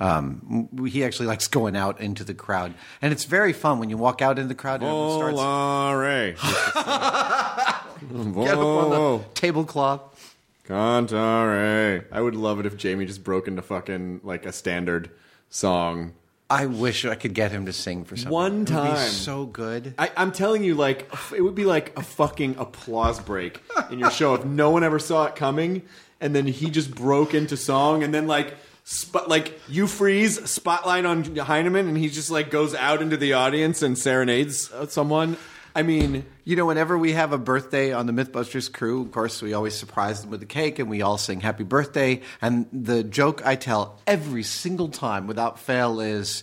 Um, 0.00 0.68
he 0.88 1.04
actually 1.04 1.26
likes 1.26 1.48
going 1.48 1.76
out 1.76 2.00
into 2.00 2.24
the 2.24 2.34
crowd, 2.34 2.74
and 3.02 3.12
it's 3.12 3.24
very 3.24 3.52
fun 3.52 3.78
when 3.78 3.90
you 3.90 3.96
walk 3.96 4.22
out 4.22 4.38
into 4.38 4.48
the 4.48 4.54
crowd 4.54 4.82
and 4.82 4.90
Volare. 4.90 6.34
get 8.44 8.54
up 8.54 8.58
on 8.58 8.90
the 8.90 9.24
tablecloth. 9.34 10.36
Cantare. 10.66 12.04
I 12.12 12.20
would 12.20 12.36
love 12.36 12.60
it 12.60 12.66
if 12.66 12.76
Jamie 12.76 13.06
just 13.06 13.24
broke 13.24 13.48
into 13.48 13.62
fucking 13.62 14.20
like 14.22 14.46
a 14.46 14.52
standard 14.52 15.10
song. 15.50 16.14
I 16.50 16.64
wish 16.64 17.04
I 17.04 17.14
could 17.14 17.34
get 17.34 17.50
him 17.52 17.66
to 17.66 17.72
sing 17.74 18.04
for 18.04 18.16
something. 18.16 18.32
One 18.32 18.52
It 18.52 18.58
would 18.58 18.66
be 18.66 18.72
time. 18.72 19.08
so 19.10 19.44
good. 19.44 19.94
I, 19.98 20.10
I'm 20.16 20.32
telling 20.32 20.64
you, 20.64 20.74
like 20.74 21.10
it 21.36 21.42
would 21.42 21.54
be 21.54 21.64
like 21.66 21.96
a 21.98 22.02
fucking 22.02 22.56
applause 22.58 23.20
break 23.20 23.60
in 23.90 23.98
your 23.98 24.10
show 24.10 24.34
if 24.34 24.44
no 24.46 24.70
one 24.70 24.82
ever 24.82 24.98
saw 24.98 25.26
it 25.26 25.36
coming, 25.36 25.82
and 26.22 26.34
then 26.34 26.46
he 26.46 26.70
just 26.70 26.94
broke 26.94 27.34
into 27.34 27.56
song, 27.56 28.02
and 28.02 28.12
then 28.14 28.26
like. 28.26 28.54
Spot, 28.90 29.28
like 29.28 29.60
you 29.68 29.86
freeze 29.86 30.42
spotlight 30.50 31.04
on 31.04 31.22
Hyneman, 31.22 31.88
and 31.88 31.98
he 31.98 32.08
just 32.08 32.30
like 32.30 32.50
goes 32.50 32.74
out 32.74 33.02
into 33.02 33.18
the 33.18 33.34
audience 33.34 33.82
and 33.82 33.98
serenades 33.98 34.72
uh, 34.72 34.86
someone. 34.86 35.36
I 35.78 35.82
mean, 35.84 36.24
You 36.42 36.56
know, 36.56 36.66
whenever 36.66 36.98
we 36.98 37.12
have 37.12 37.32
a 37.32 37.38
birthday 37.38 37.92
on 37.92 38.06
the 38.06 38.12
Mythbusters 38.12 38.72
crew, 38.72 39.02
of 39.02 39.12
course, 39.12 39.40
we 39.40 39.54
always 39.54 39.76
surprise 39.76 40.22
them 40.22 40.30
with 40.30 40.42
a 40.42 40.46
cake 40.46 40.80
and 40.80 40.90
we 40.90 41.02
all 41.02 41.18
sing 41.18 41.40
happy 41.40 41.62
birthday. 41.62 42.22
And 42.42 42.66
the 42.72 43.04
joke 43.04 43.46
I 43.46 43.54
tell 43.54 44.00
every 44.04 44.42
single 44.42 44.88
time 44.88 45.28
without 45.28 45.60
fail 45.60 46.00
is, 46.00 46.42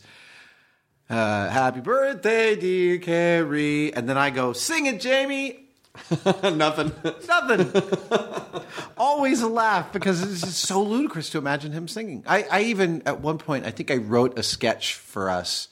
uh, 1.10 1.50
happy 1.50 1.82
birthday, 1.82 2.56
dear 2.56 2.98
Carrie. 3.00 3.94
And 3.94 4.08
then 4.08 4.18
I 4.18 4.30
go, 4.30 4.54
sing 4.54 4.86
it, 4.86 5.02
Jamie. 5.02 5.68
nothing. 6.44 6.94
Nothing. 7.28 8.64
Always 8.98 9.42
a 9.42 9.50
laugh 9.50 9.92
because 9.92 10.24
it's 10.24 10.42
just 10.42 10.62
so 10.62 10.82
ludicrous 10.82 11.30
to 11.32 11.40
imagine 11.40 11.74
him 11.74 11.90
singing. 11.90 12.24
I, 12.26 12.44
I 12.44 12.62
even, 12.62 13.04
at 13.06 13.20
one 13.20 13.38
point, 13.38 13.66
I 13.66 13.72
think 13.72 13.92
I 13.92 13.98
wrote 13.98 14.40
a 14.40 14.44
sketch 14.44 14.94
for 14.94 15.30
us 15.30 15.68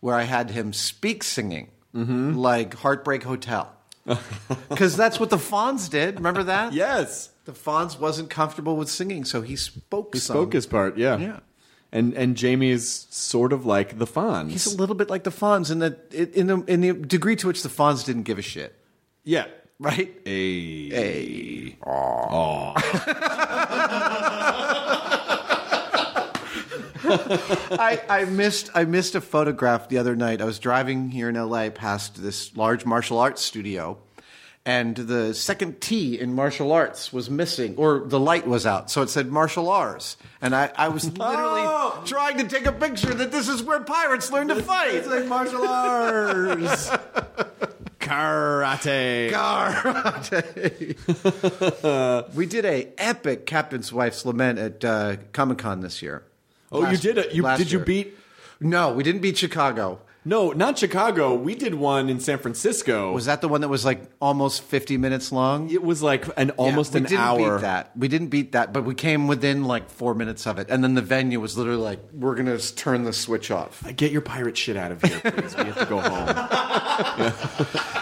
where 0.00 0.14
I 0.14 0.22
had 0.22 0.50
him 0.50 0.72
speak 0.72 1.22
singing, 1.22 1.70
Mm-hmm. 1.94 2.34
like 2.34 2.74
Heartbreak 2.74 3.22
Hotel. 3.22 3.70
Because 4.68 4.96
that's 4.96 5.18
what 5.20 5.30
the 5.30 5.36
Fonz 5.38 5.88
did. 5.88 6.16
Remember 6.16 6.42
that? 6.44 6.72
yes, 6.74 7.30
The 7.46 7.52
Fonz 7.52 7.98
wasn't 7.98 8.28
comfortable 8.30 8.76
with 8.76 8.88
singing, 8.90 9.24
so 9.24 9.40
he 9.42 9.56
spoke 9.56 10.14
he 10.14 10.20
some. 10.20 10.34
spoke 10.34 10.52
his 10.52 10.66
part. 10.66 10.98
Yeah, 10.98 11.16
Yeah. 11.18 11.40
And 11.92 12.12
and 12.14 12.36
Jamie 12.36 12.70
is 12.70 13.06
sort 13.10 13.52
of 13.52 13.64
like 13.64 13.98
the 13.98 14.06
Fonz. 14.06 14.50
He's 14.50 14.66
a 14.66 14.76
little 14.76 14.96
bit 14.96 15.08
like 15.08 15.22
the 15.22 15.30
Fonz 15.30 15.70
in 15.70 15.78
the, 15.78 15.96
in 16.12 16.48
the, 16.48 16.64
in 16.66 16.80
the 16.80 16.92
degree 16.92 17.36
to 17.36 17.46
which 17.46 17.62
the 17.62 17.68
Fonz 17.68 18.04
didn't 18.04 18.24
give 18.24 18.38
a 18.38 18.42
shit. 18.42 18.74
yeah. 19.24 19.46
Right? 19.80 20.14
A. 20.24 20.88
Hey. 20.90 21.76
I, 27.70 28.00
I 28.08 28.24
missed 28.24 28.70
I 28.74 28.84
missed 28.84 29.14
a 29.14 29.20
photograph 29.20 29.88
the 29.88 29.98
other 29.98 30.16
night. 30.16 30.40
I 30.40 30.44
was 30.44 30.58
driving 30.58 31.10
here 31.10 31.28
in 31.28 31.34
LA 31.34 31.70
past 31.70 32.22
this 32.22 32.56
large 32.56 32.86
martial 32.86 33.18
arts 33.18 33.42
studio, 33.42 33.98
and 34.64 34.96
the 34.96 35.34
second 35.34 35.82
T 35.82 36.18
in 36.18 36.34
martial 36.34 36.72
arts 36.72 37.12
was 37.12 37.28
missing, 37.28 37.74
or 37.76 38.00
the 38.00 38.18
light 38.18 38.46
was 38.46 38.64
out, 38.64 38.90
so 38.90 39.02
it 39.02 39.10
said 39.10 39.30
martial 39.30 39.68
arts. 39.68 40.16
And 40.40 40.54
I, 40.54 40.70
I 40.76 40.88
was 40.88 41.04
literally 41.18 42.06
trying 42.06 42.38
to 42.38 42.44
take 42.48 42.64
a 42.64 42.72
picture 42.72 43.12
that 43.12 43.30
this 43.30 43.48
is 43.48 43.62
where 43.62 43.80
pirates 43.80 44.30
learn 44.32 44.48
to 44.48 44.62
fight. 44.62 44.94
It's 44.94 45.06
like 45.06 45.26
martial 45.26 45.66
arts. 45.66 46.90
Karate. 48.00 49.30
Karate. 49.30 50.94
we 52.34 52.46
did 52.46 52.64
a 52.64 52.88
epic 52.98 53.46
Captain's 53.46 53.92
Wife's 53.92 54.24
Lament 54.26 54.58
at 54.58 54.84
uh, 54.84 55.16
Comic 55.32 55.58
Con 55.58 55.80
this 55.80 56.00
year. 56.02 56.22
Oh, 56.72 56.90
you 56.90 56.96
did 56.96 57.18
it. 57.18 57.32
You 57.34 57.42
last 57.42 57.58
did 57.58 57.70
you 57.72 57.78
year. 57.78 57.84
beat? 57.86 58.18
No, 58.60 58.92
we 58.92 59.02
didn't 59.02 59.20
beat 59.20 59.36
Chicago. 59.38 60.00
No, 60.26 60.52
not 60.52 60.78
Chicago. 60.78 61.34
We 61.34 61.54
did 61.54 61.74
one 61.74 62.08
in 62.08 62.18
San 62.18 62.38
Francisco. 62.38 63.12
Was 63.12 63.26
that 63.26 63.42
the 63.42 63.48
one 63.48 63.60
that 63.60 63.68
was 63.68 63.84
like 63.84 64.10
almost 64.22 64.62
50 64.62 64.96
minutes 64.96 65.30
long? 65.30 65.68
It 65.70 65.82
was 65.82 66.02
like 66.02 66.24
an 66.38 66.48
almost 66.52 66.94
Yeah, 66.94 67.00
we 67.00 67.04
an 67.04 67.10
didn't 67.10 67.20
hour. 67.20 67.54
Beat 67.56 67.60
that 67.60 67.90
we 67.94 68.08
didn't 68.08 68.28
beat 68.28 68.52
that, 68.52 68.72
but 68.72 68.84
we 68.86 68.94
came 68.94 69.26
within 69.28 69.64
like 69.64 69.90
four 69.90 70.14
minutes 70.14 70.46
of 70.46 70.58
it, 70.58 70.68
and 70.70 70.82
then 70.82 70.94
the 70.94 71.02
venue 71.02 71.40
was 71.40 71.58
literally 71.58 71.82
like, 71.82 72.00
"We're 72.14 72.36
gonna 72.36 72.54
s- 72.54 72.70
turn 72.72 73.04
the 73.04 73.12
switch 73.12 73.50
off." 73.50 73.86
Uh, 73.86 73.92
get 73.92 74.12
your 74.12 74.22
pirate 74.22 74.56
shit 74.56 74.78
out 74.78 74.92
of 74.92 75.02
here, 75.02 75.20
please. 75.30 75.54
we 75.58 75.64
have 75.64 75.78
to 75.78 75.84
go 75.84 76.00
home. 76.00 76.26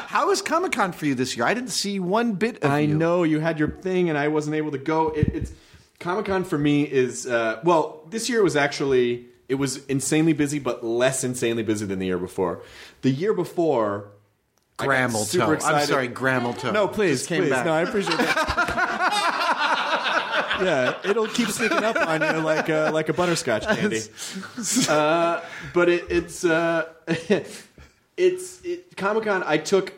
How 0.06 0.28
was 0.28 0.42
Comic 0.42 0.72
Con 0.72 0.92
for 0.92 1.06
you 1.06 1.14
this 1.16 1.36
year? 1.36 1.44
I 1.46 1.54
didn't 1.54 1.70
see 1.70 1.98
one 1.98 2.34
bit 2.34 2.62
of 2.62 2.70
I 2.70 2.80
you. 2.80 2.94
know 2.94 3.22
you 3.24 3.40
had 3.40 3.58
your 3.58 3.68
thing, 3.70 4.08
and 4.10 4.16
I 4.18 4.28
wasn't 4.28 4.54
able 4.56 4.70
to 4.72 4.78
go. 4.78 5.08
It, 5.08 5.28
it's 5.34 5.52
Comic 6.02 6.26
Con 6.26 6.44
for 6.44 6.58
me 6.58 6.82
is 6.82 7.26
uh, 7.26 7.60
well, 7.64 8.02
this 8.10 8.28
year 8.28 8.42
was 8.42 8.56
actually 8.56 9.26
it 9.48 9.54
was 9.54 9.84
insanely 9.86 10.32
busy, 10.32 10.58
but 10.58 10.84
less 10.84 11.24
insanely 11.24 11.62
busy 11.62 11.86
than 11.86 11.98
the 11.98 12.06
year 12.06 12.18
before. 12.18 12.62
The 13.02 13.10
year 13.10 13.32
before, 13.32 14.08
I 14.78 14.84
got 14.84 14.88
Grammel 14.88 15.24
super 15.24 15.56
toe. 15.56 15.66
I'm 15.66 15.86
sorry, 15.86 16.08
Grammel 16.08 16.54
toe. 16.54 16.72
No, 16.72 16.88
please, 16.88 17.18
Just 17.20 17.28
came 17.28 17.42
please. 17.42 17.50
back. 17.50 17.64
No, 17.66 17.72
I 17.72 17.82
appreciate 17.82 18.18
that. 18.18 18.36
yeah, 20.62 21.10
it'll 21.10 21.28
keep 21.28 21.48
sneaking 21.48 21.84
up 21.84 21.96
on 21.96 22.20
you 22.20 22.40
like 22.42 22.68
uh, 22.68 22.90
like 22.92 23.08
a 23.08 23.12
butterscotch 23.12 23.64
candy. 23.66 24.00
Uh, 24.88 25.40
but 25.74 25.88
it, 25.88 26.04
it's 26.10 26.44
uh, 26.44 26.88
it's 28.16 28.60
it, 28.64 28.96
Comic 28.96 29.24
Con. 29.24 29.42
I 29.46 29.58
took 29.58 29.92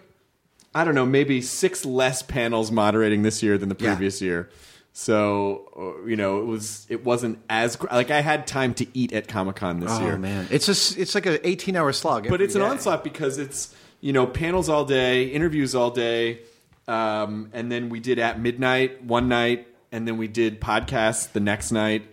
I 0.74 0.84
don't 0.84 0.94
know 0.94 1.06
maybe 1.06 1.40
six 1.40 1.84
less 1.84 2.22
panels 2.22 2.70
moderating 2.70 3.22
this 3.22 3.42
year 3.42 3.56
than 3.58 3.68
the 3.68 3.76
Yeah. 3.78 3.94
previous 3.94 4.20
year. 4.20 4.50
So 4.96 5.96
uh, 6.00 6.06
you 6.06 6.14
know 6.14 6.40
it 6.40 6.44
was 6.44 6.86
it 6.88 7.04
wasn't 7.04 7.40
as 7.50 7.76
like 7.90 8.12
I 8.12 8.20
had 8.20 8.46
time 8.46 8.74
to 8.74 8.86
eat 8.96 9.12
at 9.12 9.26
Comic 9.26 9.56
Con 9.56 9.80
this 9.80 9.90
year. 9.98 10.00
Oh 10.00 10.06
year 10.10 10.18
man, 10.18 10.46
it's 10.52 10.68
a 10.68 10.70
s- 10.70 10.96
it's 10.96 11.16
like 11.16 11.26
an 11.26 11.38
18 11.42 11.74
hour 11.76 11.92
slog. 11.92 12.28
but 12.28 12.40
it's 12.40 12.54
an 12.54 12.62
onslaught 12.62 13.02
because 13.02 13.36
it's 13.38 13.74
you 14.00 14.12
know 14.12 14.24
panels 14.24 14.68
all 14.68 14.84
day, 14.84 15.24
interviews 15.24 15.74
all 15.74 15.90
day, 15.90 16.42
um, 16.86 17.50
and 17.52 17.72
then 17.72 17.88
we 17.88 17.98
did 17.98 18.20
at 18.20 18.38
midnight 18.40 19.02
one 19.02 19.26
night, 19.28 19.66
and 19.90 20.06
then 20.06 20.16
we 20.16 20.28
did 20.28 20.60
podcasts 20.60 21.32
the 21.32 21.40
next 21.40 21.72
night, 21.72 22.04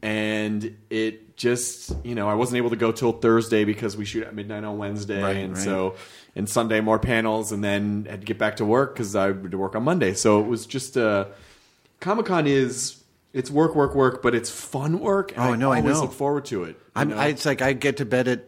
and 0.00 0.76
it 0.88 1.36
just 1.36 1.94
you 2.06 2.14
know 2.14 2.26
I 2.26 2.34
wasn't 2.34 2.56
able 2.56 2.70
to 2.70 2.76
go 2.76 2.90
till 2.90 3.12
Thursday 3.12 3.64
because 3.64 3.98
we 3.98 4.06
shoot 4.06 4.22
at 4.24 4.34
midnight 4.34 4.64
on 4.64 4.78
Wednesday, 4.78 5.22
Right, 5.22 5.36
and 5.36 5.54
right. 5.54 5.62
so 5.62 5.96
and 6.34 6.48
Sunday 6.48 6.80
more 6.80 6.98
panels, 6.98 7.52
and 7.52 7.62
then 7.62 8.06
had 8.08 8.20
to 8.22 8.26
get 8.26 8.38
back 8.38 8.56
to 8.56 8.64
work 8.64 8.94
because 8.94 9.14
I 9.14 9.26
had 9.26 9.50
to 9.50 9.58
work 9.58 9.76
on 9.76 9.82
Monday, 9.82 10.14
so 10.14 10.40
it 10.40 10.46
was 10.46 10.64
just 10.64 10.96
uh, 10.96 11.26
Comic 12.04 12.26
Con 12.26 12.46
is 12.46 13.02
It's 13.32 13.50
work, 13.50 13.74
work, 13.74 13.94
work, 13.96 14.22
but 14.22 14.34
it's 14.34 14.48
fun 14.50 15.00
work. 15.00 15.32
and 15.32 15.40
Oh, 15.40 15.54
no, 15.56 15.72
I 15.72 15.78
always 15.78 15.96
know. 15.96 16.02
look 16.02 16.12
forward 16.12 16.44
to 16.46 16.64
it. 16.64 16.76
I'm, 16.94 17.08
know? 17.08 17.16
I, 17.16 17.26
it's 17.28 17.44
like 17.44 17.62
I 17.62 17.72
get 17.72 17.96
to 17.96 18.04
bed 18.04 18.28
at 18.28 18.44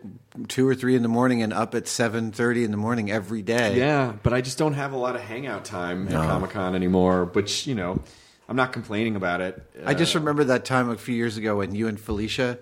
two 0.49 0.69
or 0.69 0.75
three 0.77 0.95
in 0.95 1.03
the 1.03 1.09
morning 1.09 1.43
and 1.43 1.53
up 1.53 1.75
at 1.75 1.89
seven 1.89 2.31
thirty 2.31 2.63
in 2.63 2.71
the 2.71 2.77
morning 2.77 3.11
every 3.11 3.43
day. 3.43 3.79
Yeah, 3.79 4.13
but 4.23 4.33
I 4.33 4.41
just 4.43 4.59
don't 4.59 4.75
have 4.75 4.93
a 4.93 4.97
lot 4.97 5.17
of 5.17 5.23
hangout 5.23 5.65
time 5.65 6.07
at 6.09 6.15
Comic 6.15 6.51
Con 6.51 6.75
anymore. 6.77 7.25
Which 7.25 7.67
you 7.67 7.75
know, 7.75 8.01
I'm 8.49 8.55
not 8.57 8.73
complaining 8.73 9.17
about 9.17 9.41
it. 9.41 9.61
I 9.85 9.95
just 9.95 10.15
Uh, 10.15 10.21
remember 10.21 10.45
that 10.45 10.65
time 10.65 10.89
a 10.91 10.97
few 10.97 11.17
years 11.17 11.37
ago 11.37 11.57
when 11.57 11.75
you 11.75 11.89
and 11.89 11.99
Felicia 11.99 12.59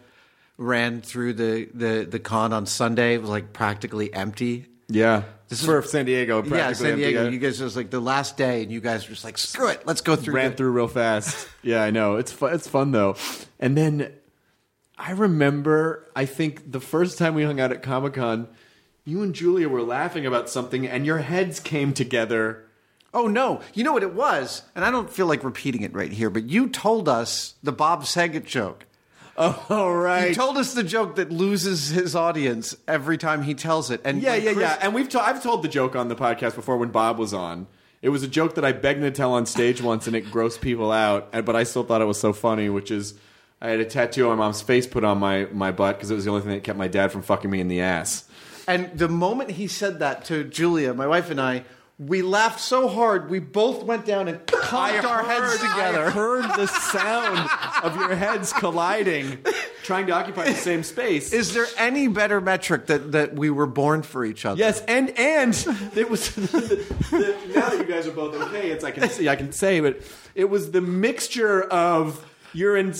ran 0.56 1.02
through 1.02 1.32
the, 1.34 1.68
the, 1.74 2.06
the 2.08 2.20
con 2.20 2.52
on 2.52 2.64
Sunday. 2.64 3.14
It 3.14 3.20
was 3.20 3.28
like 3.28 3.52
practically 3.52 4.14
empty. 4.14 4.66
yeah. 4.88 5.24
This 5.48 5.60
is- 5.60 5.66
for 5.66 5.82
San 5.82 6.06
Diego. 6.06 6.42
yeah, 6.44 6.72
San 6.72 6.96
Diego. 6.96 7.28
You 7.28 7.38
guys 7.38 7.60
it 7.60 7.64
was 7.64 7.76
like 7.76 7.90
the 7.90 8.00
last 8.00 8.36
day, 8.36 8.62
and 8.62 8.72
you 8.72 8.80
guys 8.80 9.04
were 9.08 9.14
just 9.14 9.24
like, 9.24 9.38
"Screw 9.38 9.68
it, 9.68 9.82
let's 9.86 10.00
go 10.00 10.16
through." 10.16 10.34
ran 10.34 10.50
the- 10.52 10.56
through 10.56 10.70
real 10.70 10.88
fast. 10.88 11.48
yeah, 11.62 11.82
I 11.82 11.90
know. 11.90 12.16
It's 12.16 12.32
fun. 12.32 12.54
It's 12.54 12.66
fun 12.68 12.92
though. 12.92 13.16
And 13.60 13.76
then 13.76 14.12
I 14.98 15.10
remember, 15.12 16.08
I 16.16 16.24
think 16.26 16.70
the 16.72 16.80
first 16.80 17.18
time 17.18 17.34
we 17.34 17.44
hung 17.44 17.60
out 17.60 17.72
at 17.72 17.82
Comic 17.82 18.14
Con, 18.14 18.48
you 19.04 19.22
and 19.22 19.34
Julia 19.34 19.68
were 19.68 19.82
laughing 19.82 20.24
about 20.24 20.48
something, 20.48 20.86
and 20.86 21.04
your 21.04 21.18
heads 21.18 21.60
came 21.60 21.92
together. 21.92 22.64
Oh 23.12 23.26
no! 23.28 23.60
You 23.74 23.84
know 23.84 23.92
what 23.92 24.02
it 24.02 24.14
was, 24.14 24.62
and 24.74 24.84
I 24.84 24.90
don't 24.90 25.10
feel 25.10 25.26
like 25.26 25.44
repeating 25.44 25.82
it 25.82 25.94
right 25.94 26.10
here, 26.10 26.30
but 26.30 26.44
you 26.48 26.68
told 26.68 27.08
us 27.08 27.54
the 27.62 27.70
Bob 27.72 28.06
Saget 28.06 28.44
joke. 28.46 28.86
Oh, 29.36 29.66
all 29.70 29.94
right. 29.94 30.28
You 30.28 30.34
told 30.34 30.56
us 30.58 30.74
the 30.74 30.82
joke 30.84 31.16
that 31.16 31.30
loses 31.32 31.88
his 31.88 32.14
audience 32.14 32.76
every 32.86 33.18
time 33.18 33.42
he 33.42 33.54
tells 33.54 33.90
it. 33.90 34.00
And 34.04 34.22
Yeah, 34.22 34.34
yeah, 34.36 34.52
Chris- 34.52 34.62
yeah. 34.62 34.78
And 34.80 34.94
we've 34.94 35.08
to- 35.10 35.22
I've 35.22 35.42
told 35.42 35.62
the 35.62 35.68
joke 35.68 35.96
on 35.96 36.08
the 36.08 36.16
podcast 36.16 36.54
before 36.54 36.76
when 36.76 36.90
Bob 36.90 37.18
was 37.18 37.34
on. 37.34 37.66
It 38.02 38.10
was 38.10 38.22
a 38.22 38.28
joke 38.28 38.54
that 38.56 38.64
I 38.64 38.72
begged 38.72 39.00
to 39.00 39.10
tell 39.10 39.32
on 39.32 39.46
stage 39.46 39.80
once, 39.90 40.06
and 40.06 40.14
it 40.14 40.26
grossed 40.26 40.60
people 40.60 40.92
out. 40.92 41.32
But 41.44 41.56
I 41.56 41.64
still 41.64 41.84
thought 41.84 42.00
it 42.02 42.06
was 42.06 42.20
so 42.20 42.32
funny, 42.32 42.68
which 42.68 42.90
is 42.90 43.14
I 43.60 43.68
had 43.70 43.80
a 43.80 43.84
tattoo 43.84 44.28
on 44.28 44.36
my 44.36 44.44
mom's 44.44 44.60
face 44.60 44.86
put 44.86 45.04
on 45.04 45.18
my, 45.18 45.46
my 45.52 45.72
butt 45.72 45.96
because 45.96 46.10
it 46.10 46.14
was 46.14 46.24
the 46.24 46.30
only 46.30 46.42
thing 46.42 46.50
that 46.52 46.64
kept 46.64 46.78
my 46.78 46.88
dad 46.88 47.10
from 47.12 47.22
fucking 47.22 47.50
me 47.50 47.60
in 47.60 47.68
the 47.68 47.80
ass. 47.80 48.24
And 48.68 48.96
the 48.98 49.08
moment 49.08 49.50
he 49.52 49.66
said 49.68 49.98
that 50.00 50.24
to 50.26 50.44
Julia, 50.44 50.92
my 50.94 51.06
wife 51.06 51.30
and 51.30 51.40
I, 51.40 51.64
we 51.98 52.22
laughed 52.22 52.58
so 52.58 52.88
hard 52.88 53.30
we 53.30 53.38
both 53.38 53.84
went 53.84 54.04
down 54.04 54.26
and 54.26 54.44
conked 54.46 55.04
our 55.04 55.22
heads 55.22 55.60
together. 55.60 56.06
I 56.06 56.10
heard 56.10 56.44
the 56.56 56.66
sound 56.66 57.48
of 57.84 57.96
your 57.96 58.16
heads 58.16 58.52
colliding, 58.52 59.38
trying 59.84 60.06
to 60.08 60.12
occupy 60.12 60.46
the 60.46 60.54
same 60.54 60.82
space. 60.82 61.32
Is 61.32 61.54
there 61.54 61.66
any 61.78 62.08
better 62.08 62.40
metric 62.40 62.86
that, 62.86 63.12
that 63.12 63.34
we 63.36 63.48
were 63.48 63.66
born 63.66 64.02
for 64.02 64.24
each 64.24 64.44
other? 64.44 64.58
Yes, 64.58 64.82
and 64.88 65.10
and 65.16 65.54
it 65.94 66.10
was 66.10 66.34
the, 66.34 66.40
the, 67.10 67.52
now 67.54 67.68
that 67.68 67.78
you 67.78 67.84
guys 67.84 68.08
are 68.08 68.12
both 68.12 68.34
okay, 68.48 68.70
it's 68.70 68.82
I 68.82 68.90
can 68.90 69.08
see 69.08 69.28
I 69.28 69.36
can 69.36 69.52
say, 69.52 69.78
but 69.78 70.00
it 70.34 70.50
was 70.50 70.72
the 70.72 70.80
mixture 70.80 71.62
of 71.62 72.28
you're 72.52 72.76
in 72.76 72.92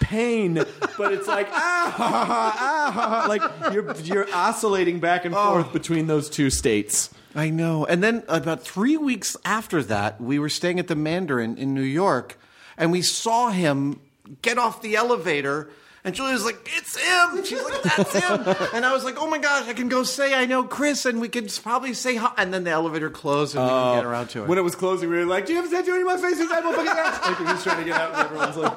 pain, 0.00 0.54
but 0.98 1.12
it's 1.12 1.28
like 1.28 1.48
ah, 1.52 1.94
ha, 1.96 2.08
ha, 2.08 2.24
ha, 2.24 2.56
ah, 2.58 2.90
ha, 2.90 3.20
ha. 3.20 3.26
like 3.28 3.72
you're 3.72 3.96
you're 3.98 4.34
oscillating 4.34 4.98
back 4.98 5.24
and 5.24 5.32
forth 5.32 5.72
between 5.72 6.08
those 6.08 6.28
two 6.28 6.50
states. 6.50 7.10
I 7.34 7.50
know. 7.50 7.84
And 7.86 8.02
then 8.02 8.22
about 8.28 8.62
three 8.62 8.96
weeks 8.96 9.36
after 9.44 9.82
that, 9.84 10.20
we 10.20 10.38
were 10.38 10.48
staying 10.48 10.78
at 10.78 10.88
the 10.88 10.96
Mandarin 10.96 11.56
in 11.56 11.74
New 11.74 11.82
York, 11.82 12.38
and 12.76 12.92
we 12.92 13.02
saw 13.02 13.50
him 13.50 14.00
get 14.42 14.58
off 14.58 14.82
the 14.82 14.96
elevator. 14.96 15.70
And 16.04 16.16
Julia 16.16 16.32
was 16.32 16.44
like, 16.44 16.68
"It's 16.76 16.96
him." 16.96 17.44
She's 17.44 17.62
like, 17.62 17.82
"That's 17.82 18.12
him." 18.12 18.44
And 18.74 18.84
I 18.84 18.92
was 18.92 19.04
like, 19.04 19.20
"Oh 19.20 19.30
my 19.30 19.38
gosh, 19.38 19.68
I 19.68 19.72
can 19.72 19.88
go 19.88 20.02
say 20.02 20.34
I 20.34 20.46
know 20.46 20.64
Chris, 20.64 21.06
and 21.06 21.20
we 21.20 21.28
could 21.28 21.52
probably 21.62 21.94
say 21.94 22.16
hi." 22.16 22.32
And 22.36 22.52
then 22.52 22.64
the 22.64 22.70
elevator 22.70 23.08
closed, 23.08 23.54
and 23.54 23.64
we 23.64 23.70
didn't 23.70 23.94
get 23.94 24.04
oh. 24.04 24.08
around 24.08 24.28
to 24.30 24.42
it. 24.42 24.48
When 24.48 24.58
it 24.58 24.62
was 24.62 24.74
closing, 24.74 25.08
we 25.10 25.16
were 25.16 25.26
like, 25.26 25.46
"Do 25.46 25.52
you 25.52 25.62
have 25.62 25.72
a 25.72 25.74
tattoo 25.74 25.92
on 25.92 26.04
my 26.04 26.16
face?" 26.16 26.40
Inside 26.40 26.64
my 26.64 26.72
fucking 26.72 26.88
ass. 26.88 27.26
Like 27.26 27.38
he 27.38 27.44
was 27.44 27.62
trying 27.62 27.78
to 27.78 27.84
get 27.84 28.00
out, 28.00 28.14
and 28.14 28.24
everyone's 28.24 28.56
like, 28.56 28.72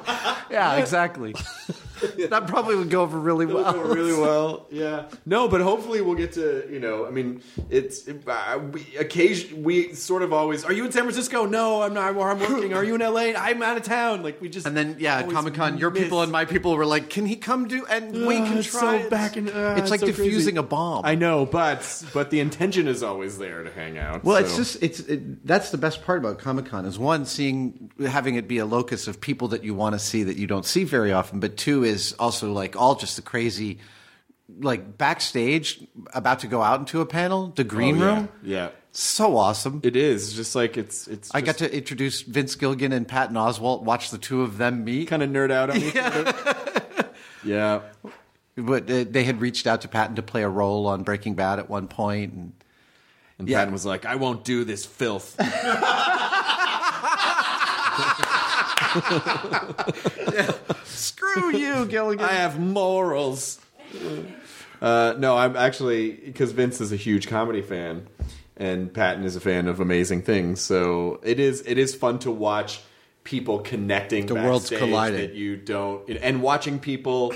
yeah, 0.50 0.76
exactly. 0.76 1.34
that 2.30 2.46
probably 2.46 2.76
would 2.76 2.90
go 2.90 3.02
over 3.02 3.18
really 3.18 3.46
well. 3.46 3.72
Go 3.72 3.82
really 3.82 4.12
well. 4.12 4.66
Yeah. 4.70 5.08
No, 5.24 5.48
but 5.48 5.60
hopefully 5.60 6.00
we'll 6.00 6.14
get 6.14 6.32
to 6.32 6.66
you 6.70 6.80
know. 6.80 7.06
I 7.06 7.10
mean, 7.10 7.42
it's 7.70 8.08
uh, 8.08 8.60
we 8.72 8.96
occasion 8.96 9.62
we 9.62 9.94
sort 9.94 10.22
of 10.22 10.32
always. 10.32 10.64
Are 10.64 10.72
you 10.72 10.84
in 10.84 10.92
San 10.92 11.02
Francisco? 11.02 11.46
No, 11.46 11.82
I'm 11.82 11.94
not. 11.94 12.16
I'm 12.16 12.16
working. 12.16 12.74
Are 12.74 12.84
you 12.84 12.94
in 12.94 13.00
LA? 13.00 13.32
I'm 13.36 13.62
out 13.62 13.76
of 13.76 13.82
town. 13.82 14.22
Like 14.22 14.40
we 14.40 14.48
just 14.48 14.66
And 14.66 14.76
then, 14.76 14.96
yeah, 14.98 15.22
Comic 15.24 15.54
Con, 15.54 15.78
your 15.78 15.90
miss- 15.90 16.02
people 16.02 16.22
and 16.22 16.32
my 16.32 16.44
people 16.44 16.76
were 16.76 16.86
like, 16.86 17.10
"Can 17.10 17.26
he 17.26 17.36
come 17.36 17.68
do?" 17.68 17.86
And 17.86 18.26
we 18.26 18.36
Ugh, 18.38 18.46
can 18.46 18.62
try. 18.62 19.02
So 19.02 19.10
back 19.10 19.36
in, 19.36 19.48
uh, 19.48 19.76
it's 19.78 19.90
like 19.90 20.00
so 20.00 20.06
diffusing 20.06 20.54
crazy. 20.54 20.56
a 20.56 20.62
bomb. 20.62 21.04
I 21.04 21.14
know, 21.14 21.46
but 21.46 22.04
but 22.12 22.30
the 22.30 22.40
intention 22.40 22.88
is 22.88 23.02
always 23.02 23.38
there 23.38 23.62
to 23.62 23.70
hang 23.70 23.98
out. 23.98 24.24
Well, 24.24 24.36
it's 24.36 24.56
just 24.56 24.82
it's 24.82 25.00
it, 25.00 25.46
that's 25.46 25.70
the 25.70 25.78
best 25.78 26.04
part 26.04 26.18
about 26.18 26.38
Comic 26.38 26.66
Con 26.66 26.84
is 26.84 26.98
one 26.98 27.24
seeing 27.24 27.90
having 28.06 28.36
it 28.36 28.48
be 28.48 28.58
a 28.58 28.66
locus 28.66 29.08
of 29.08 29.20
people 29.20 29.48
that 29.48 29.64
you 29.64 29.74
want 29.74 29.94
to 29.94 29.98
see 29.98 30.22
that 30.24 30.36
you 30.36 30.46
don't 30.46 30.64
see 30.66 30.84
very 30.84 31.12
often, 31.12 31.40
but 31.40 31.56
two 31.56 31.84
is 31.86 32.12
also 32.18 32.52
like 32.52 32.76
all 32.76 32.94
just 32.96 33.16
the 33.16 33.22
crazy, 33.22 33.78
like 34.60 34.98
backstage 34.98 35.82
about 36.12 36.40
to 36.40 36.46
go 36.46 36.62
out 36.62 36.80
into 36.80 37.00
a 37.00 37.06
panel, 37.06 37.48
the 37.56 37.64
green 37.64 37.96
Oh, 37.96 37.98
yeah. 38.04 38.14
room, 38.16 38.28
Yeah. 38.42 38.68
so 38.92 39.36
awesome. 39.36 39.80
It 39.82 39.96
is 39.96 40.34
just 40.34 40.54
like 40.54 40.76
it's 40.76 41.08
it's. 41.08 41.30
I 41.34 41.40
got 41.40 41.58
to 41.58 41.74
introduce 41.74 42.22
Vince 42.22 42.54
Gilligan 42.54 42.92
and 42.92 43.08
Patton 43.08 43.36
Oswalt, 43.36 43.82
watch 43.82 44.10
the 44.10 44.18
two 44.18 44.42
of 44.42 44.58
them 44.58 44.84
meet. 44.84 45.08
kind 45.08 45.22
of 45.22 45.30
nerd 45.30 45.50
out 45.50 45.70
on 45.70 45.78
each 45.78 45.96
other. 45.96 46.34
Yeah. 47.44 47.80
But 48.56 48.90
uh, 48.90 49.04
they 49.08 49.24
had 49.24 49.40
reached 49.40 49.66
out 49.66 49.82
to 49.82 49.88
Patton 49.88 50.16
to 50.16 50.22
play 50.22 50.42
a 50.42 50.48
role 50.48 50.86
on 50.86 51.02
Breaking 51.02 51.34
Bad 51.34 51.58
at 51.58 51.68
one 51.70 51.88
point, 51.88 52.32
and 52.32 52.52
And 53.38 53.48
Yeah. 53.48 53.58
Patton 53.58 53.72
was 53.72 53.84
like, 53.84 54.06
"I 54.06 54.14
won't 54.16 54.44
do 54.44 54.64
this 54.64 54.86
filth." 54.86 55.36
screw 60.96 61.56
you, 61.56 61.86
Gilligan. 61.88 62.24
I 62.24 62.32
have 62.32 62.58
morals. 62.58 63.60
Uh, 64.80 65.14
no, 65.18 65.36
I'm 65.36 65.56
actually 65.56 66.12
because 66.12 66.52
Vince 66.52 66.80
is 66.80 66.92
a 66.92 66.96
huge 66.96 67.28
comedy 67.28 67.62
fan, 67.62 68.06
and 68.56 68.92
Patton 68.92 69.24
is 69.24 69.36
a 69.36 69.40
fan 69.40 69.68
of 69.68 69.80
amazing 69.80 70.22
things. 70.22 70.60
So 70.60 71.20
it 71.22 71.40
is 71.40 71.62
it 71.66 71.78
is 71.78 71.94
fun 71.94 72.18
to 72.20 72.30
watch 72.30 72.80
people 73.24 73.60
connecting. 73.60 74.26
The 74.26 74.34
worlds 74.34 74.70
backstage 74.70 74.78
colliding. 74.78 75.20
That 75.20 75.34
you 75.34 75.56
don't, 75.56 76.08
and 76.10 76.42
watching 76.42 76.78
people, 76.78 77.34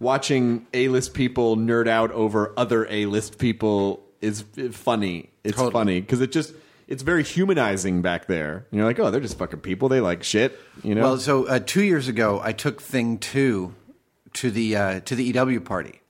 watching 0.00 0.66
A 0.74 0.88
list 0.88 1.14
people 1.14 1.56
nerd 1.56 1.88
out 1.88 2.10
over 2.12 2.52
other 2.56 2.86
A 2.90 3.06
list 3.06 3.38
people 3.38 4.02
is 4.20 4.44
funny. 4.72 5.30
It's 5.44 5.56
Totally. 5.56 5.72
funny 5.72 6.00
because 6.00 6.20
it 6.20 6.32
just. 6.32 6.52
It's 6.88 7.02
very 7.02 7.24
humanizing 7.24 8.00
back 8.02 8.26
there. 8.26 8.66
And 8.70 8.78
you're 8.78 8.84
like, 8.86 8.98
oh, 9.00 9.10
they're 9.10 9.20
just 9.20 9.38
fucking 9.38 9.60
people. 9.60 9.88
They 9.88 10.00
like 10.00 10.22
shit, 10.22 10.58
you 10.84 10.94
know. 10.94 11.02
Well, 11.02 11.18
so 11.18 11.46
uh, 11.46 11.58
two 11.58 11.82
years 11.82 12.06
ago, 12.08 12.40
I 12.42 12.52
took 12.52 12.80
Thing 12.80 13.18
Two 13.18 13.74
to 14.34 14.50
the 14.50 14.76
uh, 14.76 15.00
to 15.00 15.14
the 15.16 15.24
EW 15.24 15.60
party. 15.60 16.00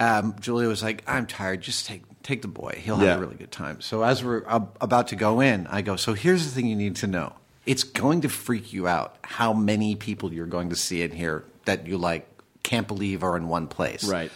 Um, 0.00 0.36
Julia 0.40 0.68
was 0.68 0.82
like, 0.82 1.02
"I'm 1.06 1.26
tired. 1.26 1.60
Just 1.60 1.86
take 1.86 2.02
take 2.22 2.42
the 2.42 2.48
boy. 2.48 2.80
He'll 2.82 2.96
have 2.96 3.06
Yeah. 3.06 3.16
a 3.16 3.20
really 3.20 3.36
good 3.36 3.50
time." 3.52 3.80
So 3.80 4.02
as 4.02 4.22
we're 4.24 4.44
ab- 4.46 4.76
about 4.80 5.08
to 5.08 5.16
go 5.16 5.40
in, 5.40 5.66
I 5.68 5.82
go, 5.82 5.96
"So 5.96 6.14
here's 6.14 6.44
the 6.44 6.50
thing 6.50 6.66
you 6.66 6.76
need 6.76 6.96
to 6.96 7.06
know. 7.06 7.34
It's 7.66 7.84
going 7.84 8.22
to 8.22 8.28
freak 8.28 8.72
you 8.72 8.88
out 8.88 9.16
how 9.22 9.52
many 9.52 9.94
people 9.94 10.32
you're 10.32 10.46
going 10.46 10.70
to 10.70 10.76
see 10.76 11.02
in 11.02 11.10
here 11.12 11.44
that 11.66 11.86
you 11.86 11.98
like 11.98 12.26
can't 12.62 12.88
believe 12.88 13.22
are 13.22 13.36
in 13.36 13.46
one 13.48 13.66
place. 13.68 14.04
Right. 14.04 14.30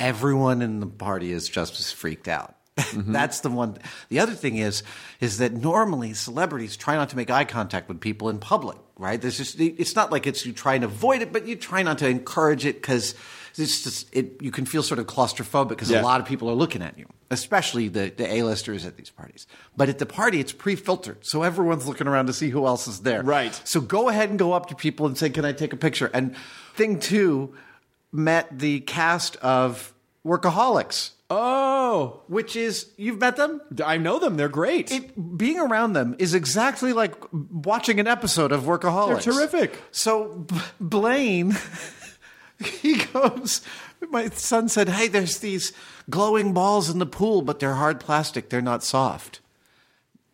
Everyone 0.00 0.62
in 0.62 0.80
the 0.80 0.86
party 0.86 1.32
is 1.32 1.48
just 1.48 1.78
as 1.78 1.90
freaked 1.92 2.28
out." 2.28 2.54
Mm-hmm. 2.78 3.12
That's 3.12 3.40
the 3.40 3.50
one. 3.50 3.78
The 4.08 4.20
other 4.20 4.34
thing 4.34 4.56
is, 4.56 4.82
is 5.20 5.38
that 5.38 5.52
normally 5.52 6.14
celebrities 6.14 6.76
try 6.76 6.94
not 6.96 7.10
to 7.10 7.16
make 7.16 7.28
eye 7.30 7.44
contact 7.44 7.88
with 7.88 8.00
people 8.00 8.28
in 8.28 8.38
public, 8.38 8.78
right? 8.96 9.20
There's 9.20 9.36
just, 9.36 9.58
it's 9.60 9.96
not 9.96 10.12
like 10.12 10.26
it's 10.26 10.46
you 10.46 10.52
try 10.52 10.74
and 10.74 10.84
avoid 10.84 11.22
it, 11.22 11.32
but 11.32 11.46
you 11.46 11.56
try 11.56 11.82
not 11.82 11.98
to 11.98 12.08
encourage 12.08 12.64
it 12.64 12.76
because 12.76 13.14
it's 13.56 13.82
just, 13.82 14.14
it, 14.14 14.40
you 14.40 14.52
can 14.52 14.64
feel 14.64 14.84
sort 14.84 15.00
of 15.00 15.06
claustrophobic 15.06 15.70
because 15.70 15.90
Yeah. 15.90 16.00
a 16.00 16.04
lot 16.04 16.20
of 16.20 16.26
people 16.26 16.48
are 16.48 16.54
looking 16.54 16.80
at 16.80 16.96
you, 16.96 17.06
especially 17.30 17.88
the, 17.88 18.12
the 18.16 18.32
A-listers 18.32 18.86
at 18.86 18.96
these 18.96 19.10
parties. 19.10 19.48
But 19.76 19.88
at 19.88 19.98
the 19.98 20.06
party, 20.06 20.38
it's 20.38 20.52
pre-filtered. 20.52 21.18
So 21.26 21.42
everyone's 21.42 21.86
looking 21.88 22.06
around 22.06 22.26
to 22.26 22.32
see 22.32 22.50
who 22.50 22.66
else 22.66 22.86
is 22.86 23.00
there. 23.00 23.22
Right. 23.24 23.60
So 23.64 23.80
go 23.80 24.08
ahead 24.08 24.30
and 24.30 24.38
go 24.38 24.52
up 24.52 24.66
to 24.66 24.76
people 24.76 25.06
and 25.06 25.18
say, 25.18 25.28
can 25.30 25.44
I 25.44 25.52
take 25.52 25.72
a 25.72 25.76
picture? 25.76 26.08
And 26.14 26.36
thing 26.76 27.00
two, 27.00 27.56
met 28.12 28.56
the 28.56 28.78
cast 28.80 29.34
of 29.36 29.92
Workaholics 30.24 31.10
oh, 31.30 32.22
which 32.28 32.56
is 32.56 32.90
you've 32.96 33.18
met 33.18 33.36
them. 33.36 33.60
I 33.84 33.96
know 33.98 34.18
them. 34.18 34.36
They're 34.36 34.48
great. 34.48 34.90
It, 34.90 35.38
being 35.38 35.58
around 35.58 35.92
them 35.92 36.16
is 36.18 36.34
exactly 36.34 36.92
like 36.92 37.14
watching 37.32 38.00
an 38.00 38.06
episode 38.06 38.52
of 38.52 38.62
Workaholics. 38.62 39.24
They're 39.24 39.34
terrific. 39.34 39.82
So 39.90 40.38
B- 40.38 40.56
Blaine, 40.80 41.56
he 42.58 43.04
goes. 43.12 43.62
My 44.10 44.28
son 44.28 44.68
said, 44.68 44.88
"Hey, 44.88 45.08
there's 45.08 45.38
these 45.38 45.72
glowing 46.08 46.52
balls 46.54 46.88
in 46.88 46.98
the 46.98 47.06
pool, 47.06 47.42
but 47.42 47.58
they're 47.60 47.74
hard 47.74 48.00
plastic. 48.00 48.48
They're 48.48 48.60
not 48.60 48.82
soft." 48.84 49.40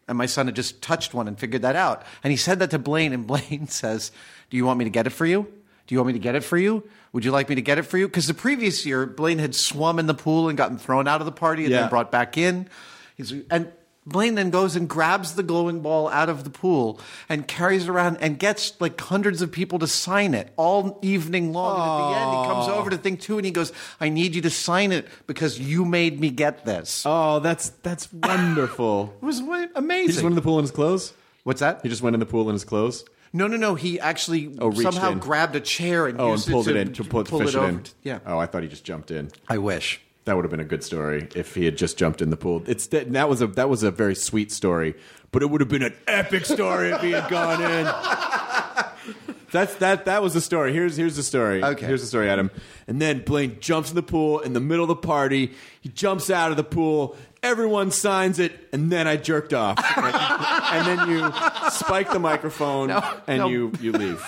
And 0.07 0.19
my 0.19 0.27
son 0.27 0.47
had 0.47 0.57
just 0.57 0.83
touched 0.83 1.15
one 1.15 1.29
and 1.29 1.39
figured 1.39 1.63
that 1.63 1.77
out. 1.77 2.05
And 2.23 2.31
he 2.31 2.37
said 2.37 2.59
that 2.59 2.71
to 2.71 2.79
Blaine, 2.79 3.13
and 3.13 3.27
Blaine 3.27 3.69
says, 3.69 4.13
Do 4.51 4.57
you 4.57 4.67
want 4.67 4.79
me 4.79 4.85
to 4.85 4.91
get 4.91 5.07
it 5.07 5.11
for 5.11 5.27
you? 5.27 5.47
Do 5.87 5.95
you 5.95 5.99
want 5.99 6.09
me 6.09 6.13
to 6.15 6.19
get 6.19 6.35
it 6.35 6.45
for 6.45 6.57
you? 6.57 6.89
Would 7.15 7.25
you 7.25 7.31
like 7.31 7.49
me 7.49 7.55
to 7.55 7.63
get 7.63 7.79
it 7.79 7.85
for 7.85 7.97
you? 7.97 8.07
Because 8.09 8.27
the 8.27 8.35
previous 8.35 8.85
year, 8.85 9.07
Blaine 9.07 9.39
had 9.39 9.55
swum 9.55 9.99
in 9.99 10.07
the 10.07 10.15
pool 10.15 10.49
and 10.51 10.59
gotten 10.59 10.77
thrown 10.77 11.09
out 11.09 11.21
of 11.23 11.25
the 11.27 11.33
party 11.33 11.63
and 11.65 11.73
Yeah. 11.73 11.81
then 11.83 11.89
brought 11.89 12.11
back 12.13 12.37
in. 12.37 12.69
He's, 13.17 13.33
and 13.51 13.69
Blaine 14.07 14.35
then 14.35 14.51
goes 14.51 14.77
and 14.77 14.87
grabs 14.87 15.35
the 15.35 15.43
glowing 15.43 15.81
ball 15.81 16.09
out 16.09 16.29
of 16.29 16.45
the 16.45 16.51
pool 16.51 17.01
and 17.29 17.49
carries 17.49 17.85
it 17.85 17.89
around 17.89 18.19
and 18.21 18.39
gets 18.39 18.73
like 18.81 19.01
hundreds 19.01 19.41
of 19.41 19.51
people 19.53 19.79
to 19.79 19.87
sign 19.87 20.35
it 20.35 20.53
all 20.57 20.99
evening 21.01 21.53
long. 21.55 21.81
And 21.81 21.83
at 21.89 22.09
the 22.11 22.21
end, 22.21 22.43
he 22.45 22.53
comes 22.53 22.69
over 22.69 22.91
to 22.91 22.99
Thing 22.99 23.17
Two 23.17 23.39
and 23.39 23.47
he 23.47 23.51
goes, 23.53 23.73
"I 24.01 24.11
need 24.11 24.35
you 24.35 24.43
to 24.43 24.51
sign 24.51 24.93
it 24.93 25.07
because 25.27 25.59
you 25.59 25.87
made 25.87 26.21
me 26.21 26.29
get 26.31 26.67
this." 26.67 27.05
Oh, 27.07 27.39
that's 27.41 27.71
that's 27.83 28.13
wonderful. 28.13 29.15
It 29.23 29.25
was 29.25 29.39
amazing. 29.75 30.03
he 30.03 30.13
just 30.13 30.23
went 30.23 30.33
in 30.33 30.37
the 30.37 30.43
pool 30.43 30.59
in 30.59 30.65
his 30.65 30.71
clothes. 30.73 31.15
What's 31.45 31.61
that? 31.61 31.81
He 31.83 31.89
just 31.89 32.03
went 32.03 32.13
in 32.15 32.21
the 32.21 32.27
pool 32.27 32.49
in 32.51 32.55
his 32.55 32.65
clothes. 32.65 33.05
No, 33.37 33.47
no, 33.49 33.57
no. 33.57 33.75
He 33.75 33.99
actually 34.01 34.57
Oh, 34.61 34.71
somehow 34.73 35.11
in. 35.11 35.19
grabbed 35.19 35.57
a 35.57 35.61
chair 35.61 36.07
and 36.07 36.19
Oh, 36.21 36.33
and 36.33 36.43
pulled 36.43 36.69
it, 36.69 36.77
it 36.77 36.87
in 36.87 36.93
to 36.95 37.05
pull, 37.05 37.25
pull 37.25 37.41
fish 37.41 37.55
it 37.55 37.59
it, 37.59 37.65
in. 37.69 37.83
yeah. 38.05 38.21
Oh, 38.25 38.39
I 38.39 38.47
thought 38.47 38.63
he 38.63 38.69
just 38.69 38.85
jumped 38.85 39.11
in. 39.11 39.31
I 39.49 39.59
wish. 39.59 40.01
That 40.25 40.37
would 40.37 40.45
have 40.45 40.51
been 40.51 40.61
a 40.61 40.65
good 40.65 40.83
story 40.85 41.29
if 41.35 41.55
he 41.55 41.67
had 41.67 41.77
just 41.77 41.99
jumped 41.99 42.23
in 42.23 42.31
the 42.31 42.37
pool. 42.39 42.63
It's 42.67 42.87
that, 42.87 43.13
that 43.13 43.29
was 43.29 43.43
a 43.43 43.47
that 43.49 43.69
was 43.69 43.83
a 43.83 43.91
very 43.91 44.15
sweet 44.15 44.51
story, 44.53 44.95
but 45.33 45.43
it 45.43 45.51
would 45.51 45.61
have 45.61 45.69
been 45.69 45.83
an 45.83 45.95
epic 46.07 46.47
story 46.47 46.93
if 46.93 47.03
he 47.03 47.11
had 47.11 47.29
gone 47.29 47.61
in. 47.61 47.85
That's 49.53 49.75
that 49.77 50.07
that 50.07 50.23
was 50.23 50.35
the 50.35 50.41
story. 50.41 50.73
Here's 50.73 50.97
here's 50.97 51.15
the 51.17 51.23
story. 51.23 51.63
Okay. 51.63 51.87
Here's 51.87 52.01
the 52.01 52.07
story, 52.09 52.29
Adam. 52.29 52.51
And 52.89 53.01
then 53.01 53.21
Blaine 53.23 53.59
jumps 53.61 53.91
in 53.91 53.95
the 53.97 54.03
pool 54.03 54.41
in 54.41 54.53
the 54.53 54.61
middle 54.61 54.83
of 54.85 54.89
the 54.89 54.97
party. 54.97 55.53
He 55.81 55.91
jumps 55.91 56.29
out 56.31 56.51
of 56.51 56.57
the 56.57 56.65
pool. 56.65 57.17
Everyone 57.45 57.91
signs 57.91 58.39
it, 58.39 58.53
and 58.73 58.91
then 58.91 59.07
I 59.07 59.17
jerked 59.17 59.53
off. 59.53 59.79
and 59.79 60.87
then 60.87 61.09
you 61.11 61.31
spike 61.71 62.11
the 62.11 62.19
microphone 62.19 62.91
and 63.27 63.39
no. 63.39 63.49
you 63.49 63.73
you 63.81 63.93
leave. 63.93 64.25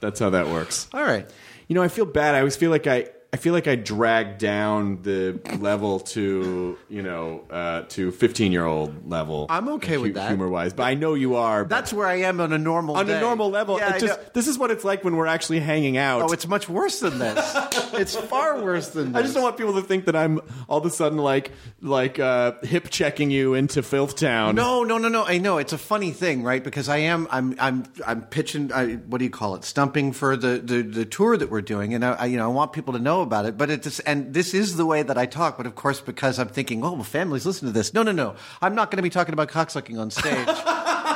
That's 0.00 0.20
how 0.20 0.30
that 0.30 0.46
works. 0.46 0.88
All 0.94 1.02
right. 1.02 1.28
You 1.68 1.74
know, 1.74 1.82
I 1.82 1.88
feel 1.88 2.06
bad. 2.06 2.34
I 2.34 2.38
always 2.38 2.56
feel 2.56 2.70
like 2.70 2.86
I, 2.86 3.08
I 3.34 3.38
feel 3.38 3.54
like 3.54 3.66
I 3.66 3.76
drag 3.76 4.36
down 4.36 5.00
the 5.00 5.40
level 5.58 6.00
to, 6.00 6.76
you 6.90 7.00
know, 7.00 7.44
uh, 7.50 7.84
to 7.88 8.10
fifteen 8.12 8.52
year 8.52 8.66
old 8.66 9.08
level. 9.08 9.46
I'm 9.48 9.68
okay 9.70 9.96
with 9.96 10.14
that. 10.14 10.28
humor 10.28 10.50
wise, 10.50 10.74
but 10.74 10.82
I 10.82 10.92
know 10.92 11.14
you 11.14 11.36
are. 11.36 11.64
but 11.64 11.70
That's 11.70 11.94
where 11.94 12.06
I 12.06 12.16
am 12.16 12.40
on 12.40 12.52
a 12.52 12.58
normal 12.58 12.94
on 12.94 13.06
day. 13.06 13.16
a 13.16 13.20
normal 13.22 13.48
level. 13.48 13.78
Yeah, 13.78 13.88
it 13.88 13.94
I 13.94 13.98
just 14.00 14.20
know. 14.20 14.26
this 14.34 14.48
is 14.48 14.58
what 14.58 14.70
it's 14.70 14.84
like 14.84 15.02
when 15.02 15.16
we're 15.16 15.26
actually 15.26 15.60
hanging 15.60 15.96
out. 15.96 16.20
Oh, 16.20 16.32
it's 16.34 16.46
much 16.46 16.68
worse 16.68 17.00
than 17.00 17.18
this. 17.18 17.56
it's 17.94 18.14
far 18.14 18.62
worse 18.62 18.90
than 18.90 19.12
this. 19.12 19.20
I 19.20 19.22
just 19.22 19.32
don't 19.32 19.44
want 19.44 19.56
people 19.56 19.74
to 19.74 19.82
think 19.82 20.04
that 20.04 20.14
I'm 20.14 20.38
all 20.68 20.80
of 20.80 20.84
a 20.84 20.90
sudden 20.90 21.16
like 21.16 21.52
like 21.80 22.18
uh, 22.18 22.52
hip 22.62 22.90
checking 22.90 23.30
you 23.30 23.54
into 23.54 23.82
Filth 23.82 24.14
Town. 24.14 24.56
No, 24.56 24.84
no, 24.84 24.98
no, 24.98 25.08
no. 25.08 25.24
I 25.24 25.38
know 25.38 25.56
it's 25.56 25.72
a 25.72 25.78
funny 25.78 26.10
thing, 26.10 26.42
right? 26.42 26.62
Because 26.62 26.90
I 26.90 26.98
am, 26.98 27.26
I'm, 27.30 27.56
I'm, 27.58 27.84
I'm 28.06 28.22
pitching. 28.24 28.70
I, 28.74 28.96
what 28.96 29.18
do 29.18 29.24
you 29.24 29.30
call 29.30 29.54
it? 29.54 29.64
Stumping 29.64 30.12
for 30.12 30.36
the, 30.36 30.58
the, 30.62 30.82
the 30.82 31.04
tour 31.06 31.38
that 31.38 31.50
we're 31.50 31.62
doing, 31.62 31.94
and 31.94 32.04
I, 32.04 32.12
I, 32.12 32.26
you 32.26 32.36
know, 32.36 32.44
I 32.44 32.52
want 32.52 32.74
people 32.74 32.92
to 32.92 32.98
know 32.98 33.21
about 33.22 33.46
it. 33.46 33.56
But 33.56 33.70
it's, 33.70 33.98
and 34.00 34.34
this 34.34 34.54
is 34.54 34.76
the 34.76 34.86
way 34.86 35.02
that 35.02 35.16
I 35.16 35.26
talk. 35.26 35.56
But 35.56 35.66
of 35.66 35.74
course, 35.74 36.00
because 36.00 36.38
I'm 36.38 36.48
thinking, 36.48 36.84
oh, 36.84 36.92
well, 36.92 37.04
families 37.04 37.46
listen 37.46 37.66
to 37.66 37.72
this. 37.72 37.94
No, 37.94 38.02
no, 38.02 38.12
no. 38.12 38.34
I'm 38.60 38.74
not 38.74 38.90
going 38.90 38.98
to 38.98 39.02
be 39.02 39.10
talking 39.10 39.32
about 39.32 39.48
cocksucking 39.48 39.98
on 39.98 40.10
stage 40.10 40.48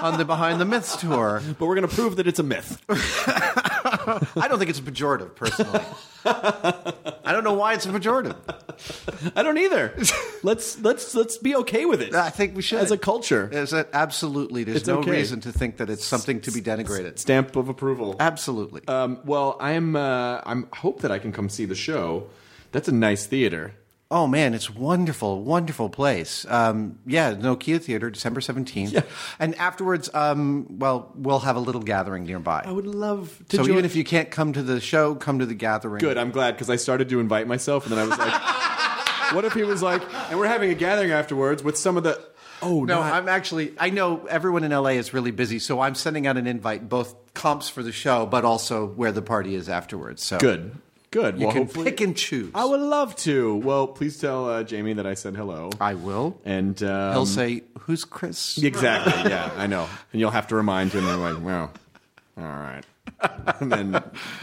on 0.03 0.19
the 0.19 0.25
Behind 0.25 0.61
the 0.61 0.65
Myths 0.65 0.97
tour. 0.97 1.43
but 1.59 1.67
we're 1.67 1.75
going 1.75 1.89
to 1.89 1.95
prove 1.95 2.17
that 2.17 2.27
it's 2.27 2.39
a 2.39 2.43
myth. 2.43 2.83
I 4.37 4.49
don't 4.49 4.59
think 4.59 4.71
it's 4.71 4.79
a 4.79 4.83
pejorative, 4.83 5.35
personally. 5.35 5.81
I 6.25 7.33
don't 7.33 7.45
know 7.45 7.55
why 7.55 7.75
it's 7.75 7.87
a 7.87 7.91
pejorative. 7.91 8.37
I 9.37 9.43
don't 9.43 9.59
either. 9.59 9.95
let's 10.43 10.79
let's 10.81 11.15
let's 11.15 11.39
be 11.39 11.57
okay 11.57 11.85
with 11.87 12.03
it. 12.03 12.15
I 12.15 12.31
think 12.31 12.57
we 12.57 12.63
should 12.63 12.79
as 12.81 12.91
a 12.91 12.99
culture. 12.99 13.49
Is 13.53 13.73
it 13.73 13.89
absolutely? 13.93 14.65
There's 14.65 14.79
It's 14.79 14.89
no 14.89 14.99
okay. 14.99 15.11
reason 15.13 15.41
to 15.43 15.53
think 15.53 15.79
that 15.79 15.91
it's 15.91 16.05
something 16.05 16.41
to 16.43 16.51
be 16.51 16.61
denigrated. 16.61 17.19
Stamp 17.19 17.57
of 17.57 17.69
approval. 17.69 18.17
Absolutely. 18.21 18.83
Um, 18.89 19.21
well, 19.25 19.57
I'm 19.61 19.97
uh, 19.97 20.41
I'm 20.45 20.69
hope 20.73 21.03
that 21.03 21.11
I 21.11 21.19
can 21.19 21.33
come 21.33 21.49
see 21.49 21.65
the 21.65 21.75
show. 21.75 22.29
That's 22.73 22.89
a 22.89 22.93
nice 22.93 23.27
theater. 23.27 23.75
Oh 24.09 24.29
man, 24.29 24.55
it's 24.55 24.71
wonderful, 24.71 25.43
wonderful 25.43 25.89
place. 25.89 26.47
Um, 26.49 27.01
yeah, 27.07 27.35
Nokia 27.35 27.81
Theater, 27.83 28.09
December 28.09 28.41
seventeenth. 28.41 28.93
Yeah. 28.93 29.03
And 29.41 29.57
afterwards, 29.57 30.09
um, 30.15 30.79
well, 30.79 31.11
we'll 31.17 31.41
have 31.41 31.57
a 31.57 31.61
little 31.61 31.81
gathering 31.83 32.25
nearby. 32.25 32.63
I 32.65 32.71
would 32.71 32.87
love 32.87 33.43
to. 33.49 33.57
so 33.57 33.63
join- 33.65 33.73
even 33.73 33.85
if 33.85 33.97
you 33.97 34.05
can't 34.05 34.31
come 34.31 34.53
to 34.53 34.63
the 34.63 34.81
show, 34.81 35.17
come 35.17 35.41
to 35.41 35.47
the 35.47 35.55
gathering. 35.57 35.99
good, 35.99 36.19
I'm 36.19 36.31
glad 36.31 36.53
because 36.53 36.71
I 36.71 36.77
started 36.77 37.09
to 37.09 37.19
invite 37.19 37.49
myself, 37.49 37.85
and 37.87 37.93
then 37.93 37.99
I 37.99 38.07
was 38.09 38.17
like, 38.17 39.33
"What 39.35 39.45
if 39.45 39.55
he 39.55 39.65
was 39.65 39.83
like?" 39.83 40.03
And 40.31 40.39
we're 40.39 40.47
having 40.47 40.71
a 40.71 40.75
gathering 40.75 41.11
afterwards 41.11 41.65
with 41.65 41.77
some 41.77 41.97
of 41.97 42.05
the. 42.05 42.21
Oh 42.63 42.85
No, 42.85 43.01
not- 43.01 43.13
I'm 43.13 43.29
actually. 43.29 43.75
I 43.77 43.91
know 43.91 44.25
everyone 44.27 44.63
in 44.63 44.71
LA 44.71 44.91
is 44.91 45.13
really 45.13 45.33
busy, 45.33 45.59
so 45.59 45.81
I'm 45.81 45.97
sending 45.97 46.29
out 46.29 46.37
an 46.37 46.47
invite, 46.47 46.89
both 46.89 47.17
comps 47.35 47.69
for 47.69 47.83
the 47.83 47.91
show, 47.93 48.25
but 48.25 48.45
also 48.45 48.87
where 48.87 49.11
the 49.11 49.21
party 49.23 49.57
is 49.57 49.69
afterwards. 49.69 50.23
So 50.23 50.39
good. 50.39 50.77
Good. 51.11 51.39
You 51.39 51.47
well, 51.47 51.55
can 51.55 51.69
pick 51.69 52.01
and 52.01 52.17
choose. 52.17 52.51
I 52.55 52.65
would 52.65 52.81
love 52.81 53.15
to. 53.17 53.57
Well, 53.57 53.87
please 53.87 54.19
tell 54.19 54.49
uh, 54.51 54.63
Jamie 54.65 54.95
that 54.95 55.07
I 55.07 55.15
said 55.15 55.37
hello. 55.37 55.71
I 55.81 55.95
will. 55.95 56.39
and 56.45 56.81
um, 56.83 57.13
He'll 57.13 57.27
say, 57.27 57.63
"Who's 57.81 58.05
Chris?" 58.05 58.59
exactly. 58.63 59.13
Yeah, 59.31 59.51
I 59.57 59.67
know. 59.67 59.89
And 60.13 60.21
you'll 60.21 60.31
have 60.33 60.49
to 60.49 60.57
remind 60.57 60.93
him. 60.93 61.07
And 61.07 61.23
like, 61.23 61.43
well, 61.45 61.73
all 62.37 62.45
right. 62.45 62.83
and 63.61 63.73
then, 63.73 63.95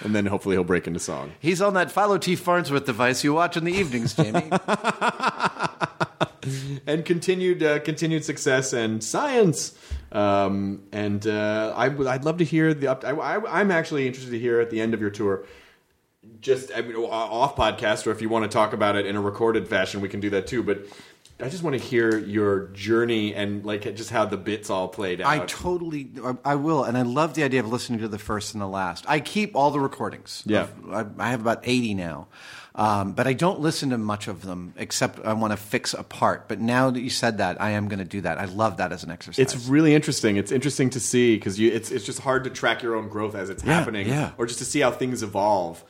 and 0.03 0.15
then 0.15 0.25
hopefully 0.25 0.55
he'll 0.55 0.63
break 0.63 0.87
into 0.87 0.99
song. 0.99 1.33
He's 1.39 1.61
on 1.61 1.73
that 1.75 1.91
Philo 1.91 2.17
T. 2.17 2.35
Farnsworth 2.35 2.85
device 2.85 3.23
you 3.23 3.33
watch 3.33 3.55
in 3.57 3.65
the 3.65 3.73
evenings, 3.73 4.13
Jamie. 4.15 4.49
and 6.87 7.05
continued 7.05 7.61
uh, 7.63 7.79
continued 7.79 8.25
success 8.25 8.73
and 8.73 9.03
science. 9.03 9.77
Um, 10.11 10.83
and 10.91 11.25
uh, 11.25 11.73
I, 11.75 11.87
would- 11.89 12.07
I'd 12.07 12.23
love 12.25 12.37
to 12.37 12.45
hear 12.45 12.73
the. 12.73 12.87
Up- 12.87 13.03
I, 13.05 13.11
I, 13.11 13.59
I'm 13.61 13.71
actually 13.71 14.07
interested 14.07 14.31
to 14.31 14.39
hear 14.39 14.59
at 14.59 14.69
the 14.69 14.81
end 14.81 14.93
of 14.93 15.01
your 15.01 15.09
tour. 15.09 15.43
Just 16.43 16.71
I 16.75 16.81
mean, 16.81 16.95
off 16.97 17.55
podcast, 17.55 18.05
or 18.05 18.11
if 18.11 18.21
you 18.21 18.29
want 18.29 18.43
to 18.43 18.49
talk 18.49 18.73
about 18.73 18.95
it 18.95 19.05
in 19.05 19.15
a 19.15 19.21
recorded 19.21 19.67
fashion, 19.67 20.01
we 20.01 20.09
can 20.09 20.19
do 20.19 20.29
that 20.31 20.45
too. 20.45 20.61
But 20.61 20.85
I 21.39 21.47
just 21.49 21.63
want 21.63 21.75
to 21.77 21.81
hear 21.83 22.17
your 22.17 22.67
journey 22.67 23.33
and 23.33 23.65
like 23.65 23.83
just 23.95 24.09
how 24.09 24.25
the 24.25 24.35
bits 24.37 24.69
all 24.69 24.87
played 24.89 25.21
out. 25.21 25.27
I 25.27 25.45
totally, 25.45 26.09
I 26.45 26.55
will, 26.55 26.83
and 26.83 26.97
I 26.97 27.01
love 27.03 27.33
the 27.33 27.43
idea 27.43 27.61
of 27.61 27.69
listening 27.69 27.99
to 28.01 28.07
the 28.09 28.19
first 28.19 28.53
and 28.53 28.61
the 28.61 28.67
last. 28.67 29.05
I 29.07 29.19
keep 29.21 29.55
all 29.55 29.71
the 29.71 29.79
recordings. 29.79 30.43
Yeah. 30.45 30.67
of- 30.85 31.17
I, 31.19 31.27
I 31.27 31.29
have 31.31 31.39
about 31.41 31.61
eighty 31.63 31.93
now, 31.93 32.27
um, 32.75 33.13
but 33.13 33.25
I 33.25 33.31
don't 33.33 33.61
listen 33.61 33.91
to 33.91 33.97
much 33.97 34.27
of 34.27 34.41
them 34.41 34.73
except 34.77 35.25
I 35.25 35.31
want 35.33 35.51
to 35.51 35.57
fix 35.57 35.93
a 35.93 36.03
part. 36.03 36.49
But 36.49 36.59
now 36.59 36.89
that 36.91 36.99
you 36.99 37.09
said 37.09 37.37
that, 37.37 37.61
I 37.61 37.71
am 37.71 37.87
going 37.87 37.99
to 37.99 38.05
do 38.05 38.19
that. 38.21 38.37
I 38.37 38.45
love 38.45 38.77
that 38.77 38.91
as 38.91 39.05
an 39.05 39.11
exercise. 39.11 39.39
It's 39.39 39.65
really 39.67 39.95
interesting. 39.95 40.35
It's 40.35 40.51
interesting 40.51 40.89
to 40.91 40.99
see 40.99 41.35
because 41.37 41.57
it's 41.57 41.89
it's 41.89 42.05
just 42.05 42.19
hard 42.19 42.43
to 42.43 42.49
track 42.49 42.83
your 42.83 42.95
own 42.95 43.07
growth 43.07 43.33
as 43.33 43.49
it's 43.49 43.63
Yeah, 43.63 43.79
happening, 43.79 44.07
yeah. 44.09 44.31
or 44.37 44.45
just 44.45 44.59
to 44.59 44.65
see 44.65 44.81
how 44.81 44.91
things 44.91 45.23
evolve. 45.23 45.83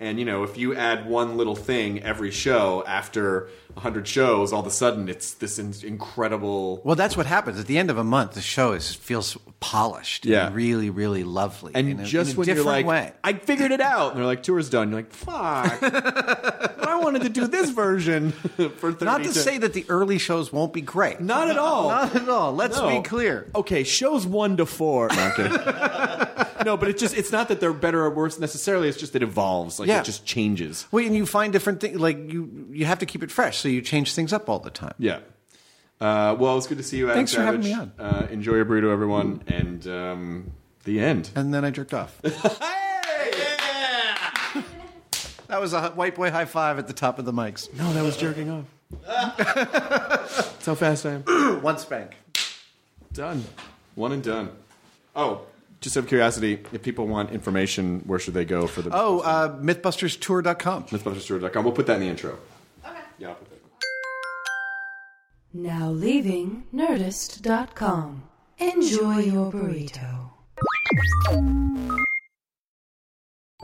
And 0.00 0.18
you 0.20 0.24
know, 0.24 0.44
if 0.44 0.56
you 0.56 0.76
add 0.76 1.06
one 1.08 1.36
little 1.36 1.56
thing 1.56 2.02
every 2.04 2.30
show 2.30 2.84
after 2.86 3.48
hundred 3.76 4.06
shows, 4.08 4.52
all 4.52 4.60
of 4.60 4.66
a 4.66 4.70
sudden 4.70 5.08
it's 5.08 5.34
this 5.34 5.58
in- 5.58 5.74
incredible. 5.84 6.80
well, 6.84 6.94
that's 6.96 7.16
what 7.16 7.26
happens 7.26 7.58
at 7.60 7.66
the 7.66 7.78
end 7.78 7.90
of 7.90 7.98
a 7.98 8.04
month. 8.04 8.34
The 8.34 8.40
show 8.40 8.72
is 8.72 8.94
feels 8.94 9.36
polished, 9.60 10.24
Yeah. 10.26 10.46
and 10.46 10.54
really, 10.54 10.90
really 10.90 11.22
lovely, 11.24 11.72
And 11.74 11.88
in 11.88 12.00
a, 12.00 12.04
just 12.04 12.30
in 12.30 12.36
a 12.36 12.38
when 12.38 12.48
you're 12.48 12.64
like, 12.64 12.86
way. 12.86 13.12
I 13.24 13.32
figured 13.34 13.70
it 13.72 13.80
out, 13.80 14.10
and 14.12 14.18
they're 14.18 14.26
like, 14.26 14.42
tour's 14.44 14.68
done. 14.70 14.90
You're 14.90 15.00
like, 15.00 15.12
fuck, 15.12 15.78
I 16.88 16.98
wanted 17.02 17.22
to 17.22 17.28
do 17.28 17.46
this 17.46 17.70
version 17.70 18.30
for 18.78 18.92
30 18.92 19.04
Not 19.04 19.22
to 19.24 19.32
say 19.34 19.58
that 19.58 19.72
the 19.74 19.84
early 19.88 20.18
shows 20.18 20.52
won't 20.52 20.72
be 20.72 20.80
great. 20.80 21.20
not 21.20 21.48
at 21.48 21.58
all. 21.58 21.88
Not 21.98 22.14
at 22.16 22.28
all. 22.28 22.52
Let's 22.54 22.78
No. 22.78 22.88
be 22.88 23.02
clear. 23.02 23.48
Okay, 23.54 23.82
shows 23.84 24.26
one 24.26 24.56
to 24.58 24.66
four. 24.66 25.08
No, 26.58 26.62
I'm 26.62 26.64
kidding. 26.64 26.72
no, 26.72 26.76
but 26.76 26.88
it's 26.88 27.00
just 27.00 27.16
it's 27.16 27.32
not 27.32 27.48
that 27.48 27.60
they're 27.60 27.72
better 27.72 28.04
or 28.04 28.10
worse 28.10 28.38
necessarily. 28.38 28.88
It's 28.88 28.98
just 28.98 29.14
it 29.16 29.22
evolves. 29.22 29.78
Like 29.78 29.88
Yeah. 29.88 30.00
it 30.00 30.04
just 30.04 30.24
changes. 30.26 30.86
Well, 30.90 31.04
and 31.04 31.14
you 31.16 31.26
find 31.26 31.52
different 31.52 31.80
things. 31.80 31.98
Like 32.00 32.16
you, 32.16 32.66
you 32.70 32.84
have 32.86 32.98
to 33.00 33.06
keep 33.06 33.22
it 33.22 33.30
fresh, 33.30 33.58
so 33.58 33.68
you 33.68 33.80
change 33.82 34.14
things 34.14 34.32
up 34.32 34.48
all 34.48 34.58
the 34.58 34.70
time. 34.70 34.94
Yeah. 34.98 35.20
Uh, 36.00 36.36
well, 36.38 36.56
it's 36.56 36.66
good 36.68 36.78
to 36.78 36.84
see 36.84 36.96
you. 36.98 37.06
Adam 37.06 37.16
Thanks 37.18 37.34
for 37.34 37.42
having 37.42 37.62
Savage. 37.62 37.88
me 37.98 38.04
Uh, 38.04 38.26
enjoy 38.30 38.54
your 38.54 38.64
burrito, 38.64 38.92
everyone, 38.92 39.42
and 39.48 39.86
um, 39.88 40.52
the 40.84 41.00
end. 41.00 41.30
And 41.34 41.52
then 41.52 41.64
I 41.64 41.70
jerked 41.70 41.92
off. 41.94 42.20
That 45.48 45.62
was 45.62 45.72
a 45.72 45.88
white 45.92 46.14
boy 46.14 46.30
high 46.30 46.44
five 46.44 46.78
at 46.78 46.88
the 46.88 46.92
top 46.92 47.18
of 47.18 47.24
the 47.24 47.32
mics. 47.32 47.72
No, 47.74 47.90
that 47.94 48.02
was 48.04 48.18
jerking 48.18 48.50
off. 48.50 48.64
That's 49.06 50.66
how 50.66 50.74
fast 50.74 51.06
I 51.06 51.12
am. 51.14 51.22
One 51.62 51.78
spank. 51.78 52.16
Done. 53.14 53.44
One 53.94 54.12
and 54.12 54.22
done. 54.22 54.50
Oh, 55.16 55.40
just 55.80 55.96
out 55.96 56.00
of 56.04 56.08
curiosity, 56.08 56.64
if 56.72 56.82
people 56.82 57.06
want 57.06 57.30
information, 57.30 58.00
where 58.06 58.18
should 58.18 58.34
they 58.34 58.44
go 58.44 58.66
for 58.66 58.82
the 58.82 58.90
Oh, 58.92 59.20
uh, 59.20 59.56
MythBustersTour.com. 59.60 60.84
MythBustersTour.com? 60.84 61.64
We'll 61.64 61.72
put 61.72 61.86
that 61.86 61.94
in 61.94 62.00
the 62.00 62.08
intro. 62.08 62.38
Okay. 62.84 62.98
Yeah, 63.18 63.28
I'll 63.28 63.34
put 63.34 63.48
that. 63.50 63.58
Now 65.54 65.90
leaving 65.90 66.64
Nerdist.com. 66.74 68.24
Enjoy 68.58 69.18
your 69.18 69.52
burrito. 69.52 70.30